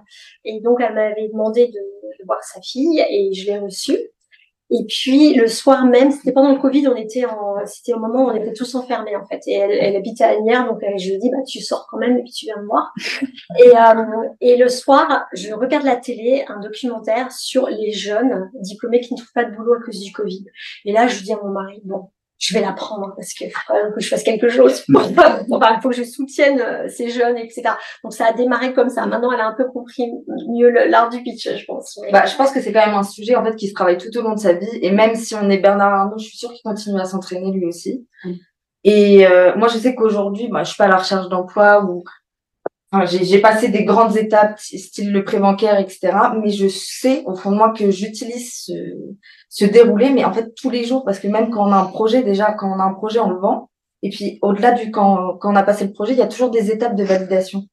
Et 0.44 0.60
donc, 0.60 0.80
elle 0.80 0.94
m'avait 0.94 1.28
demandé 1.28 1.66
de, 1.66 1.72
de, 1.72 2.24
voir 2.26 2.42
sa 2.44 2.60
fille 2.60 3.00
et 3.00 3.32
je 3.32 3.46
l'ai 3.46 3.58
reçue. 3.58 3.98
Et 4.70 4.84
puis 4.88 5.34
le 5.34 5.46
soir 5.46 5.84
même, 5.84 6.10
c'était 6.10 6.32
pendant 6.32 6.52
le 6.52 6.58
Covid, 6.58 6.88
on 6.88 6.96
était 6.96 7.24
en, 7.26 7.56
c'était 7.66 7.92
au 7.92 7.98
moment 7.98 8.24
où 8.24 8.30
on 8.30 8.34
était 8.34 8.52
tous 8.52 8.74
enfermés 8.74 9.14
en 9.14 9.24
fait. 9.26 9.40
Et 9.46 9.52
elle, 9.52 9.72
elle 9.72 9.96
habitait 9.96 10.24
à 10.24 10.30
Agnières, 10.30 10.66
donc 10.66 10.80
je 10.98 11.10
lui 11.10 11.18
dis 11.18 11.30
bah 11.30 11.42
tu 11.46 11.60
sors 11.60 11.86
quand 11.90 11.98
même 11.98 12.18
et 12.18 12.22
puis 12.22 12.32
tu 12.32 12.46
viens 12.46 12.60
me 12.60 12.66
voir. 12.66 12.92
Et, 13.62 13.76
euh, 13.76 14.28
et 14.40 14.56
le 14.56 14.68
soir, 14.68 15.26
je 15.32 15.52
regarde 15.52 15.84
la 15.84 15.96
télé, 15.96 16.44
un 16.48 16.60
documentaire 16.60 17.30
sur 17.30 17.68
les 17.68 17.92
jeunes 17.92 18.50
diplômés 18.54 19.00
qui 19.00 19.14
ne 19.14 19.18
trouvent 19.18 19.32
pas 19.32 19.44
de 19.44 19.54
boulot 19.54 19.74
à 19.74 19.80
cause 19.80 20.00
du 20.00 20.12
Covid. 20.12 20.44
Et 20.84 20.92
là, 20.92 21.06
je 21.06 21.22
dis 21.22 21.32
à 21.32 21.38
mon 21.42 21.50
mari 21.50 21.80
bon, 21.84 22.08
je 22.38 22.54
vais 22.54 22.60
la 22.60 22.72
prendre 22.72 23.12
parce 23.16 23.32
qu'il 23.32 23.50
faut 23.50 23.60
quand 23.66 23.74
même 23.74 23.92
que 23.92 24.00
je 24.00 24.08
fasse 24.08 24.22
quelque 24.22 24.48
chose. 24.48 24.84
Pour, 24.92 25.02
il 25.02 25.78
faut 25.82 25.88
que 25.88 25.94
je 25.94 26.02
soutienne 26.02 26.60
euh, 26.60 26.88
ces 26.88 27.10
jeunes, 27.10 27.38
etc. 27.38 27.62
Donc 28.02 28.12
ça 28.12 28.26
a 28.26 28.32
démarré 28.32 28.74
comme 28.74 28.88
ça. 28.88 29.06
Maintenant, 29.06 29.32
elle 29.32 29.40
a 29.40 29.46
un 29.46 29.54
peu 29.54 29.66
compris 29.66 30.10
mieux 30.48 30.70
l'art 30.70 31.08
du 31.08 31.22
pitch, 31.22 31.48
je 31.56 31.64
pense. 31.64 31.98
Bah, 32.12 32.26
je 32.26 32.36
pense 32.36 32.50
que 32.52 32.60
c'est 32.60 32.72
quand 32.72 32.84
même 32.84 32.96
un 32.96 33.02
sujet 33.02 33.36
en 33.36 33.44
fait 33.44 33.56
qui 33.56 33.68
se 33.68 33.74
travaille 33.74 33.98
tout 33.98 34.16
au 34.16 34.22
long 34.22 34.34
de 34.34 34.40
sa 34.40 34.52
vie. 34.52 34.78
Et 34.82 34.90
même 34.90 35.14
si 35.14 35.34
on 35.34 35.48
est 35.48 35.58
Bernard 35.58 35.92
Arnault, 35.92 36.18
je 36.18 36.26
suis 36.26 36.38
sûre 36.38 36.52
qu'il 36.52 36.62
continue 36.62 37.00
à 37.00 37.04
s'entraîner 37.04 37.50
lui 37.52 37.66
aussi. 37.66 38.06
Et 38.84 39.26
euh, 39.26 39.56
moi, 39.56 39.68
je 39.68 39.78
sais 39.78 39.94
qu'aujourd'hui, 39.94 40.48
bah, 40.48 40.62
je 40.62 40.68
suis 40.68 40.76
pas 40.76 40.84
à 40.84 40.88
la 40.88 40.98
recherche 40.98 41.28
d'emploi 41.28 41.84
ou 41.84 42.04
j'ai 43.06 43.40
passé 43.40 43.68
des 43.68 43.84
grandes 43.84 44.16
étapes, 44.16 44.58
style 44.58 45.12
le 45.12 45.24
pré-bancaire, 45.24 45.78
etc. 45.78 46.12
Mais 46.40 46.50
je 46.50 46.68
sais 46.68 47.22
au 47.26 47.34
fond 47.34 47.50
de 47.50 47.56
moi 47.56 47.72
que 47.72 47.90
j'utilise 47.90 48.64
ce, 48.64 48.72
se 49.48 49.64
dérouler, 49.64 50.10
mais 50.10 50.24
en 50.24 50.32
fait 50.32 50.54
tous 50.54 50.70
les 50.70 50.84
jours, 50.84 51.04
parce 51.04 51.18
que 51.18 51.28
même 51.28 51.50
quand 51.50 51.68
on 51.68 51.72
a 51.72 51.76
un 51.76 51.86
projet, 51.86 52.22
déjà 52.22 52.52
quand 52.52 52.70
on 52.74 52.80
a 52.80 52.84
un 52.84 52.94
projet, 52.94 53.20
on 53.20 53.30
le 53.30 53.38
vend. 53.38 53.70
Et 54.02 54.10
puis 54.10 54.38
au-delà 54.42 54.72
du 54.72 54.90
quand, 54.90 55.36
quand 55.38 55.52
on 55.52 55.56
a 55.56 55.62
passé 55.62 55.84
le 55.84 55.92
projet, 55.92 56.12
il 56.12 56.18
y 56.18 56.22
a 56.22 56.26
toujours 56.26 56.50
des 56.50 56.70
étapes 56.70 56.96
de 56.96 57.04
validation. 57.04 57.64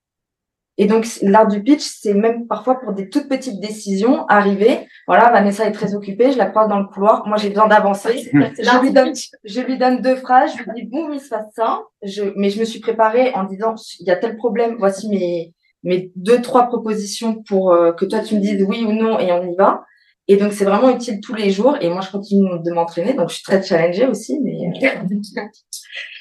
Et 0.77 0.85
donc 0.85 1.05
l'art 1.21 1.47
du 1.47 1.61
pitch, 1.61 1.81
c'est 1.81 2.13
même 2.13 2.47
parfois 2.47 2.79
pour 2.79 2.93
des 2.93 3.09
toutes 3.09 3.27
petites 3.27 3.59
décisions, 3.59 4.25
arriver, 4.27 4.87
voilà, 5.05 5.29
Vanessa 5.29 5.65
est 5.65 5.73
très 5.73 5.93
occupée, 5.95 6.31
je 6.31 6.37
la 6.37 6.45
croise 6.45 6.69
dans 6.69 6.79
le 6.79 6.85
couloir, 6.85 7.27
moi 7.27 7.37
j'ai 7.37 7.49
besoin 7.49 7.67
d'avancer, 7.67 8.31
je 8.33 8.81
lui 8.81 8.91
donne, 8.91 9.13
je 9.43 9.61
lui 9.61 9.77
donne 9.77 10.01
deux 10.01 10.15
phrases, 10.15 10.53
je 10.57 10.63
lui 10.63 10.71
dis 10.75 10.87
bon, 10.87 11.11
il 11.11 11.19
se 11.19 11.29
passe 11.29 11.47
ça, 11.55 11.81
je, 12.01 12.23
mais 12.35 12.49
je 12.49 12.59
me 12.59 12.65
suis 12.65 12.79
préparée 12.79 13.31
en 13.33 13.43
disant 13.43 13.75
il 13.99 14.07
y 14.07 14.11
a 14.11 14.15
tel 14.15 14.37
problème, 14.37 14.75
voici 14.79 15.09
mes 15.09 15.53
mes 15.83 16.11
deux 16.15 16.41
trois 16.41 16.67
propositions 16.67 17.41
pour 17.43 17.71
euh, 17.71 17.91
que 17.91 18.05
toi 18.05 18.19
tu 18.19 18.35
me 18.35 18.39
dises 18.39 18.63
oui 18.67 18.85
ou 18.85 18.93
non 18.93 19.19
et 19.19 19.31
on 19.31 19.43
y 19.43 19.55
va. 19.55 19.83
Et 20.27 20.37
donc, 20.37 20.53
c'est 20.53 20.63
vraiment 20.63 20.89
utile 20.89 21.19
tous 21.19 21.33
les 21.33 21.49
jours. 21.49 21.75
Et 21.81 21.89
moi, 21.89 21.99
je 21.99 22.09
continue 22.09 22.47
de 22.63 22.71
m'entraîner. 22.71 23.13
Donc, 23.13 23.29
je 23.29 23.35
suis 23.35 23.43
très 23.43 23.61
challengée 23.61 24.05
aussi. 24.07 24.39
Mais... 24.41 24.59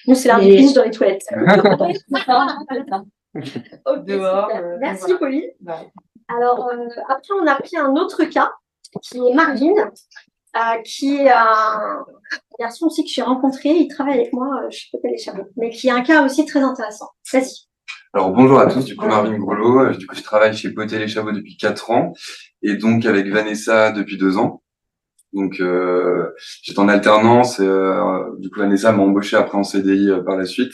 Nous, 0.09 0.15
c'est 0.15 0.31
Et- 0.43 0.57
du 0.57 0.63
pinch 0.65 0.73
dans 0.75 0.83
les 0.83 0.91
toilettes. 0.91 1.27
Dehors. 3.35 4.49
euh, 4.55 4.77
Merci, 4.81 5.03
voilà. 5.03 5.19
Pauline. 5.19 5.51
Ouais. 5.67 5.93
Alors, 6.29 6.69
euh, 6.69 6.87
après, 7.09 7.35
on 7.41 7.47
a 7.47 7.55
pris 7.57 7.77
un 7.77 7.95
autre 7.97 8.25
cas, 8.25 8.53
qui 9.03 9.19
est 9.19 9.35
Marvin, 9.35 9.73
euh, 10.57 10.83
qui 10.85 11.17
est 11.17 11.31
un 11.31 12.05
garçon 12.59 12.87
aussi 12.87 13.05
que 13.05 13.11
j'ai 13.13 13.23
rencontré. 13.23 13.71
Il 13.71 13.89
travaille 13.89 14.21
avec 14.21 14.33
moi 14.33 14.63
euh, 14.65 14.69
chez 14.71 14.89
Potel 14.93 15.13
et 15.15 15.19
Chabot, 15.19 15.45
mais 15.57 15.71
qui 15.71 15.89
est 15.89 15.93
un 15.93 16.03
cas 16.03 16.25
aussi 16.25 16.45
très 16.45 16.61
intéressant. 16.61 17.09
Vas-y. 17.33 17.67
Alors 18.13 18.33
bonjour 18.33 18.59
à 18.59 18.67
tous, 18.67 18.85
du 18.85 18.97
coup 18.97 19.07
Marvin 19.07 19.39
Grolot, 19.39 19.93
du 19.93 20.05
coup 20.05 20.17
je 20.17 20.23
travaille 20.23 20.53
chez 20.57 20.71
Potel 20.75 21.01
et 21.03 21.07
Chabot 21.07 21.31
depuis 21.31 21.57
quatre 21.57 21.93
ans 21.93 22.13
et 22.61 22.75
donc 22.75 23.07
avec 23.07 23.29
Vanessa 23.29 23.93
depuis 23.93 24.19
deux 24.19 24.37
ans. 24.37 24.63
Donc 25.33 25.61
euh, 25.61 26.29
j'étais 26.63 26.81
en 26.81 26.89
alternance, 26.89 27.61
et, 27.61 27.65
euh, 27.65 28.25
du 28.39 28.51
coup 28.51 28.59
Vanessa 28.59 28.91
m'a 28.91 29.05
embauché 29.05 29.37
après 29.37 29.57
en 29.57 29.63
CDI 29.63 30.11
euh, 30.11 30.23
par 30.25 30.37
la 30.37 30.45
suite. 30.45 30.73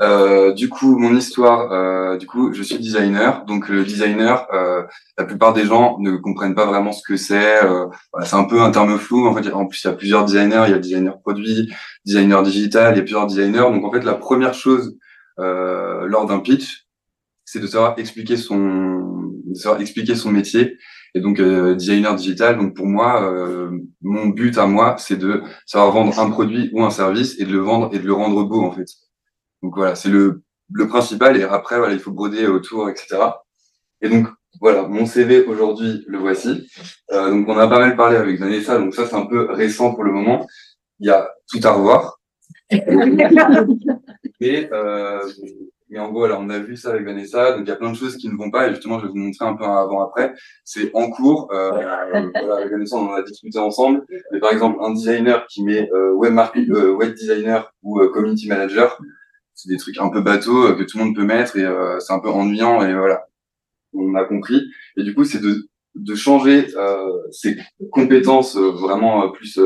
Euh, 0.00 0.52
du 0.52 0.68
coup 0.68 0.96
mon 0.96 1.16
histoire, 1.16 1.72
euh, 1.72 2.16
du 2.18 2.26
coup 2.26 2.52
je 2.52 2.62
suis 2.62 2.78
designer, 2.78 3.44
donc 3.46 3.68
le 3.68 3.84
designer, 3.84 4.46
euh, 4.54 4.84
la 5.18 5.24
plupart 5.24 5.52
des 5.54 5.64
gens 5.64 5.96
ne 5.98 6.16
comprennent 6.16 6.54
pas 6.54 6.66
vraiment 6.66 6.92
ce 6.92 7.02
que 7.02 7.16
c'est. 7.16 7.64
euh, 7.64 7.86
voilà, 8.12 8.24
c'est 8.26 8.36
un 8.36 8.44
peu 8.44 8.60
un 8.60 8.70
terme 8.70 8.96
flou. 8.98 9.26
En 9.26 9.34
fait, 9.34 9.50
en 9.52 9.66
plus 9.66 9.82
il 9.82 9.86
y 9.88 9.90
a 9.90 9.94
plusieurs 9.94 10.24
designers, 10.24 10.64
il 10.68 10.70
y 10.70 10.74
a 10.74 10.78
designer 10.78 11.18
produit, 11.20 11.72
designer 12.04 12.42
digital, 12.44 12.94
il 12.94 12.98
y 12.98 13.00
a 13.00 13.02
plusieurs 13.02 13.26
designers. 13.26 13.58
Donc 13.72 13.84
en 13.84 13.90
fait 13.92 14.04
la 14.04 14.14
première 14.14 14.54
chose 14.54 14.96
euh, 15.40 16.06
lors 16.06 16.26
d'un 16.26 16.38
pitch, 16.40 16.86
c'est 17.44 17.60
de 17.60 17.66
savoir 17.66 17.94
expliquer 17.98 18.36
son, 18.36 18.56
de 19.46 19.54
savoir 19.54 19.80
expliquer 19.80 20.14
son 20.14 20.30
métier. 20.30 20.78
Et 21.14 21.20
donc 21.20 21.40
euh, 21.40 21.74
designer 21.74 22.14
digital. 22.14 22.56
Donc 22.58 22.76
pour 22.76 22.86
moi, 22.86 23.32
mon 24.02 24.26
but 24.26 24.58
à 24.58 24.66
moi, 24.66 24.94
c'est 24.98 25.16
de 25.16 25.42
savoir 25.66 25.90
vendre 25.92 26.18
un 26.20 26.30
produit 26.30 26.70
ou 26.72 26.84
un 26.84 26.90
service 26.90 27.38
et 27.40 27.44
de 27.44 27.52
le 27.52 27.58
vendre 27.60 27.90
et 27.92 27.98
de 27.98 28.06
le 28.06 28.12
rendre 28.12 28.44
beau 28.44 28.62
en 28.62 28.70
fait. 28.72 28.86
Donc 29.62 29.74
voilà, 29.76 29.94
c'est 29.94 30.08
le 30.08 30.42
le 30.72 30.88
principal. 30.88 31.36
Et 31.36 31.44
après 31.44 31.78
voilà, 31.78 31.94
il 31.94 32.00
faut 32.00 32.12
broder 32.12 32.46
autour, 32.46 32.88
etc. 32.90 33.18
Et 34.00 34.08
donc 34.08 34.28
voilà, 34.60 34.82
mon 34.82 35.06
CV 35.06 35.44
aujourd'hui, 35.44 36.04
le 36.06 36.18
voici. 36.18 36.68
Euh, 37.12 37.30
donc 37.30 37.48
on 37.48 37.58
a 37.58 37.68
pas 37.68 37.78
mal 37.78 37.96
parlé 37.96 38.16
avec 38.16 38.38
Vanessa. 38.38 38.78
Donc 38.78 38.94
ça 38.94 39.06
c'est 39.06 39.16
un 39.16 39.26
peu 39.26 39.50
récent 39.50 39.94
pour 39.94 40.04
le 40.04 40.12
moment. 40.12 40.46
Il 41.00 41.06
y 41.06 41.10
a 41.10 41.30
tout 41.50 41.60
à 41.62 41.72
revoir. 41.72 42.18
Mais, 44.40 44.68
euh, 44.72 45.20
mais 45.90 45.98
en 45.98 46.12
gros, 46.12 46.26
on 46.26 46.50
a 46.50 46.58
vu 46.58 46.76
ça 46.76 46.90
avec 46.90 47.04
Vanessa, 47.04 47.52
donc 47.52 47.62
il 47.62 47.68
y 47.68 47.72
a 47.72 47.76
plein 47.76 47.90
de 47.90 47.96
choses 47.96 48.16
qui 48.16 48.28
ne 48.28 48.36
vont 48.36 48.50
pas, 48.50 48.68
et 48.68 48.70
justement, 48.70 48.98
je 48.98 49.06
vais 49.06 49.10
vous 49.10 49.16
montrer 49.16 49.46
un 49.46 49.54
peu 49.56 49.64
avant-après. 49.64 50.34
C'est 50.64 50.90
en 50.94 51.10
cours, 51.10 51.48
euh, 51.52 51.70
voilà, 51.70 52.02
avec 52.56 52.70
Vanessa, 52.70 52.96
on 52.96 53.08
en 53.08 53.14
a 53.14 53.22
discuté 53.22 53.58
ensemble. 53.58 54.04
Mais 54.32 54.38
par 54.38 54.52
exemple, 54.52 54.78
un 54.82 54.92
designer 54.92 55.46
qui 55.46 55.64
met 55.64 55.90
euh, 55.92 56.12
web, 56.12 56.38
euh, 56.56 56.92
web 56.92 57.14
designer 57.14 57.72
ou 57.82 58.00
euh, 58.00 58.10
community 58.10 58.48
manager, 58.48 58.98
c'est 59.58 59.68
des 59.68 59.76
trucs 59.76 59.98
un 59.98 60.08
peu 60.08 60.20
bateaux 60.20 60.68
euh, 60.68 60.74
que 60.74 60.84
tout 60.84 60.98
le 60.98 61.04
monde 61.04 61.16
peut 61.16 61.24
mettre, 61.24 61.56
et 61.56 61.64
euh, 61.64 61.98
c'est 61.98 62.12
un 62.12 62.20
peu 62.20 62.28
ennuyant, 62.28 62.80
et 62.86 62.94
voilà, 62.94 63.26
on 63.92 64.14
a 64.14 64.24
compris. 64.24 64.62
Et 64.96 65.02
du 65.02 65.14
coup, 65.14 65.24
c'est 65.24 65.40
de, 65.40 65.68
de 65.96 66.14
changer 66.14 66.68
ses 67.32 67.58
compétences 67.90 68.56
euh, 68.56 68.70
vraiment 68.70 69.24
euh, 69.24 69.28
plus, 69.28 69.58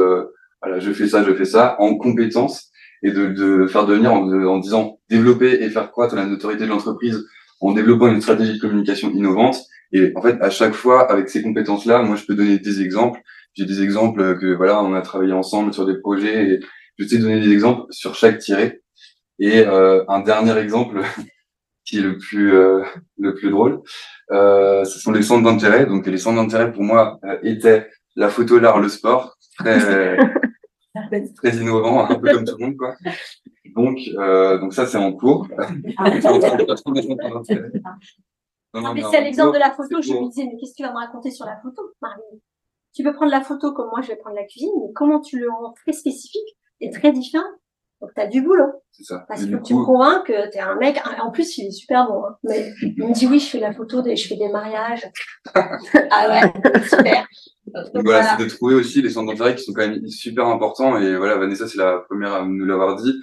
voilà, 0.63 0.81
je 0.81 0.93
fais 0.93 1.07
ça, 1.07 1.23
je 1.23 1.35
fais 1.35 1.45
ça, 1.45 1.77
en 1.79 1.97
compétences 1.97 2.71
et 3.03 3.11
de, 3.11 3.27
de 3.29 3.67
faire 3.67 3.85
devenir 3.85 4.15
en, 4.15 4.33
en 4.33 4.59
disant 4.59 4.99
développer 5.11 5.63
et 5.63 5.69
faire 5.69 5.91
croître 5.91 6.15
la 6.15 6.25
notoriété 6.25 6.65
de 6.65 6.71
l'entreprise 6.71 7.23
en 7.61 7.73
développant 7.73 8.09
une 8.09 8.23
stratégie 8.23 8.55
de 8.55 8.61
communication 8.61 9.11
innovante. 9.11 9.59
Et 9.93 10.13
en 10.17 10.23
fait, 10.23 10.39
à 10.41 10.49
chaque 10.49 10.73
fois, 10.73 11.11
avec 11.11 11.29
ces 11.29 11.43
compétences-là, 11.43 12.03
moi, 12.03 12.17
je 12.17 12.25
peux 12.25 12.35
donner 12.35 12.59
des 12.59 12.81
exemples. 12.81 13.21
J'ai 13.55 13.67
des 13.67 13.83
exemples 13.83 14.39
que 14.39 14.55
voilà, 14.55 14.83
on 14.83 14.95
a 14.95 15.03
travaillé 15.03 15.35
ensemble 15.35 15.75
sur 15.75 15.85
des 15.85 15.99
projets. 15.99 16.49
Et 16.49 16.61
je 16.99 17.07
sais 17.07 17.19
donner 17.19 17.41
des 17.41 17.53
exemples 17.53 17.83
sur 17.91 18.15
chaque 18.15 18.39
tiré. 18.39 18.82
Et 19.43 19.67
euh, 19.67 20.05
un 20.07 20.21
dernier 20.21 20.57
exemple 20.57 21.03
qui 21.85 21.99
est 21.99 22.03
le 22.03 22.17
plus 22.17 22.55
euh, 22.55 22.85
le 23.19 23.35
plus 23.35 23.51
drôle, 23.51 23.83
euh, 24.31 24.85
ce 24.85 25.01
sont 25.01 25.11
les 25.11 25.23
centres 25.23 25.43
d'intérêt. 25.43 25.85
Donc 25.85 26.07
les 26.07 26.17
centres 26.17 26.41
d'intérêt 26.41 26.73
pour 26.73 26.85
moi 26.85 27.19
euh, 27.25 27.39
étaient 27.43 27.91
la 28.15 28.29
photo, 28.29 28.61
l'art, 28.61 28.79
le 28.79 28.89
sport. 28.89 29.37
Très, 29.59 30.17
très 31.37 31.57
innovant, 31.57 32.09
un 32.09 32.15
peu 32.15 32.33
comme 32.33 32.45
tout 32.45 32.57
le 32.57 32.67
monde, 32.67 32.77
quoi. 32.77 32.95
Donc, 33.75 33.99
euh, 34.17 34.59
donc 34.59 34.75
ça, 34.75 34.87
c'est 34.87 34.99
en 34.99 35.13
cours. 35.13 35.49
Non, 38.75 38.81
non, 38.81 38.95
mais 38.95 39.03
mais 39.03 39.09
c'est 39.11 39.21
l'exemple 39.21 39.53
de 39.53 39.59
la 39.59 39.71
photo. 39.73 40.01
Je 40.01 40.15
me 40.15 40.31
disais, 40.31 40.47
mais 40.47 40.57
qu'est-ce 40.59 40.71
que 40.71 40.77
tu 40.77 40.83
vas 40.83 40.93
me 40.93 40.97
raconter 40.97 41.31
sur 41.31 41.45
la 41.45 41.59
photo, 41.61 41.93
Marine 42.01 42.41
Tu 42.95 43.03
peux 43.03 43.13
prendre 43.13 43.31
la 43.31 43.43
photo 43.43 43.75
comme 43.75 43.91
moi, 43.91 44.01
je 44.01 44.09
vais 44.09 44.17
prendre 44.17 44.35
la 44.35 44.45
cuisine, 44.45 44.73
mais 44.81 44.91
comment 44.95 45.21
tu 45.21 45.39
le 45.39 45.51
rends 45.51 45.75
très 45.75 45.93
spécifique 45.93 46.57
et 46.81 46.89
très 46.89 47.13
différent 47.13 47.45
Donc, 48.03 48.11
tu 48.17 48.21
as 48.21 48.27
du 48.27 48.43
boulot. 48.43 48.67
C'est 48.91 49.05
ça. 49.05 49.25
Parce 49.29 49.45
que 49.45 49.57
tu 49.63 49.75
me 49.75 49.85
convaincs 49.85 50.27
que 50.27 50.51
tu 50.51 50.59
es 50.59 50.61
un 50.61 50.75
mec. 50.75 51.01
En 51.23 51.31
plus, 51.31 51.57
il 51.57 51.69
est 51.69 51.71
super 51.71 52.09
bon. 52.09 52.25
hein. 52.25 52.37
Mais 52.43 52.73
il 52.83 53.07
me 53.07 53.15
dit, 53.15 53.29
oui, 53.29 53.39
je 53.39 53.47
fais 53.47 53.61
la 53.61 53.73
photo, 53.73 54.03
des... 54.03 54.17
je 54.17 54.27
fais 54.27 54.35
des 54.35 54.49
mariages. 54.49 55.09
ah 55.55 56.29
ouais, 56.29 56.81
super. 56.89 57.27
donc 57.95 58.05
voilà, 58.05 58.37
c'est 58.37 58.45
de 58.45 58.51
trouver 58.51 58.75
aussi 58.75 59.01
les 59.03 59.11
centres 59.11 59.31
d'intérêt 59.31 59.55
qui 59.55 59.63
sont 59.63 59.73
quand 59.73 59.87
même 59.87 60.05
super 60.09 60.49
importants. 60.49 60.99
Et 60.99 61.17
voilà, 61.17 61.37
Vanessa, 61.37 61.69
c'est 61.69 61.79
la 61.79 62.01
première 62.09 62.35
à 62.35 62.45
nous 62.45 62.65
l'avoir 62.65 62.97
dit. 62.97 63.15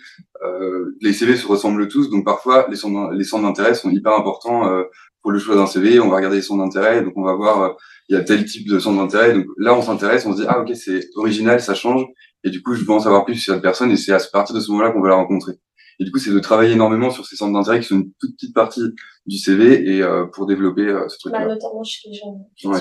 Euh, 0.43 0.95
les 1.01 1.11
CV 1.11 1.35
se 1.35 1.45
ressemblent 1.45 1.89
tous, 1.89 2.09
donc 2.09 2.23
parfois 2.23 2.67
les 2.69 2.77
centres, 2.77 3.11
les 3.11 3.25
centres 3.25 3.43
d'intérêt 3.43 3.73
sont 3.73 3.89
hyper 3.89 4.13
importants 4.13 4.65
euh, 4.71 4.83
pour 5.21 5.31
le 5.31 5.39
choix 5.39 5.55
d'un 5.55 5.67
CV. 5.67 5.99
On 5.99 6.07
va 6.07 6.15
regarder 6.15 6.37
les 6.37 6.41
centres 6.41 6.63
d'intérêt, 6.63 7.01
donc 7.03 7.13
on 7.17 7.23
va 7.23 7.33
voir 7.33 7.61
euh, 7.61 7.69
il 8.07 8.15
y 8.15 8.17
a 8.17 8.23
tel 8.23 8.45
type 8.45 8.67
de 8.67 8.79
centre 8.79 8.97
d'intérêt. 8.97 9.33
Donc 9.33 9.45
là, 9.57 9.75
on 9.75 9.81
s'intéresse, 9.81 10.25
on 10.25 10.31
se 10.31 10.41
dit 10.41 10.47
ah 10.47 10.61
ok, 10.61 10.73
c'est 10.73 11.01
original, 11.15 11.59
ça 11.59 11.73
change. 11.73 12.05
Et 12.43 12.49
du 12.49 12.61
coup, 12.63 12.73
je 12.73 12.83
veux 12.85 12.91
en 12.91 12.99
savoir 12.99 13.25
plus 13.25 13.35
sur 13.35 13.53
cette 13.53 13.61
personne, 13.61 13.91
et 13.91 13.97
c'est 13.97 14.13
à 14.13 14.19
partir 14.31 14.55
de 14.55 14.59
ce 14.61 14.71
moment-là 14.71 14.91
qu'on 14.91 15.01
va 15.01 15.09
la 15.09 15.15
rencontrer. 15.15 15.53
Et 15.99 16.05
du 16.05 16.11
coup, 16.11 16.19
c'est 16.19 16.31
de 16.31 16.39
travailler 16.39 16.73
énormément 16.73 17.09
sur 17.09 17.25
ces 17.25 17.35
centres 17.35 17.51
d'intérêt 17.53 17.81
qui 17.81 17.87
sont 17.87 17.95
une 17.95 18.13
toute 18.19 18.33
petite 18.35 18.53
partie 18.55 18.83
du 19.25 19.37
CV 19.37 19.95
et 19.95 20.01
euh, 20.01 20.25
pour 20.27 20.45
développer 20.45 20.83
euh, 20.87 21.07
ce 21.09 21.29
Bah, 21.29 21.39
truc-là. 21.39 21.53
notamment 21.55 21.83
chez 21.83 22.09
les 22.09 22.15
jeunes. 22.15 22.45
Ouais. 22.63 22.79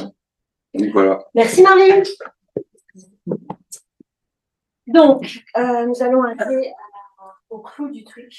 Donc 0.74 0.92
voilà. 0.92 1.18
Merci 1.34 1.62
Marie. 1.62 2.04
Donc, 4.86 5.40
euh, 5.56 5.86
nous 5.86 6.02
allons 6.02 6.22
arriver 6.22 6.68
à- 6.68 6.74
au 7.50 7.58
clou 7.60 7.90
du 7.90 8.04
truc. 8.04 8.32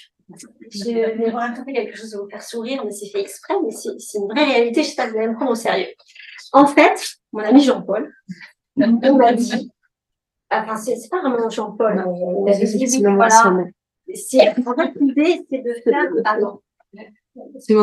Je 0.72 0.84
vais 0.86 1.30
vous 1.30 1.36
raconter 1.38 1.74
quelque 1.74 1.98
chose 1.98 2.12
de 2.12 2.18
vous 2.18 2.30
faire 2.30 2.42
sourire, 2.44 2.84
mais 2.86 2.92
c'est 2.92 3.10
fait 3.10 3.20
exprès, 3.22 3.56
mais 3.64 3.72
c'est 3.72 4.00
c'est 4.00 4.20
une 4.20 4.28
vraie 4.28 4.46
réalité, 4.46 4.84
j'espère 4.84 5.08
que 5.08 5.12
vous 5.14 5.18
allez 5.18 5.28
me 5.30 5.36
prendre 5.36 5.52
au 5.52 5.56
sérieux. 5.56 5.88
En 6.54 6.66
fait, 6.68 7.16
mon 7.34 7.44
ami 7.44 7.62
Jean-Paul, 7.64 8.12
il 8.78 8.86
m'a 9.18 9.34
dit, 9.34 9.72
enfin, 10.52 10.76
c'est 10.78 11.10
pas 11.10 11.22
vraiment 11.22 11.50
Jean-Paul, 11.50 11.96
mais 12.46 13.14
voilà, 13.16 13.48
en 13.48 14.76
fait, 14.76 14.92
l'idée, 15.00 15.46
c'est 15.50 15.62
de 15.62 15.74
faire, 15.84 16.10
pardon. 16.24 16.62
C'est 17.60 17.76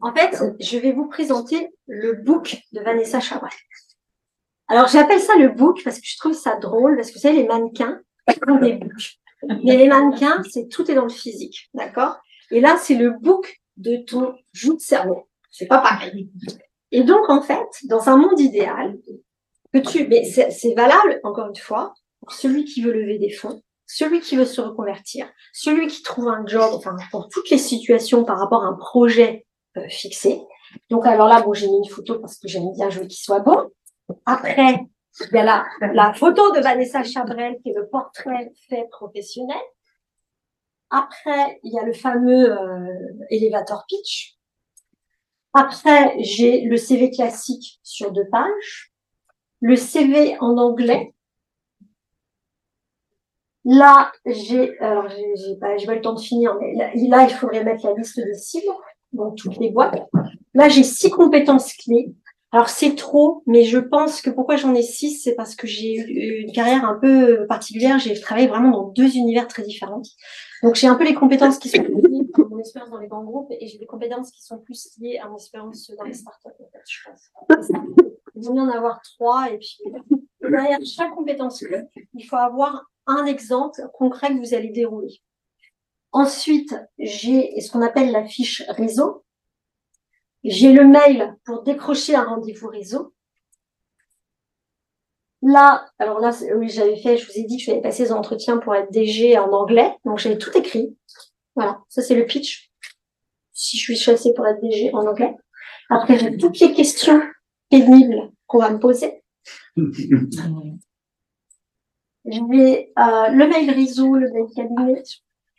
En 0.00 0.14
fait, 0.14 0.42
je 0.60 0.78
vais 0.78 0.92
vous 0.92 1.08
présenter 1.08 1.70
le 1.86 2.14
book 2.14 2.56
de 2.72 2.80
Vanessa 2.80 3.20
Chabrel. 3.20 3.50
Alors, 4.68 4.88
j'appelle 4.88 5.20
ça 5.20 5.36
le 5.36 5.48
book 5.48 5.82
parce 5.84 5.98
que 5.98 6.06
je 6.06 6.16
trouve 6.16 6.32
ça 6.32 6.56
drôle, 6.56 6.96
parce 6.96 7.10
que 7.10 7.14
vous 7.14 7.20
savez, 7.20 7.42
les 7.42 7.46
mannequins 7.46 8.00
ont 8.48 8.58
des 8.58 8.74
books. 8.74 9.18
Mais 9.64 9.76
les 9.76 9.88
mannequins, 9.88 10.42
c'est 10.48 10.68
tout 10.68 10.90
est 10.90 10.94
dans 10.94 11.04
le 11.04 11.10
physique, 11.10 11.68
d'accord? 11.74 12.18
Et 12.50 12.60
là, 12.60 12.76
c'est 12.78 12.94
le 12.94 13.10
book 13.10 13.60
de 13.76 13.96
ton 13.96 14.34
joue 14.52 14.74
de 14.74 14.80
cerveau. 14.80 15.28
C'est 15.50 15.66
pas 15.66 15.80
pareil. 15.80 16.30
Et 16.90 17.02
donc, 17.02 17.28
en 17.28 17.42
fait, 17.42 17.68
dans 17.84 18.08
un 18.08 18.16
monde 18.16 18.38
idéal, 18.38 18.98
que 19.72 19.78
tu, 19.78 20.06
mais 20.08 20.24
c'est 20.24 20.74
valable, 20.74 21.20
encore 21.24 21.48
une 21.48 21.56
fois, 21.56 21.94
pour 22.20 22.32
celui 22.32 22.64
qui 22.64 22.82
veut 22.82 22.92
lever 22.92 23.18
des 23.18 23.30
fonds, 23.30 23.62
celui 23.86 24.20
qui 24.20 24.36
veut 24.36 24.46
se 24.46 24.60
reconvertir, 24.60 25.30
celui 25.52 25.86
qui 25.86 26.02
trouve 26.02 26.28
un 26.28 26.46
job, 26.46 26.70
enfin, 26.74 26.96
pour 27.10 27.28
toutes 27.28 27.50
les 27.50 27.58
situations 27.58 28.24
par 28.24 28.38
rapport 28.38 28.64
à 28.64 28.68
un 28.68 28.74
projet 28.74 29.46
euh, 29.76 29.88
fixé. 29.88 30.40
Donc, 30.88 31.06
alors 31.06 31.28
là, 31.28 31.42
bon, 31.42 31.52
j'ai 31.52 31.68
mis 31.68 31.78
une 31.78 31.88
photo 31.88 32.18
parce 32.18 32.38
que 32.38 32.48
j'aime 32.48 32.72
bien, 32.72 32.88
veux 32.88 33.06
qu'il 33.06 33.12
soit 33.18 33.40
bon. 33.40 33.70
Après, 34.26 34.86
il 35.20 35.36
y 35.36 35.38
a 35.38 35.44
la, 35.44 35.66
la 35.92 36.14
photo 36.14 36.52
de 36.52 36.60
Vanessa 36.60 37.02
Chabrel 37.02 37.58
qui 37.62 37.70
est 37.70 37.74
le 37.74 37.88
portrait 37.88 38.52
fait 38.68 38.86
professionnel. 38.90 39.60
Après, 40.90 41.58
il 41.62 41.72
y 41.72 41.78
a 41.78 41.84
le 41.84 41.92
fameux 41.92 42.52
euh, 42.52 43.26
elevator 43.30 43.84
pitch. 43.88 44.36
Après, 45.54 46.14
j'ai 46.18 46.62
le 46.62 46.76
CV 46.76 47.10
classique 47.10 47.80
sur 47.82 48.10
deux 48.12 48.28
pages, 48.30 48.91
le 49.62 49.76
CV 49.76 50.36
en 50.40 50.58
anglais. 50.58 51.14
Là, 53.64 54.10
j'ai, 54.26 54.76
alors 54.80 55.08
j'ai 55.08 55.56
pas, 55.60 55.76
pas 55.86 55.94
le 55.94 56.00
temps 56.00 56.14
de 56.14 56.20
finir, 56.20 56.58
mais 56.60 56.74
là, 56.74 57.24
il 57.24 57.30
faudrait 57.30 57.62
mettre 57.62 57.86
la 57.86 57.94
liste 57.94 58.18
de 58.18 58.32
cibles, 58.34 58.72
donc 59.12 59.36
toutes 59.36 59.56
les 59.58 59.70
boîtes. 59.70 60.02
Là, 60.52 60.68
j'ai 60.68 60.82
six 60.82 61.10
compétences 61.10 61.72
clés. 61.74 62.12
Alors 62.50 62.68
c'est 62.68 62.96
trop, 62.96 63.42
mais 63.46 63.62
je 63.64 63.78
pense 63.78 64.20
que 64.20 64.28
pourquoi 64.28 64.56
j'en 64.56 64.74
ai 64.74 64.82
six, 64.82 65.22
c'est 65.22 65.34
parce 65.34 65.54
que 65.54 65.66
j'ai 65.66 65.94
eu 65.96 66.42
une 66.42 66.52
carrière 66.52 66.84
un 66.84 66.98
peu 67.00 67.46
particulière. 67.46 67.98
J'ai 67.98 68.20
travaillé 68.20 68.46
vraiment 68.46 68.72
dans 68.72 68.88
deux 68.88 69.16
univers 69.16 69.48
très 69.48 69.62
différents. 69.62 70.02
Donc 70.62 70.74
j'ai 70.74 70.86
un 70.86 70.96
peu 70.96 71.04
les 71.04 71.14
compétences 71.14 71.58
qui 71.58 71.70
sont 71.70 71.82
liées 71.82 72.26
à 72.34 72.44
mon 72.50 72.58
expérience 72.58 72.90
dans 72.90 72.98
les 72.98 73.08
grands 73.08 73.24
groupes 73.24 73.50
et 73.58 73.66
j'ai 73.68 73.78
des 73.78 73.86
compétences 73.86 74.30
qui 74.30 74.42
sont 74.42 74.58
plus 74.58 74.90
liées 75.00 75.18
à 75.18 75.28
mon 75.30 75.36
expérience 75.36 75.90
dans 75.96 76.04
les 76.04 76.12
startups, 76.12 76.50
je 76.86 76.98
pense. 77.48 77.68
Il 78.34 78.44
vaut 78.44 78.54
mieux 78.54 78.62
en 78.62 78.68
avoir 78.68 79.00
trois 79.02 79.50
et 79.50 79.58
puis 79.58 79.78
derrière 80.40 80.78
chaque 80.84 81.14
compétence, 81.14 81.64
il 82.14 82.26
faut 82.26 82.36
avoir 82.36 82.84
un 83.06 83.26
exemple 83.26 83.80
concret 83.94 84.28
que 84.28 84.38
vous 84.38 84.54
allez 84.54 84.70
dérouler. 84.70 85.20
Ensuite, 86.12 86.74
j'ai 86.98 87.58
ce 87.60 87.70
qu'on 87.70 87.82
appelle 87.82 88.12
la 88.12 88.26
fiche 88.26 88.62
réseau. 88.68 89.24
J'ai 90.44 90.72
le 90.72 90.86
mail 90.86 91.36
pour 91.44 91.62
décrocher 91.62 92.14
un 92.14 92.24
rendez-vous 92.24 92.68
réseau. 92.68 93.14
Là, 95.40 95.86
alors 95.98 96.20
là, 96.20 96.32
oui, 96.54 96.68
j'avais 96.68 96.96
fait, 96.96 97.16
je 97.16 97.26
vous 97.26 97.36
ai 97.36 97.44
dit 97.44 97.56
que 97.56 97.64
j'avais 97.64 97.80
passé 97.80 98.04
des 98.04 98.12
entretiens 98.12 98.58
pour 98.58 98.74
être 98.74 98.92
DG 98.92 99.36
en 99.38 99.50
anglais, 99.52 99.96
donc 100.04 100.18
j'avais 100.18 100.38
tout 100.38 100.56
écrit. 100.56 100.96
Voilà, 101.56 101.80
ça 101.88 102.02
c'est 102.02 102.14
le 102.14 102.26
pitch. 102.26 102.70
Si 103.52 103.76
je 103.76 103.82
suis 103.82 103.96
chassée 103.96 104.34
pour 104.34 104.46
être 104.46 104.60
DG 104.60 104.90
en 104.92 105.06
anglais. 105.06 105.34
Après, 105.90 106.18
j'ai 106.18 106.36
toutes 106.36 106.60
les 106.60 106.72
questions 106.72 107.20
pénibles 107.72 108.30
qu'on 108.46 108.58
va 108.58 108.70
me 108.70 108.78
poser. 108.78 109.22
J'ai 112.24 112.92
euh, 112.98 113.28
le 113.30 113.48
mail 113.48 113.70
réseau, 113.70 114.14
le 114.14 114.30
mail 114.30 114.46
cabinet. 114.54 115.02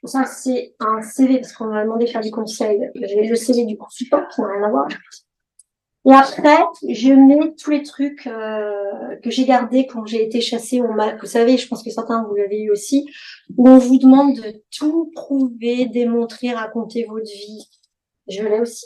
Ça, 0.06 0.26
c'est 0.26 0.76
un 0.80 1.02
CV, 1.02 1.40
parce 1.40 1.54
qu'on 1.54 1.66
m'a 1.68 1.84
demandé 1.84 2.06
de 2.06 2.10
faire 2.10 2.22
du 2.22 2.32
conseil. 2.32 2.90
J'ai 2.96 3.28
le 3.28 3.36
CV 3.36 3.66
du 3.66 3.78
consultant, 3.78 4.24
qui 4.34 4.42
n'a 4.42 4.48
rien 4.48 4.64
à 4.64 4.70
voir. 4.70 4.88
Et 6.06 6.12
après, 6.12 6.58
je 6.90 7.14
mets 7.14 7.54
tous 7.56 7.72
les 7.72 7.84
trucs 7.84 8.28
euh, 8.28 9.16
que 9.24 9.30
j'ai 9.30 9.46
gardés 9.46 9.88
quand 9.88 10.06
j'ai 10.06 10.24
été 10.24 10.42
chassée 10.42 10.82
au. 10.82 10.88
Vous 10.88 11.26
savez, 11.26 11.58
je 11.58 11.68
pense 11.68 11.84
que 11.84 11.90
certains 11.90 12.24
vous 12.24 12.36
l'avez 12.36 12.62
eu 12.62 12.72
aussi, 12.72 13.10
où 13.58 13.70
on 13.70 13.78
vous 13.78 13.98
demande 13.98 14.36
de 14.36 14.62
tout 14.78 15.12
prouver, 15.16 15.86
démontrer, 15.86 16.52
raconter 16.52 17.06
votre 17.06 17.32
vie. 17.32 17.70
Je 18.28 18.44
l'ai 18.44 18.60
aussi. 18.60 18.86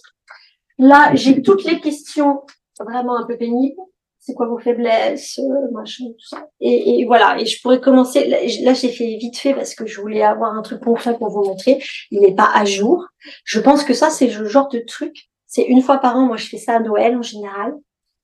Là, 0.78 1.16
j'ai 1.16 1.42
toutes 1.42 1.64
les 1.64 1.80
questions 1.80 2.42
vraiment 2.84 3.18
un 3.18 3.26
peu 3.26 3.38
pénibles. 3.38 3.82
C'est 4.20 4.34
quoi 4.34 4.48
vos 4.48 4.58
faiblesses, 4.58 5.40
euh, 5.40 5.72
machin, 5.72 6.06
tout 6.06 6.28
ça. 6.28 6.50
Et, 6.60 7.00
et, 7.00 7.06
voilà. 7.06 7.40
Et 7.40 7.46
je 7.46 7.62
pourrais 7.62 7.80
commencer. 7.80 8.28
Là, 8.28 8.74
j'ai 8.74 8.90
fait 8.90 9.16
vite 9.18 9.38
fait 9.38 9.54
parce 9.54 9.76
que 9.76 9.86
je 9.86 10.02
voulais 10.02 10.24
avoir 10.24 10.56
un 10.56 10.62
truc 10.64 10.82
concret 10.84 11.18
pour 11.18 11.30
vous 11.30 11.44
montrer. 11.44 11.82
Il 12.12 12.22
n'est 12.22 12.36
pas 12.36 12.50
à 12.54 12.66
jour. 12.66 13.06
Je 13.46 13.60
pense 13.60 13.84
que 13.84 13.94
ça, 13.94 14.10
c'est 14.10 14.28
le 14.28 14.46
genre 14.46 14.70
de 14.70 14.80
truc 14.80 15.30
c'est 15.48 15.64
une 15.64 15.82
fois 15.82 15.98
par 15.98 16.16
an, 16.18 16.28
moi 16.28 16.38
je 16.38 16.48
fais 16.48 16.58
ça 16.58 16.76
à 16.76 16.80
Noël 16.80 17.16
en 17.16 17.22
général. 17.22 17.74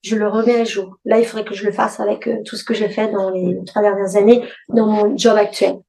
Je 0.03 0.17
le 0.17 0.27
remets 0.27 0.59
à 0.59 0.65
jour. 0.65 0.97
Là, 1.05 1.19
il 1.19 1.25
faudrait 1.25 1.45
que 1.45 1.55
je 1.55 1.65
le 1.65 1.71
fasse 1.71 2.01
avec 2.01 2.27
euh, 2.27 2.43
tout 2.43 2.57
ce 2.57 2.65
que 2.65 2.73
j'ai 2.73 2.89
fait 2.89 3.09
dans 3.09 3.29
les 3.29 3.57
trois 3.65 3.81
dernières 3.81 4.17
années 4.17 4.43
dans 4.67 4.85
mon 4.85 5.17
job 5.17 5.37
actuel. 5.37 5.79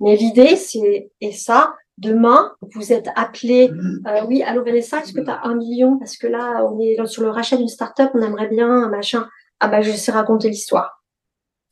Mais 0.00 0.16
l'idée, 0.16 0.56
c'est, 0.56 1.10
et 1.22 1.32
ça, 1.32 1.74
demain, 1.98 2.52
vous 2.60 2.92
êtes 2.92 3.08
appelé, 3.16 3.70
euh, 4.06 4.24
oui, 4.26 4.42
allô 4.42 4.64
Vanessa, 4.64 5.00
est-ce 5.00 5.12
que 5.12 5.20
tu 5.20 5.30
as 5.30 5.44
un 5.44 5.54
million? 5.54 5.98
Parce 5.98 6.16
que 6.16 6.26
là, 6.26 6.64
on 6.64 6.80
est 6.80 7.04
sur 7.06 7.22
le 7.22 7.30
rachat 7.30 7.56
d'une 7.56 7.68
start-up, 7.68 8.10
on 8.14 8.22
aimerait 8.22 8.48
bien 8.48 8.68
un 8.68 8.88
machin. 8.88 9.28
Ah 9.60 9.68
bah, 9.68 9.82
je 9.82 9.90
sais 9.92 10.12
raconter 10.12 10.48
l'histoire. 10.48 11.02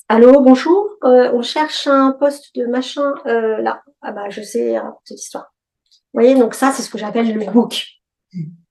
Allô, 0.09 0.41
bonjour, 0.41 0.91
euh, 1.05 1.31
on 1.33 1.43
cherche 1.43 1.87
un 1.87 2.13
poste 2.13 2.55
de 2.55 2.67
machin 2.67 3.15
là. 3.25 3.83
Ah 4.03 4.13
bah, 4.13 4.29
je 4.31 4.43
sais 4.43 4.79
raconter 4.79 5.15
l'histoire. 5.15 5.53
Vous 6.13 6.21
voyez, 6.21 6.35
donc 6.35 6.55
ça, 6.55 6.73
c'est 6.73 6.83
ce 6.83 6.91
que 6.91 6.99
j'appelle 6.99 7.33
le 7.33 7.51
book. 7.51 7.87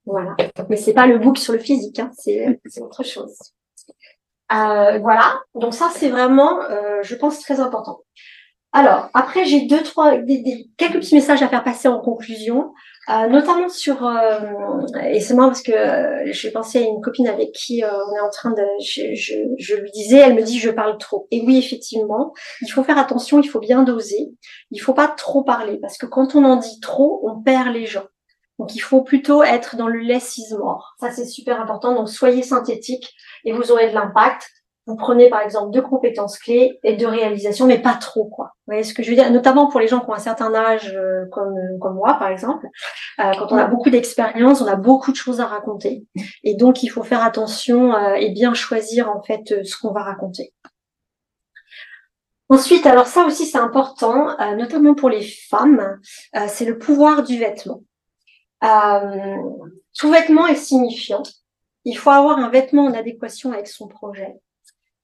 Voilà. 0.06 0.36
Mais 0.70 0.78
c'est 0.78 0.94
pas 0.94 1.08
le 1.08 1.18
book 1.18 1.38
sur 1.38 1.54
le 1.54 1.60
physique, 1.60 2.00
hein. 2.00 2.12
c'est 2.16 2.82
autre 2.82 3.04
chose. 3.04 3.36
Euh, 4.52 5.00
voilà. 5.00 5.42
Donc 5.56 5.74
ça, 5.74 5.90
c'est 5.94 6.10
vraiment, 6.10 6.62
euh, 6.64 7.02
je 7.04 7.16
pense, 7.16 7.40
très 7.40 7.60
important. 7.60 8.02
Alors, 8.74 9.10
après, 9.14 9.44
j'ai 9.44 9.66
deux, 9.68 9.84
trois, 9.84 10.18
des, 10.18 10.70
quelques 10.78 11.00
petits 11.00 11.16
messages 11.16 11.42
à 11.42 11.50
faire 11.50 11.64
passer 11.64 11.90
en 11.90 12.00
conclusion, 12.00 12.72
euh, 13.10 13.28
notamment 13.28 13.68
sur, 13.68 14.06
euh, 14.06 14.38
et 15.04 15.20
c'est 15.20 15.34
moi 15.34 15.48
parce 15.48 15.62
que 15.62 15.74
euh, 15.74 16.32
j'ai 16.32 16.52
pensé 16.52 16.80
à 16.80 16.82
une 16.82 17.02
copine 17.02 17.28
avec 17.28 17.52
qui 17.52 17.84
on 17.84 18.16
est 18.16 18.22
en 18.22 18.30
train 18.30 18.52
de, 18.52 18.64
je, 18.82 19.14
je, 19.14 19.34
je, 19.58 19.76
lui 19.76 19.92
disais, 19.92 20.18
elle 20.20 20.36
me 20.36 20.44
dit, 20.44 20.58
je 20.58 20.70
parle 20.70 20.98
trop. 20.98 21.28
Et 21.32 21.42
oui, 21.46 21.58
effectivement, 21.58 22.34
il 22.62 22.70
faut 22.70 22.84
faire 22.84 22.98
attention, 22.98 23.42
il 23.42 23.50
faut 23.50 23.60
bien 23.60 23.84
doser, 23.84 24.32
il 24.72 24.80
faut 24.80 24.94
pas 24.94 25.10
trop 25.10 25.44
parler 25.44 25.78
parce 25.82 25.98
que 25.98 26.06
quand 26.06 26.36
on 26.36 26.46
en 26.46 26.56
dit 26.56 26.80
trop, 26.80 27.22
on 27.30 27.42
perd 27.42 27.74
les 27.74 27.86
gens. 27.86 28.06
Donc, 28.58 28.76
il 28.76 28.80
faut 28.80 29.02
plutôt 29.02 29.44
être 29.44 29.76
dans 29.76 29.88
le 29.88 30.00
less 30.00 30.38
is 30.38 30.54
more. 30.56 30.96
Ça, 31.00 31.10
c'est 31.12 31.26
super 31.26 31.60
important. 31.60 31.96
Donc, 31.96 32.08
soyez 32.08 32.44
synthétique 32.44 33.12
et 33.44 33.54
vous 33.54 33.72
aurez 33.72 33.90
de 33.90 33.96
l'impact. 33.96 34.48
Vous 34.88 34.96
prenez, 34.96 35.30
par 35.30 35.42
exemple, 35.42 35.72
deux 35.72 35.82
compétences 35.82 36.40
clés 36.40 36.80
et 36.84 36.96
deux 36.96 37.08
réalisations, 37.08 37.68
mais 37.68 37.80
pas 37.80 37.94
trop, 37.94 38.26
quoi. 38.26 38.46
Vous 38.46 38.74
voyez 38.74 38.84
ce 38.84 38.94
que 38.94 39.04
je 39.04 39.10
veux 39.10 39.16
dire? 39.16 39.32
Notamment 39.32 39.68
pour 39.68 39.80
les 39.80 39.88
gens 39.88 40.00
qui 40.00 40.10
ont 40.10 40.14
un 40.14 40.20
certain 40.20 40.54
âge, 40.56 40.94
euh, 40.96 41.26
comme, 41.32 41.56
comme 41.80 41.96
moi, 41.96 42.16
par 42.16 42.30
exemple. 42.30 42.68
Euh, 43.20 43.32
quand 43.38 43.52
on 43.52 43.58
a 43.58 43.66
beaucoup 43.66 43.90
d'expérience, 43.90 44.62
on 44.62 44.68
a 44.68 44.76
beaucoup 44.76 45.12
de 45.12 45.18
choses 45.18 45.40
à 45.40 45.46
raconter. 45.46 46.06
Et 46.44 46.56
donc, 46.56 46.82
il 46.82 46.88
faut 46.88 47.04
faire 47.04 47.24
attention 47.24 47.94
euh, 47.96 48.16
et 48.16 48.32
bien 48.32 48.54
choisir, 48.54 49.10
en 49.10 49.22
fait, 49.22 49.64
ce 49.64 49.78
qu'on 49.78 49.92
va 49.94 50.04
raconter. 50.04 50.54
Ensuite, 52.50 52.86
alors 52.86 53.08
ça 53.08 53.24
aussi 53.24 53.46
c'est 53.46 53.58
important, 53.58 54.36
notamment 54.58 54.94
pour 54.94 55.10
les 55.10 55.22
femmes, 55.22 55.98
c'est 56.50 56.66
le 56.66 56.78
pouvoir 56.78 57.24
du 57.24 57.40
vêtement. 57.40 57.84
Euh, 58.64 59.38
tout 59.98 60.12
vêtement 60.12 60.48
est 60.48 60.56
signifiant. 60.56 61.24
Il 61.86 61.98
faut 61.98 62.12
avoir 62.12 62.38
un 62.38 62.50
vêtement 62.50 62.86
en 62.86 62.94
adéquation 62.94 63.52
avec 63.52 63.68
son 63.68 63.88
projet. 63.88 64.36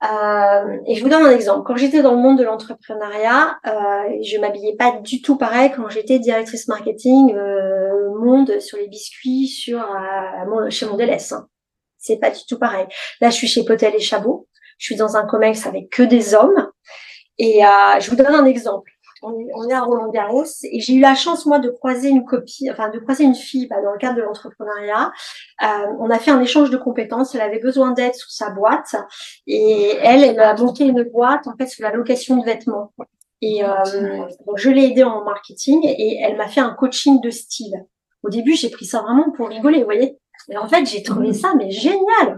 Euh, 0.03 0.77
et 0.85 0.93
je 0.93 1.03
vous 1.03 1.09
donne 1.09 1.25
un 1.25 1.31
exemple. 1.31 1.63
Quand 1.65 1.75
j'étais 1.75 2.01
dans 2.01 2.11
le 2.11 2.21
monde 2.21 2.37
de 2.37 2.43
l'entrepreneuriat, 2.43 3.57
euh, 3.65 4.19
je 4.21 4.37
m'habillais 4.37 4.75
pas 4.75 4.99
du 5.03 5.21
tout 5.21 5.37
pareil 5.37 5.71
quand 5.75 5.89
j'étais 5.89 6.19
directrice 6.19 6.67
marketing 6.67 7.33
euh, 7.35 8.13
monde 8.19 8.59
sur 8.59 8.77
les 8.77 8.87
biscuits, 8.87 9.47
sur 9.47 9.79
euh, 9.81 10.69
chez 10.69 10.85
Mondelez. 10.85 11.33
Hein. 11.33 11.47
C'est 11.97 12.17
pas 12.17 12.29
du 12.29 12.41
tout 12.47 12.59
pareil. 12.59 12.85
Là, 13.21 13.31
je 13.31 13.35
suis 13.35 13.47
chez 13.47 13.65
Potel 13.65 13.95
et 13.95 13.99
Chabot. 13.99 14.47
Je 14.77 14.85
suis 14.85 14.95
dans 14.95 15.17
un 15.17 15.25
comex 15.25 15.65
avec 15.65 15.89
que 15.89 16.03
des 16.03 16.35
hommes. 16.35 16.71
Et 17.39 17.61
je 17.99 18.09
vous 18.09 18.15
donne 18.15 18.33
un 18.33 18.45
exemple 18.45 18.91
on 19.21 19.67
est, 19.67 19.73
à 19.73 19.81
Roland 19.81 20.09
Garros 20.09 20.45
et 20.63 20.79
j'ai 20.79 20.93
eu 20.93 20.99
la 20.99 21.15
chance 21.15 21.45
moi 21.45 21.59
de 21.59 21.69
croiser 21.69 22.09
une 22.09 22.25
copie, 22.25 22.69
enfin 22.71 22.89
de 22.89 22.99
croiser 22.99 23.23
une 23.23 23.35
fille 23.35 23.67
bah, 23.67 23.81
dans 23.81 23.91
le 23.91 23.97
cadre 23.97 24.17
de 24.17 24.21
l'entrepreneuriat. 24.21 25.11
Euh, 25.63 25.67
on 25.99 26.09
a 26.09 26.19
fait 26.19 26.31
un 26.31 26.41
échange 26.41 26.69
de 26.69 26.77
compétences. 26.77 27.35
Elle 27.35 27.41
avait 27.41 27.59
besoin 27.59 27.91
d'aide 27.91 28.15
sous 28.15 28.29
sa 28.29 28.49
boîte 28.49 28.95
et 29.45 29.95
elle, 30.01 30.23
elle 30.23 30.39
a 30.39 30.55
monté 30.55 30.85
une 30.85 31.03
boîte 31.03 31.47
en 31.47 31.55
fait 31.57 31.67
sur 31.67 31.83
la 31.83 31.93
location 31.93 32.37
de 32.37 32.45
vêtements. 32.45 32.93
Et 33.41 33.63
euh, 33.63 33.67
donc 34.45 34.57
je 34.57 34.69
l'ai 34.69 34.85
aidée 34.85 35.03
en 35.03 35.23
marketing 35.23 35.81
et 35.83 36.19
elle 36.21 36.37
m'a 36.37 36.47
fait 36.47 36.61
un 36.61 36.73
coaching 36.73 37.21
de 37.21 37.29
style. 37.29 37.85
Au 38.23 38.29
début, 38.29 38.55
j'ai 38.55 38.69
pris 38.69 38.85
ça 38.85 39.01
vraiment 39.01 39.31
pour 39.31 39.47
rigoler, 39.49 39.79
vous 39.79 39.85
voyez. 39.85 40.17
Et 40.49 40.57
en 40.57 40.67
fait, 40.67 40.85
j'ai 40.85 41.03
trouvé 41.03 41.33
ça 41.33 41.53
mais 41.55 41.71
génial 41.71 42.37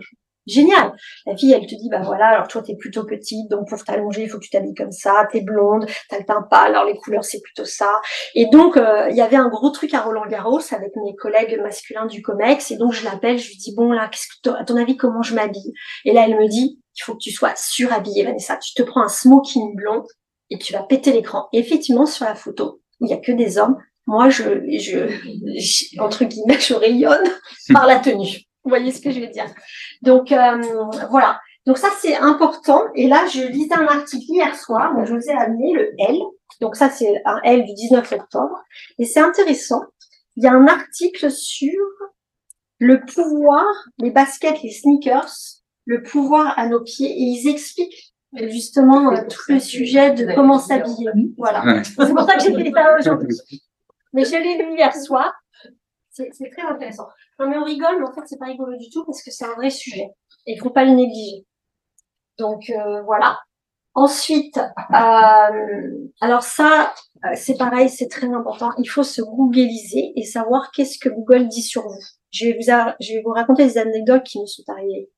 génial. 0.50 0.94
La 1.26 1.36
fille, 1.36 1.54
elle 1.54 1.66
te 1.66 1.76
dit, 1.76 1.90
bah 1.90 2.02
voilà, 2.04 2.28
alors 2.28 2.48
toi, 2.48 2.62
t'es 2.62 2.76
plutôt 2.76 3.06
petite, 3.06 3.50
donc 3.50 3.68
pour 3.70 3.84
t'allonger, 3.84 4.24
il 4.24 4.30
faut 4.30 4.38
que 4.38 4.44
tu 4.44 4.50
t'habilles 4.50 4.76
comme 4.76 4.92
ça, 4.92 5.28
t'es 5.32 5.42
blonde, 5.42 5.86
t'as 6.10 6.18
le 6.18 6.26
teint 6.26 6.46
pâle, 6.50 6.72
alors 6.72 6.86
les 6.86 6.96
couleurs, 6.96 7.24
c'est 7.24 7.42
plutôt 7.42 7.66
ça. 7.66 7.92
Et 8.36 8.48
donc, 8.48 8.78
euh, 8.78 9.08
il 9.10 9.16
y 9.16 9.22
avait 9.22 9.36
un 9.36 9.50
gros 9.50 9.70
truc 9.70 9.94
à 9.94 10.02
Roland 10.02 10.26
Garros 10.28 10.62
avec 10.72 10.92
mes 11.04 11.16
collègues 11.16 11.60
masculins 11.62 12.06
du 12.06 12.22
COMEX, 12.22 12.72
et 12.72 12.78
donc 12.78 12.94
je 12.94 13.04
l'appelle, 13.04 13.38
je 13.38 13.50
lui 13.50 13.58
dis, 13.58 13.74
bon 13.76 13.92
là, 13.92 14.10
à 14.58 14.66
ton 14.66 14.76
avis, 14.76 14.98
comment 14.98 15.22
je 15.22 15.36
m'habille? 15.36 15.74
Et 16.06 16.14
là, 16.14 16.26
elle 16.26 16.38
me 16.38 16.48
dit, 16.48 16.80
il 16.98 17.02
faut 17.04 17.14
que 17.14 17.20
tu 17.20 17.32
sois 17.32 17.54
surhabillée, 17.56 18.26
Vanessa. 18.26 18.58
Tu 18.58 18.74
te 18.74 18.84
prends 18.84 19.04
un 19.04 19.10
smoking 19.10 19.76
blond 19.76 20.04
et 20.50 20.58
tu 20.58 20.74
vas 20.74 20.84
péter 20.84 21.14
l'écran. 21.14 21.48
Effectivement, 21.54 22.06
sur 22.06 22.26
la 22.26 22.36
photo, 22.36 22.82
où 23.00 23.06
il 23.06 23.10
y 23.10 23.14
a 23.14 23.18
que 23.18 23.32
des 23.32 23.58
hommes, 23.58 23.78
moi, 24.06 24.30
je, 24.30 24.44
je, 24.80 26.00
entre 26.02 26.26
guillemets, 26.26 26.60
je 26.60 26.74
rayonne 26.74 27.24
par 27.74 27.86
la 27.86 28.00
tenue. 28.00 28.40
Vous 28.64 28.70
voyez 28.70 28.92
ce 28.92 29.02
que 29.02 29.12
je 29.12 29.22
veux 29.22 29.28
dire? 29.28 29.46
Donc 30.02 30.32
euh, 30.32 30.62
voilà. 31.10 31.40
Donc 31.66 31.78
ça 31.78 31.90
c'est 32.00 32.16
important. 32.16 32.84
Et 32.96 33.08
là 33.08 33.26
je 33.28 33.42
lisais 33.42 33.76
un 33.76 33.88
article 33.88 34.26
hier 34.28 34.56
soir. 34.56 34.96
Donc 34.96 35.06
je 35.06 35.14
vous 35.14 35.30
ai 35.30 35.34
amené 35.34 35.74
le 35.74 35.94
L. 36.00 36.18
Donc 36.62 36.76
ça 36.76 36.90
c'est 36.90 37.22
un 37.26 37.40
L 37.44 37.66
du 37.66 37.74
19 37.74 38.12
octobre. 38.12 38.64
Et 38.98 39.06
c'est 39.06 39.20
intéressant. 39.20 39.82
Il 40.36 40.44
y 40.44 40.48
a 40.48 40.54
un 40.54 40.68
article 40.68 41.30
sur 41.30 41.82
le 42.80 43.02
pouvoir, 43.02 43.66
les 43.98 44.12
baskets, 44.12 44.62
les 44.64 44.72
sneakers, 44.72 45.34
le 45.86 46.02
pouvoir 46.02 46.58
à 46.58 46.68
nos 46.68 46.82
pieds. 46.82 47.10
Et 47.10 47.24
ils 47.24 47.50
expliquent 47.50 48.14
justement 48.48 49.12
euh, 49.12 49.22
tout 49.30 49.52
le 49.52 49.60
sujet 49.60 50.12
de 50.12 50.34
comment 50.34 50.60
s'habiller. 50.60 51.10
Voilà. 51.38 51.84
C'est 51.84 51.96
pour 51.96 52.22
ça 52.22 52.36
que 52.36 52.44
j'ai 52.44 52.56
fait 52.56 52.72
ça 52.72 52.96
aujourd'hui. 52.98 53.38
Mais 54.14 54.26
je 54.26 54.32
l'ai 54.32 54.58
lu 54.58 54.76
hier 54.76 54.96
soir. 54.96 55.32
C'est 56.32 56.50
très 56.50 56.68
intéressant. 56.68 57.08
Non, 57.40 57.50
mais 57.50 57.58
on 57.58 57.64
rigole, 57.64 58.00
mais 58.00 58.08
en 58.08 58.14
fait, 58.14 58.22
c'est 58.26 58.38
pas 58.38 58.46
rigolo 58.46 58.78
du 58.78 58.90
tout 58.90 59.06
parce 59.06 59.24
que 59.24 59.32
c'est 59.32 59.46
un 59.46 59.56
vrai 59.56 59.70
sujet. 59.70 60.10
Et 60.46 60.54
il 60.54 60.60
faut 60.60 60.70
pas 60.70 60.86
le 60.86 60.92
négliger. 60.92 61.46
Donc, 62.38 62.70
euh, 62.70 63.02
voilà. 63.04 63.40
Ensuite, 63.96 64.58
euh, 64.58 66.10
alors 66.22 66.44
ça, 66.44 66.94
euh, 67.26 67.30
c'est 67.36 67.58
pareil, 67.58 67.90
c'est 67.90 68.08
très 68.08 68.28
important. 68.28 68.72
Il 68.78 68.88
faut 68.88 69.04
se 69.04 69.22
googliser 69.22 70.14
et 70.16 70.24
savoir 70.24 70.72
qu'est-ce 70.72 71.00
que 71.00 71.10
Google 71.10 71.48
dit 71.48 71.62
sur 71.62 71.84
vous. 71.84 72.04
Je 72.32 72.46
vais 72.46 72.54
vous, 72.54 72.94
je 73.02 73.14
vais 73.14 73.22
vous 73.26 73.32
raconter 73.32 73.66
des 73.66 73.78
anecdotes 73.78 74.24
qui 74.24 74.40
me 74.40 74.46
sont 74.46 74.64
arrivées. 74.68 75.10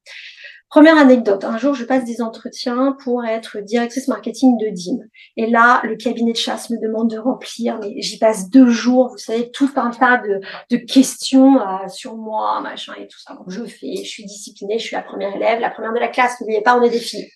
Première 0.72 0.98
anecdote, 0.98 1.44
un 1.44 1.58
jour 1.58 1.74
je 1.74 1.84
passe 1.84 2.06
des 2.06 2.22
entretiens 2.22 2.96
pour 3.04 3.26
être 3.26 3.60
directrice 3.60 4.08
marketing 4.08 4.58
de 4.58 4.70
DIM. 4.70 5.00
Et 5.36 5.48
là, 5.48 5.82
le 5.84 5.98
cabinet 5.98 6.32
de 6.32 6.38
chasse 6.38 6.70
me 6.70 6.82
demande 6.82 7.10
de 7.10 7.18
remplir, 7.18 7.78
mais 7.80 8.02
j'y 8.02 8.18
passe 8.18 8.50
deux 8.50 8.70
jours, 8.70 9.10
vous 9.10 9.18
savez, 9.18 9.52
tout 9.52 9.70
un 9.76 9.90
tas 9.90 10.22
de, 10.70 10.78
questions 10.78 11.60
euh, 11.60 11.90
sur 11.90 12.16
moi, 12.16 12.62
machin 12.62 12.94
et 12.98 13.06
tout 13.10 13.20
ça. 13.20 13.34
Donc 13.34 13.50
je 13.50 13.66
fais, 13.66 13.98
je 13.98 14.08
suis 14.08 14.24
disciplinée, 14.24 14.80
je 14.80 14.86
suis 14.86 14.96
la 14.96 15.02
première 15.02 15.36
élève, 15.36 15.60
la 15.60 15.72
première 15.72 15.92
de 15.92 16.00
la 16.00 16.08
classe, 16.08 16.40
n'oubliez 16.40 16.62
pas, 16.62 16.78
on 16.78 16.84
est 16.84 16.90
des 16.90 17.00
filles. 17.00 17.30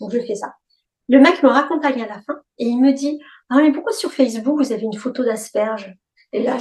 Donc 0.00 0.10
je 0.10 0.20
fais 0.20 0.34
ça. 0.34 0.54
Le 1.10 1.20
mec 1.20 1.42
me 1.42 1.50
raconte 1.50 1.84
à 1.84 1.90
la 1.90 2.22
fin 2.22 2.40
et 2.56 2.64
il 2.64 2.80
me 2.80 2.92
dit, 2.92 3.20
ah 3.50 3.56
mais 3.56 3.70
pourquoi 3.70 3.92
sur 3.92 4.10
Facebook 4.12 4.56
vous 4.56 4.72
avez 4.72 4.84
une 4.84 4.96
photo 4.96 5.22
d'asperge? 5.26 5.94
Et 6.32 6.42
là, 6.42 6.56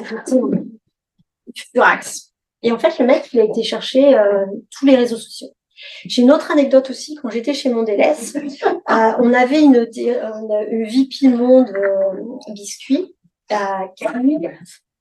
je 1.55 1.63
furax. 1.73 2.34
Et 2.63 2.73
en 2.73 2.80
fait, 2.80 2.99
le 2.99 3.05
mec, 3.05 3.30
il 3.32 3.39
a 3.39 3.45
été 3.45 3.63
chercher 3.63 4.17
euh, 4.17 4.45
tous 4.78 4.86
les 4.86 4.97
réseaux 4.97 5.17
sociaux. 5.17 5.53
J'ai 6.05 6.21
une 6.21 6.32
autre 6.32 6.51
anecdote 6.51 6.89
aussi. 6.89 7.15
Quand 7.15 7.30
j'étais 7.30 7.53
chez 7.53 7.69
Mondelez, 7.69 8.13
euh, 8.36 9.11
on 9.19 9.34
avait 9.34 9.61
une, 9.61 9.88
une, 9.95 10.67
une 10.71 10.86
VP 10.86 11.28
Monde 11.30 11.69
euh, 11.75 12.53
biscuit 12.53 13.15
euh, 13.51 13.55
qui 13.95 14.05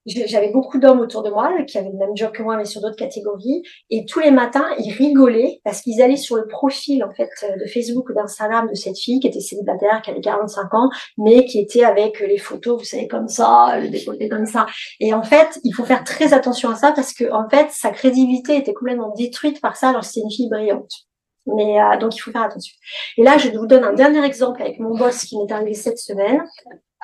j'avais 0.06 0.50
beaucoup 0.50 0.78
d'hommes 0.78 1.00
autour 1.00 1.22
de 1.22 1.30
moi 1.30 1.50
qui 1.66 1.78
avaient 1.78 1.90
le 1.90 1.98
même 1.98 2.16
job 2.16 2.32
que 2.32 2.42
moi 2.42 2.56
mais 2.56 2.64
sur 2.64 2.80
d'autres 2.80 2.96
catégories. 2.96 3.62
Et 3.90 4.04
tous 4.04 4.20
les 4.20 4.30
matins 4.30 4.66
ils 4.78 4.92
rigolaient 4.92 5.60
parce 5.64 5.82
qu'ils 5.82 6.00
allaient 6.02 6.16
sur 6.16 6.36
le 6.36 6.46
profil 6.46 7.04
en 7.04 7.12
fait 7.12 7.30
de 7.58 7.66
Facebook 7.66 8.08
ou 8.10 8.14
d'Instagram 8.14 8.68
de 8.68 8.74
cette 8.74 8.98
fille 8.98 9.20
qui 9.20 9.26
était 9.26 9.40
célibataire 9.40 10.02
qui 10.02 10.10
avait 10.10 10.20
45 10.20 10.74
ans 10.74 10.90
mais 11.18 11.44
qui 11.44 11.58
était 11.58 11.84
avec 11.84 12.20
les 12.20 12.38
photos 12.38 12.78
vous 12.78 12.84
savez 12.84 13.08
comme 13.08 13.28
ça 13.28 13.78
le 13.80 13.88
décolleté 13.88 14.28
comme 14.28 14.46
ça. 14.46 14.66
Et 15.00 15.14
en 15.14 15.22
fait 15.22 15.60
il 15.64 15.72
faut 15.72 15.84
faire 15.84 16.04
très 16.04 16.32
attention 16.32 16.70
à 16.70 16.76
ça 16.76 16.92
parce 16.92 17.12
que 17.12 17.30
en 17.32 17.48
fait 17.48 17.70
sa 17.70 17.90
crédibilité 17.90 18.56
était 18.56 18.74
complètement 18.74 19.12
détruite 19.16 19.60
par 19.60 19.76
ça 19.76 19.90
alors 19.90 20.04
c'était 20.04 20.20
une 20.20 20.30
fille 20.30 20.48
brillante 20.48 21.06
mais 21.46 21.80
euh, 21.80 21.96
donc 21.98 22.16
il 22.16 22.20
faut 22.20 22.32
faire 22.32 22.42
attention. 22.42 22.74
Et 23.16 23.22
là, 23.22 23.38
je 23.38 23.50
vous 23.50 23.66
donne 23.66 23.84
un 23.84 23.92
dernier 23.92 24.24
exemple 24.24 24.62
avec 24.62 24.78
mon 24.78 24.96
boss 24.96 25.24
qui 25.24 25.38
m'est 25.38 25.52
arrivé 25.52 25.74
cette 25.74 25.98
semaine. 25.98 26.42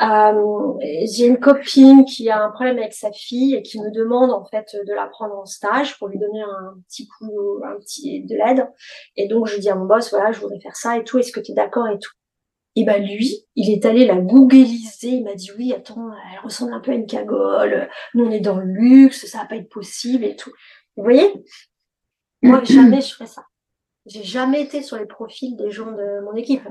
Euh, 0.00 0.72
j'ai 1.04 1.26
une 1.26 1.38
copine 1.38 2.04
qui 2.04 2.28
a 2.30 2.42
un 2.42 2.50
problème 2.50 2.78
avec 2.78 2.94
sa 2.94 3.12
fille 3.12 3.54
et 3.54 3.62
qui 3.62 3.78
me 3.80 3.90
demande 3.90 4.32
en 4.32 4.44
fait 4.44 4.74
de 4.86 4.92
la 4.92 5.06
prendre 5.06 5.36
en 5.36 5.44
stage 5.44 5.98
pour 5.98 6.08
lui 6.08 6.18
donner 6.18 6.40
un 6.40 6.74
petit 6.88 7.06
coup, 7.06 7.60
un 7.64 7.78
petit 7.78 8.24
de 8.24 8.34
l'aide. 8.34 8.68
Et 9.16 9.28
donc 9.28 9.46
je 9.46 9.58
dis 9.58 9.68
à 9.68 9.74
mon 9.74 9.84
boss 9.84 10.10
voilà, 10.10 10.32
je 10.32 10.40
voudrais 10.40 10.60
faire 10.60 10.76
ça 10.76 10.98
et 10.98 11.04
tout. 11.04 11.18
Est-ce 11.18 11.30
que 11.30 11.40
tu 11.40 11.52
es 11.52 11.54
d'accord 11.54 11.88
et 11.88 11.98
tout? 11.98 12.12
Et 12.74 12.84
ben 12.84 13.04
lui, 13.04 13.46
il 13.54 13.70
est 13.70 13.84
allé 13.84 14.06
la 14.06 14.16
googliser. 14.16 15.08
Il 15.08 15.24
m'a 15.24 15.34
dit 15.34 15.50
oui, 15.58 15.74
attends, 15.74 16.10
elle 16.32 16.40
ressemble 16.42 16.72
un 16.72 16.80
peu 16.80 16.90
à 16.92 16.94
une 16.94 17.06
cagole. 17.06 17.88
Nous 18.14 18.24
on 18.24 18.30
est 18.30 18.40
dans 18.40 18.56
le 18.56 18.64
luxe, 18.64 19.26
ça 19.26 19.38
va 19.38 19.44
pas 19.44 19.56
être 19.56 19.68
possible 19.68 20.24
et 20.24 20.36
tout. 20.36 20.52
Vous 20.96 21.04
voyez? 21.04 21.32
Moi 22.40 22.62
jamais 22.64 23.02
je 23.02 23.12
ferais 23.12 23.26
ça. 23.26 23.42
J'ai 24.06 24.24
jamais 24.24 24.62
été 24.62 24.82
sur 24.82 24.96
les 24.96 25.06
profils 25.06 25.56
des 25.56 25.70
gens 25.70 25.92
de 25.92 26.20
mon 26.24 26.34
équipe. 26.34 26.66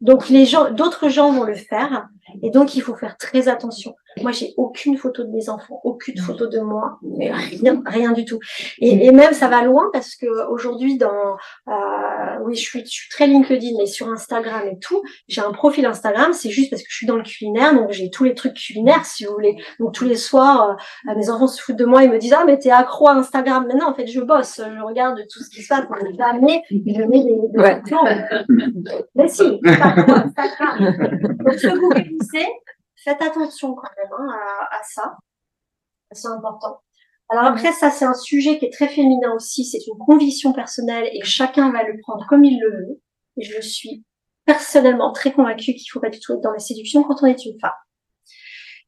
Donc 0.00 0.28
les 0.28 0.44
gens, 0.44 0.70
d'autres 0.70 1.08
gens 1.08 1.32
vont 1.32 1.44
le 1.44 1.54
faire, 1.54 2.08
et 2.42 2.50
donc 2.50 2.74
il 2.74 2.82
faut 2.82 2.94
faire 2.94 3.16
très 3.16 3.48
attention. 3.48 3.96
Moi, 4.22 4.32
j'ai 4.32 4.54
aucune 4.56 4.96
photo 4.96 5.24
de 5.24 5.30
mes 5.30 5.48
enfants, 5.48 5.80
aucune 5.84 6.18
photo 6.18 6.46
de 6.46 6.60
moi, 6.60 6.98
mais 7.02 7.30
rien, 7.32 7.82
rien 7.86 8.12
du 8.12 8.24
tout. 8.24 8.38
Et, 8.78 9.06
et 9.06 9.12
même 9.12 9.32
ça 9.32 9.48
va 9.48 9.62
loin 9.62 9.90
parce 9.92 10.14
que 10.14 10.26
aujourd'hui, 10.50 10.98
dans, 10.98 11.36
euh, 11.68 11.72
oui, 12.44 12.54
je 12.54 12.60
suis, 12.60 12.80
je 12.80 12.90
suis 12.90 13.08
très 13.08 13.26
LinkedIn, 13.26 13.76
mais 13.78 13.86
sur 13.86 14.08
Instagram 14.08 14.62
et 14.70 14.78
tout, 14.78 15.02
j'ai 15.28 15.40
un 15.40 15.52
profil 15.52 15.86
Instagram. 15.86 16.32
C'est 16.32 16.50
juste 16.50 16.70
parce 16.70 16.82
que 16.82 16.88
je 16.90 16.96
suis 16.96 17.06
dans 17.06 17.16
le 17.16 17.22
culinaire, 17.22 17.74
donc 17.74 17.90
j'ai 17.90 18.10
tous 18.10 18.24
les 18.24 18.34
trucs 18.34 18.54
culinaires, 18.54 19.04
si 19.04 19.24
vous 19.24 19.32
voulez. 19.32 19.56
Donc 19.78 19.92
tous 19.92 20.04
les 20.04 20.16
soirs, 20.16 20.76
euh, 21.08 21.14
mes 21.16 21.30
enfants 21.30 21.46
se 21.48 21.60
foutent 21.60 21.76
de 21.76 21.84
moi, 21.84 22.04
ils 22.04 22.10
me 22.10 22.18
disent 22.18 22.34
ah 22.36 22.44
mais 22.46 22.58
t'es 22.58 22.70
accro 22.70 23.08
à 23.08 23.14
Instagram. 23.14 23.66
Maintenant, 23.66 23.90
en 23.90 23.94
fait, 23.94 24.06
je 24.06 24.20
bosse, 24.20 24.60
je 24.60 24.82
regarde 24.82 25.18
tout 25.30 25.42
ce 25.42 25.50
qui 25.50 25.62
se 25.62 25.68
passe. 25.68 25.84
Jamais 26.16 26.62
je 26.70 27.02
mets 27.02 27.24
des, 27.24 27.34
des 27.52 27.58
Ouais. 27.58 27.82
Mais 29.14 29.28
si, 29.28 29.60
Instagram. 29.64 30.78
Donc 31.44 31.54
ce 31.54 31.66
que 31.66 31.78
vous 31.78 31.90
glissez, 31.90 32.46
faites 33.04 33.22
attention 33.22 33.74
quand 33.74 33.88
même 33.96 34.12
hein, 34.18 34.28
à, 34.70 34.78
à 34.78 34.82
ça. 34.82 35.16
C'est 36.12 36.28
important. 36.28 36.80
Alors 37.30 37.44
après, 37.44 37.72
ça, 37.72 37.90
c'est 37.90 38.06
un 38.06 38.14
sujet 38.14 38.58
qui 38.58 38.64
est 38.64 38.72
très 38.72 38.88
féminin 38.88 39.32
aussi. 39.34 39.64
C'est 39.64 39.86
une 39.86 39.98
conviction 39.98 40.52
personnelle 40.52 41.08
et 41.12 41.22
chacun 41.22 41.70
va 41.70 41.82
le 41.82 42.00
prendre 42.00 42.26
comme 42.28 42.44
il 42.44 42.58
le 42.58 42.70
veut. 42.70 43.00
Et 43.36 43.44
je 43.44 43.60
suis 43.60 44.04
personnellement 44.46 45.12
très 45.12 45.32
convaincue 45.32 45.74
qu'il 45.74 45.90
faut 45.90 46.00
pas 46.00 46.08
du 46.08 46.20
tout 46.20 46.32
être 46.32 46.40
dans 46.40 46.52
la 46.52 46.58
séduction 46.58 47.02
quand 47.04 47.22
on 47.22 47.26
est 47.26 47.44
une 47.44 47.58
femme. 47.60 47.70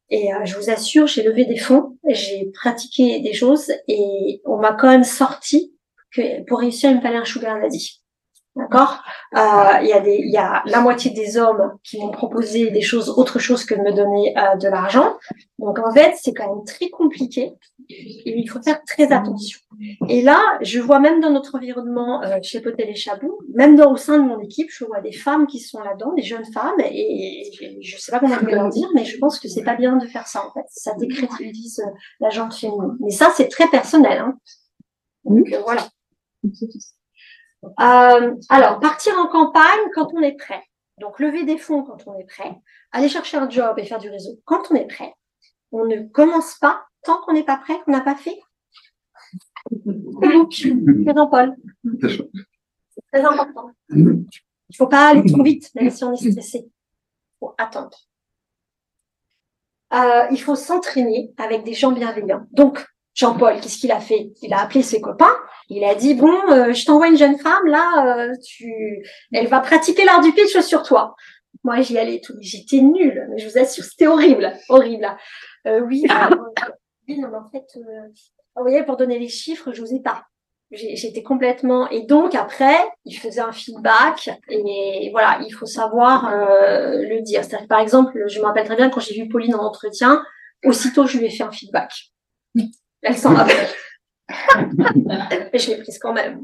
Et 0.09 0.33
euh, 0.33 0.43
je 0.43 0.57
vous 0.57 0.69
assure, 0.69 1.07
j'ai 1.07 1.23
levé 1.23 1.45
des 1.45 1.57
fonds, 1.57 1.97
j'ai 2.05 2.51
pratiqué 2.53 3.21
des 3.21 3.33
choses 3.33 3.71
et 3.87 4.41
on 4.45 4.57
m'a 4.57 4.73
quand 4.73 4.89
même 4.89 5.05
sorti 5.05 5.73
que 6.11 6.43
pour 6.45 6.59
réussir, 6.59 6.89
il 6.89 6.97
me 6.97 7.01
fallait 7.01 7.17
un 7.17 7.25
sugar 7.25 7.61
daddy. 7.61 8.00
D'accord? 8.55 9.01
Euh, 9.35 9.79
Il 9.81 9.87
y 9.87 9.93
a 9.93 10.01
y 10.05 10.37
a 10.37 10.61
la 10.65 10.81
moitié 10.81 11.11
des 11.11 11.37
hommes 11.37 11.77
qui 11.83 11.99
m'ont 11.99 12.11
proposé 12.11 12.69
des 12.69 12.81
choses, 12.81 13.09
autre 13.09 13.39
chose 13.39 13.63
que 13.63 13.75
de 13.75 13.81
me 13.81 13.93
donner 13.93 14.37
euh, 14.37 14.55
de 14.57 14.67
l'argent. 14.67 15.17
Donc 15.57 15.79
en 15.79 15.91
fait, 15.91 16.15
c'est 16.21 16.33
quand 16.33 16.53
même 16.53 16.65
très 16.65 16.89
compliqué 16.89 17.53
il 17.89 18.49
faut 18.49 18.61
faire 18.61 18.83
très 18.83 19.11
attention. 19.11 19.59
Et 20.07 20.21
là, 20.21 20.39
je 20.61 20.79
vois 20.79 20.99
même 20.99 21.19
dans 21.21 21.31
notre 21.31 21.55
environnement 21.55 22.23
euh, 22.23 22.37
chez 22.41 22.61
Potel 22.61 22.89
et 22.89 22.95
Chabou, 22.95 23.39
même 23.53 23.75
dans 23.75 23.91
au 23.91 23.97
sein 23.97 24.17
de 24.17 24.23
mon 24.23 24.39
équipe, 24.39 24.69
je 24.71 24.85
vois 24.85 25.01
des 25.01 25.11
femmes 25.11 25.47
qui 25.47 25.59
sont 25.59 25.81
là-dedans, 25.81 26.13
des 26.13 26.23
jeunes 26.23 26.45
femmes, 26.45 26.79
et, 26.79 27.79
je 27.81 27.97
sais 27.97 28.11
pas 28.11 28.19
comment 28.19 28.35
je 28.39 28.45
vais 28.45 28.51
leur 28.51 28.69
dire, 28.69 28.87
mais 28.93 29.05
je 29.05 29.17
pense 29.17 29.39
que 29.39 29.47
c'est 29.47 29.63
pas 29.63 29.75
bien 29.75 29.97
de 29.97 30.07
faire 30.07 30.27
ça 30.27 30.45
en 30.45 30.51
fait. 30.51 30.65
Ça 30.69 30.93
décrédibilise 30.97 31.79
euh, 31.79 31.91
la 32.19 32.29
gente 32.29 32.53
féminine. 32.53 32.97
Mais 32.99 33.11
ça, 33.11 33.31
c'est 33.35 33.47
très 33.47 33.67
personnel. 33.67 34.19
Hein. 34.19 34.37
Donc 35.25 35.51
euh, 35.51 35.61
voilà. 35.63 35.87
Euh, 37.63 38.35
alors, 38.49 38.79
partir 38.79 39.17
en 39.17 39.27
campagne 39.27 39.79
quand 39.93 40.13
on 40.13 40.21
est 40.21 40.37
prêt. 40.37 40.63
Donc, 40.97 41.19
lever 41.19 41.43
des 41.43 41.57
fonds 41.57 41.83
quand 41.83 42.07
on 42.07 42.17
est 42.17 42.25
prêt. 42.25 42.55
Aller 42.91 43.09
chercher 43.09 43.37
un 43.37 43.49
job 43.49 43.77
et 43.77 43.85
faire 43.85 43.99
du 43.99 44.09
réseau 44.09 44.39
quand 44.45 44.71
on 44.71 44.75
est 44.75 44.87
prêt. 44.87 45.13
On 45.71 45.85
ne 45.85 46.01
commence 46.09 46.55
pas 46.55 46.83
tant 47.03 47.21
qu'on 47.21 47.33
n'est 47.33 47.43
pas 47.43 47.57
prêt, 47.57 47.79
qu'on 47.85 47.91
n'a 47.91 48.01
pas 48.01 48.15
fait. 48.15 48.39
Jean-Paul. 51.11 51.55
C'est 52.01 53.03
très 53.11 53.23
important. 53.23 53.71
Il 53.89 54.05
ne 54.05 54.75
faut 54.75 54.87
pas 54.87 55.09
aller 55.09 55.29
trop 55.29 55.43
vite, 55.43 55.73
même 55.75 55.89
si 55.89 56.03
on 56.03 56.13
est 56.13 56.31
stressé. 56.31 56.59
Il 56.65 57.37
faut 57.39 57.53
attendre. 57.57 57.97
Euh, 59.93 60.27
il 60.31 60.41
faut 60.41 60.55
s'entraîner 60.55 61.33
avec 61.37 61.63
des 61.63 61.73
gens 61.73 61.91
bienveillants. 61.91 62.45
Donc, 62.51 62.85
Jean-Paul, 63.13 63.59
qu'est-ce 63.59 63.77
qu'il 63.77 63.91
a 63.91 63.99
fait? 63.99 64.31
Il 64.41 64.53
a 64.53 64.61
appelé 64.61 64.81
ses 64.81 65.01
copains. 65.01 65.35
Il 65.69 65.83
a 65.83 65.95
dit 65.95 66.15
bon, 66.15 66.33
euh, 66.49 66.73
je 66.73 66.85
t'envoie 66.85 67.07
une 67.07 67.17
jeune 67.17 67.37
femme 67.37 67.65
là, 67.65 68.27
euh, 68.27 68.33
tu, 68.45 68.73
elle 69.31 69.47
va 69.47 69.61
pratiquer 69.61 70.03
l'art 70.03 70.21
du 70.21 70.33
pitch 70.33 70.59
sur 70.59 70.83
toi. 70.83 71.15
Moi, 71.63 71.81
j'y 71.81 71.97
allais 71.97 72.19
tout, 72.19 72.33
j'étais 72.39 72.81
nulle, 72.81 73.27
mais 73.29 73.37
je 73.37 73.47
vous 73.47 73.57
assure, 73.57 73.83
c'était 73.83 74.07
horrible, 74.07 74.51
horrible. 74.67 75.07
Euh, 75.67 75.81
oui, 75.81 76.05
oui, 77.07 77.19
non, 77.19 77.29
mais 77.29 77.37
en 77.37 77.49
fait, 77.49 77.65
euh, 77.77 78.07
vous 78.55 78.63
voyez, 78.63 78.83
pour 78.83 78.97
donner 78.97 79.19
les 79.19 79.29
chiffres, 79.29 79.71
je 79.71 79.81
vous 79.81 79.93
ai 79.93 80.01
pas. 80.01 80.23
J'étais 80.71 81.21
complètement 81.21 81.89
et 81.89 82.03
donc 82.03 82.33
après, 82.33 82.77
il 83.03 83.17
faisait 83.17 83.41
un 83.41 83.51
feedback 83.51 84.29
et 84.47 85.09
voilà, 85.11 85.39
il 85.45 85.51
faut 85.51 85.65
savoir 85.65 86.29
euh, 86.29 87.03
le 87.03 87.21
dire. 87.21 87.43
C'est-à-dire 87.43 87.65
que, 87.65 87.67
par 87.67 87.81
exemple, 87.81 88.23
je 88.27 88.39
me 88.39 88.45
rappelle 88.45 88.65
très 88.65 88.77
bien 88.77 88.89
quand 88.89 89.01
j'ai 89.01 89.21
vu 89.21 89.27
Pauline 89.27 89.53
en 89.55 89.65
entretien, 89.65 90.23
aussitôt 90.63 91.07
je 91.07 91.17
lui 91.17 91.25
ai 91.25 91.29
fait 91.29 91.43
un 91.43 91.51
feedback. 91.51 92.13
Elle 93.01 93.17
s'en 93.17 93.33
rappelle. 93.33 93.67
Mais 95.51 95.59
je 95.59 95.71
l'ai 95.71 95.77
prise 95.77 95.99
quand 95.99 96.13
même. 96.13 96.43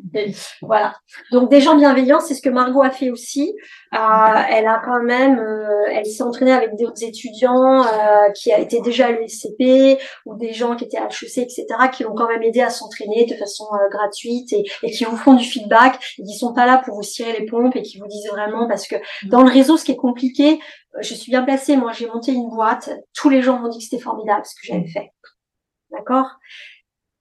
Voilà. 0.61 0.95
Donc 1.31 1.49
des 1.49 1.61
gens 1.61 1.75
bienveillants, 1.75 2.19
c'est 2.19 2.33
ce 2.33 2.41
que 2.41 2.49
Margot 2.49 2.81
a 2.81 2.89
fait 2.89 3.09
aussi. 3.09 3.55
Euh, 3.93 3.97
elle 4.49 4.67
a 4.67 4.81
quand 4.83 5.01
même, 5.01 5.39
euh, 5.39 5.85
elle 5.91 6.05
s'est 6.05 6.23
entraînée 6.23 6.51
avec 6.51 6.75
d'autres 6.77 7.03
étudiants 7.03 7.83
euh, 7.83 8.29
qui 8.35 8.51
été 8.51 8.81
déjà 8.81 9.07
à 9.07 9.11
l'ESCP 9.11 9.99
ou 10.25 10.35
des 10.35 10.53
gens 10.53 10.75
qui 10.75 10.85
étaient 10.85 10.97
à 10.97 11.07
HEC, 11.07 11.37
etc., 11.37 11.65
qui 11.91 12.03
l'ont 12.03 12.15
quand 12.15 12.27
même 12.27 12.43
aidé 12.43 12.61
à 12.61 12.69
s'entraîner 12.69 13.25
de 13.25 13.35
façon 13.35 13.65
euh, 13.73 13.89
gratuite 13.89 14.51
et, 14.53 14.63
et 14.83 14.91
qui 14.91 15.05
vous 15.05 15.17
font 15.17 15.33
du 15.33 15.45
feedback 15.45 15.99
et 16.17 16.23
qui 16.23 16.33
sont 16.33 16.53
pas 16.53 16.65
là 16.65 16.81
pour 16.83 16.95
vous 16.95 17.03
cirer 17.03 17.33
les 17.39 17.45
pompes 17.45 17.75
et 17.75 17.81
qui 17.81 17.99
vous 17.99 18.07
disent 18.07 18.29
vraiment 18.29 18.67
parce 18.67 18.87
que 18.87 18.95
dans 19.27 19.43
le 19.43 19.51
réseau, 19.51 19.77
ce 19.77 19.85
qui 19.85 19.93
est 19.93 19.97
compliqué, 19.97 20.59
euh, 20.95 20.99
je 21.01 21.13
suis 21.13 21.31
bien 21.31 21.43
placée. 21.43 21.77
Moi, 21.77 21.91
j'ai 21.93 22.07
monté 22.07 22.33
une 22.33 22.49
boîte. 22.49 22.89
Tous 23.13 23.29
les 23.29 23.41
gens 23.41 23.59
m'ont 23.59 23.69
dit 23.69 23.77
que 23.77 23.83
c'était 23.83 24.03
formidable 24.03 24.43
ce 24.45 24.55
que 24.55 24.73
j'avais 24.73 24.87
fait. 24.87 25.11
D'accord? 25.91 26.37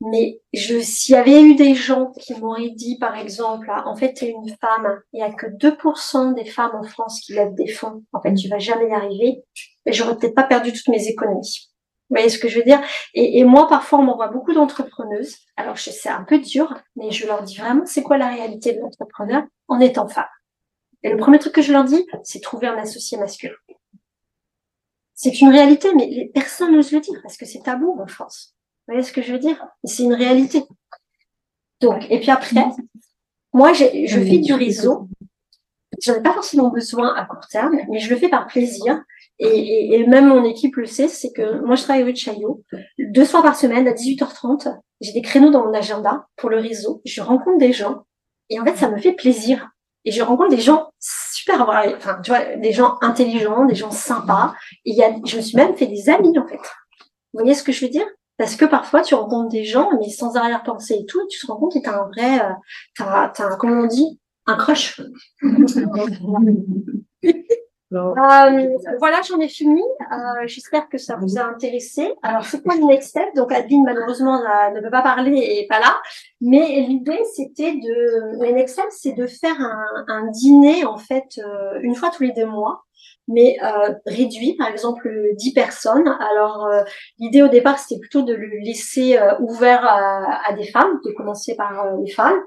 Mais 0.00 0.40
je, 0.52 0.78
s'il 0.80 1.14
y 1.14 1.18
avait 1.18 1.40
eu 1.40 1.54
des 1.54 1.74
gens 1.74 2.12
qui 2.20 2.34
m'auraient 2.34 2.70
dit, 2.70 2.98
par 2.98 3.16
exemple, 3.16 3.66
ah, 3.70 3.84
en 3.86 3.96
fait, 3.96 4.12
tu 4.12 4.26
es 4.26 4.28
une 4.30 4.54
femme, 4.60 5.00
il 5.12 5.20
y 5.20 5.22
a 5.22 5.32
que 5.32 5.46
2% 5.46 6.34
des 6.34 6.44
femmes 6.44 6.74
en 6.74 6.82
France 6.82 7.20
qui 7.20 7.32
lèvent 7.32 7.54
des 7.54 7.68
fonds, 7.68 8.04
en 8.12 8.20
fait, 8.20 8.34
tu 8.34 8.48
vas 8.48 8.58
jamais 8.58 8.90
y 8.90 8.92
arriver, 8.92 9.42
et 9.86 9.92
j'aurais 9.92 10.16
peut-être 10.18 10.34
pas 10.34 10.44
perdu 10.44 10.72
toutes 10.72 10.88
mes 10.88 11.08
économies. 11.08 11.70
Vous 12.08 12.16
voyez 12.16 12.28
ce 12.28 12.38
que 12.38 12.48
je 12.48 12.58
veux 12.58 12.64
dire? 12.64 12.80
Et, 13.14 13.42
moi, 13.44 13.68
parfois, 13.68 13.98
on 13.98 14.02
m'envoie 14.02 14.28
beaucoup 14.28 14.52
d'entrepreneuses. 14.52 15.38
Alors, 15.56 15.78
c'est 15.78 16.08
un 16.08 16.22
peu 16.24 16.38
dur, 16.38 16.78
mais 16.94 17.10
je 17.10 17.26
leur 17.26 17.42
dis 17.42 17.56
vraiment, 17.56 17.84
c'est 17.84 18.02
quoi 18.02 18.16
la 18.16 18.28
réalité 18.28 18.74
de 18.74 18.80
l'entrepreneur? 18.80 19.42
En 19.66 19.80
étant 19.80 20.06
femme 20.06 20.24
Et 21.02 21.10
le 21.10 21.16
premier 21.16 21.40
truc 21.40 21.52
que 21.54 21.62
je 21.62 21.72
leur 21.72 21.84
dis, 21.84 22.06
c'est 22.22 22.40
trouver 22.40 22.68
un 22.68 22.76
associé 22.78 23.18
masculin. 23.18 23.54
C'est 25.14 25.40
une 25.40 25.48
réalité, 25.48 25.92
mais 25.94 26.06
les 26.06 26.28
personnes 26.28 26.76
n'osent 26.76 26.92
le 26.92 27.00
dire 27.00 27.18
parce 27.22 27.36
que 27.36 27.46
c'est 27.46 27.62
tabou 27.62 27.98
en 27.98 28.06
France. 28.06 28.55
Vous 28.86 28.94
voyez 28.94 29.02
ce 29.02 29.12
que 29.12 29.22
je 29.22 29.32
veux 29.32 29.38
dire? 29.38 29.66
C'est 29.84 30.04
une 30.04 30.14
réalité. 30.14 30.62
Donc, 31.80 32.06
et 32.08 32.20
puis 32.20 32.30
après, 32.30 32.64
moi, 33.52 33.72
je 33.72 33.84
fais 33.84 34.38
du 34.38 34.54
réseau. 34.54 35.08
J'en 36.02 36.14
ai 36.14 36.22
pas 36.22 36.34
forcément 36.34 36.68
besoin 36.68 37.14
à 37.14 37.24
court 37.24 37.46
terme, 37.48 37.76
mais 37.90 37.98
je 37.98 38.10
le 38.10 38.16
fais 38.16 38.28
par 38.28 38.46
plaisir. 38.46 39.02
Et, 39.38 40.04
même 40.06 40.28
mon 40.28 40.44
équipe 40.44 40.76
le 40.76 40.86
sait, 40.86 41.08
c'est 41.08 41.32
que 41.32 41.60
moi, 41.64 41.74
je 41.74 41.82
travaille 41.82 42.04
rue 42.04 42.14
Chaillot. 42.14 42.62
Deux 42.98 43.24
soirs 43.24 43.42
par 43.42 43.56
semaine, 43.56 43.88
à 43.88 43.92
18h30, 43.92 44.78
j'ai 45.00 45.12
des 45.12 45.22
créneaux 45.22 45.50
dans 45.50 45.64
mon 45.66 45.74
agenda 45.74 46.26
pour 46.36 46.50
le 46.50 46.58
réseau. 46.58 47.02
Je 47.04 47.20
rencontre 47.20 47.58
des 47.58 47.72
gens. 47.72 48.04
Et 48.50 48.60
en 48.60 48.64
fait, 48.64 48.76
ça 48.76 48.88
me 48.88 48.98
fait 48.98 49.12
plaisir. 49.12 49.70
Et 50.04 50.12
je 50.12 50.22
rencontre 50.22 50.50
des 50.50 50.60
gens 50.60 50.90
super, 51.00 51.68
enfin, 51.68 52.20
tu 52.22 52.30
vois, 52.30 52.56
des 52.56 52.72
gens 52.72 52.96
intelligents, 53.00 53.64
des 53.64 53.74
gens 53.74 53.90
sympas. 53.90 54.54
Et 54.84 54.92
y 54.92 55.02
a, 55.02 55.12
je 55.24 55.36
me 55.36 55.42
suis 55.42 55.56
même 55.56 55.76
fait 55.76 55.86
des 55.86 56.08
amis, 56.08 56.38
en 56.38 56.46
fait. 56.46 56.56
Vous 56.56 57.40
voyez 57.40 57.54
ce 57.54 57.62
que 57.64 57.72
je 57.72 57.84
veux 57.84 57.90
dire? 57.90 58.06
Parce 58.38 58.56
que 58.56 58.64
parfois, 58.64 59.02
tu 59.02 59.14
rencontres 59.14 59.48
des 59.48 59.64
gens, 59.64 59.90
mais 59.98 60.10
sans 60.10 60.36
arrière-pensée 60.36 60.98
et 61.00 61.06
tout, 61.06 61.20
et 61.22 61.26
tu 61.28 61.40
te 61.40 61.46
rends 61.46 61.58
compte 61.58 61.72
que 61.72 61.78
t'as 61.78 61.98
un 61.98 62.08
vrai, 62.08 62.40
euh, 62.40 62.52
t'as, 62.96 63.28
t'as 63.30 63.46
un, 63.46 63.56
comment 63.56 63.82
on 63.82 63.86
dit, 63.86 64.20
un 64.46 64.56
crush. 64.56 65.00
Euh, 67.92 68.68
voilà, 68.98 69.22
j'en 69.22 69.38
ai 69.40 69.48
fini. 69.48 69.82
Euh, 70.12 70.46
J'espère 70.46 70.88
que 70.88 70.98
ça 70.98 71.16
vous 71.16 71.38
a 71.38 71.44
intéressé. 71.44 72.12
Alors, 72.22 72.44
c'est 72.44 72.62
quoi 72.62 72.74
le 72.74 72.84
next 72.84 73.10
step? 73.10 73.34
Donc, 73.36 73.52
Adeline, 73.52 73.84
malheureusement, 73.84 74.40
ne 74.74 74.80
peut 74.80 74.90
pas 74.90 75.02
parler 75.02 75.36
et 75.36 75.62
est 75.62 75.66
pas 75.68 75.78
là. 75.78 75.96
Mais 76.40 76.84
l'idée, 76.88 77.22
c'était 77.34 77.74
de... 77.74 78.44
Le 78.44 78.52
next 78.52 78.74
step, 78.74 78.86
c'est 78.90 79.12
de 79.12 79.26
faire 79.26 79.60
un, 79.60 80.04
un 80.08 80.26
dîner, 80.30 80.84
en 80.84 80.98
fait, 80.98 81.38
euh, 81.38 81.78
une 81.80 81.94
fois 81.94 82.10
tous 82.10 82.24
les 82.24 82.32
deux 82.32 82.46
mois 82.46 82.85
mais 83.28 83.56
euh, 83.62 83.92
réduit, 84.06 84.54
par 84.56 84.68
exemple 84.68 85.08
10 85.34 85.52
personnes. 85.52 86.08
Alors 86.32 86.66
euh, 86.66 86.82
l'idée 87.18 87.42
au 87.42 87.48
départ 87.48 87.78
c'était 87.78 88.00
plutôt 88.00 88.22
de 88.22 88.34
le 88.34 88.48
laisser 88.64 89.18
euh, 89.18 89.34
ouvert 89.40 89.84
à, 89.84 90.48
à, 90.48 90.52
des 90.52 90.66
femmes, 90.66 91.00
de 91.04 91.12
commencer 91.12 91.56
par 91.56 91.86
euh, 91.86 91.90
les 92.04 92.10
femmes. 92.10 92.38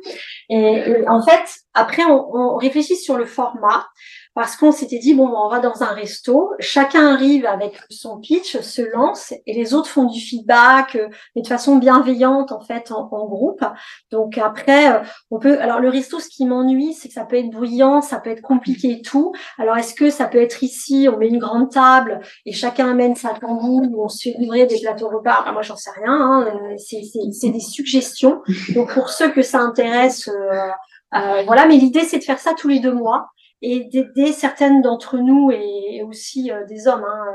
Et, 0.49 1.07
en 1.07 1.21
fait 1.21 1.43
après 1.73 2.03
on, 2.05 2.36
on 2.36 2.55
réfléchit 2.57 2.95
sur 2.95 3.17
le 3.17 3.25
format 3.25 3.88
parce 4.34 4.55
qu'on 4.55 4.71
s'était 4.71 4.99
dit 4.99 5.13
bon 5.13 5.27
on 5.27 5.49
va 5.49 5.59
dans 5.59 5.84
un 5.84 5.93
resto, 5.93 6.51
chacun 6.59 7.13
arrive 7.13 7.45
avec 7.45 7.80
son 7.89 8.19
pitch, 8.19 8.59
se 8.59 8.82
lance 8.82 9.34
et 9.45 9.53
les 9.53 9.73
autres 9.73 9.89
font 9.89 10.05
du 10.05 10.19
feedback 10.19 10.95
euh, 10.95 11.07
mais 11.36 11.41
de 11.41 11.47
façon 11.47 11.77
bienveillante 11.77 12.51
en 12.51 12.61
fait 12.61 12.91
en, 12.91 13.09
en 13.11 13.25
groupe. 13.27 13.63
Donc 14.11 14.38
après 14.38 14.93
euh, 14.93 14.99
on 15.32 15.39
peut 15.39 15.59
alors 15.59 15.80
le 15.80 15.89
resto 15.89 16.19
ce 16.19 16.30
qui 16.30 16.45
m'ennuie 16.45 16.93
c'est 16.93 17.07
que 17.07 17.13
ça 17.13 17.25
peut 17.25 17.38
être 17.38 17.49
bruyant, 17.49 18.01
ça 18.01 18.19
peut 18.19 18.30
être 18.30 18.41
compliqué 18.41 18.91
et 18.91 19.01
tout. 19.01 19.34
Alors 19.57 19.77
est-ce 19.77 19.93
que 19.93 20.09
ça 20.09 20.27
peut 20.27 20.41
être 20.41 20.63
ici, 20.63 21.07
on 21.13 21.17
met 21.17 21.27
une 21.27 21.39
grande 21.39 21.71
table 21.71 22.19
et 22.45 22.53
chacun 22.53 22.89
amène 22.89 23.15
sa 23.15 23.30
tambour 23.30 23.82
ou 23.89 24.03
on 24.03 24.09
se 24.09 24.30
fait 24.30 24.65
des 24.65 24.80
plateaux 24.82 25.09
repas? 25.09 25.39
Enfin, 25.41 25.51
moi, 25.51 25.61
j'en 25.61 25.75
sais 25.75 25.91
rien. 25.91 26.13
Hein. 26.13 26.75
C'est 26.77 27.49
des 27.49 27.59
suggestions. 27.59 28.41
Donc, 28.75 28.93
pour 28.93 29.09
ceux 29.09 29.30
que 29.32 29.41
ça 29.41 29.59
intéresse, 29.59 30.27
euh, 30.27 30.69
euh, 31.15 31.43
voilà. 31.45 31.67
Mais 31.67 31.77
l'idée, 31.77 32.01
c'est 32.01 32.19
de 32.19 32.23
faire 32.23 32.39
ça 32.39 32.53
tous 32.53 32.67
les 32.67 32.80
deux 32.80 32.93
mois 32.93 33.27
et 33.62 33.86
d'aider 33.86 34.32
certaines 34.32 34.82
d'entre 34.82 35.18
nous 35.18 35.51
et 35.51 36.03
aussi 36.03 36.51
euh, 36.51 36.66
des 36.66 36.88
hommes, 36.88 37.05
hein, 37.05 37.26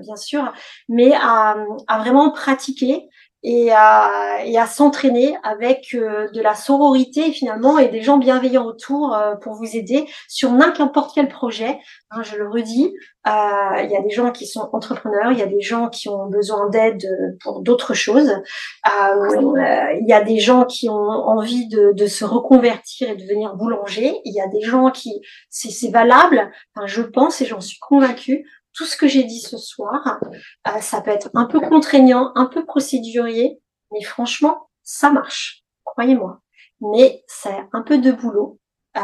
bien 0.00 0.16
sûr, 0.16 0.52
mais 0.88 1.12
à 1.14 1.56
vraiment 1.98 2.30
pratiquer 2.30 3.08
et 3.42 3.72
à, 3.72 4.44
et 4.44 4.56
à 4.56 4.66
s'entraîner 4.66 5.36
avec 5.42 5.94
euh, 5.94 6.28
de 6.30 6.40
la 6.40 6.54
sororité 6.54 7.32
finalement 7.32 7.78
et 7.78 7.88
des 7.88 8.02
gens 8.02 8.18
bienveillants 8.18 8.64
autour 8.64 9.14
euh, 9.14 9.34
pour 9.36 9.54
vous 9.54 9.76
aider 9.76 10.06
sur 10.28 10.52
n'importe 10.52 11.12
quel 11.14 11.28
projet. 11.28 11.78
Hein, 12.10 12.22
je 12.22 12.36
le 12.36 12.48
redis, 12.48 12.94
euh, 13.26 13.82
il 13.82 13.90
y 13.90 13.96
a 13.96 14.02
des 14.02 14.10
gens 14.10 14.30
qui 14.30 14.46
sont 14.46 14.68
entrepreneurs, 14.72 15.32
il 15.32 15.38
y 15.38 15.42
a 15.42 15.46
des 15.46 15.60
gens 15.60 15.88
qui 15.88 16.08
ont 16.08 16.26
besoin 16.26 16.68
d'aide 16.68 17.04
pour 17.42 17.62
d'autres 17.62 17.94
choses, 17.94 18.32
il 18.86 20.04
y 20.06 20.12
a 20.12 20.22
des 20.22 20.38
gens 20.38 20.64
qui 20.64 20.88
ont 20.88 20.94
envie 20.94 21.68
de, 21.68 21.92
de, 21.94 22.06
se 22.06 22.24
reconvertir 22.24 23.10
et 23.10 23.16
devenir 23.16 23.56
boulanger, 23.56 24.20
il 24.24 24.34
y 24.34 24.40
a 24.40 24.48
des 24.48 24.60
gens 24.60 24.90
qui, 24.90 25.20
c'est 25.48 25.90
valable, 25.90 26.50
je 26.84 27.02
pense 27.02 27.40
et 27.40 27.46
j'en 27.46 27.60
suis 27.60 27.78
convaincue, 27.78 28.44
tout 28.74 28.84
ce 28.84 28.96
que 28.96 29.08
j'ai 29.08 29.24
dit 29.24 29.40
ce 29.40 29.58
soir, 29.58 30.20
euh, 30.68 30.80
ça 30.80 31.00
peut 31.00 31.10
être 31.10 31.30
un 31.34 31.44
peu 31.44 31.60
contraignant, 31.60 32.32
un 32.34 32.46
peu 32.46 32.64
procédurier, 32.64 33.60
mais 33.92 34.02
franchement, 34.02 34.68
ça 34.82 35.10
marche, 35.10 35.64
croyez-moi. 35.84 36.40
Mais 36.80 37.22
c'est 37.26 37.56
un 37.72 37.82
peu 37.82 37.98
de 37.98 38.10
boulot. 38.10 38.58
Euh, 38.94 39.00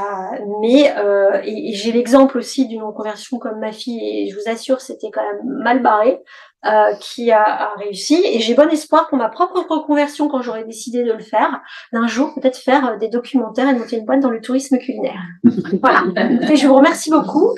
mais 0.60 0.94
euh, 0.98 1.40
et, 1.44 1.70
et 1.70 1.72
j'ai 1.72 1.92
l'exemple 1.92 2.36
aussi 2.36 2.66
d'une 2.68 2.82
reconversion 2.82 3.38
comme 3.38 3.58
ma 3.58 3.72
fille, 3.72 4.00
et 4.02 4.28
je 4.28 4.34
vous 4.34 4.46
assure, 4.46 4.82
c'était 4.82 5.10
quand 5.10 5.22
même 5.22 5.40
mal 5.46 5.82
barré, 5.82 6.20
euh, 6.66 6.92
qui 7.00 7.30
a, 7.30 7.42
a, 7.42 7.74
réussi. 7.76 8.20
Et 8.22 8.40
j'ai 8.40 8.54
bon 8.54 8.68
espoir 8.68 9.08
pour 9.08 9.16
ma 9.16 9.30
propre 9.30 9.64
reconversion, 9.66 10.28
quand 10.28 10.42
j'aurai 10.42 10.64
décidé 10.64 11.04
de 11.04 11.12
le 11.12 11.22
faire, 11.22 11.62
d'un 11.92 12.06
jour 12.06 12.34
peut-être 12.34 12.58
faire 12.58 12.98
des 12.98 13.08
documentaires 13.08 13.68
et 13.68 13.74
monter 13.74 13.96
une 13.96 14.04
boîte 14.04 14.20
dans 14.20 14.30
le 14.30 14.40
tourisme 14.40 14.76
culinaire. 14.78 15.22
voilà. 15.80 16.04
Et 16.50 16.56
je 16.56 16.66
vous 16.66 16.74
remercie 16.74 17.10
beaucoup. 17.10 17.54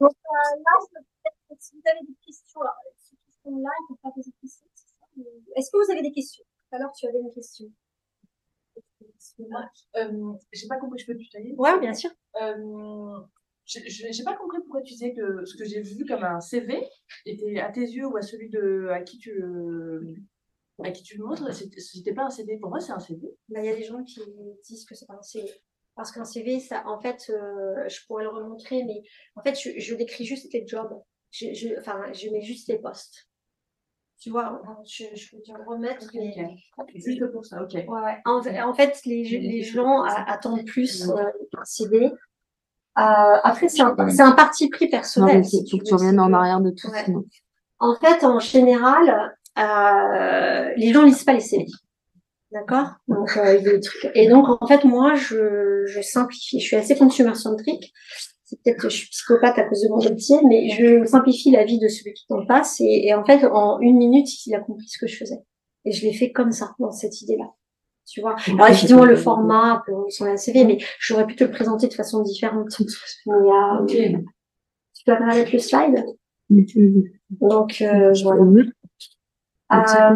Donc 0.00 0.12
euh, 0.12 0.56
là, 0.58 1.02
si 1.58 1.74
vous 1.74 1.82
avez 1.90 2.06
des 2.06 2.14
questions, 2.24 2.60
alors, 2.60 2.74
ceux 2.98 3.16
qui 3.16 3.32
sont 3.42 3.56
là, 3.56 3.70
ils 3.78 3.82
ne 3.82 3.88
peuvent 3.88 4.02
pas 4.02 4.10
poser 4.12 4.30
de 4.30 4.36
questions. 4.40 4.68
Est-ce 5.56 5.70
que 5.70 5.84
vous 5.84 5.90
avez 5.90 6.02
des 6.02 6.12
questions? 6.12 6.44
Tout 6.44 6.76
à 6.76 6.78
l'heure, 6.78 6.92
tu 6.92 7.06
avais 7.06 7.18
une 7.18 7.32
question. 7.32 7.66
Euh, 9.96 10.32
j'ai 10.52 10.68
pas 10.68 10.78
compris, 10.78 10.98
je 11.00 11.06
peux 11.06 11.14
te 11.14 11.22
tutoyer? 11.22 11.54
Ouais, 11.56 11.78
bien 11.80 11.94
sûr. 11.94 12.10
Euh, 12.40 13.20
j'ai 13.66 14.24
pas 14.24 14.36
compris 14.36 14.58
pourquoi 14.60 14.82
tu 14.82 14.92
disais 14.92 15.12
que 15.12 15.44
ce 15.44 15.56
que 15.56 15.64
j'ai 15.64 15.82
vu 15.82 16.04
comme 16.06 16.24
un 16.24 16.40
CV 16.40 16.80
était 17.26 17.58
à 17.58 17.70
tes 17.70 17.82
yeux 17.82 18.06
ou 18.06 18.16
à 18.16 18.22
celui 18.22 18.48
de 18.48 18.88
à 18.88 19.02
qui 19.02 19.18
tu 19.18 19.34
le 19.34 20.14
à 20.82 20.90
qui 20.92 21.02
tu 21.02 21.18
le 21.18 21.24
montres, 21.24 21.52
c'était 21.52 22.14
pas 22.14 22.24
un 22.24 22.30
CV. 22.30 22.56
Pour 22.58 22.70
moi, 22.70 22.80
c'est 22.80 22.92
un 22.92 23.00
CV. 23.00 23.36
Bah, 23.48 23.60
il 23.60 23.66
y 23.66 23.68
a 23.68 23.76
des 23.76 23.82
gens 23.82 24.02
qui 24.04 24.20
disent 24.64 24.84
que 24.84 24.94
c'est 24.94 25.06
pas 25.06 25.16
un 25.18 25.22
CV. 25.22 25.50
Parce 25.98 26.12
qu'un 26.12 26.24
CV, 26.24 26.60
ça, 26.60 26.84
en 26.86 27.00
fait, 27.00 27.28
euh, 27.28 27.88
je 27.88 28.06
pourrais 28.06 28.22
le 28.22 28.28
remontrer, 28.28 28.84
mais 28.84 29.02
en 29.34 29.42
fait, 29.42 29.58
je, 29.60 29.80
je 29.80 29.96
décris 29.96 30.24
juste 30.24 30.46
les 30.52 30.64
jobs. 30.64 30.96
Je, 31.32 31.52
je, 31.52 31.76
enfin, 31.76 32.00
je 32.12 32.30
mets 32.30 32.40
juste 32.40 32.68
les 32.68 32.78
postes. 32.78 33.26
Tu 34.20 34.30
vois, 34.30 34.62
je, 34.86 35.06
je 35.16 35.28
peux 35.28 35.42
te 35.42 35.50
le 35.50 35.64
remettre. 35.66 36.06
Okay, 36.06 36.18
mais... 36.20 36.56
okay. 36.78 37.00
Juste 37.00 37.26
pour 37.32 37.44
ça, 37.44 37.60
ok. 37.60 37.72
Ouais, 37.74 38.00
ouais. 38.00 38.18
En, 38.26 38.40
en, 38.68 38.74
fait, 38.74 39.00
les, 39.06 39.24
les 39.24 39.62
gens 39.64 40.04
attendent 40.04 40.64
plus 40.64 41.10
euh, 41.10 41.16
un 41.56 41.64
CV. 41.64 42.06
Euh, 42.06 42.12
après, 42.96 43.68
c'est 43.68 43.82
un, 43.82 43.96
un, 43.98 44.32
parti 44.32 44.68
pris 44.68 44.88
personnel. 44.88 45.42
Il 45.52 45.68
faut 45.68 45.78
que 45.78 45.84
tu 45.84 45.94
reviennes 45.94 46.20
en 46.20 46.32
arrière 46.32 46.60
de 46.60 46.70
tout. 46.70 46.90
Ouais. 46.90 47.06
En 47.80 47.96
fait, 47.96 48.22
en 48.22 48.38
général, 48.38 49.34
euh, 49.58 50.72
les 50.76 50.92
gens 50.92 51.02
lisent 51.02 51.24
pas 51.24 51.32
les 51.32 51.40
CV. 51.40 51.66
D'accord 52.50 52.92
donc, 53.08 53.36
euh, 53.36 53.60
des 53.60 53.80
trucs. 53.80 54.10
Et 54.14 54.28
donc, 54.28 54.46
en 54.62 54.66
fait, 54.66 54.84
moi, 54.84 55.14
je, 55.14 55.84
je 55.86 56.00
simplifie. 56.00 56.60
Je 56.60 56.66
suis 56.66 56.76
assez 56.76 56.96
consumer-centrique. 56.96 57.92
C'est 58.44 58.58
peut-être 58.62 58.78
que 58.78 58.88
je 58.88 58.96
suis 58.96 59.08
psychopathe 59.08 59.58
à 59.58 59.64
cause 59.64 59.82
de 59.82 59.88
mon 59.88 59.98
métier, 59.98 60.38
mais 60.48 60.70
je 60.70 61.04
simplifie 61.04 61.50
la 61.50 61.64
vie 61.64 61.78
de 61.78 61.88
celui 61.88 62.14
qui 62.14 62.26
t'en 62.26 62.46
passe. 62.46 62.80
Et, 62.80 63.08
et, 63.08 63.14
en 63.14 63.24
fait, 63.24 63.44
en 63.44 63.78
une 63.80 63.98
minute, 63.98 64.46
il 64.46 64.54
a 64.54 64.60
compris 64.60 64.88
ce 64.88 64.98
que 64.98 65.06
je 65.06 65.16
faisais. 65.16 65.42
Et 65.84 65.92
je 65.92 66.06
l'ai 66.06 66.14
fait 66.14 66.32
comme 66.32 66.52
ça, 66.52 66.74
dans 66.78 66.90
cette 66.90 67.20
idée-là. 67.20 67.52
Tu 68.06 68.22
vois 68.22 68.36
Alors, 68.48 68.68
évidemment, 68.68 69.04
le 69.04 69.16
format 69.16 69.82
peut 69.84 69.94
ressembler 69.94 70.30
à 70.30 70.34
un 70.34 70.38
CV, 70.38 70.64
mais 70.64 70.78
j'aurais 70.98 71.26
pu 71.26 71.36
te 71.36 71.44
le 71.44 71.50
présenter 71.50 71.88
de 71.88 71.94
façon 71.94 72.22
différente. 72.22 72.68
Mais, 73.26 73.34
euh, 73.34 73.82
okay. 73.82 74.16
Tu 74.94 75.04
peux 75.04 75.24
mettre 75.24 75.52
le 75.52 75.58
slide? 75.58 76.04
Donc, 76.48 77.82
euh, 77.82 78.12
voilà. 78.22 78.44
Euh, 79.70 80.14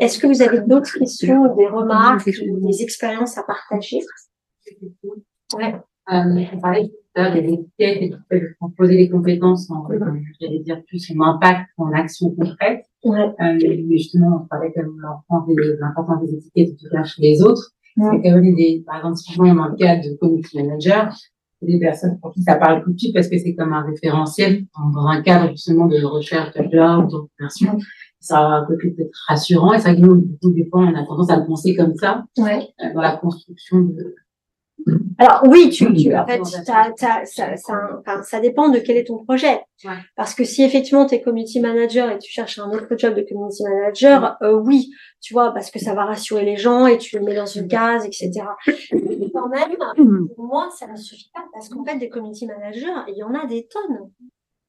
Est-ce 0.00 0.18
que 0.18 0.26
vous 0.26 0.40
avez 0.40 0.60
d'autres 0.60 0.98
questions, 0.98 1.54
des 1.54 1.66
remarques, 1.66 2.24
des 2.26 2.82
expériences 2.82 3.36
à 3.36 3.42
partager? 3.42 3.98
Ouais. 5.54 5.74
euh, 6.10 6.44
On 6.54 6.60
parlait 6.60 6.88
tout 6.88 6.94
à 7.14 7.22
l'heure 7.24 7.34
des 7.34 7.52
étiquettes 7.52 7.98
et 8.00 8.08
de 8.08 8.54
proposer 8.58 8.96
les 8.96 9.10
compétences 9.10 9.70
en, 9.70 9.86
j'allais 10.40 10.60
dire 10.60 10.82
plus 10.86 11.12
en 11.14 11.22
impact 11.22 11.68
en 11.76 11.92
action 11.92 12.30
concrète. 12.30 12.86
Ouais. 13.04 13.20
Euh, 13.20 13.58
mais 13.60 13.98
justement, 13.98 14.40
on 14.42 14.46
parlait 14.46 14.72
comme 14.72 14.98
l'importance 14.98 15.46
des, 15.46 15.76
l'importance 15.78 16.22
des 16.22 16.34
étiquettes 16.34 16.70
en 16.72 16.76
tout 16.76 16.90
cas 16.90 17.04
chez 17.04 17.22
les 17.22 17.42
autres. 17.42 17.70
Ouais. 17.98 18.08
C'est 18.12 18.30
quand 18.30 18.36
même 18.40 18.54
des, 18.54 18.82
par 18.86 18.96
exemple, 18.96 19.16
souvent 19.18 19.54
dans 19.54 19.68
le 19.68 19.76
cadre 19.76 20.08
de 20.08 20.16
community 20.16 20.56
manager, 20.56 21.14
des 21.60 21.78
personnes 21.78 22.18
pour 22.20 22.32
qui 22.32 22.42
ça 22.42 22.56
parle 22.56 22.82
tout 22.82 22.92
de 22.92 22.98
suite 22.98 23.14
parce 23.14 23.28
que 23.28 23.38
c'est 23.38 23.54
comme 23.54 23.72
un 23.72 23.82
référentiel 23.82 24.64
dans, 24.76 24.90
dans 24.90 25.06
un 25.06 25.22
cadre 25.22 25.50
justement 25.50 25.86
de 25.86 26.02
recherche 26.02 26.54
de 26.54 26.62
job, 26.62 27.10
de 27.10 27.16
conversion 27.38 27.78
ça 28.24 28.38
a 28.38 28.42
un 28.42 28.64
côté 28.64 28.90
peut-être 28.90 29.16
rassurant. 29.28 29.72
Et 29.74 29.80
ça 29.80 29.94
nous 29.94 30.16
du 30.16 30.38
coup 30.38 30.50
des 30.50 30.66
fois 30.68 30.80
on 30.80 30.94
a 30.94 31.04
tendance 31.04 31.30
à 31.30 31.36
le 31.36 31.46
penser 31.46 31.74
comme 31.74 31.94
ça 31.94 32.24
ouais. 32.38 32.68
euh, 32.82 32.92
dans 32.94 33.02
la 33.02 33.16
construction 33.16 33.80
de 33.80 34.14
alors 35.18 35.44
oui 35.46 35.70
tu, 35.70 35.92
tu 35.94 36.14
en 36.14 36.26
fait 36.26 36.40
t'as, 36.66 36.90
t'as, 36.90 37.24
ça, 37.24 37.56
ça, 37.56 37.80
enfin, 38.00 38.22
ça 38.22 38.40
dépend 38.40 38.68
de 38.68 38.78
quel 38.78 38.96
est 38.96 39.04
ton 39.04 39.24
projet. 39.24 39.60
Ouais. 39.84 39.92
parce 40.16 40.34
que 40.34 40.44
si 40.44 40.62
effectivement 40.62 41.06
tu 41.06 41.14
es 41.14 41.22
community 41.22 41.60
manager 41.60 42.10
et 42.10 42.18
tu 42.18 42.30
cherches 42.30 42.58
un 42.58 42.68
autre 42.70 42.88
job 42.98 43.14
de 43.14 43.22
community 43.22 43.62
manager 43.62 44.36
euh, 44.42 44.52
oui 44.52 44.90
tu 45.20 45.32
vois 45.32 45.52
parce 45.52 45.70
que 45.70 45.78
ça 45.78 45.94
va 45.94 46.04
rassurer 46.04 46.44
les 46.44 46.56
gens 46.56 46.86
et 46.86 46.98
tu 46.98 47.18
le 47.18 47.24
mets 47.24 47.36
dans 47.36 47.46
une 47.46 47.68
case 47.68 48.04
etc 48.04 48.46
mais 48.92 49.30
quand 49.32 49.48
même 49.48 49.76
pour 50.34 50.44
moi 50.44 50.68
ça 50.76 50.86
ne 50.86 50.96
suffit 50.96 51.30
pas 51.32 51.44
parce 51.52 51.68
qu'en 51.68 51.84
fait 51.84 51.96
des 51.96 52.08
community 52.08 52.46
managers 52.46 53.04
il 53.08 53.16
y 53.16 53.22
en 53.22 53.32
a 53.34 53.46
des 53.46 53.66
tonnes 53.68 54.10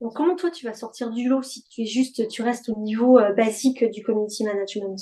Donc, 0.02 0.14
comment 0.14 0.36
toi, 0.36 0.52
tu 0.52 0.66
vas 0.66 0.74
sortir 0.74 1.10
du 1.12 1.28
lot 1.30 1.42
si 1.42 1.64
tu 1.70 1.84
es 1.84 1.86
juste, 1.86 2.28
tu 2.28 2.42
restes 2.42 2.70
au 2.70 2.80
niveau 2.80 3.18
euh, 3.18 3.34
basique 3.34 3.84
du 3.92 4.04
community 4.04 4.44
management? 4.44 5.00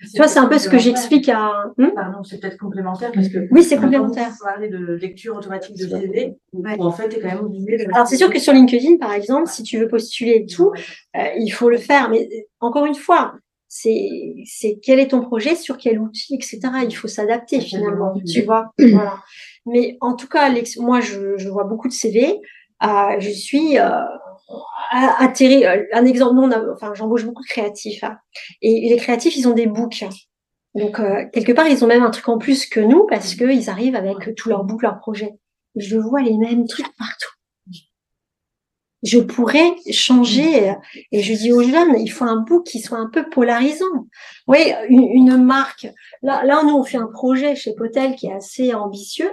Tu 0.00 0.16
vois, 0.16 0.28
c'est 0.28 0.38
un 0.38 0.46
peu 0.46 0.58
ce 0.58 0.68
que 0.68 0.78
j'explique 0.78 1.28
à. 1.28 1.72
Hmm? 1.76 1.88
Pardon, 1.92 2.22
c'est 2.22 2.38
peut-être 2.38 2.56
complémentaire 2.56 3.10
parce 3.12 3.28
que. 3.28 3.48
Oui, 3.50 3.64
c'est 3.64 3.78
complémentaire. 3.78 4.32
On 4.40 4.44
parlait 4.44 4.68
de 4.68 4.94
lecture 4.94 5.36
automatique 5.36 5.76
de 5.76 5.88
CV, 5.88 6.36
où 6.52 6.64
en 6.84 6.92
fait, 6.92 7.12
es 7.12 7.20
quand 7.20 7.26
même 7.26 7.44
obligé 7.44 7.78
de. 7.78 7.92
Alors, 7.92 8.06
c'est 8.06 8.16
sûr 8.16 8.30
que 8.30 8.38
sur 8.38 8.52
LinkedIn, 8.52 8.98
par 8.98 9.12
exemple, 9.12 9.48
si 9.48 9.64
tu 9.64 9.76
veux 9.76 9.88
postuler 9.88 10.36
et 10.36 10.46
tout, 10.46 10.70
euh, 11.16 11.20
il 11.36 11.50
faut 11.50 11.68
le 11.68 11.78
faire. 11.78 12.10
Mais 12.10 12.28
euh, 12.32 12.42
encore 12.60 12.86
une 12.86 12.94
fois, 12.94 13.34
c'est 13.66 14.34
c'est 14.44 14.78
quel 14.80 15.00
est 15.00 15.08
ton 15.08 15.20
projet, 15.20 15.56
sur 15.56 15.76
quel 15.76 15.98
outil, 15.98 16.36
etc. 16.36 16.60
Il 16.88 16.94
faut 16.94 17.08
s'adapter 17.08 17.60
finalement, 17.60 18.14
tu 18.24 18.42
vois. 18.42 18.70
voilà. 18.78 19.18
Mais 19.66 19.98
en 20.00 20.14
tout 20.14 20.28
cas, 20.28 20.48
moi, 20.78 21.00
je, 21.00 21.36
je 21.38 21.48
vois 21.48 21.64
beaucoup 21.64 21.88
de 21.88 21.92
CV. 21.92 22.40
Euh, 22.84 23.16
je 23.18 23.30
suis 23.30 23.78
euh, 23.78 23.88
atterri. 24.90 25.64
Un 25.66 26.04
exemple, 26.04 26.34
nous, 26.34 26.42
on 26.42 26.50
a, 26.50 26.72
enfin, 26.72 26.92
j'embauche 26.94 27.24
beaucoup 27.24 27.42
de 27.42 27.48
créatifs. 27.48 28.02
Hein. 28.04 28.18
Et 28.62 28.88
les 28.88 28.96
créatifs, 28.96 29.36
ils 29.36 29.48
ont 29.48 29.54
des 29.54 29.66
books. 29.66 30.04
Donc, 30.74 31.00
euh, 31.00 31.24
quelque 31.32 31.52
part, 31.52 31.66
ils 31.66 31.84
ont 31.84 31.88
même 31.88 32.02
un 32.02 32.10
truc 32.10 32.28
en 32.28 32.38
plus 32.38 32.66
que 32.66 32.80
nous 32.80 33.06
parce 33.06 33.34
qu'ils 33.34 33.70
arrivent 33.70 33.96
avec 33.96 34.34
tous 34.36 34.48
leurs 34.48 34.64
books, 34.64 34.82
leurs 34.82 34.98
projets. 34.98 35.32
Je 35.76 35.96
vois 35.96 36.22
les 36.22 36.36
mêmes 36.36 36.66
trucs 36.66 36.94
partout 36.96 37.38
je 39.02 39.18
pourrais 39.18 39.74
changer. 39.90 40.74
Et 41.12 41.22
je 41.22 41.34
dis 41.34 41.52
aux 41.52 41.62
jeunes, 41.62 41.98
il 41.98 42.08
faut 42.08 42.24
un 42.24 42.40
book 42.40 42.66
qui 42.66 42.80
soit 42.80 42.98
un 42.98 43.08
peu 43.08 43.28
polarisant. 43.28 43.86
Oui, 44.46 44.72
une, 44.88 45.08
une 45.08 45.36
marque. 45.42 45.86
Là, 46.22 46.44
là, 46.44 46.62
nous, 46.64 46.74
on 46.74 46.84
fait 46.84 46.98
un 46.98 47.06
projet 47.06 47.54
chez 47.54 47.74
Potel 47.74 48.16
qui 48.16 48.26
est 48.26 48.32
assez 48.32 48.74
ambitieux. 48.74 49.30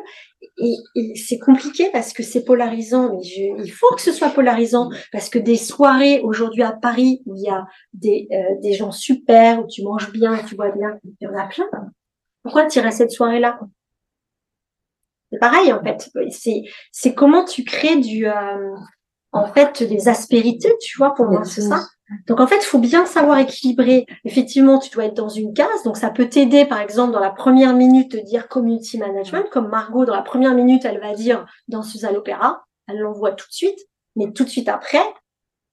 Et, 0.58 1.16
c'est 1.16 1.40
compliqué 1.40 1.90
parce 1.92 2.14
que 2.14 2.24
c'est 2.24 2.44
polarisant, 2.44 3.14
mais 3.14 3.24
je, 3.24 3.64
il 3.64 3.72
faut 3.72 3.94
que 3.96 4.02
ce 4.02 4.12
soit 4.12 4.30
polarisant 4.30 4.90
parce 5.12 5.30
que 5.30 5.40
des 5.40 5.58
soirées 5.58 6.22
aujourd'hui 6.22 6.64
à 6.64 6.72
Paris 6.72 7.22
où 7.26 7.36
il 7.36 7.44
y 7.44 7.50
a 7.50 7.66
des, 7.94 8.28
euh, 8.32 8.60
des 8.62 8.74
gens 8.74 8.92
super, 8.92 9.64
où 9.64 9.68
tu 9.68 9.84
manges 9.84 10.12
bien, 10.12 10.38
tu 10.44 10.56
bois 10.56 10.72
bien, 10.72 10.98
il 11.04 11.26
y 11.26 11.28
en 11.28 11.38
a 11.38 11.48
plein. 11.48 11.68
Pourquoi 12.44 12.68
tu 12.68 12.80
cette 12.92 13.12
soirée-là? 13.12 13.60
C'est 15.32 15.40
pareil 15.40 15.74
en 15.74 15.84
fait. 15.84 16.10
C'est, 16.32 16.64
c'est 16.92 17.14
comment 17.14 17.44
tu 17.44 17.64
crées 17.64 17.98
du, 17.98 18.28
euh, 18.28 18.76
en 19.36 19.48
fait 19.48 19.84
des 19.84 20.08
aspérités, 20.08 20.72
tu 20.82 20.98
vois, 20.98 21.14
pour 21.14 21.26
moi, 21.26 21.44
c'est 21.44 21.62
ça. 21.62 21.86
Donc 22.28 22.40
en 22.40 22.48
fait, 22.48 22.58
il 22.58 22.66
faut 22.66 22.80
bien 22.80 23.06
savoir 23.06 23.40
équilibrer. 23.40 24.06
Effectivement, 24.26 24.80
tu 24.80 24.90
dois 24.92 25.06
être 25.06 25.16
dans 25.16 25.30
une 25.30 25.54
case, 25.54 25.84
donc 25.84 25.98
ça 25.98 26.10
peut 26.10 26.30
t'aider, 26.30 26.66
par 26.66 26.80
exemple, 26.80 27.14
dans 27.14 27.20
la 27.20 27.32
première 27.32 27.74
minute 27.74 28.12
de 28.12 28.20
dire 28.20 28.48
community 28.48 28.98
management, 28.98 29.50
comme 29.52 29.70
Margot, 29.70 30.06
dans 30.06 30.16
la 30.16 30.22
première 30.22 30.54
minute, 30.54 30.86
elle 30.86 31.00
va 31.00 31.14
dire 31.14 31.46
danseuse 31.68 32.06
à 32.06 32.12
l'opéra, 32.12 32.64
elle 32.88 33.00
l'envoie 33.00 33.32
tout 33.32 33.48
de 33.48 33.54
suite, 33.54 33.80
mais 34.16 34.32
tout 34.32 34.44
de 34.44 34.50
suite 34.50 34.70
après, 34.70 35.04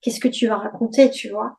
qu'est-ce 0.01 0.19
que 0.19 0.27
tu 0.27 0.47
vas 0.47 0.57
raconter, 0.57 1.11
tu 1.11 1.29
vois? 1.29 1.57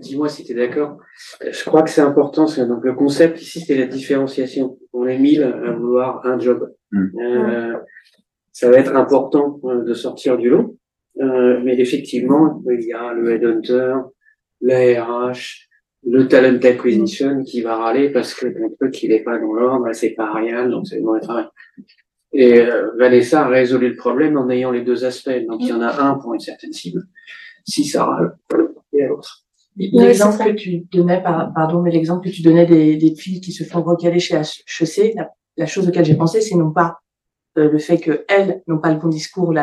Dis-moi 0.00 0.28
si 0.28 0.44
tu 0.44 0.52
es 0.52 0.54
d'accord. 0.54 0.98
Je 1.40 1.64
crois 1.64 1.82
que 1.82 1.90
c'est 1.90 2.02
important. 2.02 2.44
Donc 2.44 2.84
le 2.84 2.94
concept 2.94 3.40
ici, 3.40 3.60
c'est 3.60 3.76
la 3.76 3.86
différenciation. 3.86 4.78
On 4.92 5.06
est 5.06 5.18
mille 5.18 5.42
à 5.42 5.72
vouloir 5.72 6.24
un 6.26 6.38
job. 6.38 6.74
Mm. 6.90 7.18
Euh, 7.18 7.78
ça 8.52 8.70
va 8.70 8.76
être 8.76 8.94
important 8.94 9.60
euh, 9.64 9.82
de 9.82 9.94
sortir 9.94 10.36
du 10.38 10.50
lot. 10.50 10.76
Euh, 11.20 11.60
mais 11.62 11.78
effectivement, 11.78 12.62
il 12.70 12.86
y 12.86 12.92
a 12.92 13.12
le 13.12 13.32
headhunter, 13.32 13.96
l'ARH, 14.60 15.68
le 16.04 16.26
talent 16.26 16.58
acquisition 16.62 17.44
qui 17.44 17.60
va 17.60 17.76
râler 17.76 18.10
parce 18.10 18.34
que 18.34 18.46
ton 18.46 18.70
truc 18.80 19.02
il 19.02 19.10
n'est 19.10 19.22
pas 19.22 19.38
dans 19.38 19.52
l'ordre, 19.52 19.86
c'est 19.92 20.10
pas 20.10 20.28
Ariane, 20.30 20.70
donc 20.70 20.86
c'est 20.86 21.00
mauvais 21.00 21.20
travail. 21.20 21.46
Et 22.32 22.60
euh, 22.60 22.90
Vanessa 22.98 23.44
a 23.44 23.48
résolu 23.48 23.90
le 23.90 23.96
problème 23.96 24.38
en 24.38 24.48
ayant 24.48 24.70
les 24.70 24.82
deux 24.82 25.04
aspects. 25.04 25.44
Donc 25.46 25.60
il 25.60 25.68
y 25.68 25.72
en 25.72 25.82
a 25.82 26.02
un 26.02 26.14
pour 26.14 26.32
une 26.34 26.40
certaine 26.40 26.72
cible. 26.72 27.02
Si 27.64 27.84
ça 27.84 28.04
râle, 28.06 28.36
et 28.94 29.06
l'autre. 29.06 29.44
L'exemple 29.76 30.44
que 30.44 30.50
tu 30.52 30.78
donnais, 30.92 31.22
par- 31.22 31.52
pardon, 31.54 31.82
mais 31.82 31.90
l'exemple 31.90 32.26
que 32.28 32.34
tu 32.34 32.42
donnais 32.42 32.66
des, 32.66 32.96
des 32.96 33.14
filles 33.14 33.40
qui 33.40 33.52
se 33.52 33.64
font 33.64 33.82
recaler 33.82 34.18
chez 34.18 34.34
HEC, 34.36 35.14
la, 35.14 35.30
la 35.56 35.66
chose 35.66 35.86
auquel 35.88 36.04
j'ai 36.04 36.16
pensé, 36.16 36.40
c'est 36.40 36.56
non 36.56 36.72
pas 36.72 36.98
euh, 37.58 37.70
le 37.70 37.78
fait 37.78 37.98
qu'elles 37.98 38.62
n'ont 38.66 38.78
pas 38.78 38.90
le 38.92 38.98
bon 38.98 39.08
discours, 39.08 39.54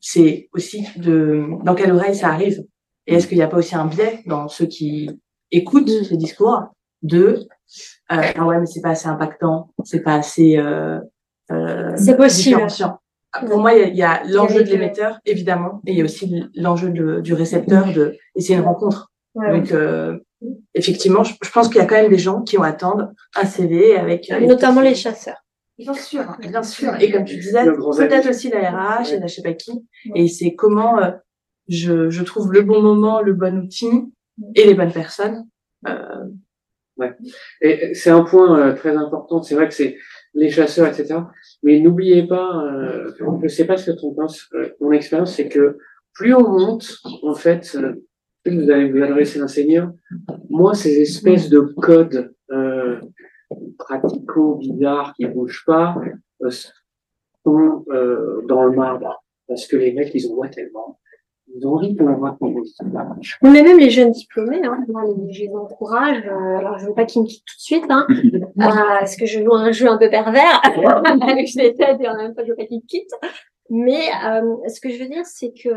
c'est 0.00 0.48
aussi 0.52 0.86
de 0.96 1.44
dans 1.64 1.74
quelle 1.74 1.92
oreille 1.92 2.14
ça 2.16 2.28
arrive. 2.28 2.64
Et 3.06 3.14
est-ce 3.14 3.26
qu'il 3.28 3.36
n'y 3.38 3.42
a 3.44 3.48
pas 3.48 3.58
aussi 3.58 3.74
un 3.76 3.86
biais 3.86 4.20
dans 4.26 4.48
ceux 4.48 4.66
qui 4.66 5.08
écoutent 5.52 5.88
ce 5.88 6.14
discours 6.14 6.64
de 7.02 7.46
euh, 8.12 8.22
ah 8.36 8.46
ouais 8.46 8.58
mais 8.60 8.66
c'est 8.66 8.80
pas 8.80 8.90
assez 8.90 9.08
impactant, 9.08 9.70
c'est 9.84 10.00
pas 10.02 10.14
assez 10.14 10.56
euh, 10.58 10.98
euh, 11.52 11.92
C'est 11.96 12.16
possible. 12.16 12.54
différenciant. 12.56 12.98
Pour 13.46 13.58
moi, 13.60 13.74
il 13.74 13.94
y 13.94 14.02
a- 14.02 14.22
l'enjeu 14.24 14.62
de 14.64 14.70
l'émetteur, 14.70 15.18
évidemment, 15.26 15.82
et 15.86 15.92
il 15.92 15.98
y 15.98 16.00
a 16.00 16.04
aussi 16.04 16.44
l'enjeu 16.54 16.90
du 16.90 17.34
récepteur 17.34 17.92
de, 17.92 18.16
et 18.34 18.40
c'est 18.40 18.54
une 18.54 18.60
rencontre. 18.62 19.12
Ouais. 19.34 19.52
Donc, 19.60 19.72
euh, 19.72 20.18
effectivement, 20.74 21.22
je, 21.22 21.34
je 21.42 21.50
pense 21.50 21.68
qu'il 21.68 21.76
y 21.76 21.80
a 21.80 21.84
quand 21.86 21.96
même 21.96 22.10
des 22.10 22.16
gens 22.18 22.40
qui 22.42 22.56
vont 22.56 22.62
attendre 22.62 23.10
un 23.36 23.44
CV 23.44 23.96
avec. 23.96 24.30
avec 24.30 24.48
Notamment 24.48 24.80
les 24.80 24.94
chasseurs. 24.94 25.44
Bien 25.78 25.94
sûr, 25.94 26.36
bien 26.40 26.62
sûr. 26.62 26.94
Et 27.00 27.10
comme 27.10 27.24
tu 27.24 27.36
disais, 27.36 27.64
peut-être 27.64 28.30
aussi 28.30 28.48
la 28.48 28.70
RH 28.70 29.12
et 29.12 29.18
la 29.20 29.26
je 29.26 29.34
sais 29.34 29.42
pas 29.42 29.52
qui. 29.52 29.72
Et 30.14 30.28
c'est 30.28 30.54
comment 30.54 30.98
euh, 30.98 31.10
je, 31.68 32.08
je 32.10 32.22
trouve 32.22 32.52
le 32.52 32.62
bon 32.62 32.80
moment, 32.80 33.20
le 33.20 33.34
bon 33.34 33.58
outil 33.58 33.90
et 34.54 34.64
les 34.64 34.74
bonnes 34.74 34.92
personnes. 34.92 35.46
Euh, 35.86 36.24
Et 37.60 37.94
c'est 37.94 38.10
un 38.10 38.22
point 38.22 38.58
euh, 38.58 38.74
très 38.74 38.96
important. 38.96 39.42
C'est 39.42 39.54
vrai 39.54 39.68
que 39.68 39.74
c'est 39.74 39.98
les 40.32 40.50
chasseurs, 40.50 40.86
etc. 40.86 41.20
Mais 41.62 41.80
n'oubliez 41.80 42.26
pas, 42.26 42.62
euh, 42.64 43.12
je 43.18 43.24
ne 43.24 43.48
sais 43.48 43.66
pas 43.66 43.76
ce 43.76 43.90
que 43.90 43.98
tu 43.98 44.06
en 44.06 44.14
penses. 44.14 44.48
euh, 44.54 44.70
mon 44.80 44.92
expérience, 44.92 45.34
c'est 45.34 45.48
que 45.48 45.76
plus 46.14 46.34
on 46.34 46.48
monte, 46.48 46.98
en 47.22 47.34
fait, 47.34 47.76
euh, 47.76 48.02
plus 48.42 48.62
vous 48.64 48.70
allez 48.70 48.90
vous 48.90 49.02
adresser 49.02 49.40
à 49.40 49.44
un 49.44 49.48
senior, 49.48 49.90
moins 50.48 50.72
ces 50.74 51.00
espèces 51.02 51.48
de 51.50 51.60
codes 51.60 52.32
euh, 52.50 53.00
pratico 53.78 54.56
bizarres 54.56 55.14
qui 55.14 55.26
bougent 55.26 55.64
pas 55.66 55.96
euh, 56.42 56.50
sont 57.44 57.84
euh, 57.90 58.42
dans 58.48 58.64
le 58.64 58.72
marbre. 58.72 59.22
Parce 59.48 59.66
que 59.66 59.76
les 59.76 59.92
mecs, 59.92 60.12
ils 60.14 60.30
en 60.30 60.34
voient 60.34 60.48
tellement. 60.48 60.98
Ils 61.54 61.64
ont 61.66 61.74
envie 61.74 61.94
qu'on 61.96 62.12
voit 62.14 62.36
met 63.52 63.62
même 63.62 63.78
les 63.78 63.88
jeunes 63.90 64.10
diplômés, 64.10 64.60
hein, 64.64 64.84
moi, 64.88 65.04
les- 65.04 65.32
je 65.32 65.42
les 65.44 65.54
encourage. 65.54 66.26
euh, 66.26 66.58
alors, 66.58 66.76
je 66.78 66.86
veux 66.86 66.94
pas 66.94 67.04
qu'ils 67.04 67.22
me 67.22 67.26
quittent 67.28 67.44
tout 67.46 67.56
de 67.56 67.60
suite, 67.62 67.84
hein, 67.88 68.04
euh, 68.10 68.42
parce 68.58 69.14
que 69.16 69.26
je 69.26 69.42
joue 69.44 69.54
un 69.54 69.70
jeu 69.70 69.88
un 69.88 69.96
peu 69.96 70.10
pervers 70.10 70.60
avec 71.22 71.48
les 71.54 71.72
têtes 71.74 72.00
et 72.00 72.08
en 72.08 72.16
même 72.16 72.34
temps, 72.34 72.42
je 72.44 72.50
veux 72.50 72.56
pas 72.56 72.66
qu'ils 72.66 72.78
me 72.80 72.86
quittent. 72.86 73.14
Mais 73.70 74.08
euh, 74.24 74.56
ce 74.68 74.80
que 74.80 74.90
je 74.90 74.98
veux 75.02 75.08
dire, 75.08 75.24
c'est 75.24 75.52
que 75.52 75.68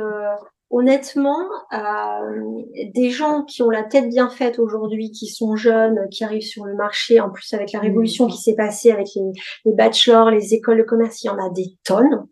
honnêtement, 0.69 1.47
euh, 1.73 2.61
des 2.93 3.09
gens 3.09 3.43
qui 3.43 3.63
ont 3.63 3.69
la 3.69 3.83
tête 3.83 4.09
bien 4.09 4.29
faite 4.29 4.59
aujourd'hui, 4.59 5.11
qui 5.11 5.27
sont 5.27 5.55
jeunes, 5.55 6.07
qui 6.11 6.23
arrivent 6.23 6.41
sur 6.41 6.65
le 6.65 6.75
marché, 6.75 7.19
en 7.19 7.29
plus 7.29 7.53
avec 7.53 7.71
la 7.71 7.79
révolution 7.79 8.27
qui 8.27 8.37
s'est 8.37 8.55
passée 8.55 8.91
avec 8.91 9.07
les, 9.15 9.31
les 9.65 9.73
bachelors, 9.73 10.29
les 10.29 10.53
écoles 10.53 10.77
de 10.77 10.83
commerce, 10.83 11.23
il 11.23 11.27
y 11.27 11.29
en 11.29 11.37
a 11.37 11.49
des 11.49 11.77
tonnes. 11.83 12.27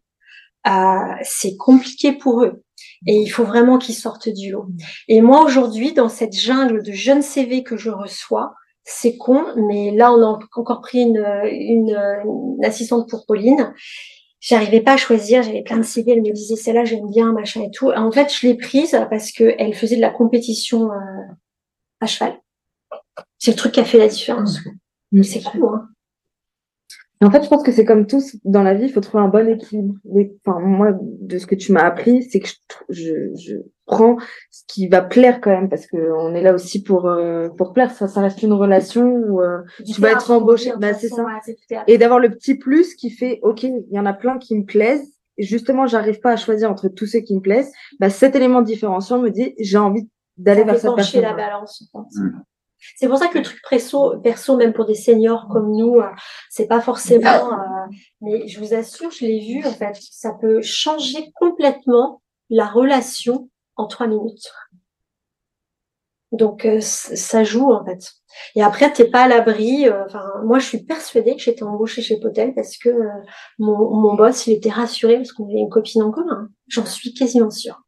Euh, 0.67 1.15
c'est 1.23 1.55
compliqué 1.57 2.11
pour 2.11 2.43
eux. 2.43 2.61
Et 3.05 3.15
il 3.15 3.29
faut 3.29 3.43
vraiment 3.43 3.77
qu'ils 3.77 3.95
sortent 3.95 4.29
du 4.29 4.51
lot. 4.51 4.67
Et 5.07 5.21
moi, 5.21 5.43
aujourd'hui, 5.43 5.93
dans 5.93 6.09
cette 6.09 6.33
jungle 6.33 6.83
de 6.83 6.91
jeunes 6.91 7.21
CV 7.21 7.63
que 7.63 7.77
je 7.77 7.89
reçois, 7.89 8.53
c'est 8.83 9.17
con, 9.17 9.45
mais 9.67 9.91
là, 9.91 10.13
on 10.13 10.21
a 10.21 10.39
encore 10.55 10.81
pris 10.81 11.01
une, 11.01 11.23
une, 11.43 11.97
une 12.25 12.65
assistante 12.65 13.09
pour 13.09 13.25
Pauline. 13.25 13.73
J'arrivais 14.39 14.81
pas 14.81 14.93
à 14.93 14.97
choisir, 14.97 15.41
j'avais 15.41 15.63
plein 15.63 15.77
de 15.77 15.83
CV, 15.83 16.11
elle 16.11 16.21
me 16.21 16.31
disait 16.31 16.55
celle-là 16.55 16.85
j'aime 16.85 17.09
bien, 17.09 17.33
machin 17.33 17.63
et 17.63 17.71
tout. 17.71 17.91
En 17.91 18.11
fait, 18.11 18.31
je 18.33 18.47
l'ai 18.47 18.55
prise 18.55 18.97
parce 19.09 19.31
que 19.31 19.55
elle 19.57 19.73
faisait 19.73 19.95
de 19.95 20.01
la 20.01 20.11
compétition 20.11 20.91
euh, 20.91 21.33
à 21.99 22.05
cheval. 22.05 22.39
C'est 23.39 23.51
le 23.51 23.57
truc 23.57 23.73
qui 23.73 23.79
a 23.79 23.85
fait 23.85 23.97
la 23.97 24.07
différence. 24.07 24.59
Mais 25.11 25.23
c'est 25.23 25.41
cool, 25.41 25.65
hein. 25.65 25.89
Et 27.21 27.25
En 27.25 27.31
fait, 27.31 27.43
je 27.43 27.49
pense 27.49 27.63
que 27.63 27.71
c'est 27.71 27.85
comme 27.85 28.05
tout 28.05 28.21
dans 28.45 28.61
la 28.63 28.73
vie, 28.75 28.85
il 28.85 28.91
faut 28.91 29.01
trouver 29.01 29.23
un 29.23 29.27
bon 29.27 29.47
équilibre. 29.49 29.95
Mais, 30.05 30.31
Enfin, 30.45 30.59
moi, 30.59 30.91
de 31.01 31.37
ce 31.37 31.47
que 31.47 31.55
tu 31.55 31.71
m'as 31.71 31.83
appris, 31.83 32.23
c'est 32.23 32.39
que 32.39 32.47
je, 32.47 32.53
tr- 32.53 32.83
je, 32.89 33.13
je 33.39 33.55
prends 33.85 34.17
ce 34.51 34.63
qui 34.67 34.87
va 34.87 35.01
plaire 35.01 35.41
quand 35.41 35.49
même, 35.49 35.67
parce 35.69 35.87
que 35.87 35.97
on 36.17 36.35
est 36.35 36.41
là 36.43 36.53
aussi 36.53 36.83
pour 36.83 37.07
euh, 37.07 37.49
pour 37.49 37.73
plaire. 37.73 37.91
Ça, 37.91 38.07
ça 38.07 38.21
reste 38.21 38.43
une 38.43 38.53
relation 38.53 39.03
où 39.07 39.41
euh, 39.41 39.59
tu 39.85 39.99
vas 40.01 40.11
être 40.11 40.29
embauché. 40.31 40.71
Bah, 40.79 40.93
c'est 40.93 41.07
ça. 41.09 41.23
Et 41.87 41.97
d'avoir 41.97 42.19
le 42.19 42.29
petit 42.29 42.55
plus 42.55 42.93
qui 42.95 43.09
fait, 43.09 43.39
ok, 43.41 43.63
il 43.63 43.85
y 43.91 43.99
en 43.99 44.05
a 44.05 44.13
plein 44.13 44.37
qui 44.37 44.55
me 44.57 44.63
plaisent. 44.65 45.13
Et 45.39 45.43
justement, 45.43 45.85
j'arrive 45.87 46.19
pas 46.19 46.31
à 46.31 46.35
choisir 46.35 46.69
entre 46.71 46.87
tous 46.87 47.05
ceux 47.05 47.19
qui 47.19 47.35
me 47.35 47.41
plaisent. 47.41 47.71
Bah, 47.99 48.09
cet 48.09 48.35
élément 48.35 48.61
différenciant 48.61 49.19
me 49.19 49.29
dit, 49.29 49.53
j'ai 49.59 49.77
envie 49.77 50.07
d'aller 50.37 50.63
vers 50.63 50.75
cette 50.79 50.95
personne. 50.95 51.21
la 51.21 51.33
balance. 51.33 51.83
je 51.83 51.89
pense. 51.91 52.15
C'est 52.95 53.07
pour 53.07 53.17
ça 53.17 53.27
que 53.27 53.37
le 53.37 53.43
truc 53.43 53.59
perso, 53.69 54.17
perso 54.19 54.55
même 54.55 54.73
pour 54.73 54.85
des 54.85 54.95
seniors 54.95 55.47
comme 55.51 55.71
nous, 55.75 55.95
euh, 55.99 56.09
c'est 56.49 56.67
pas 56.67 56.81
forcément. 56.81 57.51
euh, 57.53 57.85
mais 58.21 58.47
je 58.47 58.59
vous 58.59 58.73
assure, 58.73 59.11
je 59.11 59.25
l'ai 59.25 59.39
vu 59.39 59.65
en 59.65 59.71
fait, 59.73 59.97
ça 59.99 60.33
peut 60.39 60.61
changer 60.61 61.31
complètement 61.35 62.21
la 62.49 62.67
relation 62.67 63.49
en 63.75 63.87
trois 63.87 64.07
minutes. 64.07 64.51
Donc 66.31 66.65
euh, 66.65 66.79
ça 66.81 67.43
joue 67.43 67.71
en 67.71 67.85
fait. 67.85 68.11
Et 68.55 68.61
après, 68.61 68.91
t'es 68.91 69.09
pas 69.09 69.23
à 69.23 69.27
l'abri. 69.27 69.87
euh, 69.87 70.03
moi, 70.43 70.59
je 70.59 70.65
suis 70.67 70.83
persuadée 70.83 71.35
que 71.35 71.41
j'étais 71.41 71.63
embauchée 71.63 72.01
chez 72.01 72.19
Potel 72.19 72.53
parce 72.53 72.77
que 72.77 72.89
mon, 73.57 73.95
mon 73.95 74.13
boss, 74.15 74.45
il 74.45 74.53
était 74.53 74.69
rassuré 74.69 75.15
parce 75.17 75.31
qu'on 75.31 75.45
avait 75.49 75.59
une 75.59 75.69
copine 75.69 76.03
en 76.03 76.11
commun. 76.11 76.49
J'en 76.67 76.85
suis 76.85 77.13
quasiment 77.13 77.49
sûre. 77.49 77.81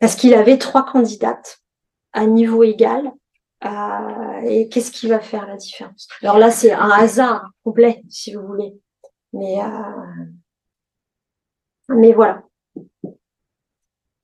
Parce 0.00 0.16
qu'il 0.16 0.34
avait 0.34 0.58
trois 0.58 0.84
candidates 0.84 1.60
à 2.12 2.26
niveau 2.26 2.62
égal. 2.64 3.12
euh, 3.64 4.40
et 4.44 4.68
qu'est-ce 4.68 4.90
qui 4.92 5.08
va 5.08 5.20
faire 5.20 5.46
la 5.46 5.56
différence? 5.56 6.08
Alors 6.22 6.38
là, 6.38 6.50
c'est 6.50 6.72
un 6.72 6.90
hasard 6.90 7.50
complet, 7.64 8.02
si 8.08 8.34
vous 8.34 8.46
voulez. 8.46 8.74
Mais 9.32 9.60
euh, 9.60 10.24
mais 11.88 12.12
voilà. 12.12 12.42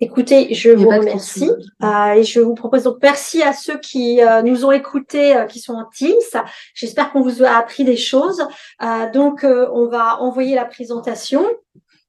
Écoutez, 0.01 0.53
je 0.55 0.71
vous 0.71 0.89
remercie 0.89 1.51
euh, 1.83 2.13
et 2.15 2.25
je 2.25 2.41
vous 2.41 2.55
propose 2.55 2.83
donc 2.83 2.99
merci 3.03 3.43
à 3.43 3.53
ceux 3.53 3.79
qui 3.79 4.23
euh, 4.23 4.43
nous 4.43 4.65
ont 4.65 4.73
écoutés, 4.73 5.35
euh, 5.37 5.47
qui 5.47 5.61
sont 5.61 5.75
en 5.75 5.87
Teams. 5.97 6.43
J'espère 6.75 7.11
qu'on 7.11 7.23
vous 7.23 7.43
a 7.43 7.51
appris 7.57 7.85
des 7.85 7.97
choses. 7.97 8.47
Euh, 8.83 9.11
donc, 9.13 9.45
euh, 9.45 9.69
on 9.73 9.87
va 9.87 10.21
envoyer 10.21 10.57
la 10.57 10.65
présentation. 10.67 11.45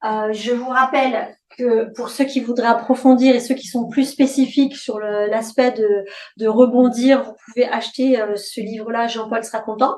Euh, 0.04 0.34
je 0.34 0.52
vous 0.52 0.68
rappelle 0.70 1.38
que 1.58 1.92
pour 1.94 2.10
ceux 2.10 2.26
qui 2.26 2.40
voudraient 2.40 2.68
approfondir 2.68 3.36
et 3.36 3.40
ceux 3.40 3.56
qui 3.56 3.68
sont 3.68 3.88
plus 3.88 4.06
spécifiques 4.06 4.76
sur 4.76 5.00
l'aspect 5.00 5.72
de, 5.72 6.06
de 6.38 6.48
rebondir, 6.48 7.24
vous 7.24 7.34
pouvez 7.46 7.68
acheter 7.68 8.22
euh, 8.22 8.36
ce 8.36 8.62
livre-là. 8.62 9.08
Jean-Paul 9.08 9.44
sera 9.44 9.62
content. 9.62 9.96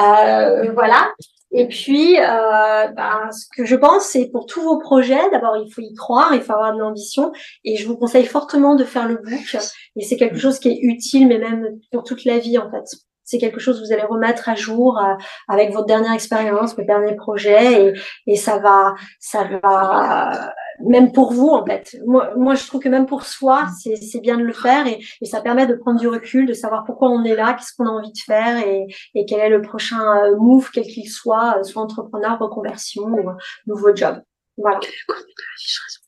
Euh, 0.00 0.72
voilà. 0.72 1.12
Et 1.54 1.68
puis, 1.68 2.18
euh, 2.18 2.88
ben, 2.96 3.30
ce 3.30 3.46
que 3.54 3.66
je 3.66 3.76
pense, 3.76 4.04
c'est 4.04 4.30
pour 4.30 4.46
tous 4.46 4.62
vos 4.62 4.78
projets, 4.78 5.30
d'abord, 5.30 5.56
il 5.58 5.70
faut 5.70 5.82
y 5.82 5.92
croire, 5.94 6.34
il 6.34 6.40
faut 6.40 6.54
avoir 6.54 6.72
de 6.72 6.78
l'ambition. 6.78 7.32
Et 7.64 7.76
je 7.76 7.86
vous 7.86 7.96
conseille 7.96 8.24
fortement 8.24 8.74
de 8.74 8.84
faire 8.84 9.06
le 9.06 9.16
book. 9.16 9.56
Et 9.96 10.02
c'est 10.02 10.16
quelque 10.16 10.38
chose 10.38 10.58
qui 10.58 10.70
est 10.70 10.78
utile, 10.80 11.28
mais 11.28 11.38
même 11.38 11.78
pour 11.92 12.04
toute 12.04 12.24
la 12.24 12.38
vie, 12.38 12.56
en 12.56 12.70
fait. 12.70 12.84
C'est 13.24 13.38
quelque 13.38 13.60
chose 13.60 13.80
que 13.80 13.86
vous 13.86 13.92
allez 13.92 14.02
remettre 14.02 14.48
à 14.48 14.54
jour 14.54 14.98
euh, 14.98 15.14
avec 15.48 15.72
votre 15.72 15.86
dernière 15.86 16.12
expérience, 16.12 16.74
votre 16.74 16.86
dernier 16.86 17.14
projet, 17.16 17.88
et, 17.88 17.92
et 18.26 18.36
ça 18.36 18.58
va, 18.58 18.94
ça 19.20 19.44
va, 19.44 20.52
même 20.80 21.12
pour 21.12 21.32
vous, 21.32 21.48
en 21.48 21.64
fait. 21.64 21.96
Moi, 22.06 22.34
moi 22.36 22.54
je 22.54 22.66
trouve 22.66 22.80
que 22.80 22.88
même 22.88 23.06
pour 23.06 23.24
soi, 23.24 23.66
c'est 23.80 23.96
c'est 23.96 24.20
bien 24.20 24.36
de 24.36 24.42
le 24.42 24.52
faire, 24.52 24.86
et, 24.86 25.00
et 25.20 25.24
ça 25.24 25.40
permet 25.40 25.66
de 25.66 25.74
prendre 25.74 26.00
du 26.00 26.08
recul, 26.08 26.46
de 26.46 26.52
savoir 26.52 26.84
pourquoi 26.84 27.10
on 27.10 27.24
est 27.24 27.36
là, 27.36 27.54
qu'est-ce 27.54 27.74
qu'on 27.76 27.86
a 27.86 27.90
envie 27.90 28.12
de 28.12 28.18
faire, 28.18 28.58
et, 28.66 28.86
et 29.14 29.24
quel 29.26 29.40
est 29.40 29.48
le 29.48 29.62
prochain 29.62 30.00
euh, 30.24 30.36
move, 30.36 30.70
quel 30.72 30.84
qu'il 30.84 31.08
soit, 31.08 31.58
euh, 31.58 31.62
soit 31.62 31.82
entrepreneur, 31.82 32.38
reconversion 32.38 33.04
ou 33.04 33.30
euh, 33.30 33.34
nouveau 33.66 33.94
job. 33.94 34.22
Voilà. 34.56 34.80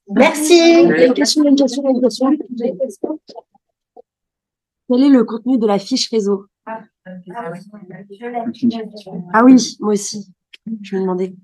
Merci. 0.08 0.82
Une 0.82 1.14
question, 1.14 1.44
une 1.44 1.56
question, 1.56 1.82
une 1.88 2.00
question. 2.00 2.38
Quel 4.88 5.02
est 5.02 5.08
le 5.08 5.24
contenu 5.24 5.58
de 5.58 5.66
la 5.66 5.78
fiche 5.78 6.10
réseau 6.10 6.46
Ah 6.66 6.80
oui, 9.44 9.76
moi 9.80 9.92
aussi. 9.92 10.30
Je 10.82 10.96
me 10.96 11.02
demandais. 11.02 11.34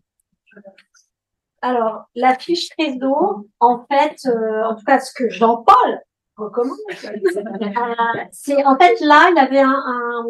Alors, 1.62 2.05
la 2.15 2.35
fiche 2.39 2.69
réseau, 2.78 3.49
en 3.61 3.85
fait, 3.91 4.16
euh, 4.27 4.62
en 4.65 4.74
tout 4.77 4.85
cas, 4.85 4.99
ce 5.01 5.12
que 5.12 5.28
j'en 5.28 5.59
parle, 5.59 6.01
recommande. 6.37 6.78
Euh, 7.70 8.24
c'est 8.32 8.65
en 8.65 8.77
fait 8.78 9.01
là, 9.01 9.28
il 9.31 9.37
y 9.37 9.41
avait 9.41 9.61
un, 9.61 9.70
un- 9.87 10.24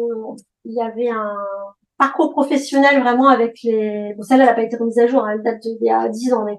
il 0.65 0.73
y 0.73 0.81
avait 0.81 1.09
un 1.09 1.35
parcours 1.97 2.31
professionnel 2.31 2.99
vraiment 3.01 3.27
avec 3.29 3.57
les. 3.63 4.13
Bon, 4.15 4.23
celle-là, 4.23 4.43
elle 4.45 4.49
n'a 4.49 4.55
pas 4.55 4.63
été 4.63 4.75
remise 4.77 4.99
à 4.99 5.07
jour, 5.07 5.23
hein, 5.23 5.31
elle 5.35 5.43
date 5.43 5.59
d'il 5.61 5.77
y 5.81 5.89
a 5.89 6.09
10 6.09 6.33
ans, 6.33 6.43
mais 6.45 6.57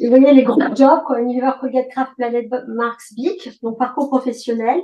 vous 0.00 0.08
voyez 0.10 0.32
les 0.34 0.42
gros 0.44 0.60
jobs, 0.74 1.02
quoi, 1.06 1.20
Unilever, 1.20 1.52
Colgate 1.60 1.88
Craft, 1.88 2.12
Planet, 2.16 2.46
Marks, 2.68 3.12
Bic, 3.16 3.60
donc 3.62 3.78
parcours 3.78 4.08
professionnel. 4.08 4.80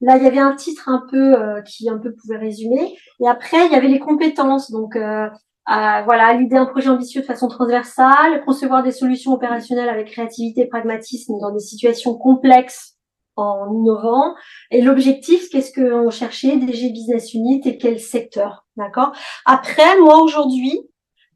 Là, 0.00 0.16
il 0.16 0.22
y 0.22 0.26
avait 0.26 0.38
un 0.38 0.54
titre 0.54 0.88
un 0.88 1.04
peu 1.10 1.34
euh, 1.34 1.60
qui 1.62 1.88
un 1.90 1.98
peu 1.98 2.14
pouvait 2.14 2.36
résumer. 2.38 2.96
Et 3.20 3.28
après, 3.28 3.66
il 3.66 3.72
y 3.72 3.76
avait 3.76 3.88
les 3.88 3.98
compétences, 4.00 4.70
donc. 4.70 4.94
Euh, 4.96 5.28
euh, 5.70 6.02
voilà, 6.04 6.32
l'idée 6.34 6.56
un 6.56 6.66
projet 6.66 6.88
ambitieux 6.88 7.20
de 7.20 7.26
façon 7.26 7.48
transversale, 7.48 8.42
concevoir 8.44 8.82
des 8.82 8.92
solutions 8.92 9.32
opérationnelles 9.32 9.88
avec 9.88 10.10
créativité 10.10 10.62
et 10.62 10.66
pragmatisme 10.66 11.38
dans 11.40 11.52
des 11.52 11.60
situations 11.60 12.14
complexes 12.16 12.96
en 13.36 13.70
innovant. 13.72 14.34
Et 14.70 14.80
l'objectif, 14.80 15.48
qu'est-ce 15.50 15.72
qu'on 15.72 16.10
cherchait 16.10 16.56
DG 16.56 16.90
Business 16.90 17.34
Unit 17.34 17.60
et 17.66 17.76
quel 17.76 18.00
secteur, 18.00 18.66
d'accord? 18.76 19.12
Après, 19.44 19.98
moi 20.00 20.22
aujourd'hui, 20.22 20.80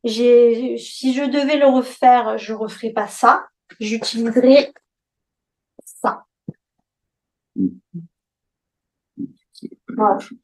j'ai, 0.04 0.78
si 0.78 1.12
je 1.12 1.24
devais 1.24 1.58
le 1.58 1.66
refaire, 1.66 2.38
je 2.38 2.54
referais 2.54 2.90
pas 2.90 3.06
ça. 3.06 3.46
J'utiliserais 3.80 4.72
ça. 5.84 6.24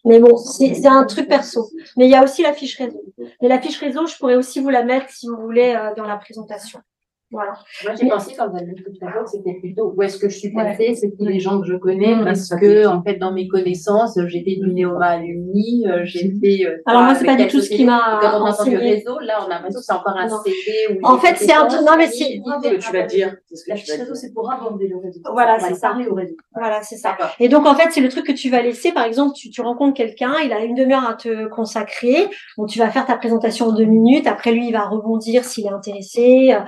Mais 0.04 0.20
bon, 0.20 0.36
c'est 0.36 0.74
c'est 0.74 0.86
un 0.86 1.04
truc 1.04 1.28
perso. 1.28 1.68
Mais 1.96 2.06
il 2.06 2.10
y 2.10 2.14
a 2.14 2.22
aussi 2.22 2.42
la 2.42 2.52
fiche 2.52 2.76
réseau. 2.76 3.02
Mais 3.40 3.48
la 3.48 3.60
fiche 3.60 3.78
réseau, 3.78 4.06
je 4.06 4.16
pourrais 4.16 4.36
aussi 4.36 4.60
vous 4.60 4.68
la 4.68 4.84
mettre 4.84 5.10
si 5.10 5.26
vous 5.26 5.36
voulez 5.36 5.74
euh, 5.74 5.94
dans 5.96 6.06
la 6.06 6.16
présentation. 6.16 6.80
Voilà. 7.30 7.52
Moi, 7.84 7.94
j'ai 8.00 8.08
pensé 8.08 8.34
quand 8.38 8.50
elle 8.58 8.74
dit 8.74 8.82
tout 8.82 9.06
à 9.06 9.10
l'heure, 9.10 9.28
c'était 9.28 9.54
plutôt 9.60 9.92
où 9.94 10.02
est-ce 10.02 10.16
que 10.18 10.28
je 10.30 10.38
suis 10.38 10.50
passée, 10.52 10.94
c'est 10.94 11.10
tous 11.16 11.26
les 11.26 11.38
gens 11.40 11.60
que 11.60 11.66
je 11.66 11.74
connais, 11.76 12.14
parce 12.24 12.48
que, 12.48 12.86
en 12.86 13.02
fait, 13.02 13.16
dans 13.16 13.32
mes 13.32 13.46
connaissances, 13.48 14.18
j'étais 14.28 14.56
du 14.56 14.72
Néoma 14.72 15.06
Alumni, 15.08 15.84
euh, 15.86 16.06
fait. 16.06 16.64
euh, 16.66 16.78
Alors 16.86 17.02
moi, 17.02 17.14
c'est 17.14 17.26
pas 17.26 17.36
du 17.36 17.46
tout 17.46 17.60
ce 17.60 17.68
qui 17.68 17.84
m'a 17.84 18.18
Quand 18.22 18.28
on 18.38 18.46
entend 18.46 18.62
enseigné. 18.62 18.76
réseau, 18.78 19.18
là, 19.20 19.40
on 19.42 19.46
a 19.46 19.48
l'impression 19.56 19.80
que 19.80 19.84
c'est 19.84 19.92
encore 19.92 20.16
un. 20.16 20.28
CV 20.28 21.00
En 21.02 21.18
fait, 21.18 21.36
c'est 21.36 21.52
un 21.52 21.68
non, 21.68 21.96
mais 21.98 22.06
c'est- 22.06 22.40
ce 22.42 22.68
que 22.70 22.76
tu 22.76 22.92
vas 22.92 23.02
dire. 23.02 23.36
La 23.66 23.76
fiche 23.76 23.90
réseau, 23.90 24.14
c'est 24.14 24.32
pour 24.32 24.50
aborder 24.50 24.88
le 24.88 24.96
réseau. 24.96 25.20
Voilà, 25.30 25.58
c'est 25.58 25.74
ça. 25.74 25.88
parler 25.90 26.06
au 26.06 26.14
réseau. 26.14 26.34
Voilà, 26.54 26.80
c'est 26.82 26.96
ça. 26.96 27.16
Et 27.38 27.48
donc, 27.50 27.66
en 27.66 27.74
fait, 27.74 27.88
c'est 27.90 28.00
le 28.00 28.08
truc 28.08 28.26
que 28.26 28.32
tu 28.32 28.48
vas 28.48 28.62
laisser. 28.62 28.92
Par 28.92 29.04
exemple, 29.04 29.34
tu, 29.34 29.50
tu 29.50 29.60
rencontres 29.60 29.94
quelqu'un, 29.94 30.32
il 30.44 30.52
a 30.52 30.60
une 30.64 30.74
demi-heure 30.74 31.06
à 31.08 31.14
te 31.14 31.46
consacrer. 31.48 32.28
Donc, 32.56 32.68
tu 32.68 32.78
vas 32.78 32.88
faire 32.90 33.04
ta 33.06 33.16
présentation 33.18 33.66
en 33.66 33.72
deux 33.72 33.84
minutes. 33.84 34.26
Après, 34.26 34.52
lui, 34.52 34.68
il 34.68 34.72
va 34.72 34.84
rebondir 34.86 35.44
s'il 35.44 35.66
est 35.66 35.70
intéressé, 35.70 36.52
euh, 36.54 36.60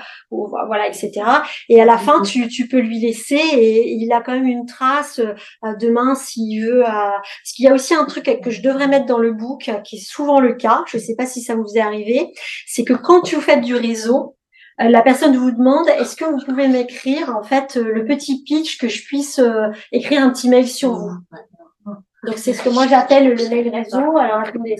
voilà, 0.67 0.87
etc. 0.89 1.11
Et 1.69 1.81
à 1.81 1.85
la 1.85 1.99
fin, 1.99 2.23
tu, 2.23 2.49
tu 2.49 2.69
peux 2.69 2.79
lui 2.81 2.99
laisser 3.01 3.35
et 3.37 3.93
il 3.93 4.13
a 4.13 4.21
quand 4.21 4.33
même 4.33 4.47
une 4.47 4.67
trace 4.67 5.19
euh, 5.21 5.75
demain 5.81 6.15
s'il 6.15 6.65
veut. 6.65 6.85
euh, 6.85 6.89
Parce 6.89 7.53
qu'il 7.55 7.65
y 7.65 7.69
a 7.69 7.75
aussi 7.75 7.95
un 7.95 8.05
truc 8.05 8.25
que 8.43 8.51
je 8.51 8.63
devrais 8.63 8.89
mettre 8.89 9.07
dans 9.07 9.19
le 9.19 9.33
book, 9.33 9.69
euh, 9.69 9.75
qui 9.81 9.97
est 9.97 10.05
souvent 10.07 10.41
le 10.41 10.55
cas. 10.55 10.83
Je 10.87 10.97
ne 10.97 11.03
sais 11.03 11.15
pas 11.17 11.27
si 11.27 11.41
ça 11.43 11.55
vous 11.55 11.77
est 11.77 11.81
arrivé. 11.81 12.33
C'est 12.67 12.85
que 12.85 12.95
quand 12.95 13.23
tu 13.23 13.37
faites 13.37 13.61
du 13.63 13.75
réseau, 13.75 14.37
euh, 14.81 14.89
la 14.89 15.03
personne 15.03 15.37
vous 15.37 15.51
demande 15.51 15.89
est-ce 15.89 16.17
que 16.17 16.25
vous 16.25 16.39
pouvez 16.45 16.69
m'écrire 16.69 17.37
en 17.37 17.43
fait 17.43 17.77
le 17.77 18.05
petit 18.07 18.43
pitch 18.45 18.79
que 18.79 18.89
je 18.89 19.05
puisse 19.05 19.39
euh, 19.39 19.67
écrire 19.93 20.23
un 20.23 20.31
petit 20.31 20.49
mail 20.49 20.67
sur 20.69 20.95
vous. 20.95 21.13
Donc 22.27 22.37
c'est 22.37 22.53
ce 22.53 22.63
que 22.63 22.69
moi 22.69 22.87
j'appelle 22.87 23.29
le 23.29 23.49
mail 23.49 23.69
réseau. 23.75 24.17
Alors 24.19 24.41
attendez, 24.41 24.77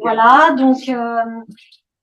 Voilà, 0.00 0.54
donc 0.56 0.88
euh, 0.88 1.16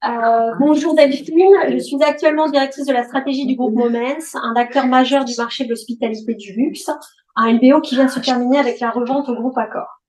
euh, 0.04 0.52
bonjour 0.60 0.96
Delphine, 0.96 1.54
je 1.70 1.78
suis 1.78 2.02
actuellement 2.02 2.50
directrice 2.50 2.88
de 2.88 2.94
la 2.94 3.04
stratégie 3.04 3.46
du 3.46 3.56
groupe 3.56 3.76
Moments, 3.76 4.18
un 4.42 4.56
acteur 4.56 4.88
majeur 4.88 5.26
du 5.26 5.36
marché 5.38 5.64
de 5.64 5.70
l'hospitalité 5.70 6.34
du 6.34 6.54
luxe, 6.54 6.90
un 7.36 7.54
LBO 7.54 7.82
qui 7.82 7.94
vient 7.94 8.06
de 8.06 8.10
se 8.10 8.20
terminer 8.20 8.58
avec 8.58 8.80
la 8.80 8.90
revente 8.90 9.30
au 9.30 9.36
groupe 9.36 9.58
Accor. 9.58 10.02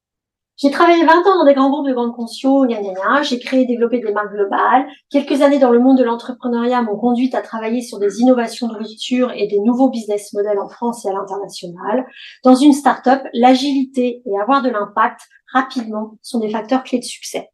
J'ai 0.57 0.71
travaillé 0.71 1.05
20 1.05 1.13
ans 1.13 1.39
dans 1.39 1.45
des 1.45 1.55
grands 1.55 1.71
groupes 1.71 1.89
de 1.89 1.93
grande 1.93 2.15
conso, 2.15 2.65
gna 2.67 2.81
gna 2.81 2.93
gna. 2.93 3.23
J'ai 3.23 3.39
créé 3.39 3.63
et 3.63 3.67
développé 3.67 4.01
des 4.01 4.13
marques 4.13 4.33
globales. 4.33 4.87
Quelques 5.11 5.43
années 5.43 5.59
dans 5.59 5.71
le 5.71 5.81
monde 5.81 5.99
de 5.99 6.05
l'entrepreneuriat 6.05 6.83
m'ont 6.83 6.97
conduite 6.97 7.35
à 7.35 7.43
travailler 7.43 7.83
sur 7.83 7.99
des 7.99 8.21
innovations 8.21 8.69
de 8.69 8.75
rupture 8.75 9.33
et 9.33 9.47
des 9.47 9.59
nouveaux 9.61 9.91
business 9.91 10.33
models 10.33 10.59
en 10.59 10.69
France 10.69 11.05
et 11.05 11.09
à 11.09 11.13
l'international. 11.13 12.07
Dans 12.45 12.55
une 12.55 12.73
start-up, 12.73 13.23
l'agilité 13.33 14.23
et 14.25 14.41
avoir 14.41 14.63
de 14.63 14.71
l'impact 14.71 15.21
rapidement 15.53 16.19
sont 16.23 16.39
des 16.39 16.51
facteurs 16.51 16.83
clés 16.83 16.99
de 16.99 17.05
succès. 17.05 17.51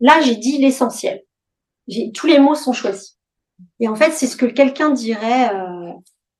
Là, 0.00 0.20
j'ai 0.22 0.36
dit 0.36 0.58
l'essentiel. 0.58 1.22
J'ai- 1.88 2.12
Tous 2.12 2.26
les 2.26 2.38
mots 2.38 2.54
sont 2.54 2.72
choisis. 2.72 3.16
Et 3.80 3.88
en 3.88 3.96
fait, 3.96 4.12
c'est 4.12 4.26
ce 4.26 4.36
que 4.36 4.46
quelqu'un 4.46 4.90
dirait, 4.90 5.52
euh, 5.54 5.92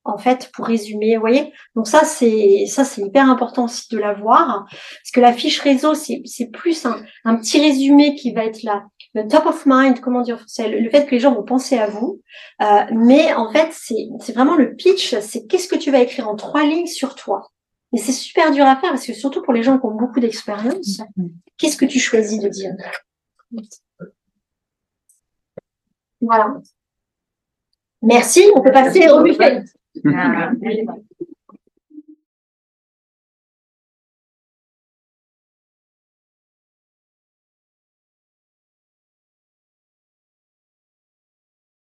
en 0.05 0.19
fait, 0.19 0.51
pour 0.55 0.67
résumer. 0.67 1.17
Vous 1.17 1.21
voyez? 1.21 1.53
Donc 1.75 1.89
ça, 1.89 2.05
c'est 2.05 2.65
ça, 2.67 2.85
c'est 2.85 3.03
hyper 3.03 3.29
important 3.29 3.65
aussi 3.65 3.87
de 3.91 3.99
l'avoir, 3.99 4.67
parce 4.71 5.11
que 5.13 5.21
la 5.21 5.33
fiche 5.33 5.61
réseau, 5.61 5.95
c'est 5.95 6.23
c'est 6.25 6.47
plus 6.47 6.87
un, 6.87 6.97
un 7.25 7.37
petit 7.37 7.61
résumé 7.61 8.15
qui 8.15 8.33
va 8.33 8.45
être 8.45 8.63
là. 8.63 8.85
Le 9.15 9.27
top 9.27 9.47
of 9.47 9.65
mind, 9.67 10.01
comment 10.01 10.21
dire, 10.23 10.43
c'est 10.47 10.69
le, 10.69 10.79
le 10.81 10.91
fait 10.91 11.07
que 11.07 11.11
les 11.13 11.19
gens 11.21 11.35
vont 11.35 11.43
penser 11.43 11.77
à 11.79 11.89
vous. 11.89 12.21
Euh, 12.63 12.83
mais 12.93 13.35
en 13.35 13.51
fait, 13.53 13.69
c'est 13.73 14.09
c'est 14.21 14.33
vraiment 14.33 14.55
le 14.55 14.75
pitch. 14.77 15.17
C'est 15.21 15.47
qu'est-ce 15.47 15.69
que 15.69 15.77
tu 15.77 15.91
vas 15.91 16.01
écrire 16.01 16.29
en 16.29 16.37
trois 16.37 16.63
lignes 16.65 16.87
sur 16.87 17.15
toi. 17.15 17.49
Mais 17.93 17.99
c'est 17.99 18.13
super 18.13 18.51
dur 18.53 18.67
à 18.67 18.77
faire 18.77 18.91
parce 18.91 19.07
que 19.07 19.15
surtout 19.15 19.43
pour 19.43 19.55
les 19.55 19.63
gens 19.63 19.79
qui 19.79 19.87
ont 19.87 19.95
beaucoup 19.95 20.21
d'expérience, 20.21 21.01
qu'est-ce 21.57 21.77
que 21.79 21.87
tu 21.87 21.99
choisis 21.99 22.39
de 22.39 22.49
dire? 22.49 22.73
Voilà. 26.21 26.61
Merci, 28.03 28.51
on 28.55 28.63
peut 28.63 28.73
passer 28.73 29.09
au 29.11 29.23
buffet. 29.23 29.65
Ah, 30.07 30.53